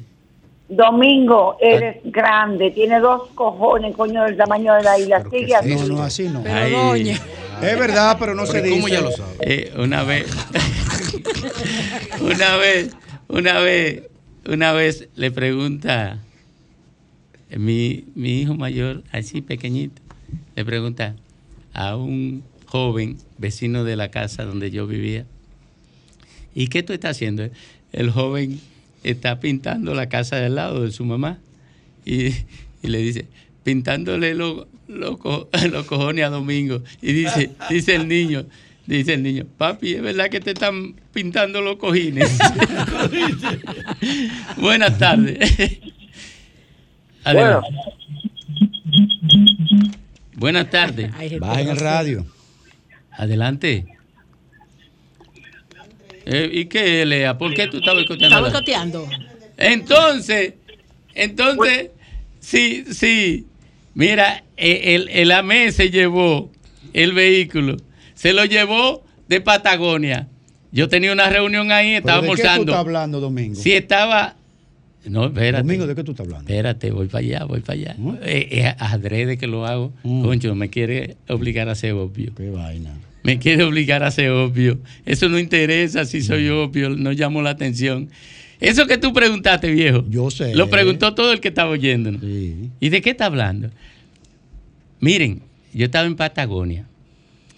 Domingo, 0.70 1.58
eres 1.60 1.98
grande, 2.06 2.72
tiene 2.72 3.02
dos 3.02 3.28
cojones, 3.36 3.94
coño, 3.94 4.24
del 4.24 4.38
tamaño 4.38 4.74
de 4.76 4.84
la 4.84 4.98
isla. 4.98 5.24
Sigue 5.30 5.54
así. 5.54 5.76
No, 5.76 5.88
no, 5.88 6.02
así 6.02 6.30
no. 6.30 6.42
Ay. 6.48 6.72
doña. 6.72 7.20
Es 7.62 7.78
verdad, 7.78 8.16
pero 8.18 8.34
no 8.36 8.46
se 8.46 8.62
dice. 8.62 8.76
¿Cómo 8.76 8.88
ya 8.88 9.02
lo 9.02 9.12
sabe? 9.12 9.36
Eh, 9.42 9.74
una 9.78 10.04
vez, 10.04 10.28
una 12.22 12.56
vez, 12.56 12.96
una 13.28 13.60
vez, 13.60 14.04
una 14.48 14.72
vez 14.72 15.10
le 15.16 15.30
pregunta 15.30 16.20
mi, 17.50 18.06
mi 18.16 18.42
hijo 18.42 18.56
mayor, 18.56 19.04
así 19.12 19.42
pequeñito, 19.42 20.02
le 20.56 20.64
pregunta 20.64 21.16
a 21.74 21.98
un 21.98 22.44
joven 22.72 23.18
vecino 23.38 23.84
de 23.84 23.98
la 23.98 24.12
casa 24.12 24.46
donde 24.46 24.72
yo 24.72 24.88
vivía, 24.88 25.26
¿y 26.56 26.68
qué 26.68 26.84
tú 26.84 26.94
estás 26.94 27.18
haciendo? 27.18 27.50
El 27.92 28.12
joven 28.12 28.62
está 29.04 29.42
pintando 29.42 29.94
la 29.94 30.08
casa 30.08 30.38
del 30.38 30.56
lado 30.56 30.84
de 30.84 30.92
su 30.92 31.04
mamá 31.04 31.38
y, 32.06 32.28
y 32.82 32.88
le 32.88 33.00
dice, 33.00 33.26
pintándole 33.66 34.36
los 34.36 34.68
co- 35.20 35.50
los 35.72 35.86
cojones 35.86 36.24
a 36.26 36.30
Domingo. 36.30 36.82
Y 37.02 37.12
dice, 37.12 37.50
dice 37.70 37.96
el 37.96 38.08
niño, 38.08 38.46
dice 38.88 39.16
el 39.16 39.24
niño, 39.24 39.46
papi, 39.58 39.96
¿es 39.96 40.02
verdad 40.02 40.30
que 40.30 40.40
te 40.40 40.52
están 40.52 40.96
pintando 41.14 41.60
los 41.60 41.76
cojines? 41.76 42.32
Buenas 44.58 44.98
tardes. 44.98 45.58
Adelante. 47.26 47.68
Buenas 50.38 50.70
tardes. 50.70 51.12
Bajen 51.40 51.68
el 51.70 51.78
radio. 51.78 52.26
Adelante. 53.12 53.86
Eh, 56.26 56.50
¿Y 56.52 56.66
qué, 56.66 57.06
Lea? 57.06 57.38
¿Por 57.38 57.54
qué 57.54 57.68
tú 57.68 57.78
estabas 57.78 58.06
boicoteando? 58.06 58.38
Está 58.38 58.42
boicoteando. 58.42 59.10
Entonces, 59.58 60.54
entonces, 61.14 61.90
sí, 62.40 62.86
sí. 62.92 63.48
Mira, 63.94 64.44
eh, 64.58 64.96
el, 64.96 65.10
el 65.10 65.32
AME 65.32 65.72
se 65.72 65.90
llevó 65.90 66.50
el 66.94 67.14
vehículo, 67.14 67.78
se 68.14 68.34
lo 68.34 68.46
llevó 68.46 69.04
de 69.28 69.42
Patagonia. 69.42 70.28
Yo 70.72 70.88
tenía 70.88 71.12
una 71.12 71.30
reunión 71.30 71.72
ahí, 71.72 71.96
estaba 71.96 72.22
¿Pero 72.22 72.32
¿De 72.32 72.38
qué 72.38 72.42
tú 72.44 72.48
almorzando. 72.48 72.72
estás 72.72 72.86
hablando, 72.86 73.20
Domingo? 73.20 73.56
Si 73.56 73.74
estaba. 73.74 74.36
No, 75.06 75.26
espérate. 75.26 75.64
Domingo, 75.64 75.88
¿de 75.88 75.96
qué 75.96 76.04
tú 76.04 76.12
estás 76.12 76.26
hablando? 76.28 76.48
Espérate, 76.48 76.92
voy 76.92 77.08
para 77.08 77.20
allá, 77.26 77.46
voy 77.46 77.62
para 77.62 77.74
allá. 77.80 77.96
¿Mm? 77.98 78.10
Eh, 78.24 78.48
eh, 78.52 78.76
adrede 78.78 79.38
que 79.38 79.48
lo 79.48 79.66
hago. 79.66 79.92
Concho, 80.04 80.54
me 80.56 80.70
quiere 80.70 81.18
obligar 81.28 81.70
a 81.70 81.76
ser 81.76 81.94
obvio. 81.94 82.34
Qué 82.36 82.50
vaina. 82.52 82.94
Me 83.24 83.40
quiere 83.40 83.64
obligar 83.64 84.04
a 84.04 84.12
ser 84.12 84.30
obvio. 84.32 84.80
Eso 85.06 85.28
no 85.30 85.40
interesa 85.40 86.06
si 86.06 86.22
soy 86.22 86.50
Mm. 86.50 86.54
obvio, 86.54 86.90
no 86.92 87.12
llamo 87.14 87.42
la 87.42 87.52
atención. 87.52 88.10
Eso 88.60 88.86
que 88.86 88.98
tú 89.00 89.12
preguntaste, 89.12 89.72
viejo. 89.72 90.06
Yo 90.08 90.30
sé. 90.30 90.54
Lo 90.54 90.70
preguntó 90.70 91.16
todo 91.16 91.34
el 91.34 91.40
que 91.40 91.48
estaba 91.48 91.72
oyéndonos. 91.72 92.22
¿Y 92.24 92.90
de 92.90 93.02
qué 93.02 93.10
está 93.12 93.26
hablando? 93.26 93.70
Miren, 95.00 95.42
yo 95.74 95.86
estaba 95.86 96.06
en 96.06 96.16
Patagonia, 96.16 96.86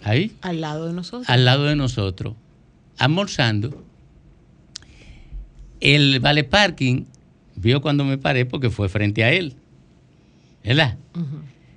ahí, 0.02 0.32
Al 0.40 0.62
lado 0.62 0.86
de 0.86 0.94
nosotros. 0.94 1.28
al 1.28 1.44
lado 1.44 1.64
de 1.64 1.76
nosotros, 1.76 2.34
almorzando. 2.96 3.84
El 5.80 6.20
vale 6.20 6.44
parking 6.44 7.02
vio 7.56 7.80
cuando 7.80 8.04
me 8.04 8.18
paré 8.18 8.46
porque 8.46 8.70
fue 8.70 8.88
frente 8.88 9.24
a 9.24 9.32
él. 9.32 9.54
¿Verdad? 10.62 10.96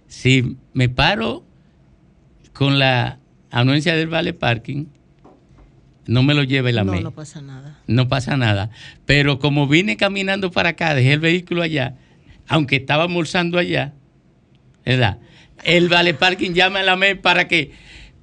Si 0.07 0.55
me 0.73 0.87
paro 0.89 1.43
con 2.53 2.79
la 2.79 3.19
anuencia 3.51 3.95
del 3.95 4.07
vale 4.07 4.33
parking, 4.33 4.85
no 6.05 6.23
me 6.23 6.33
lo 6.33 6.43
lleve 6.43 6.71
la 6.71 6.83
No, 6.85 6.93
ME. 6.93 7.01
no 7.01 7.11
pasa 7.11 7.41
nada. 7.41 7.79
no 7.87 8.07
pasa 8.07 8.37
nada. 8.37 8.69
Pero 9.05 9.39
como 9.39 9.67
vine 9.67 9.97
caminando 9.97 10.51
para 10.51 10.69
acá, 10.69 10.95
dejé 10.95 11.13
el 11.13 11.19
vehículo 11.19 11.61
allá, 11.63 11.95
aunque 12.47 12.77
estaba 12.77 13.03
almorzando 13.03 13.57
allá, 13.57 13.93
¿verdad? 14.85 15.19
El 15.65 15.89
Vale 15.89 16.13
Parking 16.13 16.51
llama 16.51 16.79
a 16.79 16.83
la 16.83 16.95
MEP 16.95 17.21
para 17.21 17.47
que, 17.49 17.71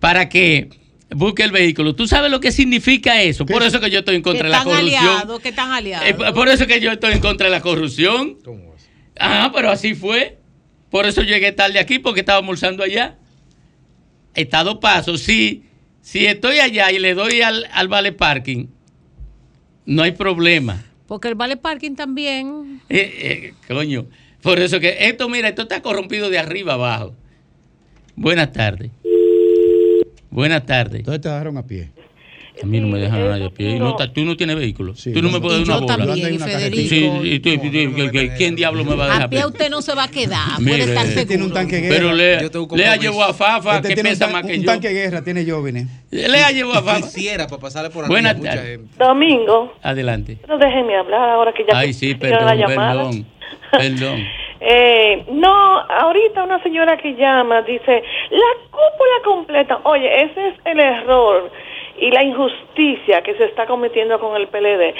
para 0.01 0.29
que 0.31 0.71
busque 1.11 1.43
el 1.43 1.53
vehículo. 1.53 1.95
¿Tú 1.95 2.07
sabes 2.07 2.31
lo 2.31 2.41
que 2.41 2.53
significa 2.53 3.23
eso? 3.23 3.47
Por 3.47 3.63
eso 3.63 3.81
que 3.81 3.91
yo 3.91 4.01
estoy 4.01 4.17
en 4.17 4.23
contra 4.23 4.45
de 4.45 4.51
la 4.51 4.59
están 4.59 4.73
corrupción. 4.73 5.05
aliados, 5.05 5.41
que 5.41 5.49
están 5.49 5.73
aliados. 5.73 6.09
Eh, 6.09 6.15
por 6.35 6.49
eso 6.49 6.67
que 6.67 6.81
yo 6.81 6.91
estoy 6.93 7.13
en 7.13 7.21
contra 7.21 7.47
de 7.47 7.51
la 7.51 7.61
corrupción. 7.61 8.39
Ah, 9.19 9.51
pero 9.55 9.71
así 9.71 9.95
fue. 9.95 10.39
Por 10.91 11.07
eso 11.07 11.23
llegué 11.23 11.53
tarde 11.53 11.79
aquí, 11.79 11.99
porque 11.99 12.21
estaba 12.21 12.39
almorzando 12.39 12.83
allá. 12.83 13.17
Estado 14.35 14.81
paso. 14.81 15.17
Si, 15.19 15.65
si 16.01 16.27
estoy 16.27 16.59
allá 16.59 16.91
y 16.93 16.99
le 16.99 17.15
doy 17.15 17.43
al, 17.43 17.67
al 17.73 17.89
vale 17.89 18.13
parking, 18.13 18.67
no 19.87 20.03
hay 20.03 20.13
problema. 20.13 20.85
Porque 21.07 21.29
el 21.29 21.35
vale 21.35 21.57
parking 21.57 21.95
también. 21.95 22.81
Eh, 22.89 23.53
eh, 23.69 23.73
coño. 23.73 24.07
Por 24.43 24.59
eso 24.59 24.81
que 24.81 24.97
esto, 25.09 25.29
mira, 25.29 25.49
esto 25.49 25.63
está 25.63 25.81
corrompido 25.83 26.31
de 26.31 26.39
arriba 26.39 26.75
abajo. 26.75 27.15
Buenas 28.17 28.53
tardes. 28.53 28.91
Buenas 30.35 30.67
tardes. 30.67 30.99
Entonces 30.99 31.21
te 31.21 31.29
dejaron 31.29 31.57
a 31.59 31.63
pie. 31.65 31.91
A 32.63 32.67
mí 32.67 32.81
no 32.81 32.87
me 32.89 32.99
dejan 33.01 33.21
a 33.21 33.29
nadie 33.31 33.47
a 33.47 33.51
pie. 33.51 33.71
Y 33.71 33.79
no 33.79 33.95
tú 33.97 34.25
no 34.25 34.37
tienes 34.37 34.57
vehículo. 34.57 34.95
tú 34.95 35.23
no 35.23 35.31
me 35.31 35.41
puedes 35.41 35.67
dar 35.67 35.79
una 35.81 35.87
bola. 35.87 36.07
también, 36.07 36.35
y 36.35 36.39
Federico. 36.39 36.89
Sí, 36.89 37.11
y 37.25 37.39
tú- 37.41 37.49
y 37.51 37.59
tú- 37.59 38.11
que- 38.13 38.33
¿Quién 38.37 38.55
diablo 38.57 38.85
me 38.85 38.95
va 38.97 39.05
a 39.05 39.07
dejar 39.09 39.23
A 39.23 39.29
pie 39.31 39.47
usted 39.47 39.71
no 39.71 39.81
se 39.83 39.95
va 39.95 40.05
a 40.05 40.09
quedar. 40.09 40.59
Mire, 40.61 40.71
puede 40.79 40.83
estar 40.83 41.05
este 41.07 41.13
seguro. 41.15 41.29
tiene 41.29 41.45
un 41.45 41.53
tanque 41.53 41.81
guerra. 41.81 41.95
Pero 41.97 42.13
Lea, 42.13 42.43
Yo 42.43 42.51
tengo 42.51 42.77
Lea 42.77 42.97
llevó 42.97 43.23
a 43.25 43.33
Fafa, 43.35 43.77
Este 43.77 43.95
que 43.95 44.01
un 44.01 44.07
pesa 44.07 44.27
más 44.29 44.43
que 44.45 44.55
un 44.57 44.63
yo. 44.63 44.67
tanque 44.67 44.89
guerra, 44.91 45.23
tiene 45.23 45.45
Jovine. 45.49 45.87
Lea 46.11 46.51
llevó 46.51 46.73
a 46.75 46.83
Fafa. 46.83 47.01
Quisiera 47.03 47.47
para 47.49 47.61
pasarle 47.61 47.91
por 47.91 48.07
Buenas 48.09 48.41
tardes. 48.41 48.81
Domingo, 48.99 49.75
Adelante. 49.83 50.39
no 50.49 50.59
déjenme 50.59 50.97
hablar 50.97 51.31
ahora 51.31 51.53
que 51.53 51.65
ya 51.71 51.77
Ay, 51.79 51.93
sí, 51.93 52.15
perdón, 52.15 52.47
la 52.47 52.55
llamada. 52.57 53.03
perdón. 53.05 53.27
Perdón. 53.73 54.25
Eh, 54.67 55.25
no, 55.29 55.79
ahorita 55.81 56.43
una 56.43 56.63
señora 56.63 56.97
que 56.97 57.15
llama 57.15 57.61
dice, 57.63 58.03
la 58.31 58.53
cúpula 58.71 59.23
completa. 59.25 59.81
Oye, 59.85 60.23
ese 60.25 60.49
es 60.49 60.55
el 60.65 60.81
error 60.81 61.51
y 61.99 62.11
la 62.11 62.23
injusticia 62.25 63.23
que 63.23 63.35
se 63.35 63.45
está 63.45 63.67
cometiendo 63.67 64.19
con 64.19 64.35
el 64.37 64.49
PLD. 64.49 64.95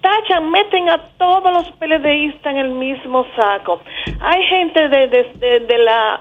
Tachan, 0.00 0.50
meten 0.50 0.88
a 0.88 0.98
todos 1.18 1.52
los 1.52 1.70
PLDistas 1.72 2.52
en 2.52 2.58
el 2.58 2.70
mismo 2.70 3.26
saco. 3.36 3.80
Hay 4.20 4.42
gente 4.44 4.88
de, 4.88 5.08
de, 5.08 5.24
de- 5.34 5.60
de 5.60 5.78
la 5.78 6.20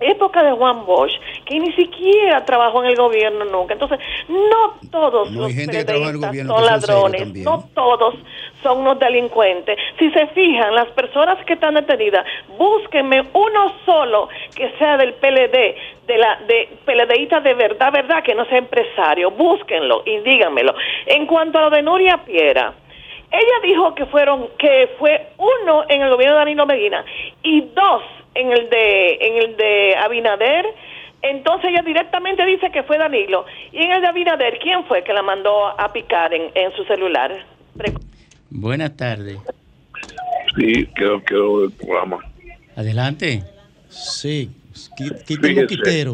época 0.00 0.42
de 0.42 0.52
Juan 0.52 0.86
Bosch 0.86 1.12
que 1.44 1.58
ni 1.58 1.72
siquiera 1.72 2.44
trabajó 2.44 2.82
en 2.82 2.90
el 2.90 2.96
gobierno 2.96 3.44
nunca. 3.44 3.74
Entonces, 3.74 3.98
no 4.28 4.74
todos 4.90 5.30
No, 5.30 5.42
los 5.42 5.54
gobierno 6.18 6.54
son 6.54 6.66
ladrones, 6.66 7.34
no 7.34 7.64
todos 7.74 8.14
son 8.62 8.78
unos 8.78 8.98
delincuentes. 8.98 9.78
Si 9.98 10.10
se 10.10 10.26
fijan, 10.28 10.74
las 10.74 10.88
personas 10.88 11.44
que 11.44 11.54
están 11.54 11.74
detenidas, 11.74 12.26
búsquenme 12.58 13.24
uno 13.32 13.74
solo 13.84 14.28
que 14.54 14.70
sea 14.78 14.96
del 14.96 15.14
PLD, 15.14 15.74
de 16.06 16.18
la 16.18 16.38
de 16.46 16.68
PLDista 16.84 17.40
de 17.40 17.54
verdad, 17.54 17.92
verdad, 17.92 18.22
que 18.22 18.34
no 18.34 18.44
sea 18.46 18.58
empresario. 18.58 19.30
Búsquenlo 19.30 20.02
y 20.04 20.18
díganmelo. 20.18 20.74
En 21.06 21.26
cuanto 21.26 21.58
a 21.58 21.62
lo 21.62 21.70
de 21.70 21.82
Nuria 21.82 22.18
Piera, 22.18 22.74
ella 23.30 23.60
dijo 23.62 23.94
que 23.94 24.06
fueron 24.06 24.48
que 24.58 24.90
fue 24.98 25.28
uno 25.38 25.84
en 25.88 26.02
el 26.02 26.10
gobierno 26.10 26.34
de 26.34 26.38
Danilo 26.40 26.66
Medina 26.66 27.04
y 27.42 27.60
dos 27.60 28.02
en 28.34 28.52
el 28.52 28.70
de 28.70 29.14
en 29.20 29.36
el 29.36 29.56
de 29.56 29.96
Abinader. 29.96 30.66
Entonces 31.22 31.70
ella 31.70 31.82
directamente 31.82 32.44
dice 32.46 32.70
que 32.72 32.82
fue 32.82 32.96
Danilo. 32.96 33.44
Y 33.72 33.82
en 33.82 33.90
el 33.92 34.00
de 34.00 34.08
Abinader, 34.08 34.58
¿quién 34.58 34.84
fue 34.86 35.04
que 35.04 35.12
la 35.12 35.22
mandó 35.22 35.66
a 35.78 35.92
picar 35.92 36.32
en, 36.32 36.50
en 36.54 36.72
su 36.72 36.84
celular? 36.84 37.44
Buenas 38.48 38.96
tardes. 38.96 39.38
Sí, 40.56 40.86
quiero, 40.94 41.22
quiero 41.22 41.56
ver 41.56 41.64
el 41.66 41.72
programa. 41.72 42.18
Adelante. 42.74 43.42
Sí, 43.88 44.50
Fíjese, 44.96 46.06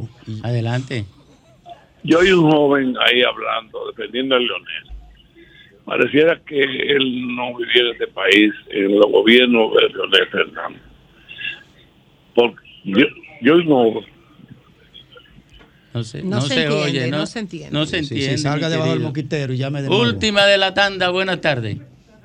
Adelante. 0.43 1.05
Yo 2.03 2.19
oí 2.21 2.31
un 2.31 2.51
joven 2.51 2.95
ahí 3.01 3.23
hablando, 3.23 3.91
defendiendo 3.91 4.37
a 4.37 4.39
Leonel. 4.39 4.85
Pareciera 5.85 6.41
que 6.47 6.63
él 6.63 7.37
no 7.37 7.57
viviera 7.57 7.89
en 7.89 7.93
este 7.93 8.07
país 8.09 8.53
en 8.71 8.99
los 8.99 9.11
gobiernos 9.11 9.73
de 9.75 9.89
Leonel 9.89 10.27
Fernández. 10.29 10.83
Porque 12.37 12.57
yo, 12.85 13.05
yo 13.43 13.57
no. 13.65 14.01
No 15.95 16.05
se, 16.05 16.23
No 16.23 16.37
no 16.37 16.41
se 16.43 16.49
se 16.49 16.55
entiende, 16.65 16.85
oye, 16.85 17.11
no 17.11 17.19
no, 17.19 17.27
se 17.27 17.39
entiende. 17.39 17.71
No 17.79 17.87
se 17.87 17.99
Sí, 18.01 18.05
sí, 18.05 18.15
entiende. 18.17 18.39
salga 18.39 18.69
debajo 18.69 18.91
del 18.91 19.01
moquitero 19.01 19.53
y 19.55 19.57
llame 19.57 19.81
de 19.83 19.89
nuevo. 19.89 20.03
Última 20.03 20.45
de 20.45 20.59
la 20.59 20.75
tanda, 20.75 21.09
buenas 21.09 21.41
tardes. 21.41 21.79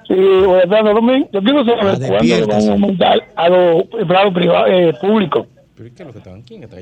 Sí, 0.07 0.13
buenas 0.13 0.69
tardes, 0.69 0.93
Domingo. 0.93 1.29
Yo 1.31 1.41
quiero 1.41 1.63
saber 1.65 1.97
cuándo 2.07 2.35
le 2.35 2.45
van 2.45 2.67
a 2.67 2.71
aumentar 2.73 3.29
a 3.35 3.49
los 3.49 3.83
empleados 3.97 4.33
privados, 4.33 4.69
eh, 4.71 4.93
públicos. 4.99 5.47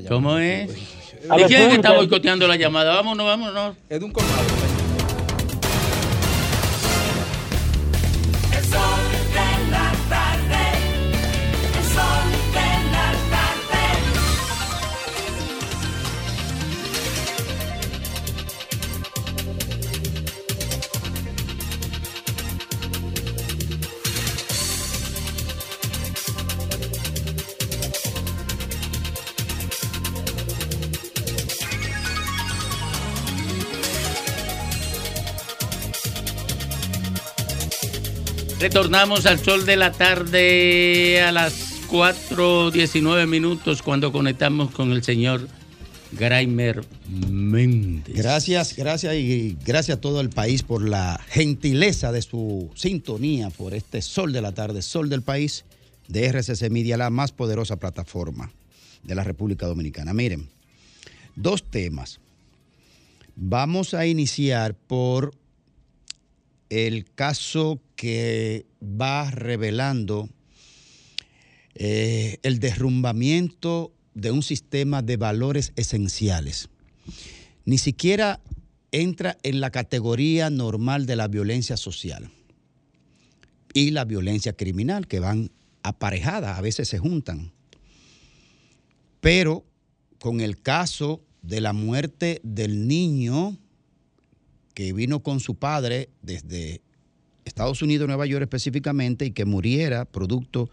¿Cómo 0.08 0.36
es? 0.38 0.68
¿Y 1.24 1.28
los 1.28 1.44
quién 1.44 1.62
es 1.62 1.68
que 1.68 1.74
está 1.76 1.94
boicoteando 1.94 2.48
la 2.48 2.56
llamada? 2.56 2.92
Vámonos, 2.96 3.24
vámonos. 3.24 3.76
Es 3.88 4.00
de 4.00 4.04
un 4.04 4.12
colmado. 4.12 4.42
Retornamos 38.60 39.24
al 39.24 39.42
sol 39.42 39.64
de 39.64 39.78
la 39.78 39.90
tarde 39.90 41.22
a 41.22 41.32
las 41.32 41.88
4.19 41.88 43.26
minutos 43.26 43.80
cuando 43.80 44.12
conectamos 44.12 44.70
con 44.70 44.92
el 44.92 45.02
señor 45.02 45.48
Graimer 46.12 46.84
Méndez. 47.08 48.14
Gracias, 48.14 48.76
gracias 48.76 49.14
y 49.14 49.56
gracias 49.64 49.96
a 49.96 50.00
todo 50.02 50.20
el 50.20 50.28
país 50.28 50.62
por 50.62 50.86
la 50.86 51.18
gentileza 51.30 52.12
de 52.12 52.20
su 52.20 52.70
sintonía 52.74 53.48
por 53.48 53.72
este 53.72 54.02
Sol 54.02 54.30
de 54.30 54.42
la 54.42 54.52
Tarde, 54.52 54.82
Sol 54.82 55.08
del 55.08 55.22
País 55.22 55.64
de 56.08 56.26
RCC 56.26 56.68
Media, 56.68 56.98
la 56.98 57.08
más 57.08 57.32
poderosa 57.32 57.76
plataforma 57.76 58.52
de 59.02 59.14
la 59.14 59.24
República 59.24 59.66
Dominicana. 59.68 60.12
Miren, 60.12 60.50
dos 61.34 61.62
temas. 61.62 62.20
Vamos 63.36 63.94
a 63.94 64.04
iniciar 64.04 64.74
por 64.74 65.32
el 66.68 67.06
caso 67.14 67.80
que 68.00 68.64
va 68.82 69.30
revelando 69.30 70.30
eh, 71.74 72.38
el 72.42 72.58
derrumbamiento 72.58 73.92
de 74.14 74.30
un 74.30 74.42
sistema 74.42 75.02
de 75.02 75.18
valores 75.18 75.74
esenciales. 75.76 76.70
Ni 77.66 77.76
siquiera 77.76 78.40
entra 78.90 79.36
en 79.42 79.60
la 79.60 79.70
categoría 79.70 80.48
normal 80.48 81.04
de 81.04 81.16
la 81.16 81.28
violencia 81.28 81.76
social 81.76 82.30
y 83.74 83.90
la 83.90 84.06
violencia 84.06 84.54
criminal, 84.54 85.06
que 85.06 85.20
van 85.20 85.50
aparejadas, 85.82 86.56
a 86.56 86.62
veces 86.62 86.88
se 86.88 86.96
juntan. 86.96 87.52
Pero 89.20 89.66
con 90.18 90.40
el 90.40 90.62
caso 90.62 91.20
de 91.42 91.60
la 91.60 91.74
muerte 91.74 92.40
del 92.44 92.88
niño 92.88 93.58
que 94.72 94.94
vino 94.94 95.22
con 95.22 95.38
su 95.38 95.56
padre 95.56 96.08
desde 96.22 96.80
Estados 97.44 97.82
Unidos, 97.82 98.06
Nueva 98.06 98.26
York 98.26 98.42
específicamente, 98.42 99.24
y 99.26 99.30
que 99.32 99.44
muriera 99.44 100.04
producto 100.04 100.70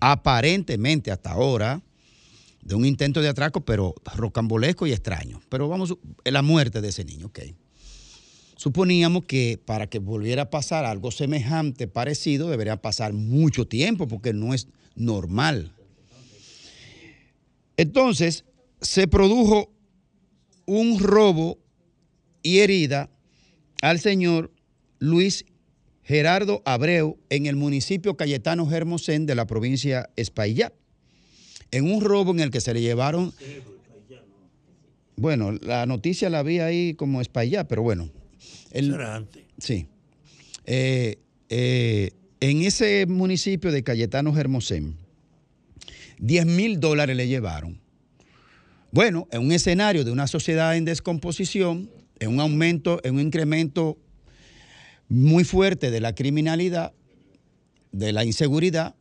aparentemente 0.00 1.10
hasta 1.10 1.32
ahora 1.32 1.82
de 2.62 2.74
un 2.74 2.84
intento 2.84 3.22
de 3.22 3.28
atraco, 3.28 3.62
pero 3.62 3.94
rocambolesco 4.14 4.86
y 4.86 4.92
extraño. 4.92 5.40
Pero 5.48 5.68
vamos, 5.68 5.96
la 6.24 6.42
muerte 6.42 6.80
de 6.80 6.88
ese 6.88 7.04
niño, 7.04 7.26
ok. 7.26 7.40
Suponíamos 8.56 9.24
que 9.24 9.60
para 9.64 9.86
que 9.86 10.00
volviera 10.00 10.42
a 10.42 10.50
pasar 10.50 10.84
algo 10.84 11.10
semejante, 11.10 11.86
parecido, 11.86 12.50
debería 12.50 12.82
pasar 12.82 13.12
mucho 13.12 13.66
tiempo, 13.66 14.08
porque 14.08 14.32
no 14.32 14.52
es 14.52 14.66
normal. 14.96 15.72
Entonces, 17.76 18.44
se 18.80 19.06
produjo 19.06 19.72
un 20.66 20.98
robo 20.98 21.58
y 22.42 22.58
herida 22.58 23.08
al 23.80 24.00
señor 24.00 24.52
Luis 24.98 25.44
Gerardo 26.08 26.62
Abreu 26.64 27.18
en 27.28 27.44
el 27.44 27.56
municipio 27.56 28.16
Cayetano 28.16 28.72
Hermosén 28.72 29.26
de 29.26 29.34
la 29.34 29.46
provincia 29.46 30.08
Espaillat, 30.16 30.72
en 31.70 31.84
un 31.84 32.00
robo 32.00 32.30
en 32.30 32.40
el 32.40 32.50
que 32.50 32.62
se 32.62 32.72
le 32.72 32.80
llevaron, 32.80 33.34
bueno, 35.16 35.52
la 35.52 35.84
noticia 35.84 36.30
la 36.30 36.42
vi 36.42 36.60
ahí 36.60 36.94
como 36.94 37.20
Espaillat, 37.20 37.68
pero 37.68 37.82
bueno. 37.82 38.08
el-. 38.70 38.96
Sí. 39.58 39.86
Eh, 40.64 41.18
eh, 41.50 42.12
en 42.40 42.62
ese 42.62 43.04
municipio 43.06 43.70
de 43.70 43.82
Cayetano 43.82 44.34
Hermosén, 44.34 44.96
10 46.20 46.46
mil 46.46 46.80
dólares 46.80 47.18
le 47.18 47.28
llevaron. 47.28 47.78
Bueno, 48.92 49.28
en 49.30 49.42
un 49.42 49.52
escenario 49.52 50.04
de 50.04 50.10
una 50.10 50.26
sociedad 50.26 50.74
en 50.74 50.86
descomposición, 50.86 51.90
en 52.18 52.30
un 52.30 52.40
aumento, 52.40 52.98
en 53.04 53.16
un 53.16 53.20
incremento 53.20 53.98
muy 55.08 55.44
fuerte 55.44 55.90
de 55.90 56.00
la 56.00 56.14
criminalidad, 56.14 56.92
de 57.92 58.12
la 58.12 58.24
inseguridad, 58.24 58.94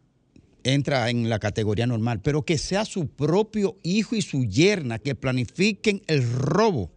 entra 0.64 1.10
en 1.10 1.30
la 1.30 1.40
categoría 1.40 1.88
normal, 1.88 2.22
pero 2.22 2.44
que 2.44 2.58
sea 2.58 2.86
su 2.86 3.08
propio 3.08 3.78
hijo 3.84 4.16
y 4.16 4.22
su 4.22 4.46
yerna 4.46 5.00
que 5.00 5.16
planifiquen 5.16 6.02
el 6.08 6.30
robo 6.30 6.92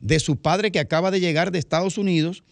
de 0.00 0.20
su 0.20 0.36
padre 0.36 0.70
que 0.70 0.80
acaba 0.80 1.10
de 1.10 1.20
llegar 1.20 1.50
de 1.50 1.58
Estados 1.58 1.98
Unidos, 1.98 2.42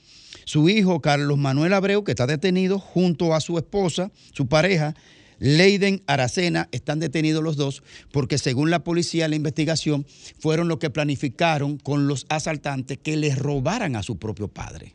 su 0.45 0.69
hijo 0.69 1.01
Carlos 1.01 1.39
Manuel 1.39 1.73
Abreu, 1.73 2.05
que 2.05 2.13
está 2.13 2.27
detenido 2.27 2.79
junto 2.79 3.35
a 3.35 3.41
su 3.41 3.59
esposa, 3.59 4.11
su 4.33 4.47
pareja, 4.47 4.95
Leiden 5.39 6.03
Aracena, 6.07 6.69
están 6.73 7.01
detenidos 7.01 7.43
los 7.43 7.57
dos 7.57 7.83
porque 8.13 8.39
según 8.39 8.71
la 8.71 8.85
policía, 8.85 9.29
la 9.29 9.37
investigación, 9.37 10.07
fueron 10.39 10.69
los 10.69 10.79
que 10.79 10.91
planificaron 10.91 11.79
con 11.79 12.07
los 12.07 12.27
asaltantes 12.29 12.99
que 12.99 13.17
les 13.17 13.39
robaran 13.39 13.97
a 13.97 14.03
su 14.03 14.19
propio 14.19 14.49
padre. 14.49 14.93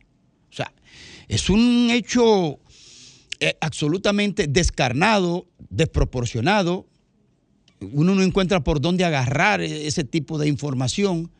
Es 1.30 1.48
un 1.48 1.88
hecho 1.90 2.58
eh, 3.38 3.54
absolutamente 3.60 4.46
descarnado, 4.48 5.46
desproporcionado. 5.68 6.86
Uno 7.92 8.14
no 8.14 8.22
encuentra 8.22 8.64
por 8.64 8.80
dónde 8.80 9.04
agarrar 9.04 9.60
e- 9.60 9.86
ese 9.86 10.02
tipo 10.04 10.38
de 10.38 10.48
información 10.48 11.30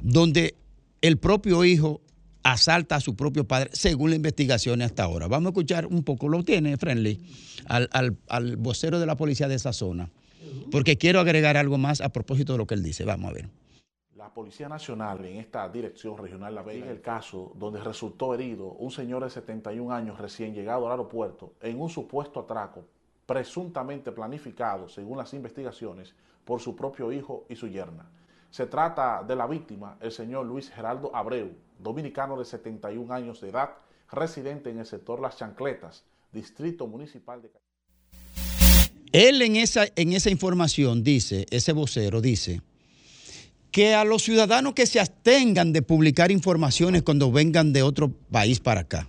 donde 0.00 0.54
el 1.02 1.18
propio 1.18 1.64
hijo 1.64 2.00
asalta 2.42 2.96
a 2.96 3.00
su 3.00 3.14
propio 3.14 3.46
padre, 3.46 3.70
según 3.72 4.10
la 4.10 4.16
investigación 4.16 4.80
hasta 4.80 5.04
ahora. 5.04 5.26
Vamos 5.28 5.48
a 5.48 5.50
escuchar 5.50 5.86
un 5.86 6.02
poco, 6.02 6.28
lo 6.28 6.42
tiene 6.42 6.76
Friendly, 6.78 7.20
al- 7.66 7.88
al 8.28 8.56
vocero 8.56 8.98
de 9.00 9.06
la 9.06 9.16
policía 9.16 9.48
de 9.48 9.56
esa 9.56 9.72
zona, 9.72 10.10
porque 10.70 10.96
quiero 10.96 11.20
agregar 11.20 11.56
algo 11.56 11.76
más 11.76 12.00
a 12.00 12.08
propósito 12.08 12.52
de 12.52 12.58
lo 12.58 12.66
que 12.66 12.74
él 12.74 12.82
dice. 12.82 13.04
Vamos 13.04 13.30
a 13.30 13.34
ver. 13.34 13.48
Policía 14.36 14.68
Nacional 14.68 15.24
en 15.24 15.38
esta 15.38 15.66
dirección 15.66 16.18
regional 16.18 16.54
La 16.54 16.62
Vega, 16.62 16.90
el 16.90 17.00
caso 17.00 17.52
donde 17.54 17.80
resultó 17.80 18.34
herido 18.34 18.66
un 18.66 18.90
señor 18.90 19.24
de 19.24 19.30
71 19.30 19.90
años 19.90 20.18
recién 20.18 20.52
llegado 20.52 20.84
al 20.84 20.92
aeropuerto 20.92 21.54
en 21.62 21.80
un 21.80 21.88
supuesto 21.88 22.40
atraco 22.40 22.84
presuntamente 23.24 24.12
planificado, 24.12 24.90
según 24.90 25.16
las 25.16 25.32
investigaciones, 25.32 26.14
por 26.44 26.60
su 26.60 26.76
propio 26.76 27.10
hijo 27.12 27.46
y 27.48 27.56
su 27.56 27.66
yerna. 27.66 28.10
Se 28.50 28.66
trata 28.66 29.24
de 29.26 29.34
la 29.34 29.46
víctima, 29.46 29.96
el 30.02 30.12
señor 30.12 30.44
Luis 30.44 30.68
Geraldo 30.68 31.16
Abreu, 31.16 31.54
dominicano 31.78 32.38
de 32.38 32.44
71 32.44 33.14
años 33.14 33.40
de 33.40 33.48
edad, 33.48 33.70
residente 34.12 34.68
en 34.68 34.80
el 34.80 34.86
sector 34.86 35.18
Las 35.18 35.38
Chancletas, 35.38 36.04
distrito 36.30 36.86
municipal 36.86 37.40
de 37.40 37.50
Él 39.12 39.40
en 39.40 39.56
esa, 39.56 39.86
en 39.96 40.12
esa 40.12 40.28
información 40.28 41.02
dice, 41.02 41.46
ese 41.50 41.72
vocero 41.72 42.20
dice, 42.20 42.60
que 43.76 43.94
a 43.94 44.04
los 44.04 44.22
ciudadanos 44.22 44.72
que 44.72 44.86
se 44.86 45.00
abstengan 45.00 45.70
de 45.74 45.82
publicar 45.82 46.30
informaciones 46.30 47.02
cuando 47.02 47.30
vengan 47.30 47.74
de 47.74 47.82
otro 47.82 48.10
país 48.30 48.58
para 48.58 48.80
acá. 48.80 49.06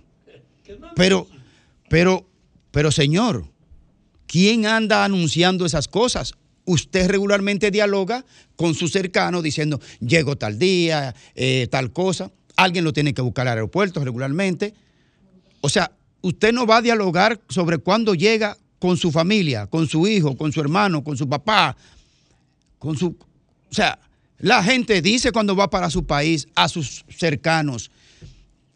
Pero, 0.94 1.26
pero, 1.88 2.28
pero 2.70 2.92
señor, 2.92 3.46
¿quién 4.26 4.66
anda 4.66 5.06
anunciando 5.06 5.64
esas 5.64 5.88
cosas? 5.88 6.34
Usted 6.66 7.08
regularmente 7.08 7.70
dialoga 7.70 8.26
con 8.56 8.74
su 8.74 8.88
cercano 8.88 9.40
diciendo, 9.40 9.80
llego 10.00 10.36
tal 10.36 10.58
día, 10.58 11.14
eh, 11.34 11.66
tal 11.70 11.90
cosa. 11.90 12.30
Alguien 12.54 12.84
lo 12.84 12.92
tiene 12.92 13.14
que 13.14 13.22
buscar 13.22 13.48
al 13.48 13.54
aeropuerto 13.54 14.04
regularmente. 14.04 14.74
O 15.62 15.70
sea, 15.70 15.92
usted 16.20 16.52
no 16.52 16.66
va 16.66 16.76
a 16.76 16.82
dialogar 16.82 17.40
sobre 17.48 17.78
cuándo 17.78 18.14
llega 18.14 18.58
con 18.78 18.98
su 18.98 19.12
familia, 19.12 19.66
con 19.66 19.88
su 19.88 20.06
hijo, 20.06 20.36
con 20.36 20.52
su 20.52 20.60
hermano, 20.60 21.02
con 21.02 21.16
su 21.16 21.26
papá, 21.26 21.74
con 22.78 22.98
su... 22.98 23.16
O 23.70 23.74
sea, 23.74 23.98
la 24.38 24.62
gente 24.62 25.02
dice 25.02 25.32
cuando 25.32 25.56
va 25.56 25.70
para 25.70 25.90
su 25.90 26.04
país 26.04 26.48
a 26.54 26.68
sus 26.68 27.04
cercanos, 27.08 27.90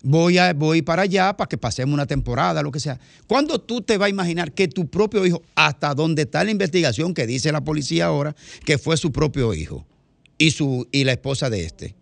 voy, 0.03 0.39
a, 0.39 0.53
voy 0.53 0.83
para 0.83 1.03
allá 1.03 1.37
para 1.37 1.49
que 1.49 1.59
pasemos 1.59 1.95
una 1.95 2.07
temporada, 2.07 2.63
lo 2.63 2.73
que 2.73 2.81
sea. 2.81 2.99
¿Cuándo 3.27 3.61
tú 3.61 3.81
te 3.81 3.97
vas 3.99 4.07
a 4.07 4.11
imaginar 4.11 4.53
que 4.53 4.69
tu 4.69 4.89
propio 4.89 5.25
hijo, 5.25 5.43
hasta 5.55 5.95
donde 5.95 6.23
está 6.23 6.43
la 6.45 6.51
investigación 6.51 7.15
que 7.15 7.27
dice 7.27 7.53
la 7.53 7.63
policía 7.63 8.07
ahora, 8.07 8.35
que 8.65 8.79
fue 8.79 8.97
su 8.97 9.13
propio 9.13 9.55
hijo? 9.55 9.87
y, 10.43 10.51
su, 10.51 10.89
y 10.91 11.05
la 11.05 11.13
esposa 11.13 11.51
de 11.51 11.65
este. 11.65 11.95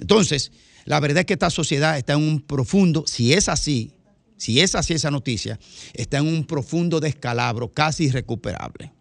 Entonces, 0.00 0.50
la 0.84 0.98
verdad 0.98 1.20
es 1.20 1.26
que 1.26 1.34
esta 1.34 1.50
sociedad 1.50 1.96
está 1.96 2.14
en 2.14 2.22
un 2.22 2.40
profundo, 2.40 3.04
si 3.06 3.32
es 3.32 3.48
así, 3.48 3.92
si 4.36 4.60
es 4.60 4.74
así 4.74 4.94
esa 4.94 5.12
noticia, 5.12 5.60
está 5.94 6.18
en 6.18 6.26
un 6.26 6.44
profundo 6.44 6.98
descalabro 6.98 7.72
casi 7.72 8.04
irrecuperable. 8.04 8.92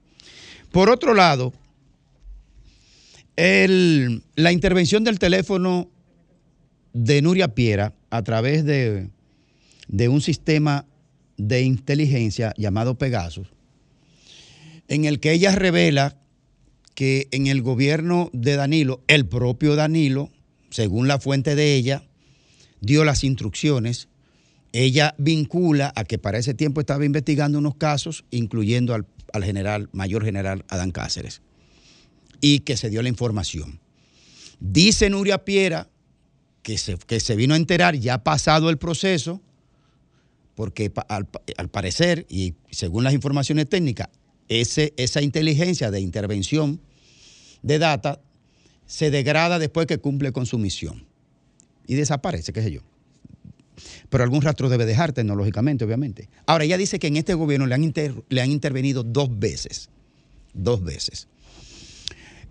Por 0.71 0.91
otro 0.91 1.15
lado, 1.15 1.53
la 4.35 4.51
intervención 4.51 5.03
del 5.03 5.17
teléfono 5.17 5.89
de 6.93 7.21
Nuria 7.21 7.55
Piera 7.55 7.93
a 8.09 8.21
través 8.21 8.65
de, 8.65 9.09
de 9.87 10.09
un 10.09 10.21
sistema 10.21 10.85
de 11.37 11.63
inteligencia 11.63 12.53
llamado 12.57 12.99
Pegasus, 12.99 13.47
en 14.87 15.05
el 15.05 15.19
que 15.19 15.31
ella 15.31 15.55
revela 15.55 16.17
que 16.93 17.29
en 17.31 17.47
el 17.47 17.63
gobierno 17.63 18.29
de 18.33 18.55
Danilo, 18.57 19.01
el 19.07 19.25
propio 19.25 19.75
Danilo, 19.75 20.29
según 20.69 21.07
la 21.07 21.19
fuente 21.19 21.55
de 21.55 21.73
ella, 21.75 22.03
dio 22.79 23.03
las 23.05 23.23
instrucciones. 23.23 24.07
Ella 24.73 25.15
vincula 25.17 25.91
a 25.95 26.03
que 26.03 26.17
para 26.17 26.37
ese 26.37 26.53
tiempo 26.53 26.79
estaba 26.79 27.05
investigando 27.05 27.57
unos 27.57 27.75
casos, 27.75 28.23
incluyendo 28.29 28.93
al, 28.93 29.07
al 29.33 29.43
general, 29.43 29.89
mayor 29.93 30.23
general 30.23 30.63
Adán 30.67 30.91
Cáceres, 30.91 31.41
y 32.41 32.59
que 32.59 32.75
se 32.75 32.89
dio 32.89 33.01
la 33.01 33.09
información. 33.09 33.79
Dice 34.59 35.09
Nuria 35.09 35.45
Piera 35.45 35.89
que 36.63 36.77
se, 36.77 36.97
que 36.97 37.19
se 37.19 37.35
vino 37.35 37.53
a 37.53 37.57
enterar 37.57 37.95
ya 37.95 38.23
pasado 38.23 38.69
el 38.69 38.77
proceso, 38.77 39.41
porque 40.55 40.91
al, 41.07 41.69
parecer, 41.69 42.25
y 42.29 42.55
según 42.69 43.03
las 43.03 43.13
informaciones 43.13 43.69
técnicas, 43.69 44.09
esa 44.47 45.21
inteligencia 45.21 45.91
de 45.91 46.01
intervención 46.01 46.81
de 47.61 47.79
data 47.79 48.21
se 48.85 49.09
degrada 49.09 49.59
después 49.59 49.87
que 49.87 49.99
cumple 49.99 50.33
con 50.33 50.45
su 50.45 50.57
misión 50.57 51.05
y 51.87 51.95
desaparece, 51.95 52.51
qué 52.51 52.61
sé 52.61 52.71
yo. 52.71 52.81
Pero 54.09 54.23
algún 54.23 54.41
rastro 54.41 54.67
debe 54.67 54.85
dejar 54.85 55.13
tecnológicamente, 55.13 55.85
obviamente. 55.85 56.29
Ahora, 56.45 56.65
ella 56.65 56.77
dice 56.77 56.99
que 56.99 57.07
en 57.07 57.17
este 57.17 57.33
gobierno 57.33 57.65
le 57.65 58.41
han 58.41 58.51
intervenido 58.51 59.03
dos 59.03 59.39
veces. 59.39 59.89
Dos 60.53 60.83
veces. 60.83 61.27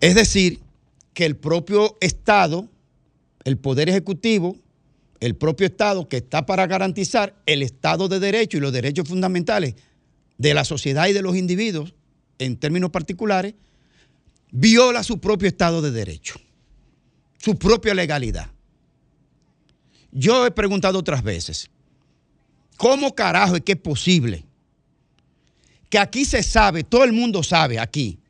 Es 0.01 0.15
decir, 0.15 0.59
que 1.13 1.25
el 1.25 1.37
propio 1.37 1.95
Estado, 2.01 2.67
el 3.43 3.57
Poder 3.57 3.87
Ejecutivo, 3.87 4.57
el 5.19 5.35
propio 5.35 5.67
Estado 5.67 6.09
que 6.09 6.17
está 6.17 6.45
para 6.47 6.65
garantizar 6.65 7.35
el 7.45 7.61
Estado 7.61 8.07
de 8.07 8.19
Derecho 8.19 8.57
y 8.57 8.61
los 8.61 8.73
derechos 8.73 9.07
fundamentales 9.07 9.75
de 10.39 10.53
la 10.55 10.65
sociedad 10.65 11.07
y 11.07 11.13
de 11.13 11.21
los 11.21 11.35
individuos, 11.35 11.93
en 12.39 12.57
términos 12.57 12.89
particulares, 12.89 13.53
viola 14.51 15.03
su 15.03 15.19
propio 15.19 15.47
Estado 15.47 15.83
de 15.83 15.91
Derecho, 15.91 16.41
su 17.37 17.55
propia 17.55 17.93
legalidad. 17.93 18.49
Yo 20.11 20.47
he 20.47 20.51
preguntado 20.51 20.97
otras 20.97 21.21
veces, 21.21 21.69
¿cómo 22.75 23.13
carajo 23.13 23.55
es 23.55 23.61
que 23.61 23.73
es 23.73 23.77
posible 23.77 24.43
que 25.91 25.99
aquí 25.99 26.25
se 26.25 26.41
sabe, 26.41 26.83
todo 26.83 27.03
el 27.03 27.13
mundo 27.13 27.43
sabe 27.43 27.77
aquí, 27.77 28.20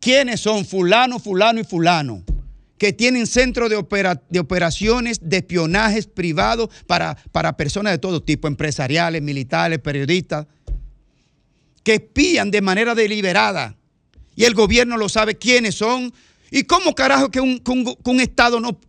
quiénes 0.00 0.40
son 0.40 0.64
fulano, 0.64 1.18
fulano 1.18 1.60
y 1.60 1.64
fulano, 1.64 2.24
que 2.78 2.92
tienen 2.92 3.26
centros 3.26 3.68
de, 3.68 3.76
opera- 3.76 4.22
de 4.30 4.38
operaciones 4.40 5.20
de 5.22 5.36
espionajes 5.38 6.06
privados 6.06 6.70
para, 6.86 7.16
para 7.30 7.56
personas 7.56 7.92
de 7.92 7.98
todo 7.98 8.22
tipo, 8.22 8.48
empresariales, 8.48 9.20
militares, 9.20 9.78
periodistas, 9.78 10.46
que 11.82 11.94
espían 11.94 12.50
de 12.50 12.60
manera 12.62 12.94
deliberada 12.94 13.76
y 14.34 14.44
el 14.44 14.54
gobierno 14.54 14.96
lo 14.96 15.08
sabe 15.08 15.36
quiénes 15.36 15.74
son. 15.74 16.12
¿Y 16.50 16.64
cómo 16.64 16.94
carajo 16.94 17.30
que 17.30 17.40
un, 17.40 17.62
un 18.04 18.20
Estado 18.20 18.58
no, 18.60 18.80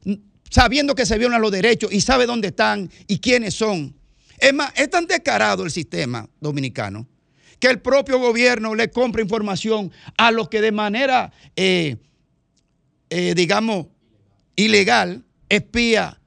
sabiendo 0.50 0.96
que 0.96 1.06
se 1.06 1.18
violan 1.18 1.42
los 1.42 1.52
derechos 1.52 1.92
y 1.94 2.02
sabe 2.02 2.26
dónde 2.26 2.48
están 2.50 2.90
y 3.08 3.20
quiénes 3.20 3.54
son? 3.54 3.94
Es 4.40 4.54
más, 4.54 4.72
es 4.76 4.90
tan 4.90 5.06
descarado 5.06 5.64
el 5.64 5.72
sistema 5.72 6.28
dominicano 6.40 7.06
que 7.62 7.68
el 7.68 7.80
propio 7.80 8.20
gobierno 8.20 8.74
le 8.76 8.90
compra 8.90 9.22
información 9.22 9.92
a 10.18 10.32
los 10.32 10.50
que 10.50 10.62
de 10.62 10.72
manera, 10.72 11.32
eh, 11.56 11.98
eh, 13.12 13.34
digamos, 13.36 13.86
ilegal 14.56 15.24
espía 15.48 16.20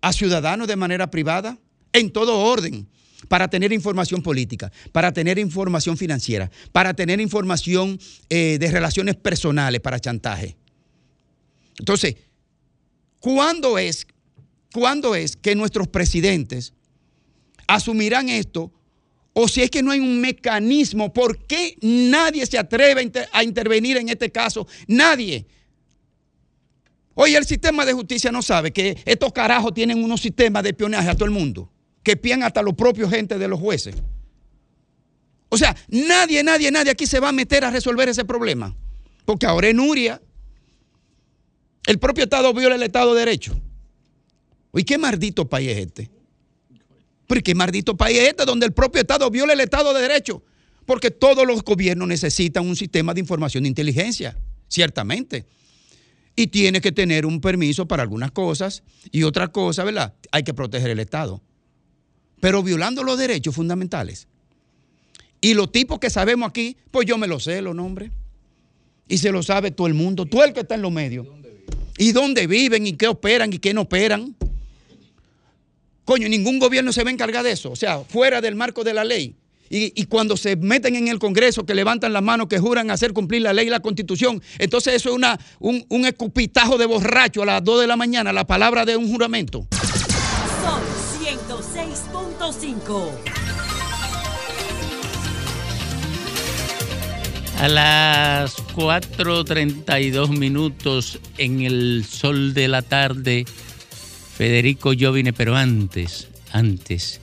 a 0.00 0.12
ciudadanos 0.14 0.66
de 0.66 0.76
manera 0.76 1.10
privada 1.10 1.58
en 1.92 2.10
todo 2.10 2.38
orden 2.38 2.88
para 3.28 3.48
tener 3.48 3.70
información 3.72 4.22
política, 4.22 4.72
para 4.90 5.12
tener 5.12 5.38
información 5.38 5.98
financiera, 5.98 6.50
para 6.72 6.94
tener 6.94 7.20
información 7.20 8.00
eh, 8.30 8.56
de 8.58 8.70
relaciones 8.70 9.14
personales 9.16 9.82
para 9.82 10.00
chantaje. 10.00 10.56
Entonces, 11.78 12.16
¿cuándo 13.20 13.76
es, 13.76 14.06
¿cuándo 14.72 15.14
es 15.14 15.36
que 15.36 15.54
nuestros 15.54 15.86
presidentes 15.86 16.72
asumirán 17.66 18.30
esto? 18.30 18.72
O 19.40 19.46
si 19.46 19.62
es 19.62 19.70
que 19.70 19.84
no 19.84 19.92
hay 19.92 20.00
un 20.00 20.20
mecanismo, 20.20 21.12
¿por 21.12 21.38
qué 21.46 21.76
nadie 21.80 22.44
se 22.44 22.58
atreve 22.58 23.00
a, 23.00 23.04
inter- 23.04 23.28
a 23.32 23.44
intervenir 23.44 23.96
en 23.96 24.08
este 24.08 24.32
caso? 24.32 24.66
Nadie. 24.88 25.46
Oye, 27.14 27.36
el 27.36 27.46
sistema 27.46 27.86
de 27.86 27.92
justicia 27.92 28.32
no 28.32 28.42
sabe 28.42 28.72
que 28.72 29.00
estos 29.04 29.32
carajos 29.32 29.72
tienen 29.74 30.02
unos 30.02 30.20
sistemas 30.20 30.64
de 30.64 30.70
espionaje 30.70 31.08
a 31.08 31.14
todo 31.14 31.26
el 31.26 31.30
mundo, 31.30 31.70
que 32.02 32.12
espían 32.12 32.42
hasta 32.42 32.62
los 32.62 32.74
propios 32.74 33.10
gente 33.10 33.38
de 33.38 33.46
los 33.46 33.60
jueces. 33.60 33.94
O 35.50 35.56
sea, 35.56 35.76
nadie, 35.86 36.42
nadie, 36.42 36.72
nadie 36.72 36.90
aquí 36.90 37.06
se 37.06 37.20
va 37.20 37.28
a 37.28 37.32
meter 37.32 37.64
a 37.64 37.70
resolver 37.70 38.08
ese 38.08 38.24
problema. 38.24 38.74
Porque 39.24 39.46
ahora 39.46 39.68
en 39.68 39.76
Nuria, 39.76 40.20
el 41.86 42.00
propio 42.00 42.24
Estado 42.24 42.52
viola 42.52 42.74
el 42.74 42.82
Estado 42.82 43.14
de 43.14 43.20
Derecho. 43.20 43.56
Oye, 44.72 44.84
qué 44.84 44.98
maldito 44.98 45.48
país 45.48 45.70
es 45.70 45.78
este. 45.78 46.17
Pero 47.28 47.42
qué 47.42 47.54
maldito 47.54 47.96
país 47.96 48.18
es 48.18 48.28
este 48.30 48.44
donde 48.44 48.66
el 48.66 48.72
propio 48.72 49.02
Estado 49.02 49.30
viola 49.30 49.52
el 49.52 49.60
Estado 49.60 49.94
de 49.94 50.00
Derecho. 50.00 50.42
Porque 50.86 51.10
todos 51.10 51.46
los 51.46 51.62
gobiernos 51.62 52.08
necesitan 52.08 52.66
un 52.66 52.74
sistema 52.74 53.12
de 53.12 53.20
información 53.20 53.62
de 53.62 53.68
inteligencia, 53.68 54.36
ciertamente. 54.66 55.46
Y 56.34 56.46
tiene 56.46 56.80
que 56.80 56.90
tener 56.90 57.26
un 57.26 57.40
permiso 57.40 57.86
para 57.86 58.02
algunas 58.02 58.30
cosas 58.30 58.82
y 59.12 59.24
otras 59.24 59.50
cosas, 59.50 59.84
¿verdad? 59.84 60.14
Hay 60.32 60.42
que 60.42 60.54
proteger 60.54 60.90
el 60.90 60.98
Estado. 61.00 61.42
Pero 62.40 62.62
violando 62.62 63.02
los 63.02 63.18
derechos 63.18 63.54
fundamentales. 63.54 64.26
Y 65.42 65.52
los 65.52 65.70
tipos 65.70 65.98
que 65.98 66.08
sabemos 66.08 66.48
aquí, 66.48 66.78
pues 66.90 67.06
yo 67.06 67.18
me 67.18 67.26
lo 67.26 67.38
sé, 67.38 67.60
los 67.60 67.74
nombres. 67.74 68.10
Y 69.06 69.18
se 69.18 69.30
lo 69.30 69.42
sabe 69.42 69.70
todo 69.70 69.86
el 69.86 69.94
mundo, 69.94 70.24
todo 70.24 70.44
el 70.44 70.54
que 70.54 70.60
está 70.60 70.76
en 70.76 70.82
los 70.82 70.92
medios. 70.92 71.26
¿Y 71.98 72.12
dónde 72.12 72.46
viven? 72.46 72.86
¿Y 72.86 72.94
qué 72.94 73.08
operan? 73.08 73.52
¿Y 73.52 73.58
qué 73.58 73.74
no 73.74 73.82
operan? 73.82 74.34
Coño, 76.08 76.26
ningún 76.26 76.58
gobierno 76.58 76.90
se 76.90 77.04
va 77.04 77.10
a 77.10 77.12
encargar 77.12 77.44
de 77.44 77.52
eso. 77.52 77.70
O 77.70 77.76
sea, 77.76 77.98
fuera 77.98 78.40
del 78.40 78.54
marco 78.54 78.82
de 78.82 78.94
la 78.94 79.04
ley. 79.04 79.36
Y, 79.68 79.92
y 79.94 80.06
cuando 80.06 80.38
se 80.38 80.56
meten 80.56 80.96
en 80.96 81.06
el 81.06 81.18
Congreso, 81.18 81.66
que 81.66 81.74
levantan 81.74 82.14
las 82.14 82.22
manos, 82.22 82.48
que 82.48 82.58
juran 82.58 82.90
hacer 82.90 83.12
cumplir 83.12 83.42
la 83.42 83.52
ley 83.52 83.66
y 83.66 83.70
la 83.70 83.80
constitución, 83.80 84.42
entonces 84.58 84.94
eso 84.94 85.10
es 85.10 85.14
una, 85.14 85.38
un, 85.58 85.84
un 85.90 86.06
escupitajo 86.06 86.78
de 86.78 86.86
borracho 86.86 87.42
a 87.42 87.44
las 87.44 87.62
2 87.62 87.82
de 87.82 87.86
la 87.86 87.96
mañana, 87.96 88.32
la 88.32 88.46
palabra 88.46 88.86
de 88.86 88.96
un 88.96 89.12
juramento. 89.12 89.66
Sol 90.62 90.80
106.5. 91.22 93.10
A 97.58 97.68
las 97.68 98.56
4.32 98.74 100.30
minutos 100.30 101.18
en 101.36 101.60
el 101.60 102.06
sol 102.08 102.54
de 102.54 102.68
la 102.68 102.80
tarde, 102.80 103.44
Federico 104.38 104.92
Jovine, 104.96 105.32
pero 105.32 105.56
antes, 105.56 106.28
antes, 106.52 107.20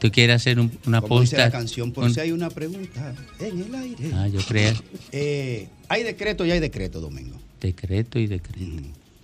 ¿tú 0.00 0.10
quieres 0.10 0.36
hacer 0.36 0.58
un- 0.58 0.72
una 0.86 1.00
dice 1.00 1.08
posta? 1.08 1.36
la 1.36 1.50
canción, 1.50 1.92
por 1.92 2.04
Un- 2.04 2.14
si 2.14 2.20
hay 2.20 2.32
una 2.32 2.48
pregunta 2.48 3.14
en 3.38 3.60
el 3.60 3.74
aire. 3.74 4.10
Ah, 4.14 4.26
yo 4.26 4.40
creo. 4.40 4.72
Eh, 5.12 5.68
hay 5.86 6.02
decreto 6.04 6.46
y 6.46 6.50
hay 6.50 6.60
decreto, 6.60 7.02
Domingo. 7.02 7.36
Decreto 7.60 8.18
y 8.18 8.26
decreto. 8.26 8.64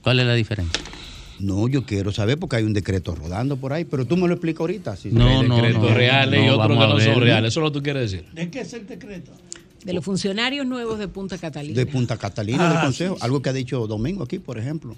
¿Cuál 0.02 0.20
es 0.20 0.27
la 0.27 0.35
diferencia? 0.35 0.82
No, 1.40 1.69
yo 1.69 1.86
quiero 1.86 2.12
saber 2.12 2.39
porque 2.39 2.56
hay 2.56 2.65
un 2.65 2.74
decreto 2.74 3.15
rodando 3.15 3.56
por 3.56 3.73
ahí, 3.73 3.86
pero 3.86 4.05
tú 4.05 4.19
me 4.19 4.28
lo 4.28 4.35
explicas 4.35 4.61
ahorita. 4.61 4.94
si- 4.97 5.09
No, 5.11 5.40
Hay 5.40 5.48
no, 5.48 5.56
decretos 5.56 5.82
no, 5.85 5.94
reales 5.94 6.39
y 6.40 6.47
no, 6.47 6.52
otros 6.52 6.69
que 6.69 6.74
vamos 6.74 7.02
a 7.02 7.06
no 7.06 7.12
son 7.15 7.23
reales. 7.23 7.48
Eso 7.52 7.61
es 7.61 7.65
lo 7.65 7.73
que 7.73 7.78
tú 7.78 7.82
quieres 7.82 8.11
decir. 8.11 8.27
¿De 8.35 8.51
qué 8.51 8.61
es 8.61 8.73
el 8.74 8.86
decreto? 8.86 9.32
De 9.85 9.93
los 9.93 10.05
funcionarios 10.05 10.66
nuevos 10.66 10.98
de 10.98 11.09
Punta 11.09 11.36
Catalina. 11.39 11.77
de 11.77 11.86
Punta 11.86 12.16
Catalina, 12.16 12.69
Ah, 12.69 12.73
del 12.73 12.81
Consejo, 12.82 13.16
algo 13.20 13.43
que 13.43 13.51
ha 13.51 13.52
dicho 13.52 13.86
Domingo 13.86 14.24
aquí, 14.24 14.39
por 14.39 14.59
ejemplo. 14.59 14.97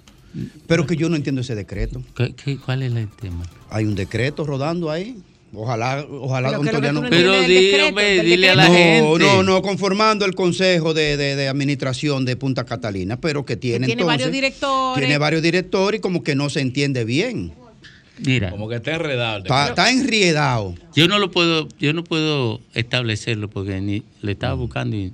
Pero 0.67 0.85
que 0.87 0.95
yo 0.95 1.09
no 1.09 1.15
entiendo 1.15 1.41
ese 1.41 1.55
decreto. 1.55 2.01
¿Qué- 2.15 2.33
qué- 2.35 2.57
cuál 2.57 2.83
es 2.83 2.93
el 2.93 3.09
tema? 3.09 3.43
Hay 3.69 3.85
un 3.85 3.95
decreto 3.95 4.45
rodando 4.45 4.89
ahí. 4.89 5.17
Ojalá, 5.53 6.05
ojalá 6.09 6.49
Pero 6.49 6.61
don 6.63 6.67
Toriano- 6.73 7.01
no 7.01 7.09
Pero 7.09 7.31
decreto, 7.31 7.87
hombre, 7.87 8.21
dile 8.23 8.49
a 8.49 8.55
la 8.55 8.67
no, 8.67 8.73
gente. 8.73 9.19
No, 9.25 9.43
no, 9.43 9.61
conformando 9.61 10.25
el 10.25 10.35
Consejo 10.35 10.93
de, 10.93 11.15
de- 11.17 11.35
de 11.37 11.47
Administración 11.47 12.25
de 12.25 12.35
Punta 12.35 12.65
Catalina, 12.65 13.19
pero 13.19 13.45
que 13.45 13.55
tiene 13.55 13.85
tiene 13.87 14.01
entonces- 14.01 14.19
varios 14.25 14.31
directores. 14.31 14.99
Tiene 15.05 15.17
varios 15.17 15.41
directores 15.41 15.99
y 15.99 16.01
como 16.01 16.21
que 16.21 16.35
no 16.35 16.49
se 16.49 16.59
entiende 16.59 17.05
bien. 17.05 17.53
Mira. 18.25 18.49
Como 18.51 18.67
que 18.69 18.75
está 18.77 18.95
enredado. 18.95 19.39
Está, 19.39 19.67
está 19.69 19.91
enriedado. 19.91 20.75
Yo 20.95 21.07
no 21.07 21.19
lo 21.19 21.31
puedo, 21.31 21.67
yo 21.79 21.93
no 21.93 22.03
puedo 22.03 22.61
establecerlo 22.73 23.49
porque 23.49 23.79
ni 23.81 24.03
le 24.21 24.31
estaba 24.31 24.53
buscando 24.55 24.95
y 24.95 25.13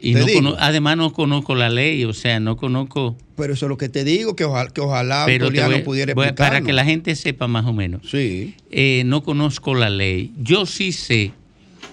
Y 0.00 0.14
no 0.14 0.24
digo. 0.26 0.40
cono- 0.40 0.56
además 0.58 0.96
no 0.96 1.12
conozco 1.12 1.54
la 1.54 1.70
ley, 1.70 2.04
o 2.04 2.12
sea, 2.12 2.40
no 2.40 2.56
conozco... 2.56 3.16
Pero 3.36 3.54
eso 3.54 3.66
es 3.66 3.70
lo 3.70 3.78
que 3.78 3.88
te 3.88 4.02
digo, 4.04 4.34
que 4.36 4.44
ojalá, 4.44 4.68
que 4.70 4.80
ojalá 4.80 5.22
Pero 5.26 5.46
voy- 5.50 5.82
pudiera 5.82 6.12
voy 6.14 6.32
para 6.32 6.60
que 6.60 6.72
la 6.72 6.84
gente 6.84 7.14
sepa 7.16 7.46
más 7.48 7.64
o 7.66 7.72
menos. 7.72 8.02
Sí. 8.10 8.54
Eh, 8.70 9.02
no 9.06 9.22
conozco 9.22 9.74
la 9.74 9.90
ley. 9.90 10.32
Yo 10.42 10.66
sí 10.66 10.92
sé 10.92 11.32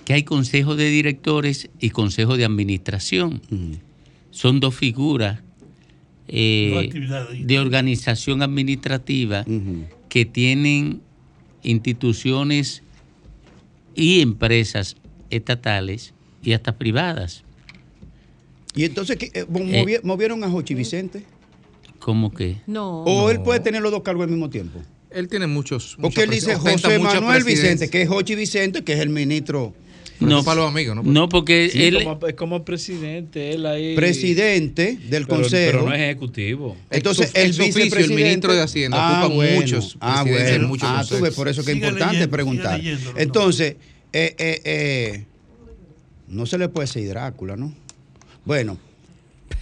que 0.06 0.14
hay 0.14 0.24
consejos 0.24 0.76
de 0.78 0.90
directores 0.90 1.70
y 1.80 1.92
consejos 1.92 2.38
de 2.38 2.46
administración. 2.46 3.42
Son 4.32 4.60
dos 4.60 4.74
figuras 4.76 5.40
eh, 6.32 6.90
de 7.44 7.60
organización 7.60 8.42
administrativa 8.44 9.46
que 10.10 10.26
tienen 10.26 11.02
instituciones 11.64 12.84
y 13.96 14.22
empresas 14.22 14.96
estatales 15.30 16.14
y 16.44 16.54
hasta 16.54 16.78
privadas. 16.78 17.44
Y 18.76 18.84
entonces. 18.86 19.18
Eh, 19.22 19.46
movi- 19.50 19.96
Eh. 19.96 20.02
¿movieron 20.04 20.44
a 20.44 20.50
Jochi 20.50 20.74
Vicente? 20.76 21.24
¿Cómo 22.00 22.32
que? 22.32 22.58
No. 22.68 23.02
¿O 23.04 23.30
él 23.30 23.42
puede 23.42 23.60
tener 23.60 23.82
los 23.82 23.92
dos 23.92 24.04
cargos 24.04 24.24
al 24.26 24.30
mismo 24.30 24.50
tiempo? 24.50 24.80
Él 25.10 25.28
tiene 25.28 25.48
muchos. 25.48 25.98
Porque 26.00 26.22
él 26.24 26.30
dice 26.30 26.56
José 26.56 27.00
Manuel. 27.00 27.44
Vicente, 27.44 27.90
que 27.90 28.04
es 28.04 28.10
Jochi 28.10 28.36
Vicente, 28.36 28.84
que 28.84 28.94
es 28.94 29.00
el 29.00 29.10
ministro. 29.10 29.74
No, 30.20 30.44
para 30.44 30.62
los 30.62 30.70
amigos, 30.70 30.96
¿no? 30.96 31.04
No, 31.04 31.30
porque 31.30 31.70
Sí, 31.72 31.84
él... 31.84 32.04
como, 32.04 32.28
es 32.28 32.34
como 32.36 32.66
presidente, 32.66 33.52
él 33.54 33.66
ahí. 33.66 33.96
Presidente 33.96 34.98
del 35.10 35.26
Pero- 35.26 35.28
consejo. 35.28 35.72
Pero 35.72 35.86
no 35.90 35.94
es 35.94 36.02
ejecutivo. 36.02 36.76
Entonces, 36.90 37.28
Ex- 37.34 37.36
el 37.36 37.46
el 37.46 37.52
vicepresidente. 37.74 38.16
ministro 38.24 38.54
de 38.54 38.62
Hacienda 38.62 38.98
Ah, 39.00 39.22
ocupa 39.26 39.36
bueno. 39.36 39.62
muchos 39.62 39.98
Ah, 40.02 40.24
bueno. 40.28 40.68
muchos 40.68 40.90
Ah, 40.92 41.06
tú 41.08 41.20
ves, 41.22 41.34
por 41.34 41.48
eso 41.48 41.64
que 41.64 41.72
es 41.72 41.78
importante 41.78 42.14
leyendo, 42.16 42.32
preguntar. 42.32 42.82
Entonces, 43.18 43.76
eh, 44.12 44.36
eh, 44.38 44.62
eh, 44.66 45.24
no 46.28 46.46
se 46.46 46.58
le 46.58 46.68
puede 46.70 46.88
decir 46.88 47.08
Drácula, 47.08 47.56
¿no? 47.56 47.74
Bueno, 48.46 48.78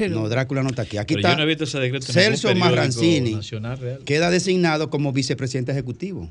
no, 0.10 0.28
Drácula 0.30 0.64
no 0.64 0.70
está 0.70 0.82
aquí. 0.84 0.98
Aquí 0.98 1.14
Pero 1.16 1.20
está 1.28 1.32
yo 1.34 1.38
no 1.38 1.44
he 1.44 1.48
visto 1.48 1.64
ese 1.66 1.80
decreto 1.80 2.06
Celso 2.12 2.54
Marrancini. 2.56 3.34
nacional 3.36 3.78
real. 3.78 4.00
Queda 4.06 4.30
designado 4.32 4.90
como 4.90 5.12
vicepresidente 5.14 5.72
ejecutivo. 5.72 6.30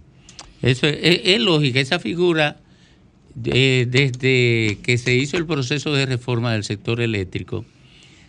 Eso 0.63 0.87
es, 0.89 0.99
es- 1.01 1.21
es 1.25 1.41
lógica, 1.41 1.79
esa 1.81 1.99
figura, 1.99 2.59
desde 3.37 4.79
que 4.83 4.97
se 4.99 5.15
hizo 5.15 5.37
el 5.37 5.47
proceso 5.47 5.93
de 5.93 6.07
reforma 6.07 6.53
del 6.53 6.65
sector 6.65 7.01
eléctrico, 7.01 7.65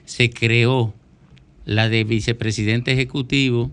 se 0.05 0.29
creó 0.29 0.93
la 1.65 1.89
de 1.89 2.03
vicepresidente 2.03 2.91
ejecutivo, 2.91 3.71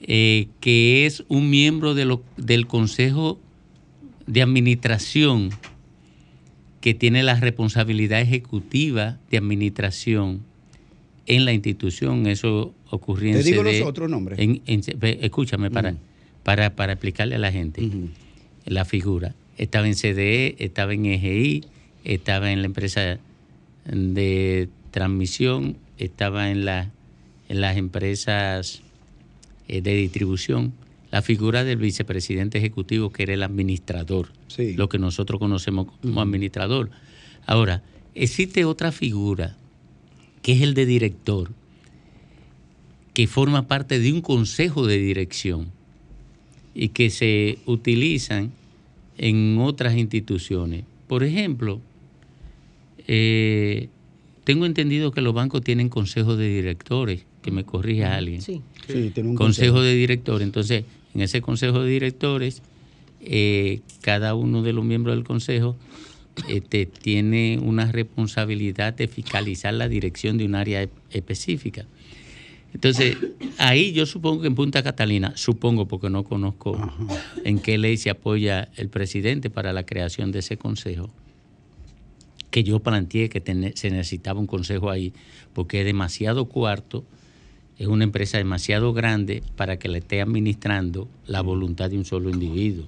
eh, 0.00 0.48
que 0.60 1.06
es 1.06 1.24
un 1.28 1.50
miembro 1.50 1.94
de 1.94 2.04
lo- 2.04 2.22
del 2.36 2.66
Consejo 2.66 3.38
de 4.26 4.42
Administración 4.42 5.50
que 6.80 6.94
tiene 6.94 7.22
la 7.22 7.34
responsabilidad 7.40 8.20
ejecutiva 8.20 9.18
de 9.30 9.38
administración 9.38 10.42
en 11.26 11.44
la 11.44 11.52
institución. 11.52 12.26
Eso 12.28 12.72
ocurrió 12.90 13.30
en 13.32 13.38
Te 13.38 13.42
digo 13.42 13.62
CD 13.64 13.80
los 13.80 13.88
otros 13.88 14.08
nombres. 14.08 14.38
en- 14.38 14.62
en- 14.66 14.82
ve, 14.98 15.18
escúchame, 15.22 15.70
para, 15.70 15.94
para, 16.44 16.76
para 16.76 16.92
explicarle 16.92 17.34
a 17.34 17.38
la 17.38 17.50
gente 17.50 17.88
la 18.66 18.84
figura. 18.84 19.34
Estaba 19.56 19.86
en 19.86 19.94
CDE, 19.94 20.56
estaba 20.58 20.92
en 20.92 21.06
EGI, 21.06 21.64
estaba 22.04 22.52
en 22.52 22.60
la 22.60 22.66
empresa 22.66 23.18
de 23.86 24.68
transmisión, 24.90 25.76
estaba 25.98 26.50
en, 26.50 26.64
la, 26.64 26.90
en 27.48 27.60
las 27.60 27.76
empresas 27.76 28.82
eh, 29.68 29.80
de 29.80 29.94
distribución. 29.94 30.72
La 31.10 31.22
figura 31.22 31.64
del 31.64 31.78
vicepresidente 31.78 32.58
ejecutivo, 32.58 33.10
que 33.10 33.22
era 33.22 33.34
el 33.34 33.42
administrador, 33.42 34.28
lo 34.58 34.88
que 34.88 34.98
nosotros 34.98 35.38
conocemos 35.38 35.86
como 36.02 36.20
administrador. 36.20 36.90
Ahora, 37.46 37.82
existe 38.14 38.64
otra 38.64 38.92
figura, 38.92 39.56
que 40.42 40.52
es 40.52 40.62
el 40.62 40.74
de 40.74 40.84
director, 40.84 41.52
que 43.14 43.26
forma 43.26 43.66
parte 43.66 43.98
de 43.98 44.12
un 44.12 44.20
consejo 44.20 44.86
de 44.86 44.98
dirección 44.98 45.70
y 46.74 46.88
que 46.88 47.08
se 47.08 47.58
utilizan 47.64 48.52
en 49.18 49.58
otras 49.58 49.96
instituciones. 49.96 50.84
Por 51.06 51.24
ejemplo, 51.24 51.80
eh, 53.06 53.88
tengo 54.44 54.66
entendido 54.66 55.10
que 55.12 55.20
los 55.20 55.34
bancos 55.34 55.62
tienen 55.62 55.88
consejos 55.88 56.38
de 56.38 56.48
directores, 56.48 57.24
que 57.42 57.50
me 57.50 57.64
corrija 57.64 58.16
alguien. 58.16 58.42
Sí. 58.42 58.62
Sí, 58.86 59.10
tiene 59.12 59.30
un 59.30 59.36
consejo 59.36 59.80
de 59.82 59.94
directores. 59.94 60.46
Entonces, 60.46 60.84
en 61.14 61.20
ese 61.20 61.40
consejo 61.40 61.82
de 61.82 61.90
directores, 61.90 62.62
eh, 63.20 63.80
cada 64.02 64.34
uno 64.34 64.62
de 64.62 64.72
los 64.72 64.84
miembros 64.84 65.16
del 65.16 65.24
consejo 65.24 65.76
este, 66.48 66.86
tiene 66.86 67.58
una 67.60 67.90
responsabilidad 67.90 68.94
de 68.94 69.08
fiscalizar 69.08 69.74
la 69.74 69.88
dirección 69.88 70.38
de 70.38 70.44
un 70.44 70.54
área 70.54 70.82
e- 70.82 70.90
específica. 71.10 71.86
Entonces, 72.74 73.16
ahí 73.58 73.92
yo 73.92 74.04
supongo 74.04 74.42
que 74.42 74.48
en 74.48 74.54
Punta 74.54 74.82
Catalina, 74.82 75.32
supongo 75.36 75.88
porque 75.88 76.10
no 76.10 76.24
conozco 76.24 76.78
en 77.44 77.58
qué 77.58 77.78
ley 77.78 77.96
se 77.96 78.10
apoya 78.10 78.68
el 78.76 78.90
presidente 78.90 79.48
para 79.48 79.72
la 79.72 79.86
creación 79.86 80.30
de 80.30 80.40
ese 80.40 80.58
consejo, 80.58 81.10
que 82.50 82.64
yo 82.64 82.80
planteé 82.80 83.28
que 83.28 83.42
se 83.74 83.90
necesitaba 83.90 84.40
un 84.40 84.46
consejo 84.46 84.90
ahí, 84.90 85.12
porque 85.54 85.80
es 85.80 85.86
demasiado 85.86 86.46
cuarto, 86.46 87.04
es 87.78 87.86
una 87.86 88.04
empresa 88.04 88.38
demasiado 88.38 88.92
grande 88.92 89.42
para 89.56 89.78
que 89.78 89.88
le 89.88 89.98
esté 89.98 90.20
administrando 90.20 91.08
la 91.26 91.40
voluntad 91.40 91.90
de 91.90 91.98
un 91.98 92.04
solo 92.04 92.30
individuo. 92.30 92.86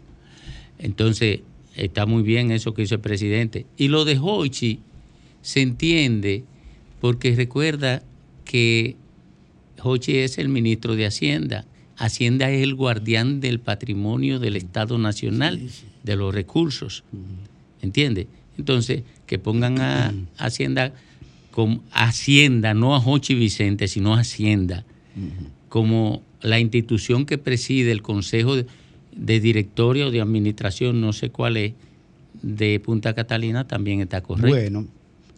Entonces, 0.78 1.40
está 1.76 2.06
muy 2.06 2.22
bien 2.22 2.50
eso 2.50 2.74
que 2.74 2.82
hizo 2.82 2.94
el 2.94 3.00
presidente. 3.00 3.66
Y 3.76 3.88
lo 3.88 4.04
de 4.04 4.18
Hochi 4.20 4.80
se 5.42 5.60
entiende 5.62 6.44
porque 7.00 7.34
recuerda 7.34 8.02
que 8.44 8.96
Hochi 9.82 10.18
es 10.18 10.38
el 10.38 10.48
ministro 10.48 10.96
de 10.96 11.06
Hacienda. 11.06 11.64
Hacienda 11.96 12.50
es 12.50 12.62
el 12.62 12.74
guardián 12.74 13.40
del 13.40 13.60
patrimonio 13.60 14.38
del 14.38 14.56
Estado 14.56 14.98
Nacional, 14.98 15.60
de 16.02 16.16
los 16.16 16.34
recursos. 16.34 17.04
¿Entiende? 17.82 18.28
Entonces, 18.56 19.02
que 19.26 19.38
pongan 19.38 19.80
a 19.80 20.14
Hacienda 20.36 20.92
como 21.50 21.82
Hacienda, 21.90 22.74
no 22.74 22.94
a 22.94 22.98
Hochi 22.98 23.34
Vicente, 23.34 23.88
sino 23.88 24.14
a 24.14 24.20
Hacienda, 24.20 24.84
como 25.68 26.22
la 26.40 26.60
institución 26.60 27.26
que 27.26 27.38
preside 27.38 27.90
el 27.90 28.02
Consejo 28.02 28.56
de, 28.56 28.66
de 29.16 29.40
Directorio 29.40 30.10
de 30.10 30.20
Administración, 30.20 31.00
no 31.00 31.12
sé 31.12 31.30
cuál 31.30 31.56
es, 31.56 31.72
de 32.42 32.78
Punta 32.80 33.14
Catalina, 33.14 33.66
también 33.66 34.00
está 34.00 34.20
correcto. 34.20 34.48
Bueno, 34.48 34.86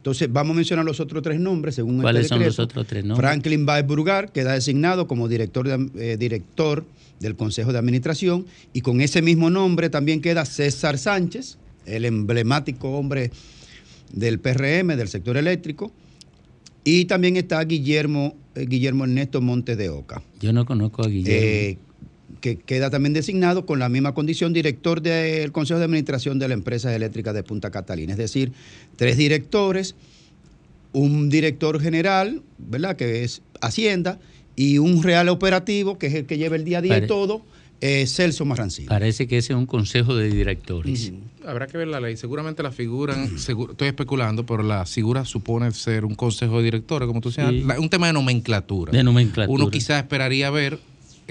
entonces 0.01 0.33
vamos 0.33 0.53
a 0.55 0.57
mencionar 0.57 0.85
los 0.87 0.99
otros 0.99 1.23
tres 1.23 1.39
nombres 1.39 1.75
según 1.75 2.01
¿Cuáles 2.01 2.23
este 2.23 2.29
son 2.31 2.39
los 2.39 2.57
decreto. 2.57 2.63
otros 2.63 2.87
tres 2.87 3.05
nombres? 3.05 3.21
Franklin 3.29 3.67
Baez 3.67 3.87
Burgar 3.87 4.33
queda 4.33 4.55
designado 4.55 5.07
como 5.07 5.29
director, 5.29 5.69
de- 5.69 6.13
eh, 6.13 6.17
director 6.17 6.87
del 7.21 7.37
Consejo 7.37 7.71
de 7.73 7.79
Administración 7.79 8.47
y 8.73 8.81
con 8.81 9.03
ese 9.03 9.21
mismo 9.21 9.51
nombre 9.51 9.91
también 9.91 10.23
queda 10.23 10.47
César 10.47 10.97
Sánchez, 10.97 11.59
el 11.85 12.07
emblemático 12.07 12.91
hombre 12.93 13.31
del 14.13 14.39
PRM, 14.39 14.97
del 14.97 15.09
sector 15.09 15.37
eléctrico, 15.37 15.93
y 16.83 17.05
también 17.05 17.37
está 17.37 17.63
Guillermo, 17.63 18.35
eh, 18.55 18.65
Guillermo 18.67 19.05
Ernesto 19.05 19.43
Montes 19.43 19.77
de 19.77 19.91
Oca. 19.91 20.23
Yo 20.41 20.53
no 20.55 20.65
conozco 20.65 21.03
a 21.05 21.09
Guillermo. 21.09 21.31
Eh, 21.47 21.79
que 22.41 22.57
queda 22.57 22.91
también 22.91 23.13
designado 23.13 23.67
con 23.67 23.79
la 23.79 23.89
misma 23.89 24.15
condición 24.15 24.53
director 24.53 25.01
del 25.03 25.53
Consejo 25.53 25.79
de 25.79 25.85
Administración 25.85 26.39
de 26.39 26.49
la 26.49 26.55
Empresa 26.55 26.95
Eléctrica 26.95 27.33
de 27.33 27.43
Punta 27.43 27.71
Catalina. 27.71 28.13
Es 28.13 28.19
decir, 28.19 28.53
tres 28.97 29.17
directores, 29.17 29.95
un 30.93 31.29
director 31.31 31.81
general, 31.81 32.43
¿verdad? 32.59 32.97
Que 32.97 33.23
es 33.25 33.43
Hacienda, 33.61 34.19
y 34.57 34.79
un 34.79 35.03
real 35.03 35.29
operativo, 35.29 35.99
que 35.99 36.09
es 36.09 36.15
el 36.15 36.27
que 36.27 36.37
lleva 36.39 36.57
el 36.57 36.65
día 36.65 36.79
a 36.79 36.83
día 36.83 36.95
Pare- 36.95 37.05
y 37.05 37.09
todo, 37.09 37.43
eh, 37.81 38.07
Celso 38.07 38.45
Marrancino. 38.45 38.89
Parece 38.89 39.27
que 39.27 39.39
ese 39.39 39.53
es 39.53 39.59
un 39.59 39.65
consejo 39.67 40.15
de 40.15 40.29
directores. 40.29 41.13
Habrá 41.47 41.67
que 41.67 41.79
ver 41.79 41.89
la 41.89 42.01
ley. 42.01 42.17
Seguramente 42.17 42.63
la 42.63 42.73
figura, 42.73 43.15
segu- 43.37 43.71
estoy 43.71 43.89
especulando, 43.89 44.45
pero 44.45 44.63
la 44.63 44.85
figura 44.85 45.25
supone 45.25 45.71
ser 45.73 46.05
un 46.05 46.15
consejo 46.15 46.59
de 46.59 46.65
directores, 46.65 47.07
como 47.07 47.21
tú 47.21 47.31
señalas. 47.31 47.77
Sí. 47.77 47.83
Un 47.83 47.89
tema 47.89 48.09
de 48.09 48.13
nomenclatura. 48.13 48.93
De 48.93 49.03
nomenclatura. 49.03 49.55
Uno 49.55 49.71
quizás 49.71 50.03
esperaría 50.03 50.51
ver 50.51 50.79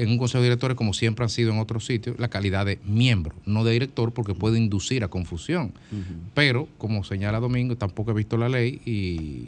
en 0.02 0.10
un 0.10 0.18
consejo 0.18 0.40
de 0.42 0.50
directores, 0.50 0.76
como 0.78 0.94
siempre 0.94 1.24
han 1.24 1.30
sido 1.30 1.52
en 1.52 1.60
otros 1.60 1.86
sitios, 1.86 2.18
la 2.20 2.30
calidad 2.30 2.66
de 2.66 2.80
miembro, 2.86 3.36
no 3.46 3.64
de 3.64 3.74
director, 3.74 4.14
porque 4.14 4.34
puede 4.34 4.58
inducir 4.58 5.04
a 5.04 5.08
confusión. 5.10 5.74
Pero, 6.34 6.68
como 6.78 7.04
señala 7.04 7.40
Domingo, 7.40 7.76
tampoco 7.76 8.12
he 8.12 8.14
visto 8.14 8.38
la 8.38 8.48
ley 8.50 8.82
y 8.86 9.48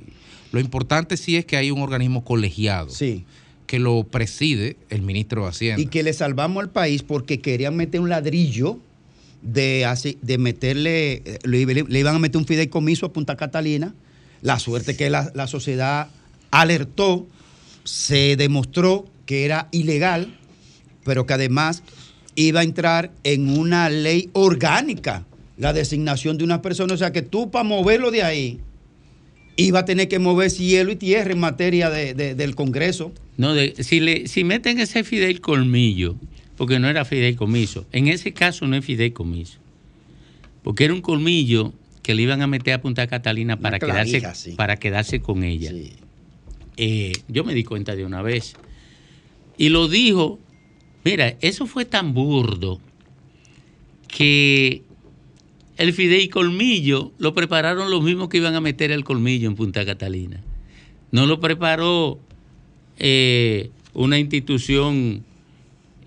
lo 0.51 0.59
importante 0.59 1.15
sí 1.17 1.37
es 1.37 1.45
que 1.45 1.55
hay 1.57 1.71
un 1.71 1.81
organismo 1.81 2.23
colegiado 2.25 2.89
que 3.65 3.79
lo 3.79 4.03
preside 4.03 4.75
el 4.89 5.01
ministro 5.01 5.43
de 5.43 5.49
Hacienda. 5.49 5.81
Y 5.81 5.85
que 5.87 6.03
le 6.03 6.11
salvamos 6.11 6.61
al 6.61 6.69
país 6.69 7.03
porque 7.03 7.39
querían 7.39 7.75
meter 7.77 8.01
un 8.01 8.09
ladrillo 8.09 8.77
de, 9.41 9.85
así- 9.85 10.17
de 10.21 10.37
meterle, 10.37 11.13
eh, 11.25 11.39
le, 11.43 11.65
le 11.65 11.99
iban 11.99 12.15
a 12.15 12.19
meter 12.19 12.37
un 12.37 12.45
fideicomiso 12.45 13.05
a 13.05 13.13
Punta 13.13 13.37
Catalina. 13.37 13.95
La 14.41 14.59
suerte 14.59 14.97
que 14.97 15.09
la, 15.09 15.31
la 15.35 15.47
sociedad 15.47 16.09
alertó, 16.51 17.27
se 17.83 18.35
demostró 18.35 19.05
que 19.25 19.45
era 19.45 19.67
ilegal, 19.71 20.37
pero 21.03 21.25
que 21.25 21.33
además 21.33 21.83
iba 22.35 22.61
a 22.61 22.63
entrar 22.63 23.11
en 23.23 23.49
una 23.49 23.89
ley 23.89 24.29
orgánica 24.33 25.25
la 25.57 25.73
designación 25.73 26.37
de 26.37 26.43
una 26.43 26.61
persona. 26.61 26.93
O 26.93 26.97
sea 26.97 27.11
que 27.11 27.21
tú 27.21 27.51
para 27.51 27.63
moverlo 27.63 28.09
de 28.11 28.23
ahí, 28.23 28.59
iba 29.57 29.79
a 29.79 29.85
tener 29.85 30.07
que 30.07 30.17
mover 30.17 30.49
cielo 30.49 30.91
y 30.91 30.95
tierra 30.95 31.31
en 31.33 31.39
materia 31.39 31.89
de- 31.89 32.13
de- 32.13 32.35
del 32.35 32.55
Congreso. 32.55 33.11
No, 33.37 33.53
de- 33.53 33.75
si, 33.83 33.99
le, 33.99 34.27
si 34.27 34.43
meten 34.43 34.79
ese 34.79 35.03
fideicomiso, 35.03 36.15
porque 36.57 36.79
no 36.79 36.87
era 36.89 37.05
fideicomiso, 37.05 37.85
en 37.91 38.07
ese 38.07 38.31
caso 38.33 38.65
no 38.67 38.75
es 38.75 38.85
fideicomiso, 38.85 39.57
porque 40.63 40.85
era 40.85 40.93
un 40.93 41.01
colmillo 41.01 41.73
que 42.01 42.15
le 42.15 42.23
iban 42.23 42.41
a 42.41 42.47
meter 42.47 42.73
a 42.75 42.81
Punta 42.81 43.05
Catalina 43.07 43.59
para, 43.59 43.77
quedarse, 43.77 44.21
sí. 44.33 44.51
para 44.53 44.77
quedarse 44.77 45.19
con 45.21 45.43
ella. 45.43 45.71
Eh, 46.77 47.13
yo 47.27 47.43
me 47.43 47.53
di 47.53 47.63
cuenta 47.63 47.95
de 47.95 48.05
una 48.05 48.21
vez. 48.23 48.55
Y 49.57 49.69
lo 49.69 49.87
dijo, 49.87 50.39
mira, 51.03 51.35
eso 51.41 51.65
fue 51.65 51.85
tan 51.85 52.13
burdo 52.13 52.79
que 54.07 54.83
el 55.77 55.93
fideicolmillo 55.93 57.11
lo 57.17 57.33
prepararon 57.33 57.89
los 57.89 58.03
mismos 58.03 58.29
que 58.29 58.37
iban 58.37 58.55
a 58.55 58.61
meter 58.61 58.91
el 58.91 59.03
colmillo 59.03 59.47
en 59.49 59.55
Punta 59.55 59.85
Catalina. 59.85 60.41
No 61.11 61.25
lo 61.25 61.39
preparó 61.39 62.19
eh, 62.99 63.71
una 63.93 64.19
institución 64.19 65.23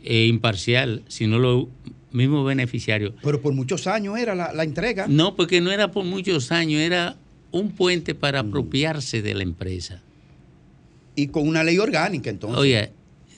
eh, 0.04 0.26
imparcial, 0.26 1.02
sino 1.08 1.38
los 1.38 1.66
mismos 2.12 2.46
beneficiarios. 2.46 3.14
Pero 3.22 3.40
por 3.40 3.52
muchos 3.52 3.86
años 3.86 4.18
era 4.18 4.34
la, 4.34 4.52
la 4.52 4.62
entrega. 4.62 5.06
No, 5.08 5.34
porque 5.34 5.60
no 5.60 5.72
era 5.72 5.90
por 5.90 6.04
muchos 6.04 6.52
años, 6.52 6.80
era 6.80 7.16
un 7.50 7.70
puente 7.70 8.14
para 8.14 8.40
apropiarse 8.40 9.22
de 9.22 9.34
la 9.34 9.42
empresa. 9.42 10.02
Y 11.16 11.28
con 11.28 11.48
una 11.48 11.64
ley 11.64 11.78
orgánica, 11.78 12.30
entonces. 12.30 12.58
Oye, 12.58 12.90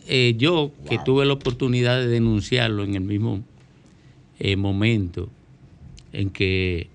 eh, 0.07 0.35
yo 0.37 0.73
que 0.89 0.99
tuve 0.99 1.27
la 1.27 1.33
oportunidad 1.33 1.99
de 1.99 2.07
denunciarlo 2.07 2.85
en 2.85 2.95
el 2.95 3.03
mismo 3.03 3.43
eh, 4.39 4.57
momento 4.57 5.29
en 6.13 6.31
que 6.31 6.89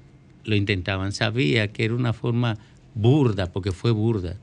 lo 0.46 0.56
intentaban, 0.56 1.12
sabía 1.12 1.72
que 1.72 1.86
era 1.86 1.94
una 1.94 2.14
forma 2.14 2.58
burda, 2.96 3.52
porque 3.52 3.72
fue 3.72 3.92
burda, 3.92 4.36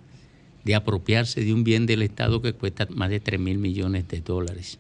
de 0.65 0.74
apropiarse 0.74 1.43
de 1.43 1.53
un 1.53 1.65
bien 1.65 1.86
del 1.86 2.03
Estado 2.03 2.43
que 2.43 2.53
cuesta 2.53 2.86
más 2.90 3.11
de 3.11 3.20
3 3.20 3.40
mil 3.40 3.59
millones 3.59 4.07
de 4.09 4.20
dólares. 4.20 4.78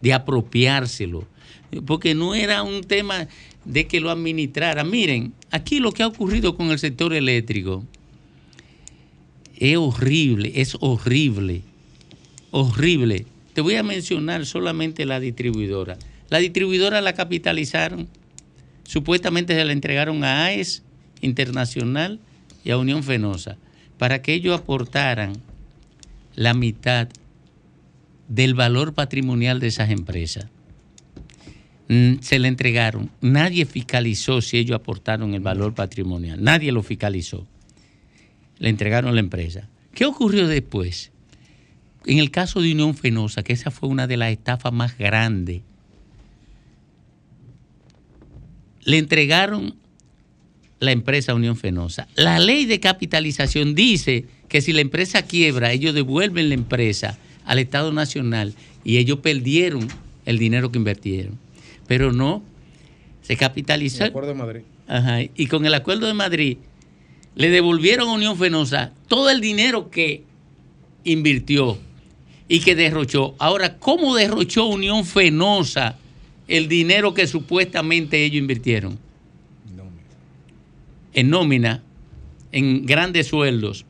De 0.00 0.12
apropiárselo. 0.12 1.26
Porque 1.86 2.14
no 2.14 2.34
era 2.34 2.62
un 2.62 2.82
tema 2.82 3.28
de 3.64 3.86
que 3.86 4.00
lo 4.00 4.10
administrara. 4.10 4.82
Miren, 4.82 5.34
aquí 5.50 5.78
lo 5.78 5.92
que 5.92 6.02
ha 6.02 6.06
ocurrido 6.06 6.56
con 6.56 6.70
el 6.70 6.78
sector 6.78 7.12
eléctrico 7.12 7.84
es 9.58 9.76
horrible, 9.76 10.52
es 10.54 10.76
horrible, 10.80 11.62
horrible. 12.50 13.26
Te 13.52 13.60
voy 13.60 13.76
a 13.76 13.82
mencionar 13.82 14.46
solamente 14.46 15.04
la 15.04 15.20
distribuidora. 15.20 15.98
La 16.28 16.38
distribuidora 16.38 17.00
la 17.00 17.14
capitalizaron, 17.14 18.08
supuestamente 18.84 19.54
se 19.54 19.64
la 19.64 19.72
entregaron 19.72 20.24
a 20.24 20.44
AES 20.44 20.82
Internacional 21.20 22.20
y 22.64 22.70
a 22.70 22.78
Unión 22.78 23.02
Fenosa 23.02 23.56
para 23.98 24.22
que 24.22 24.34
ellos 24.34 24.58
aportaran 24.58 25.34
la 26.34 26.54
mitad 26.54 27.08
del 28.28 28.54
valor 28.54 28.94
patrimonial 28.94 29.60
de 29.60 29.66
esas 29.66 29.90
empresas. 29.90 30.46
Mm, 31.88 32.20
Se 32.20 32.38
le 32.38 32.48
entregaron. 32.48 33.10
Nadie 33.20 33.66
fiscalizó 33.66 34.40
si 34.40 34.58
ellos 34.58 34.76
aportaron 34.76 35.34
el 35.34 35.40
valor 35.40 35.74
patrimonial. 35.74 36.42
Nadie 36.42 36.70
lo 36.70 36.82
fiscalizó 36.82 37.46
le 38.60 38.68
entregaron 38.68 39.14
la 39.14 39.20
empresa. 39.20 39.68
¿Qué 39.92 40.04
ocurrió 40.04 40.46
después? 40.46 41.10
En 42.06 42.18
el 42.18 42.30
caso 42.30 42.60
de 42.60 42.72
Unión 42.72 42.94
Fenosa, 42.94 43.42
que 43.42 43.52
esa 43.52 43.70
fue 43.70 43.88
una 43.88 44.06
de 44.06 44.16
las 44.16 44.32
estafas 44.32 44.72
más 44.72 44.96
grandes, 44.96 45.62
le 48.84 48.98
entregaron 48.98 49.76
la 50.78 50.92
empresa 50.92 51.32
a 51.32 51.34
Unión 51.34 51.56
Fenosa. 51.56 52.08
La 52.16 52.38
ley 52.38 52.64
de 52.64 52.80
capitalización 52.80 53.74
dice 53.74 54.24
que 54.48 54.62
si 54.62 54.72
la 54.72 54.80
empresa 54.80 55.22
quiebra, 55.22 55.72
ellos 55.72 55.94
devuelven 55.94 56.48
la 56.48 56.54
empresa 56.54 57.18
al 57.44 57.58
Estado 57.58 57.92
Nacional 57.92 58.54
y 58.82 58.96
ellos 58.96 59.18
perdieron 59.18 59.86
el 60.24 60.38
dinero 60.38 60.72
que 60.72 60.78
invirtieron. 60.78 61.38
Pero 61.86 62.12
no, 62.12 62.42
se 63.22 63.36
capitalizó. 63.36 64.04
El 64.04 64.10
Acuerdo 64.10 64.28
de 64.30 64.34
Madrid. 64.34 64.60
Ajá, 64.88 65.20
y 65.22 65.46
con 65.46 65.66
el 65.66 65.74
acuerdo 65.74 66.06
de 66.06 66.14
Madrid 66.14 66.56
le 67.36 67.50
devolvieron 67.50 68.08
a 68.08 68.12
Unión 68.12 68.36
Fenosa 68.36 68.92
todo 69.06 69.30
el 69.30 69.40
dinero 69.40 69.90
que 69.90 70.24
invirtió 71.04 71.78
y 72.50 72.58
que 72.58 72.74
derrochó. 72.74 73.36
Ahora, 73.38 73.78
¿cómo 73.78 74.16
derrochó 74.16 74.66
Unión 74.66 75.04
Fenosa 75.06 75.96
el 76.48 76.66
dinero 76.66 77.14
que 77.14 77.28
supuestamente 77.28 78.24
ellos 78.24 78.40
invirtieron? 78.40 78.98
En 81.12 81.30
nómina, 81.30 81.84
en 82.50 82.84
grandes 82.86 83.28
sueldos 83.28 83.86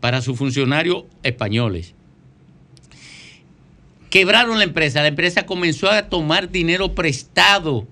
para 0.00 0.20
sus 0.22 0.36
funcionarios 0.36 1.04
españoles. 1.22 1.94
Quebraron 4.10 4.58
la 4.58 4.64
empresa. 4.64 5.02
La 5.02 5.08
empresa 5.08 5.46
comenzó 5.46 5.88
a 5.88 6.08
tomar 6.08 6.50
dinero 6.50 6.96
prestado 6.96 7.86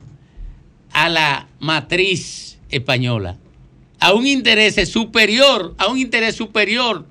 a 0.90 1.08
la 1.08 1.46
matriz 1.60 2.58
española 2.70 3.38
a 4.00 4.14
un 4.14 4.26
interés 4.26 4.88
superior, 4.88 5.74
a 5.78 5.86
un 5.88 5.98
interés 5.98 6.34
superior 6.34 7.06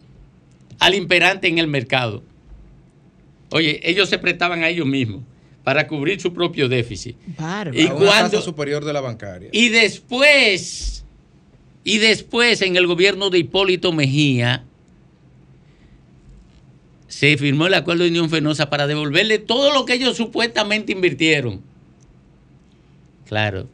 al 0.80 0.94
imperante 0.94 1.48
en 1.48 1.58
el 1.58 1.68
mercado. 1.68 2.24
Oye, 3.52 3.80
ellos 3.84 4.10
se 4.10 4.18
prestaban 4.18 4.64
a 4.64 4.70
ellos 4.70 4.86
mismos 4.86 5.24
para 5.64 5.88
cubrir 5.88 6.20
su 6.22 6.34
propio 6.34 6.70
déficit. 6.70 7.18
Y 7.74 7.82
Y 7.82 7.88
cuando 7.90 8.42
superior 8.42 8.86
de 8.86 8.94
la 8.94 9.02
bancaria. 9.02 9.50
y 9.52 9.70
después, 9.70 11.04
y 11.84 11.98
después 11.98 12.62
en 12.62 12.76
el 12.78 12.88
gobierno 12.88 13.30
de 13.30 13.40
Hipólito 13.40 13.92
Mejía, 13.92 14.64
se 17.08 17.38
firmó 17.38 17.68
el 17.68 17.74
acuerdo 17.74 18.04
de 18.04 18.10
Unión 18.10 18.30
Fenosa 18.30 18.70
para 18.70 18.86
devolverle 18.88 19.40
todo 19.40 19.74
lo 19.74 19.86
que 19.86 19.94
ellos 19.94 20.18
supuestamente 20.18 20.92
invirtieron. 20.92 21.62
Claro, 23.26 23.68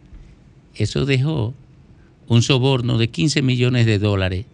eso 0.75 1.05
dejó 1.05 1.53
un 2.27 2.41
soborno 2.41 2.97
de 2.97 3.09
15 3.09 3.41
millones 3.41 3.85
de 3.85 3.99
dólares, 3.99 4.45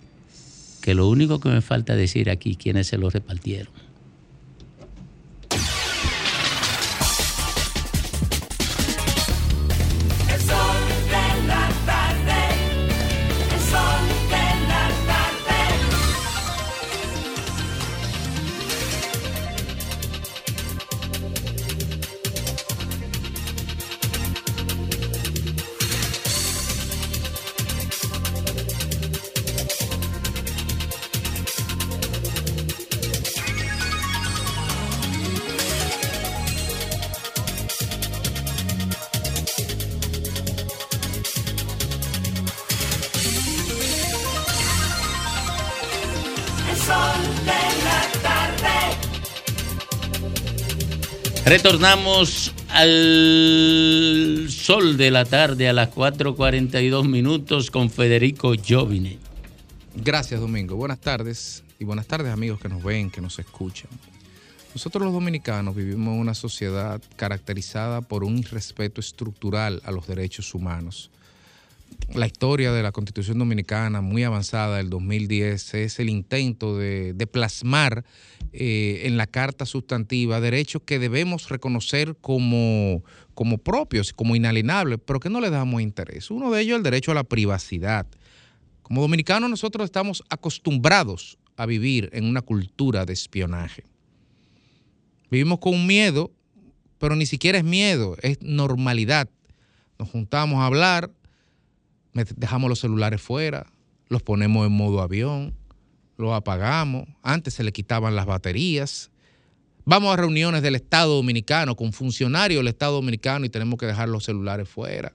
que 0.81 0.93
lo 0.95 1.07
único 1.07 1.39
que 1.39 1.49
me 1.49 1.61
falta 1.61 1.95
decir 1.95 2.29
aquí, 2.29 2.55
quiénes 2.55 2.87
se 2.87 2.97
lo 2.97 3.09
repartieron. 3.09 3.71
Retornamos 51.49 52.53
al 52.69 54.45
sol 54.51 54.97
de 54.97 55.09
la 55.09 55.25
tarde 55.25 55.67
a 55.67 55.73
las 55.73 55.89
4.42 55.89 57.07
minutos 57.07 57.71
con 57.71 57.89
Federico 57.89 58.53
Jovine. 58.55 59.17
Gracias, 59.95 60.39
Domingo. 60.39 60.75
Buenas 60.75 60.99
tardes 60.99 61.63
y 61.79 61.85
buenas 61.85 62.05
tardes, 62.05 62.31
amigos 62.31 62.59
que 62.59 62.69
nos 62.69 62.83
ven, 62.83 63.09
que 63.09 63.19
nos 63.19 63.39
escuchan. 63.39 63.89
Nosotros 64.75 65.03
los 65.03 65.11
dominicanos 65.11 65.75
vivimos 65.75 66.13
en 66.13 66.19
una 66.19 66.35
sociedad 66.35 67.01
caracterizada 67.15 68.01
por 68.01 68.23
un 68.23 68.37
irrespeto 68.37 69.01
estructural 69.01 69.81
a 69.85 69.91
los 69.91 70.05
derechos 70.05 70.53
humanos. 70.53 71.09
La 72.15 72.25
historia 72.25 72.71
de 72.71 72.81
la 72.81 72.91
Constitución 72.91 73.37
Dominicana, 73.37 74.01
muy 74.01 74.23
avanzada 74.23 74.77
del 74.77 74.89
2010, 74.89 75.75
es 75.75 75.99
el 75.99 76.09
intento 76.09 76.75
de, 76.75 77.13
plasmar 77.31 78.03
eh, 78.51 79.01
en 79.03 79.15
la 79.15 79.27
Carta 79.27 79.67
Sustantiva 79.67 80.41
derechos 80.41 80.81
que 80.85 80.97
debemos 80.97 81.49
reconocer 81.49 82.17
como, 82.19 83.03
como 83.35 83.59
propios, 83.59 84.11
como 84.11 84.35
inalienables, 84.35 84.99
pero 85.05 85.19
que 85.19 85.29
no 85.29 85.39
le 85.39 85.51
damos 85.51 85.83
interés. 85.83 86.31
Uno 86.31 86.49
de 86.49 86.61
ellos 86.61 86.73
es 86.73 86.77
el 86.77 86.83
derecho 86.83 87.11
a 87.11 87.15
la 87.15 87.23
privacidad. 87.23 88.07
Como 88.81 89.01
dominicanos 89.01 89.49
nosotros 89.49 89.85
estamos 89.85 90.23
acostumbrados 90.29 91.37
a 91.57 91.67
vivir 91.67 92.09
en 92.11 92.25
una 92.25 92.41
cultura 92.41 93.05
de 93.05 93.13
espionaje. 93.13 93.83
Vivimos 95.29 95.59
con 95.59 95.85
miedo, 95.85 96.31
pero 96.97 97.15
ni 97.15 97.27
siquiera 97.27 97.59
es 97.59 97.63
miedo, 97.63 98.17
es 98.23 98.41
normalidad. 98.41 99.29
Nos 99.99 100.09
juntamos 100.09 100.59
a 100.59 100.65
hablar, 100.65 101.11
dejamos 102.13 102.69
los 102.69 102.79
celulares 102.79 103.21
fuera, 103.21 103.71
los 104.07 104.21
ponemos 104.23 104.65
en 104.65 104.73
modo 104.73 105.01
avión, 105.01 105.53
los 106.17 106.33
apagamos, 106.33 107.07
antes 107.21 107.53
se 107.53 107.63
le 107.63 107.71
quitaban 107.71 108.15
las 108.15 108.25
baterías. 108.25 109.11
Vamos 109.85 110.13
a 110.13 110.17
reuniones 110.17 110.61
del 110.61 110.75
Estado 110.75 111.15
Dominicano 111.15 111.75
con 111.75 111.93
funcionarios 111.93 112.59
del 112.59 112.67
Estado 112.67 112.93
Dominicano 112.93 113.45
y 113.45 113.49
tenemos 113.49 113.79
que 113.79 113.85
dejar 113.85 114.09
los 114.09 114.25
celulares 114.25 114.67
fuera, 114.67 115.13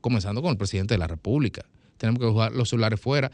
comenzando 0.00 0.40
con 0.42 0.50
el 0.50 0.56
presidente 0.56 0.94
de 0.94 0.98
la 0.98 1.06
República. 1.06 1.64
Tenemos 1.98 2.20
que 2.20 2.26
dejar 2.26 2.52
los 2.52 2.68
celulares 2.70 3.00
fuera 3.00 3.30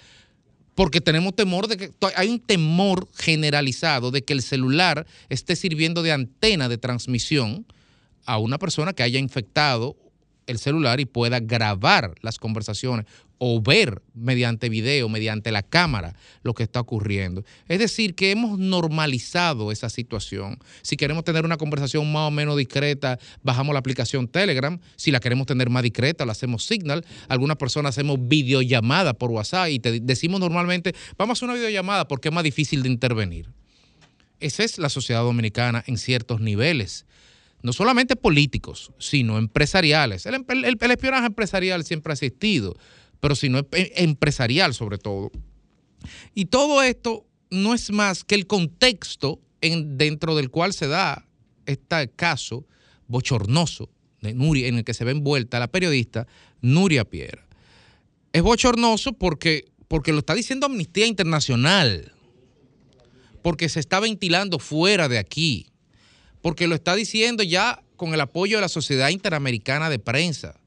porque 0.75 1.01
tenemos 1.01 1.35
temor 1.35 1.69
de 1.69 1.77
que 1.77 1.91
hay 2.17 2.29
un 2.29 2.41
temor 2.41 3.09
generalizado 3.15 4.11
de 4.11 4.23
que 4.23 4.33
el 4.33 4.41
celular 4.41 5.07
esté 5.29 5.57
sirviendo 5.57 6.03
de 6.03 6.13
antena 6.13 6.69
de 6.69 6.79
transmisión 6.79 7.67
a 8.25 8.39
una 8.39 8.59
persona 8.59 8.93
que 8.93 9.03
haya 9.03 9.19
infectado 9.19 9.97
el 10.51 10.59
celular 10.59 11.01
y 11.01 11.07
pueda 11.07 11.41
grabar 11.41 12.15
las 12.21 12.39
conversaciones 12.39 13.07
o 13.43 13.63
ver 13.63 14.03
mediante 14.13 14.69
video, 14.69 15.09
mediante 15.09 15.51
la 15.51 15.63
cámara, 15.63 16.15
lo 16.43 16.53
que 16.53 16.63
está 16.63 16.79
ocurriendo. 16.79 17.43
Es 17.69 17.79
decir, 17.79 18.15
que 18.15 18.33
hemos 18.33 18.59
normalizado 18.59 19.73
esa 19.73 19.89
situación. 19.89 20.59
Si 20.83 20.99
queremos 20.99 21.25
tener 21.25 21.47
una 21.47 21.57
conversación 21.57 22.13
más 22.13 22.29
o 22.29 22.31
menos 22.31 22.59
discreta, 22.59 23.19
bajamos 23.43 23.73
la 23.73 23.79
aplicación 23.79 24.29
Telegram. 24.29 24.79
Si 24.97 25.11
la 25.11 25.21
queremos 25.21 25.47
tener 25.47 25.71
más 25.71 25.83
discreta, 25.83 26.27
la 26.27 26.33
hacemos 26.33 26.67
Signal. 26.67 27.03
Algunas 27.29 27.57
personas 27.57 27.97
hacemos 27.97 28.19
videollamada 28.21 29.15
por 29.15 29.31
WhatsApp 29.31 29.71
y 29.71 29.79
te 29.79 30.01
decimos 30.01 30.39
normalmente, 30.39 30.95
vamos 31.17 31.31
a 31.31 31.35
hacer 31.39 31.49
una 31.49 31.57
videollamada 31.57 32.07
porque 32.09 32.29
es 32.29 32.35
más 32.35 32.45
difícil 32.45 32.83
de 32.83 32.91
intervenir. 32.91 33.49
Esa 34.41 34.65
es 34.65 34.79
la 34.79 34.91
sociedad 34.91 35.23
dominicana 35.23 35.83
en 35.87 35.97
ciertos 35.97 36.43
niveles 36.43 37.07
no 37.63 37.73
solamente 37.73 38.17
políticos, 38.17 38.93
sino 38.99 39.39
empresariales. 39.39 40.27
El, 40.27 40.45
el- 40.49 40.91
espionaje 40.91 41.27
empresarial 41.27 41.85
siempre 41.85 42.13
ha 42.13 42.15
existido, 42.15 42.77
pero 43.21 43.35
sino 43.35 43.59
em- 43.59 43.67
empresarial 43.73 44.75
sobre 44.75 44.99
todo. 44.99 45.31
Y 46.35 46.47
todo 46.47 46.83
esto 46.83 47.27
no 47.51 47.75
es 47.75 47.91
más 47.91 48.25
que 48.25 48.35
el 48.35 48.47
contexto 48.47 49.41
en- 49.61 49.99
dentro 49.99 50.35
del 50.37 50.51
cual 50.51 50.73
se 50.73 50.87
da 50.89 51.27
este 51.67 52.09
caso 52.11 52.67
bochornoso 53.09 53.91
de 54.23 54.35
Nuria, 54.35 54.69
en 54.69 54.79
el 54.79 54.85
que 54.85 54.95
se 54.95 55.05
ve 55.05 55.13
envuelta 55.13 55.59
la 55.59 55.69
periodista 55.69 56.27
Nuria 56.63 57.05
Piera. 57.05 57.47
Es 58.33 58.43
bochornoso 58.43 59.13
porque, 59.13 59.67
porque 59.89 60.13
lo 60.13 60.21
está 60.21 60.35
diciendo 60.35 60.67
Amnistía 60.67 61.07
Internacional, 61.07 62.13
porque 63.43 63.69
se 63.69 63.81
está 63.81 64.01
ventilando 64.01 64.59
fuera 64.59 65.09
de 65.09 65.19
aquí 65.19 65.67
porque 66.43 66.67
lo 66.67 66.75
está 66.75 66.95
diciendo 66.95 67.43
ya 67.43 67.83
con 67.97 68.15
el 68.15 68.21
apoyo 68.21 68.57
de 68.57 68.63
la 68.63 68.69
Sociedad 68.69 69.11
Interamericana 69.11 69.91
de 69.91 69.99
Prensa. 69.99 70.59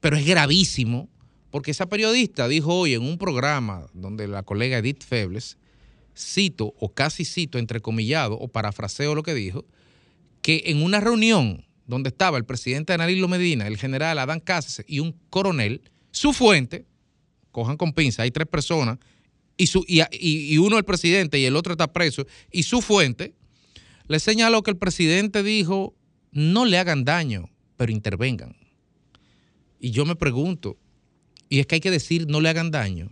Pero 0.00 0.16
es 0.16 0.24
gravísimo, 0.24 1.08
porque 1.50 1.72
esa 1.72 1.86
periodista 1.86 2.48
dijo 2.48 2.74
hoy 2.74 2.94
en 2.94 3.02
un 3.02 3.18
programa 3.18 3.86
donde 3.92 4.26
la 4.26 4.42
colega 4.42 4.78
Edith 4.78 5.04
Febles, 5.04 5.58
cito 6.16 6.74
o 6.78 6.92
casi 6.92 7.24
cito, 7.24 7.58
entrecomillado 7.58 8.38
o 8.38 8.48
parafraseo 8.48 9.14
lo 9.14 9.22
que 9.22 9.34
dijo, 9.34 9.66
que 10.42 10.62
en 10.66 10.82
una 10.82 11.00
reunión 11.00 11.66
donde 11.86 12.08
estaba 12.08 12.38
el 12.38 12.44
presidente 12.44 12.96
Danilo 12.96 13.28
Medina, 13.28 13.66
el 13.66 13.76
general 13.76 14.18
Adán 14.18 14.40
Cáceres 14.40 14.86
y 14.88 15.00
un 15.00 15.14
coronel, 15.28 15.82
su 16.12 16.32
fuente, 16.32 16.86
cojan 17.50 17.76
con 17.76 17.92
pinza, 17.92 18.22
hay 18.22 18.30
tres 18.30 18.46
personas, 18.46 18.98
y, 19.56 19.76
y 20.16 20.56
uno 20.56 20.78
el 20.78 20.84
presidente 20.84 21.38
y 21.38 21.44
el 21.44 21.56
otro 21.56 21.72
está 21.72 21.92
preso, 21.92 22.26
y 22.50 22.62
su 22.62 22.80
fuente, 22.80 23.34
le 24.10 24.18
señaló 24.18 24.64
que 24.64 24.72
el 24.72 24.76
presidente 24.76 25.44
dijo, 25.44 25.94
no 26.32 26.64
le 26.64 26.78
hagan 26.78 27.04
daño, 27.04 27.48
pero 27.76 27.92
intervengan. 27.92 28.56
Y 29.78 29.92
yo 29.92 30.04
me 30.04 30.16
pregunto, 30.16 30.76
y 31.48 31.60
es 31.60 31.66
que 31.68 31.76
hay 31.76 31.80
que 31.80 31.92
decir, 31.92 32.26
no 32.26 32.40
le 32.40 32.48
hagan 32.48 32.72
daño. 32.72 33.08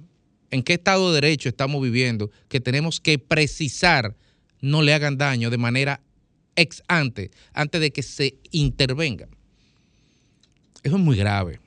¿En 0.51 0.65
qué 0.65 0.73
estado 0.73 1.13
de 1.13 1.21
derecho 1.21 1.49
estamos 1.49 1.81
viviendo 1.81 2.33
que 2.49 2.59
tenemos 2.59 3.01
que 3.01 3.21
precisar, 3.21 4.17
no 4.61 4.83
le 4.83 4.93
hagan 4.93 5.17
daño 5.17 5.51
de 5.51 5.59
manera 5.59 6.03
ex 6.57 6.83
ante, 6.89 7.31
antes 7.53 7.81
de 7.81 7.93
que 7.93 8.03
se 8.03 8.37
intervenga? 8.51 9.29
Eso 10.83 10.97
es 10.97 11.01
muy 11.01 11.17
grave. 11.17 11.61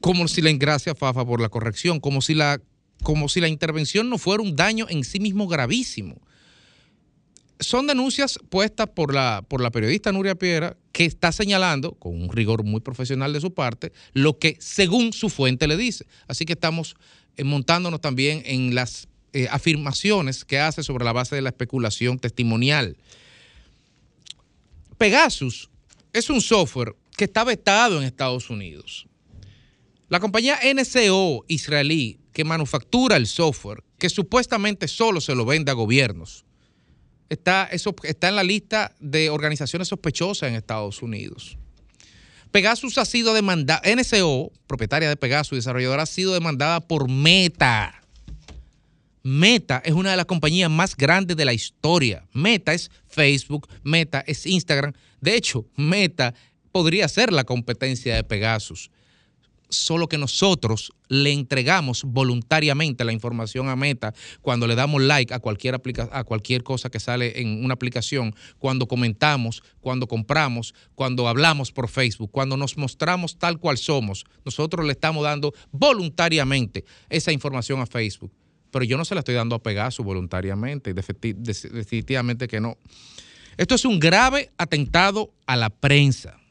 Como 0.00 0.26
si 0.26 0.42
la 0.42 0.50
gracia 0.54 0.96
Fafa 0.96 1.24
por 1.24 1.40
la 1.40 1.50
corrección, 1.50 2.00
como 2.00 2.20
si 2.20 2.34
la, 2.34 2.60
como 3.04 3.28
si 3.28 3.40
la 3.40 3.46
intervención 3.46 4.10
no 4.10 4.18
fuera 4.18 4.42
un 4.42 4.56
daño 4.56 4.86
en 4.88 5.04
sí 5.04 5.20
mismo 5.20 5.46
gravísimo 5.46 6.20
son 7.60 7.86
denuncias 7.86 8.38
puestas 8.48 8.88
por 8.88 9.14
la, 9.14 9.44
por 9.46 9.60
la 9.60 9.70
periodista 9.70 10.12
Nuria 10.12 10.34
Piera, 10.34 10.76
que 10.92 11.04
está 11.04 11.32
señalando, 11.32 11.92
con 11.92 12.20
un 12.20 12.30
rigor 12.30 12.64
muy 12.64 12.80
profesional 12.80 13.32
de 13.32 13.40
su 13.40 13.54
parte, 13.54 13.92
lo 14.12 14.38
que 14.38 14.56
según 14.60 15.12
su 15.12 15.30
fuente 15.30 15.66
le 15.66 15.76
dice. 15.76 16.06
Así 16.28 16.44
que 16.44 16.54
estamos 16.54 16.96
eh, 17.36 17.44
montándonos 17.44 18.00
también 18.00 18.42
en 18.44 18.74
las 18.74 19.08
eh, 19.32 19.48
afirmaciones 19.50 20.44
que 20.44 20.58
hace 20.58 20.82
sobre 20.82 21.04
la 21.04 21.12
base 21.12 21.34
de 21.34 21.42
la 21.42 21.48
especulación 21.50 22.18
testimonial. 22.18 22.96
Pegasus 24.98 25.70
es 26.12 26.28
un 26.28 26.40
software 26.40 26.94
que 27.16 27.24
está 27.24 27.44
vetado 27.44 27.98
en 27.98 28.04
Estados 28.04 28.50
Unidos. 28.50 29.06
La 30.08 30.20
compañía 30.20 30.58
NCO 30.62 31.44
israelí 31.48 32.18
que 32.32 32.44
manufactura 32.44 33.16
el 33.16 33.26
software, 33.26 33.82
que 33.98 34.10
supuestamente 34.10 34.88
solo 34.88 35.20
se 35.20 35.34
lo 35.34 35.44
vende 35.44 35.70
a 35.70 35.74
gobiernos, 35.74 36.44
está, 37.32 37.68
eso, 37.72 37.94
está 38.02 38.28
en 38.28 38.36
la 38.36 38.42
lista 38.42 38.94
de 39.00 39.30
organizaciones 39.30 39.88
sospechosas 39.88 40.48
en 40.48 40.54
Estados 40.54 41.02
Unidos. 41.02 41.56
Pegasus 42.50 42.98
ha 42.98 43.04
sido 43.04 43.32
demandada, 43.32 43.80
NCO, 43.84 44.52
propietaria 44.66 45.08
de 45.08 45.16
Pegasus 45.16 45.52
y 45.52 45.56
desarrolladora, 45.56 46.02
ha 46.02 46.06
sido 46.06 46.34
demandada 46.34 46.80
por 46.80 47.08
Meta. 47.08 48.02
Meta 49.22 49.80
es 49.84 49.94
una 49.94 50.10
de 50.10 50.16
las 50.16 50.26
compañías 50.26 50.70
más 50.70 50.96
grandes 50.96 51.36
de 51.36 51.44
la 51.44 51.54
historia. 51.54 52.26
Meta 52.32 52.74
es 52.74 52.90
Facebook, 53.06 53.68
Meta 53.82 54.22
es 54.26 54.46
Instagram. 54.46 54.92
De 55.20 55.34
hecho, 55.36 55.64
Meta 55.76 56.34
podría 56.72 57.08
ser 57.08 57.32
la 57.32 57.44
competencia 57.44 58.14
de 58.14 58.24
Pegasus 58.24 58.90
solo 59.72 60.08
que 60.08 60.18
nosotros 60.18 60.92
le 61.08 61.32
entregamos 61.32 62.04
voluntariamente 62.04 63.04
la 63.04 63.12
información 63.12 63.68
a 63.68 63.76
Meta 63.76 64.14
cuando 64.40 64.66
le 64.66 64.74
damos 64.74 65.02
like 65.02 65.32
a 65.34 65.40
cualquier, 65.40 65.80
a 66.12 66.24
cualquier 66.24 66.62
cosa 66.62 66.90
que 66.90 67.00
sale 67.00 67.40
en 67.40 67.64
una 67.64 67.74
aplicación, 67.74 68.34
cuando 68.58 68.86
comentamos, 68.86 69.62
cuando 69.80 70.06
compramos, 70.06 70.74
cuando 70.94 71.28
hablamos 71.28 71.72
por 71.72 71.88
Facebook, 71.88 72.30
cuando 72.30 72.56
nos 72.56 72.76
mostramos 72.76 73.38
tal 73.38 73.58
cual 73.58 73.78
somos. 73.78 74.24
Nosotros 74.44 74.86
le 74.86 74.92
estamos 74.92 75.24
dando 75.24 75.52
voluntariamente 75.70 76.84
esa 77.08 77.32
información 77.32 77.80
a 77.80 77.86
Facebook. 77.86 78.32
Pero 78.70 78.84
yo 78.84 78.96
no 78.96 79.04
se 79.04 79.14
la 79.14 79.20
estoy 79.20 79.34
dando 79.34 79.54
a 79.54 79.62
Pegasus 79.62 80.04
voluntariamente, 80.04 80.94
definitivamente 80.94 82.48
que 82.48 82.60
no. 82.60 82.78
Esto 83.58 83.74
es 83.74 83.84
un 83.84 83.98
grave 83.98 84.50
atentado 84.56 85.34
a 85.46 85.56
la 85.56 85.68
prensa 85.68 86.41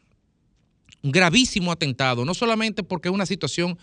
un 1.03 1.11
gravísimo 1.11 1.71
atentado, 1.71 2.25
no 2.25 2.33
solamente 2.33 2.83
porque 2.83 3.09
es 3.09 3.13
una 3.13 3.25
situación 3.25 3.77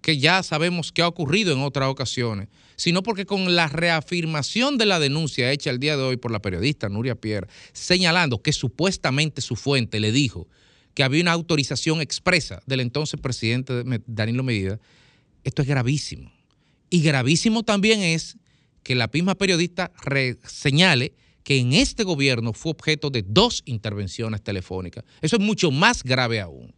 que 0.00 0.18
ya 0.18 0.42
sabemos 0.42 0.92
que 0.92 1.00
ha 1.00 1.08
ocurrido 1.08 1.54
en 1.54 1.60
otras 1.60 1.88
ocasiones, 1.88 2.48
sino 2.76 3.02
porque 3.02 3.24
con 3.24 3.54
la 3.54 3.68
reafirmación 3.68 4.76
de 4.76 4.84
la 4.84 4.98
denuncia 4.98 5.50
hecha 5.50 5.70
el 5.70 5.78
día 5.78 5.96
de 5.96 6.02
hoy 6.02 6.18
por 6.18 6.30
la 6.30 6.42
periodista 6.42 6.90
Nuria 6.90 7.14
Pierre, 7.14 7.48
señalando 7.72 8.42
que 8.42 8.52
supuestamente 8.52 9.40
su 9.40 9.56
fuente 9.56 10.00
le 10.00 10.12
dijo 10.12 10.46
que 10.92 11.04
había 11.04 11.22
una 11.22 11.32
autorización 11.32 12.02
expresa 12.02 12.62
del 12.66 12.80
entonces 12.80 13.18
presidente 13.18 13.82
Danilo 14.06 14.42
Medida, 14.42 14.78
esto 15.42 15.62
es 15.62 15.68
gravísimo. 15.68 16.30
Y 16.90 17.00
gravísimo 17.00 17.62
también 17.62 18.00
es 18.02 18.36
que 18.82 18.94
la 18.94 19.08
misma 19.12 19.34
periodista 19.36 19.90
señale 20.46 21.14
que 21.44 21.58
en 21.58 21.72
este 21.72 22.02
gobierno 22.02 22.52
fue 22.52 22.72
objeto 22.72 23.10
de 23.10 23.22
dos 23.26 23.62
intervenciones 23.66 24.42
telefónicas. 24.42 25.04
Eso 25.20 25.36
es 25.36 25.42
mucho 25.42 25.70
más 25.70 26.02
grave 26.02 26.40
aún. 26.40 26.74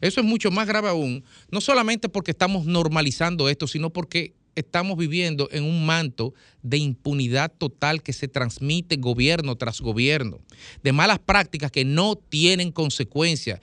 Eso 0.00 0.20
es 0.20 0.26
mucho 0.26 0.50
más 0.50 0.68
grave 0.68 0.90
aún, 0.90 1.24
no 1.50 1.62
solamente 1.62 2.10
porque 2.10 2.32
estamos 2.32 2.66
normalizando 2.66 3.48
esto, 3.48 3.66
sino 3.66 3.90
porque 3.90 4.34
estamos 4.54 4.98
viviendo 4.98 5.48
en 5.50 5.64
un 5.64 5.86
manto 5.86 6.34
de 6.62 6.78
impunidad 6.78 7.52
total 7.56 8.02
que 8.02 8.12
se 8.12 8.28
transmite 8.28 8.96
gobierno 8.96 9.56
tras 9.56 9.80
gobierno, 9.80 10.40
de 10.82 10.92
malas 10.92 11.18
prácticas 11.20 11.70
que 11.70 11.84
no 11.84 12.16
tienen 12.16 12.70
consecuencias 12.70 13.60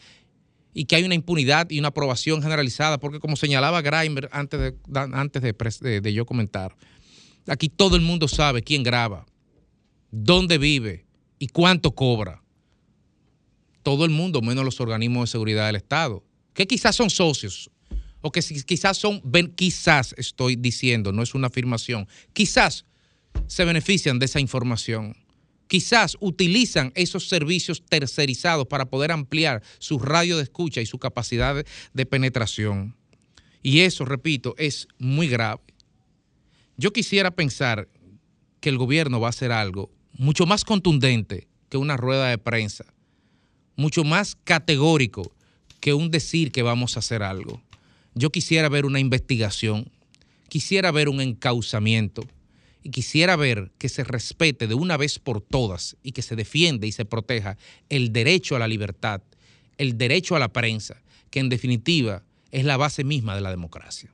y 0.73 0.85
que 0.85 0.95
hay 0.95 1.03
una 1.03 1.15
impunidad 1.15 1.69
y 1.69 1.79
una 1.79 1.89
aprobación 1.89 2.41
generalizada, 2.41 2.97
porque 2.99 3.19
como 3.19 3.35
señalaba 3.35 3.81
Grimer 3.81 4.29
antes 4.31 4.59
de, 4.59 4.75
antes 4.93 5.41
de, 5.41 6.13
yo 6.13 6.25
comentar, 6.25 6.75
aquí 7.47 7.69
todo 7.69 7.95
el 7.95 8.01
mundo 8.01 8.27
sabe 8.27 8.61
quién 8.61 8.83
graba, 8.83 9.25
dónde 10.11 10.57
vive 10.57 11.05
y 11.39 11.47
cuánto 11.47 11.95
cobra. 11.95 12.43
Todo 13.83 14.05
el 14.05 14.11
mundo, 14.11 14.41
menos 14.41 14.63
los 14.63 14.79
organismos 14.79 15.29
de 15.29 15.31
seguridad 15.31 15.65
del 15.65 15.77
Estado, 15.77 16.23
que 16.53 16.67
quizás 16.67 16.95
son 16.95 17.09
socios, 17.09 17.71
o 18.21 18.31
que 18.31 18.41
quizás 18.41 18.97
son, 18.97 19.21
quizás 19.55 20.13
estoy 20.17 20.55
diciendo, 20.55 21.11
no 21.11 21.23
es 21.23 21.33
una 21.33 21.47
afirmación, 21.47 22.07
quizás 22.33 22.85
se 23.47 23.65
benefician 23.65 24.19
de 24.19 24.25
esa 24.25 24.39
información. 24.39 25.15
Quizás 25.67 26.17
utilizan 26.19 26.91
esos 26.95 27.29
servicios 27.29 27.81
tercerizados 27.87 28.67
para 28.67 28.89
poder 28.89 29.11
ampliar 29.11 29.63
su 29.79 29.99
radio 29.99 30.35
de 30.35 30.43
escucha 30.43 30.81
y 30.81 30.85
su 30.85 30.99
capacidad 30.99 31.65
de 31.93 32.05
penetración. 32.05 32.97
Y 33.63 33.79
eso, 33.79 34.03
repito, 34.03 34.53
es 34.57 34.87
muy 34.99 35.29
grave. 35.29 35.61
Yo 36.75 36.91
quisiera 36.91 37.31
pensar 37.31 37.87
que 38.59 38.69
el 38.69 38.77
gobierno 38.77 39.21
va 39.21 39.27
a 39.27 39.29
hacer 39.29 39.51
algo 39.51 39.89
mucho 40.21 40.45
más 40.45 40.63
contundente 40.63 41.47
que 41.67 41.77
una 41.77 41.97
rueda 41.97 42.29
de 42.29 42.37
prensa, 42.37 42.85
mucho 43.75 44.03
más 44.03 44.37
categórico 44.43 45.31
que 45.79 45.95
un 45.95 46.11
decir 46.11 46.51
que 46.51 46.61
vamos 46.61 46.95
a 46.95 46.99
hacer 46.99 47.23
algo. 47.23 47.59
Yo 48.13 48.29
quisiera 48.29 48.69
ver 48.69 48.85
una 48.85 48.99
investigación, 48.99 49.89
quisiera 50.47 50.91
ver 50.91 51.09
un 51.09 51.21
encauzamiento 51.21 52.21
y 52.83 52.91
quisiera 52.91 53.35
ver 53.35 53.71
que 53.79 53.89
se 53.89 54.03
respete 54.03 54.67
de 54.67 54.75
una 54.75 54.95
vez 54.95 55.17
por 55.17 55.41
todas 55.41 55.97
y 56.03 56.11
que 56.11 56.21
se 56.21 56.35
defiende 56.35 56.85
y 56.85 56.91
se 56.91 57.05
proteja 57.05 57.57
el 57.89 58.13
derecho 58.13 58.55
a 58.55 58.59
la 58.59 58.67
libertad, 58.67 59.23
el 59.79 59.97
derecho 59.97 60.35
a 60.35 60.39
la 60.39 60.53
prensa, 60.53 61.01
que 61.31 61.39
en 61.39 61.49
definitiva 61.49 62.21
es 62.51 62.63
la 62.63 62.77
base 62.77 63.03
misma 63.03 63.33
de 63.33 63.41
la 63.41 63.49
democracia. 63.49 64.13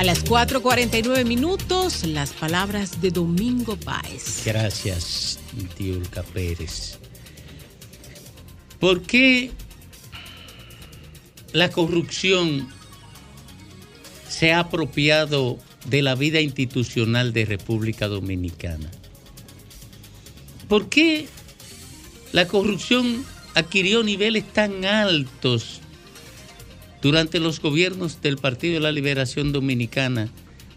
A 0.00 0.02
las 0.02 0.24
4.49 0.24 1.26
minutos, 1.26 2.06
las 2.06 2.32
palabras 2.32 3.02
de 3.02 3.10
Domingo 3.10 3.76
Páez. 3.76 4.46
Gracias, 4.46 5.38
tío 5.76 5.98
Ulca 5.98 6.22
Pérez. 6.22 6.98
¿Por 8.78 9.02
qué 9.02 9.50
la 11.52 11.70
corrupción 11.70 12.66
se 14.26 14.54
ha 14.54 14.60
apropiado 14.60 15.58
de 15.84 16.00
la 16.00 16.14
vida 16.14 16.40
institucional 16.40 17.34
de 17.34 17.44
República 17.44 18.08
Dominicana? 18.08 18.90
¿Por 20.66 20.88
qué 20.88 21.28
la 22.32 22.48
corrupción 22.48 23.22
adquirió 23.54 24.02
niveles 24.02 24.50
tan 24.50 24.86
altos 24.86 25.82
durante 27.02 27.40
los 27.40 27.60
gobiernos 27.60 28.20
del 28.20 28.36
Partido 28.36 28.74
de 28.74 28.80
la 28.80 28.92
Liberación 28.92 29.52
Dominicana 29.52 30.28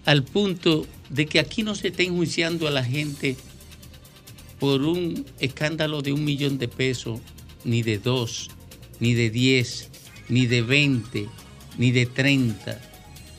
al 0.06 0.24
punto 0.24 0.86
de 1.10 1.26
que 1.26 1.40
aquí 1.40 1.64
no 1.64 1.76
se 1.76 1.90
está 1.90 2.04
enjuiciando 2.04 2.68
a 2.68 2.72
la 2.72 2.84
gente 2.84 3.36
por 4.60 4.82
un 4.82 5.26
escándalo 5.40 6.02
de 6.02 6.14
un 6.14 6.24
millón 6.24 6.58
de 6.58 6.68
pesos, 6.68 7.20
ni 7.66 7.84
de 7.84 7.98
dos, 7.98 8.50
ni 9.00 9.14
de 9.14 9.30
diez, 9.30 9.90
ni 10.30 10.46
de 10.46 10.62
veinte, 10.62 11.28
ni 11.78 11.92
de 11.92 12.06
treinta, 12.06 12.80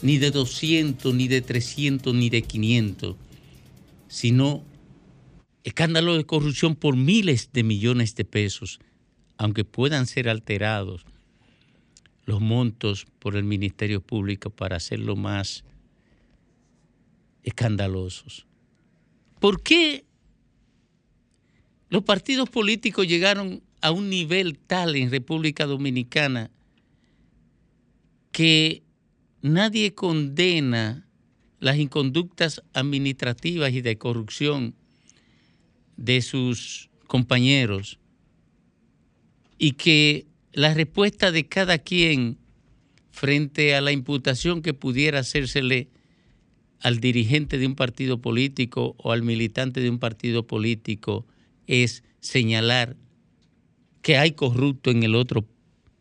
ni 0.03 0.19
de 0.19 0.31
doscientos, 0.31 1.15
ni 1.15 1.29
de 1.29 1.41
trescientos, 1.41 2.15
ni 2.15 2.29
de 2.29 2.43
quinientos, 2.43 3.17
sino 4.09 4.63
escándalo 5.65 6.17
de 6.17 6.25
corrupción 6.25 6.77
por 6.77 6.97
miles 6.97 7.51
de 7.53 7.63
millones 7.63 8.15
de 8.15 8.25
pesos, 8.25 8.81
aunque 9.39 9.65
puedan 9.65 10.07
ser 10.07 10.29
alterados 10.29 11.07
los 12.27 12.41
montos 12.41 13.07
por 13.19 13.37
el 13.37 13.45
Ministerio 13.45 14.01
Público 14.01 14.51
para 14.51 14.77
hacerlo 14.77 15.17
más 15.17 15.65
escandalosos. 17.43 18.47
¿Por 19.41 19.63
qué 19.63 20.05
los 21.91 22.03
partidos 22.03 22.49
políticos 22.49 23.07
llegaron 23.07 23.63
a 23.81 23.91
un 23.91 24.09
nivel 24.09 24.59
tal 24.59 24.97
en 24.97 25.11
República 25.11 25.67
Dominicana 25.67 26.51
que 28.33 28.83
nadie 29.43 29.95
condena 29.95 31.07
las 31.61 31.77
inconductas 31.77 32.63
administrativas 32.73 33.73
y 33.73 33.81
de 33.81 33.97
corrupción 33.97 34.75
de 35.97 36.23
sus 36.23 36.91
compañeros 37.07 37.99
y 39.59 39.73
que 39.73 40.27
la 40.55 40.73
respuesta 40.73 41.33
de 41.33 41.47
cada 41.47 41.79
quien 41.79 42.39
frente 43.11 43.75
a 43.75 43.81
la 43.81 43.93
imputación 43.93 44.63
que 44.63 44.73
pudiera 44.73 45.21
hacérsele 45.21 45.89
al 46.81 47.01
dirigente 47.01 47.59
de 47.59 47.67
un 47.67 47.75
partido 47.75 48.21
político 48.21 48.95
o 48.99 49.13
al 49.13 49.23
militante 49.23 49.81
de 49.81 49.91
un 49.91 49.99
partido 49.99 50.47
político 50.47 51.27
es 51.67 52.05
señalar 52.21 52.97
que 54.01 54.17
hay 54.17 54.33
corrupto 54.33 54.91
en 54.91 55.03
el 55.03 55.15
otro 55.15 55.45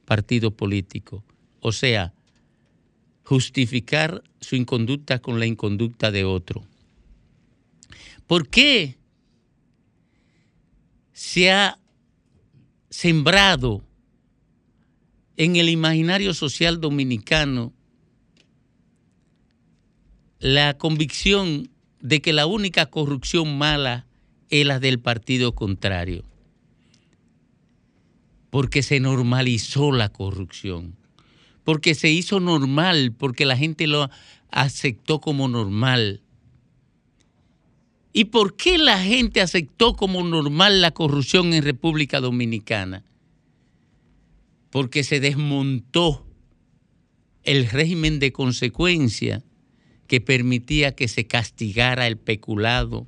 partido 0.06 0.52
político. 0.52 1.24
O 1.60 1.72
sea, 1.72 2.14
justificar 3.24 4.24
su 4.40 4.56
inconducta 4.56 5.20
con 5.20 5.40
la 5.40 5.46
inconducta 5.46 6.12
de 6.12 6.26
otro. 6.26 6.64
¿Por 8.28 8.50
qué 8.50 8.98
se 11.14 11.52
ha 11.52 11.80
sembrado 12.90 13.84
en 15.38 15.56
el 15.56 15.70
imaginario 15.70 16.34
social 16.34 16.80
dominicano 16.80 17.74
la 20.40 20.78
convicción 20.78 21.70
de 22.02 22.22
que 22.22 22.34
la 22.34 22.46
única 22.46 22.88
corrupción 22.88 23.58
mala 23.58 24.06
es 24.50 24.66
la 24.66 24.80
del 24.80 25.00
partido 25.00 25.56
contrario, 25.56 26.26
porque 28.50 28.84
se 28.84 29.00
normalizó 29.00 29.92
la 29.92 30.10
corrupción, 30.10 30.96
porque 31.64 31.96
se 31.96 32.12
hizo 32.12 32.40
normal, 32.40 33.14
porque 33.18 33.46
la 33.46 33.56
gente 33.56 33.88
lo 33.88 34.10
aceptó 34.52 35.22
como 35.22 35.48
normal. 35.48 36.22
¿Y 38.12 38.26
por 38.26 38.56
qué 38.56 38.78
la 38.78 39.00
gente 39.00 39.42
aceptó 39.42 39.96
como 39.96 40.24
normal 40.24 40.82
la 40.82 40.92
corrupción 40.92 41.54
en 41.54 41.64
República 41.64 42.20
Dominicana? 42.20 43.04
Porque 44.74 45.04
se 45.04 45.20
desmontó 45.20 46.26
el 47.44 47.70
régimen 47.70 48.18
de 48.18 48.32
consecuencia 48.32 49.44
que 50.08 50.20
permitía 50.20 50.96
que 50.96 51.08
se 51.08 51.28
castigara 51.28 52.08
el 52.08 52.18
peculado, 52.18 53.08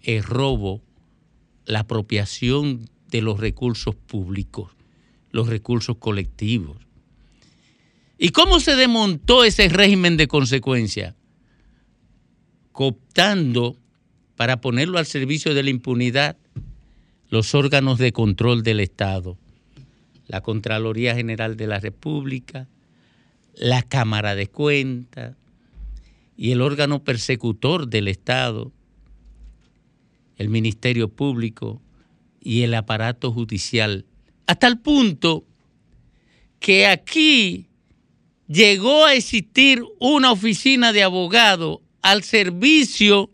el 0.00 0.22
robo, 0.22 0.82
la 1.66 1.80
apropiación 1.80 2.88
de 3.10 3.20
los 3.20 3.38
recursos 3.38 3.94
públicos, 3.94 4.72
los 5.32 5.48
recursos 5.48 5.98
colectivos. 5.98 6.78
¿Y 8.16 8.30
cómo 8.30 8.58
se 8.58 8.74
desmontó 8.74 9.44
ese 9.44 9.68
régimen 9.68 10.16
de 10.16 10.28
consecuencia? 10.28 11.14
Cooptando 12.72 13.76
para 14.34 14.62
ponerlo 14.62 14.96
al 14.96 15.04
servicio 15.04 15.52
de 15.52 15.62
la 15.62 15.68
impunidad 15.68 16.38
los 17.28 17.54
órganos 17.54 17.98
de 17.98 18.12
control 18.12 18.62
del 18.62 18.80
Estado 18.80 19.36
la 20.28 20.40
Contraloría 20.40 21.14
General 21.14 21.56
de 21.56 21.66
la 21.66 21.80
República, 21.80 22.68
la 23.54 23.82
Cámara 23.82 24.34
de 24.34 24.48
Cuentas 24.48 25.36
y 26.36 26.52
el 26.52 26.60
órgano 26.60 27.02
persecutor 27.02 27.88
del 27.88 28.08
Estado, 28.08 28.72
el 30.36 30.48
Ministerio 30.48 31.08
Público 31.08 31.80
y 32.40 32.62
el 32.62 32.74
aparato 32.74 33.32
judicial, 33.32 34.04
hasta 34.46 34.66
el 34.66 34.78
punto 34.78 35.44
que 36.60 36.86
aquí 36.86 37.66
llegó 38.46 39.04
a 39.04 39.14
existir 39.14 39.82
una 39.98 40.32
oficina 40.32 40.92
de 40.92 41.02
abogado 41.02 41.82
al 42.02 42.22
servicio 42.22 43.30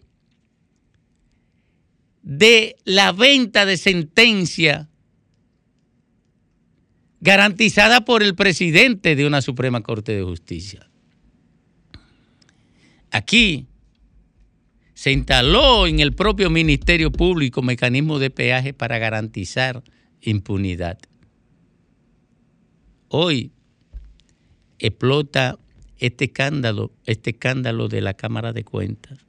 de 2.22 2.76
la 2.84 3.12
venta 3.12 3.66
de 3.66 3.76
sentencia 3.76 4.88
garantizada 7.22 8.04
por 8.04 8.24
el 8.24 8.34
presidente 8.34 9.14
de 9.14 9.24
una 9.24 9.40
Suprema 9.42 9.80
Corte 9.80 10.12
de 10.12 10.24
Justicia. 10.24 10.90
Aquí 13.12 13.68
se 14.94 15.12
instaló 15.12 15.86
en 15.86 16.00
el 16.00 16.14
propio 16.14 16.50
Ministerio 16.50 17.12
Público 17.12 17.62
mecanismo 17.62 18.18
de 18.18 18.30
peaje 18.30 18.74
para 18.74 18.98
garantizar 18.98 19.84
impunidad. 20.20 20.98
Hoy 23.06 23.52
explota 24.80 25.60
este 25.98 26.24
escándalo, 26.24 26.90
este 27.06 27.30
escándalo 27.30 27.86
de 27.86 28.00
la 28.00 28.14
Cámara 28.14 28.52
de 28.52 28.64
Cuentas, 28.64 29.20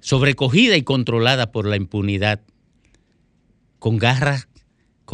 sobrecogida 0.00 0.76
y 0.76 0.82
controlada 0.82 1.52
por 1.52 1.66
la 1.66 1.76
impunidad, 1.76 2.42
con 3.78 3.96
garras 3.96 4.48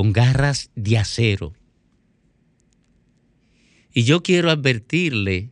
con 0.00 0.14
garras 0.14 0.70
de 0.76 0.96
acero. 0.96 1.52
Y 3.92 4.04
yo 4.04 4.22
quiero 4.22 4.50
advertirle 4.50 5.50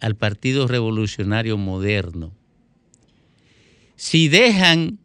al 0.00 0.16
Partido 0.16 0.66
Revolucionario 0.66 1.56
Moderno, 1.56 2.34
si 3.94 4.26
dejan 4.26 4.98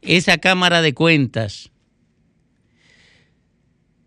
esa 0.00 0.38
Cámara 0.38 0.82
de 0.82 0.92
Cuentas, 0.92 1.70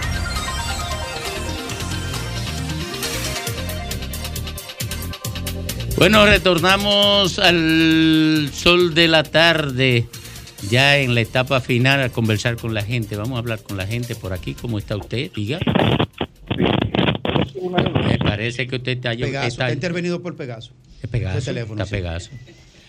Bueno, 5.97 6.27
retornamos 6.27 7.39
al 7.39 8.51
sol 8.53 8.95
de 8.95 9.07
la 9.09 9.23
tarde, 9.23 10.07
ya 10.69 10.99
en 10.99 11.15
la 11.15 11.21
etapa 11.21 11.61
final 11.61 12.03
a 12.03 12.09
conversar 12.09 12.57
con 12.57 12.75
la 12.75 12.83
gente. 12.83 13.17
Vamos 13.17 13.37
a 13.37 13.39
hablar 13.39 13.63
con 13.63 13.77
la 13.77 13.87
gente 13.87 14.15
por 14.17 14.33
aquí. 14.33 14.55
¿Cómo 14.55 14.79
está 14.79 14.97
usted? 14.97 15.31
Diga. 15.35 15.61
Me 18.07 18.19
parece 18.19 18.67
que 18.67 18.77
usted 18.77 18.93
está... 18.97 19.11
Pegaso, 19.11 19.47
está- 19.47 19.47
está 19.67 19.73
intervenido 19.73 20.21
por 20.21 20.37
Pegaso. 20.37 20.73
Es 21.03 21.09
Pegaso, 21.09 21.41
teléfono, 21.45 21.83
está 21.83 21.97
sí. 21.97 22.03
Pegaso. 22.03 22.31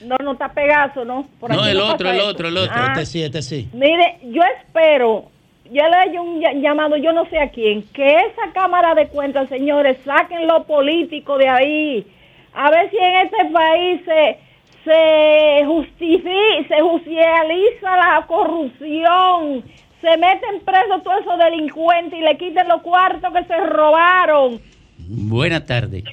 No, 0.06 0.16
no 0.24 0.34
está 0.34 0.50
Pegaso, 0.54 1.04
¿no? 1.06 1.28
Por 1.40 1.54
No, 1.54 1.66
el 1.66 1.80
otro, 1.80 2.10
el 2.10 2.20
otro, 2.22 2.48
el 2.48 2.58
otro. 2.58 2.74
Ah, 2.76 2.94
Este 2.94 3.06
sí, 3.06 3.24
este 3.24 3.42
sí. 3.42 3.70
Mire, 3.74 4.18
yo 4.24 4.42
espero, 4.60 5.26
ya 5.72 5.88
le 5.90 6.14
he 6.14 6.20
un 6.20 6.42
ll- 6.42 6.62
llamado, 6.62 6.96
yo 6.98 7.12
no 7.14 7.26
sé 7.30 7.40
a 7.40 7.50
quién, 7.50 7.84
que 7.94 8.06
esa 8.08 8.52
Cámara 8.54 8.94
de 8.96 9.08
Cuentas, 9.08 9.50
señores, 9.50 9.98
saquen 10.06 10.48
lo 10.48 10.64
político 10.66 11.38
de 11.38 11.48
ahí. 11.50 12.08
A 12.54 12.70
ver 12.70 12.90
si 12.90 12.98
en 12.98 13.16
este 13.26 13.46
país 13.52 14.02
se, 14.06 14.38
se 14.86 15.66
justifica, 15.66 16.68
se 16.68 16.82
justicializa 16.82 17.98
la 17.98 18.26
corrupción, 18.28 19.64
se 20.02 20.18
meten 20.18 20.62
presos 20.64 21.04
todos 21.04 21.22
esos 21.22 21.38
delincuentes 21.40 22.18
y 22.20 22.22
le 22.22 22.38
quiten 22.38 22.68
los 22.68 22.82
cuartos 22.82 23.34
que 23.34 23.44
se 23.46 23.58
robaron. 23.58 24.60
Buenas 25.08 25.66
tardes. 25.66 26.04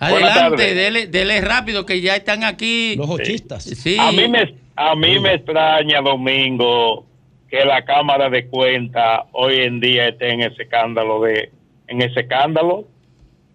Adelante, 0.00 0.74
dele, 0.74 1.06
dele 1.06 1.40
rápido 1.42 1.84
que 1.86 2.00
ya 2.00 2.16
están 2.16 2.42
aquí. 2.44 2.96
Los 2.96 3.10
ochistas. 3.10 3.64
Sí. 3.64 3.96
A 3.98 4.10
mí 4.12 4.26
me 4.28 4.54
a 4.76 4.94
mí 4.96 5.18
me 5.20 5.34
extraña 5.34 6.00
Domingo 6.00 7.04
que 7.50 7.64
la 7.66 7.84
Cámara 7.84 8.30
de 8.30 8.46
Cuentas 8.46 9.20
hoy 9.32 9.56
en 9.60 9.78
día 9.80 10.08
esté 10.08 10.30
en 10.32 10.40
ese 10.40 10.62
escándalo 10.62 11.20
de 11.20 11.50
en 11.88 12.00
ese 12.02 12.20
escándalo. 12.20 12.86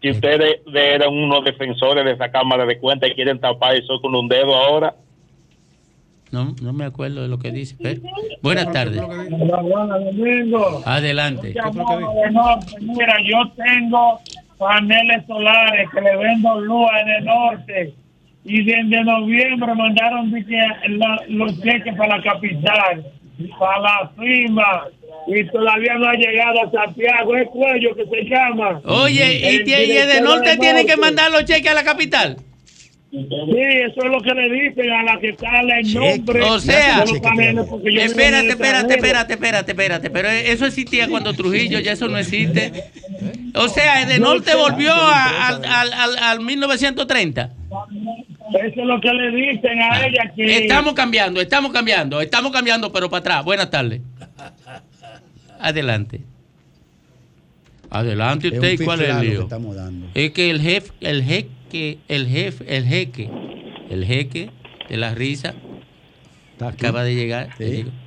Si 0.02 0.12
ustedes 0.12 0.60
de- 0.72 0.94
eran 0.94 1.10
unos 1.14 1.44
defensores 1.44 2.06
de 2.06 2.12
esa 2.12 2.30
Cámara 2.30 2.66
de 2.66 2.78
Cuentas 2.78 3.10
y 3.10 3.14
quieren 3.16 3.40
tapar 3.40 3.76
eso 3.76 4.00
con 4.02 4.14
un 4.14 4.28
dedo 4.28 4.54
ahora, 4.56 4.94
No, 6.32 6.54
no 6.62 6.74
me 6.74 6.84
acuerdo 6.86 7.22
de 7.22 7.28
lo 7.30 7.40
que 7.40 7.50
dice. 7.52 7.76
pero- 7.82 8.02
Buenas 8.42 8.70
tardes. 8.72 9.02
Domingo. 9.02 10.82
Adelante. 10.86 11.54
Norte. 12.32 12.76
Mira, 12.82 13.16
yo 13.26 13.38
tengo 13.56 14.20
paneles 14.58 15.26
solares 15.28 15.90
que 15.94 16.02
le 16.02 16.16
vendo 16.18 16.60
luz 16.62 16.88
en 17.02 17.10
el 17.10 17.26
norte. 17.26 17.94
Y 18.44 18.64
desde 18.64 19.04
noviembre 19.04 19.74
mandaron 19.74 20.32
la- 20.90 21.20
los 21.30 21.60
cheques 21.62 21.96
para 21.96 22.18
la 22.18 22.24
capital, 22.24 23.04
para 23.60 23.80
la 23.80 24.12
firma. 24.18 24.84
Y 25.28 25.44
todavía 25.46 25.96
no 25.96 26.08
ha 26.08 26.14
llegado 26.14 26.62
a 26.68 26.72
Santiago. 26.72 27.36
Es 27.36 27.48
cuello 27.50 27.96
que 27.96 28.06
se 28.06 28.24
llama. 28.30 28.80
Oye, 28.86 29.40
y, 29.40 29.68
y 29.68 29.98
el 29.98 30.08
de 30.08 30.22
norte 30.22 30.50
del 30.50 30.60
tiene 30.60 30.82
que 30.86 30.96
norte. 30.96 31.02
mandar 31.02 31.32
los 31.32 31.46
cheques 31.46 31.72
a 31.72 31.74
la 31.74 31.84
capital. 31.84 32.38
Sí, 33.16 33.60
eso 33.60 34.04
es 34.04 34.12
lo 34.12 34.20
que 34.22 34.34
le 34.34 34.50
dicen 34.50 34.92
a 34.92 35.04
la 35.04 35.20
que 35.20 35.36
sale 35.38 35.80
el 35.80 35.94
nombre. 35.94 36.42
O 36.44 36.60
sea, 36.60 37.04
espérate, 37.04 38.50
espérate, 38.50 38.94
espérate, 38.96 39.34
espérate, 39.34 39.72
espérate. 39.72 40.10
Pero 40.10 40.30
eso 40.30 40.66
existía 40.66 41.08
cuando 41.08 41.34
Trujillo, 41.34 41.80
ya 41.80 41.94
eso 41.94 42.08
no 42.10 42.18
existe. 42.18 42.72
O 43.56 43.70
sea, 43.70 44.02
el 44.02 44.10
de 44.10 44.20
norte 44.20 44.54
volvió 44.56 44.92
a- 44.92 45.48
al, 45.48 45.64
al, 45.66 45.94
al, 45.94 46.18
al 46.18 46.40
1930. 46.42 47.52
Eso 48.54 48.82
es 48.82 48.86
lo 48.86 49.00
que 49.00 49.14
le 49.14 49.32
dicen 49.32 49.82
a 49.82 50.06
ella 50.06 50.32
que 50.36 50.58
Estamos 50.58 50.94
cambiando, 50.94 51.40
estamos 51.42 51.72
cambiando, 51.72 52.20
estamos 52.22 52.52
cambiando, 52.52 52.92
pero 52.92 53.10
para 53.10 53.20
atrás. 53.22 53.46
Buenas 53.46 53.70
tardes. 53.72 54.02
Adelante. 55.60 56.22
Adelante 57.90 58.50
usted, 58.50 58.74
¿y 58.74 58.78
cuál 58.84 59.02
es 59.02 59.10
el 59.10 59.20
que 59.22 59.26
lío? 59.28 59.42
estamos 59.44 59.76
dando. 59.76 60.08
Es 60.14 60.32
que 60.32 60.50
el 60.50 60.60
jefe, 60.62 60.92
el 61.00 61.24
jeque, 61.72 61.98
el 62.08 62.28
jefe, 62.28 62.66
el 62.78 62.86
jeque, 62.86 63.30
el 63.90 64.06
jeque 64.06 64.50
de 64.90 64.98
la 64.98 65.14
risa 65.14 65.54
acaba 66.60 67.04
de 67.04 67.16
llegar. 67.16 67.50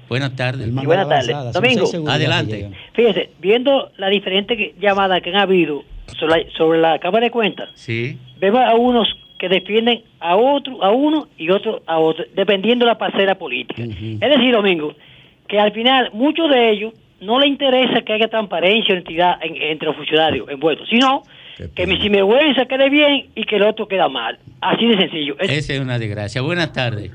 Buenas 0.09 0.37
tardes. 0.37 0.69
Y 0.69 0.87
buenas 0.87 1.09
tardes. 1.09 1.53
Domingo, 1.53 2.11
Adelante. 2.11 2.71
fíjese, 2.95 3.31
viendo 3.41 3.91
las 3.99 4.11
diferentes 4.11 4.57
que- 4.57 4.75
llamadas 4.81 5.21
que 5.23 5.31
han 5.31 5.37
habido 5.37 5.83
sobre 6.19 6.45
la, 6.45 6.51
sobre 6.57 6.81
la 6.81 6.99
Cámara 6.99 7.25
de 7.27 7.31
Cuentas, 7.31 7.69
Sí. 7.75 8.17
vemos 8.39 8.61
a 8.63 8.75
unos 8.75 9.07
que 9.39 9.49
defienden 9.49 10.03
a 10.21 10.37
otro, 10.37 10.83
a 10.83 10.91
uno 10.91 11.29
y 11.37 11.51
otro 11.51 11.83
a 11.87 11.99
otro, 11.99 12.25
dependiendo 12.35 12.85
de 12.87 12.93
la 12.93 12.99
parcela 12.99 13.37
política. 13.37 13.83
Es 13.83 14.19
decir, 14.21 14.53
Domingo, 14.53 14.95
que 15.47 15.61
al 15.61 15.73
final 15.73 16.11
muchos 16.13 16.51
de 16.51 16.71
ellos 16.71 16.93
no 17.21 17.39
les 17.39 17.49
interesa 17.51 18.01
que 18.01 18.13
haya 18.15 18.29
transparencia 18.29 18.95
o 18.95 18.99
entidad 18.99 19.39
en- 19.43 19.57
entre 19.61 19.87
los 19.87 19.97
funcionarios 19.97 20.49
envueltos, 20.49 20.89
sino 20.89 21.23
que 21.75 21.87
mi 21.87 22.01
sinvergüenza 22.01 22.67
quede 22.67 22.89
bien 22.91 23.27
y 23.35 23.45
que 23.45 23.57
el 23.57 23.63
otro 23.63 23.87
queda 23.89 24.09
mal. 24.09 24.39
Así 24.61 24.87
de 24.87 24.97
sencillo. 24.97 25.37
Es- 25.39 25.51
Esa 25.51 25.75
es 25.75 25.81
una 25.81 25.99
desgracia. 25.99 26.41
Buenas 26.43 26.73
tardes. 26.73 27.11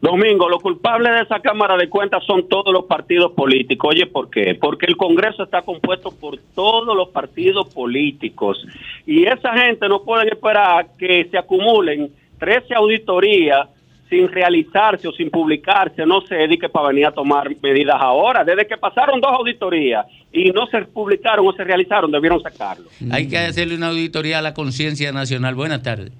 Domingo, 0.00 0.48
los 0.48 0.62
culpables 0.62 1.12
de 1.12 1.20
esa 1.22 1.40
Cámara 1.40 1.76
de 1.76 1.88
Cuentas 1.88 2.22
son 2.24 2.48
todos 2.48 2.72
los 2.72 2.84
partidos 2.84 3.32
políticos. 3.32 3.90
Oye, 3.94 4.06
¿por 4.06 4.30
qué? 4.30 4.54
Porque 4.54 4.86
el 4.86 4.96
Congreso 4.96 5.42
está 5.42 5.62
compuesto 5.62 6.12
por 6.12 6.38
todos 6.54 6.96
los 6.96 7.08
partidos 7.08 7.72
políticos. 7.74 8.64
Y 9.06 9.24
esa 9.26 9.56
gente 9.58 9.88
no 9.88 10.04
puede 10.04 10.28
esperar 10.28 10.86
que 10.96 11.26
se 11.28 11.36
acumulen 11.36 12.12
13 12.38 12.74
auditorías 12.76 13.68
sin 14.08 14.28
realizarse 14.28 15.06
o 15.08 15.12
sin 15.12 15.30
publicarse, 15.30 16.04
no 16.06 16.20
se 16.22 16.34
dedique 16.34 16.68
para 16.68 16.88
venir 16.88 17.06
a 17.06 17.12
tomar 17.12 17.48
medidas 17.62 17.96
ahora. 17.98 18.44
Desde 18.44 18.66
que 18.66 18.76
pasaron 18.76 19.20
dos 19.20 19.30
auditorías 19.32 20.06
y 20.32 20.50
no 20.50 20.66
se 20.66 20.82
publicaron 20.82 21.46
o 21.46 21.52
se 21.52 21.64
realizaron, 21.64 22.10
debieron 22.10 22.40
sacarlo. 22.42 22.86
Hay 23.10 23.28
que 23.28 23.38
hacerle 23.38 23.74
una 23.76 23.88
auditoría 23.88 24.38
a 24.38 24.42
la 24.42 24.54
conciencia 24.54 25.12
nacional. 25.12 25.54
Buenas 25.54 25.82
tardes. 25.82 26.12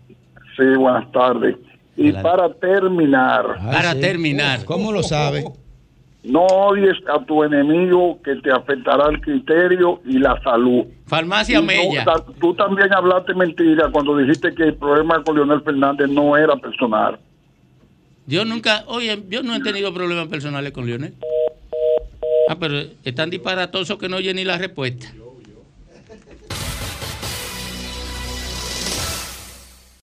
Sí, 0.56 0.64
buenas 0.76 1.10
tardes. 1.12 1.56
Y 1.96 2.12
para 2.12 2.52
terminar. 2.54 3.44
Para 3.72 3.94
terminar. 3.98 4.64
¿Cómo 4.64 4.92
lo 4.92 5.02
sabe? 5.02 5.44
No 6.24 6.42
odies 6.44 6.96
a 7.12 7.24
tu 7.24 7.42
enemigo 7.44 8.20
que 8.22 8.34
te 8.36 8.50
afectará 8.52 9.08
el 9.08 9.20
criterio 9.20 10.00
y 10.04 10.18
la 10.18 10.38
salud. 10.42 10.84
Farmacia 11.06 11.60
Y 11.60 11.62
Mella. 11.62 12.04
tú 12.40 12.52
también 12.54 12.92
hablaste 12.92 13.34
mentira 13.34 13.88
cuando 13.90 14.16
dijiste 14.16 14.52
que 14.54 14.64
el 14.64 14.74
problema 14.74 15.22
con 15.24 15.36
Leonel 15.36 15.62
Fernández 15.62 16.08
no 16.10 16.36
era 16.36 16.56
personal. 16.56 17.18
Yo 18.28 18.44
nunca, 18.44 18.84
oye, 18.88 19.18
yo 19.30 19.42
no 19.42 19.56
he 19.56 19.60
tenido 19.62 19.92
problemas 19.94 20.28
personales 20.28 20.72
con 20.72 20.84
Lionel. 20.84 21.14
Ah, 22.50 22.58
pero 22.60 22.84
es 23.02 23.14
tan 23.14 23.30
disparatoso 23.30 23.96
que 23.96 24.10
no 24.10 24.18
oye 24.18 24.34
ni 24.34 24.44
la 24.44 24.58
respuesta. 24.58 25.10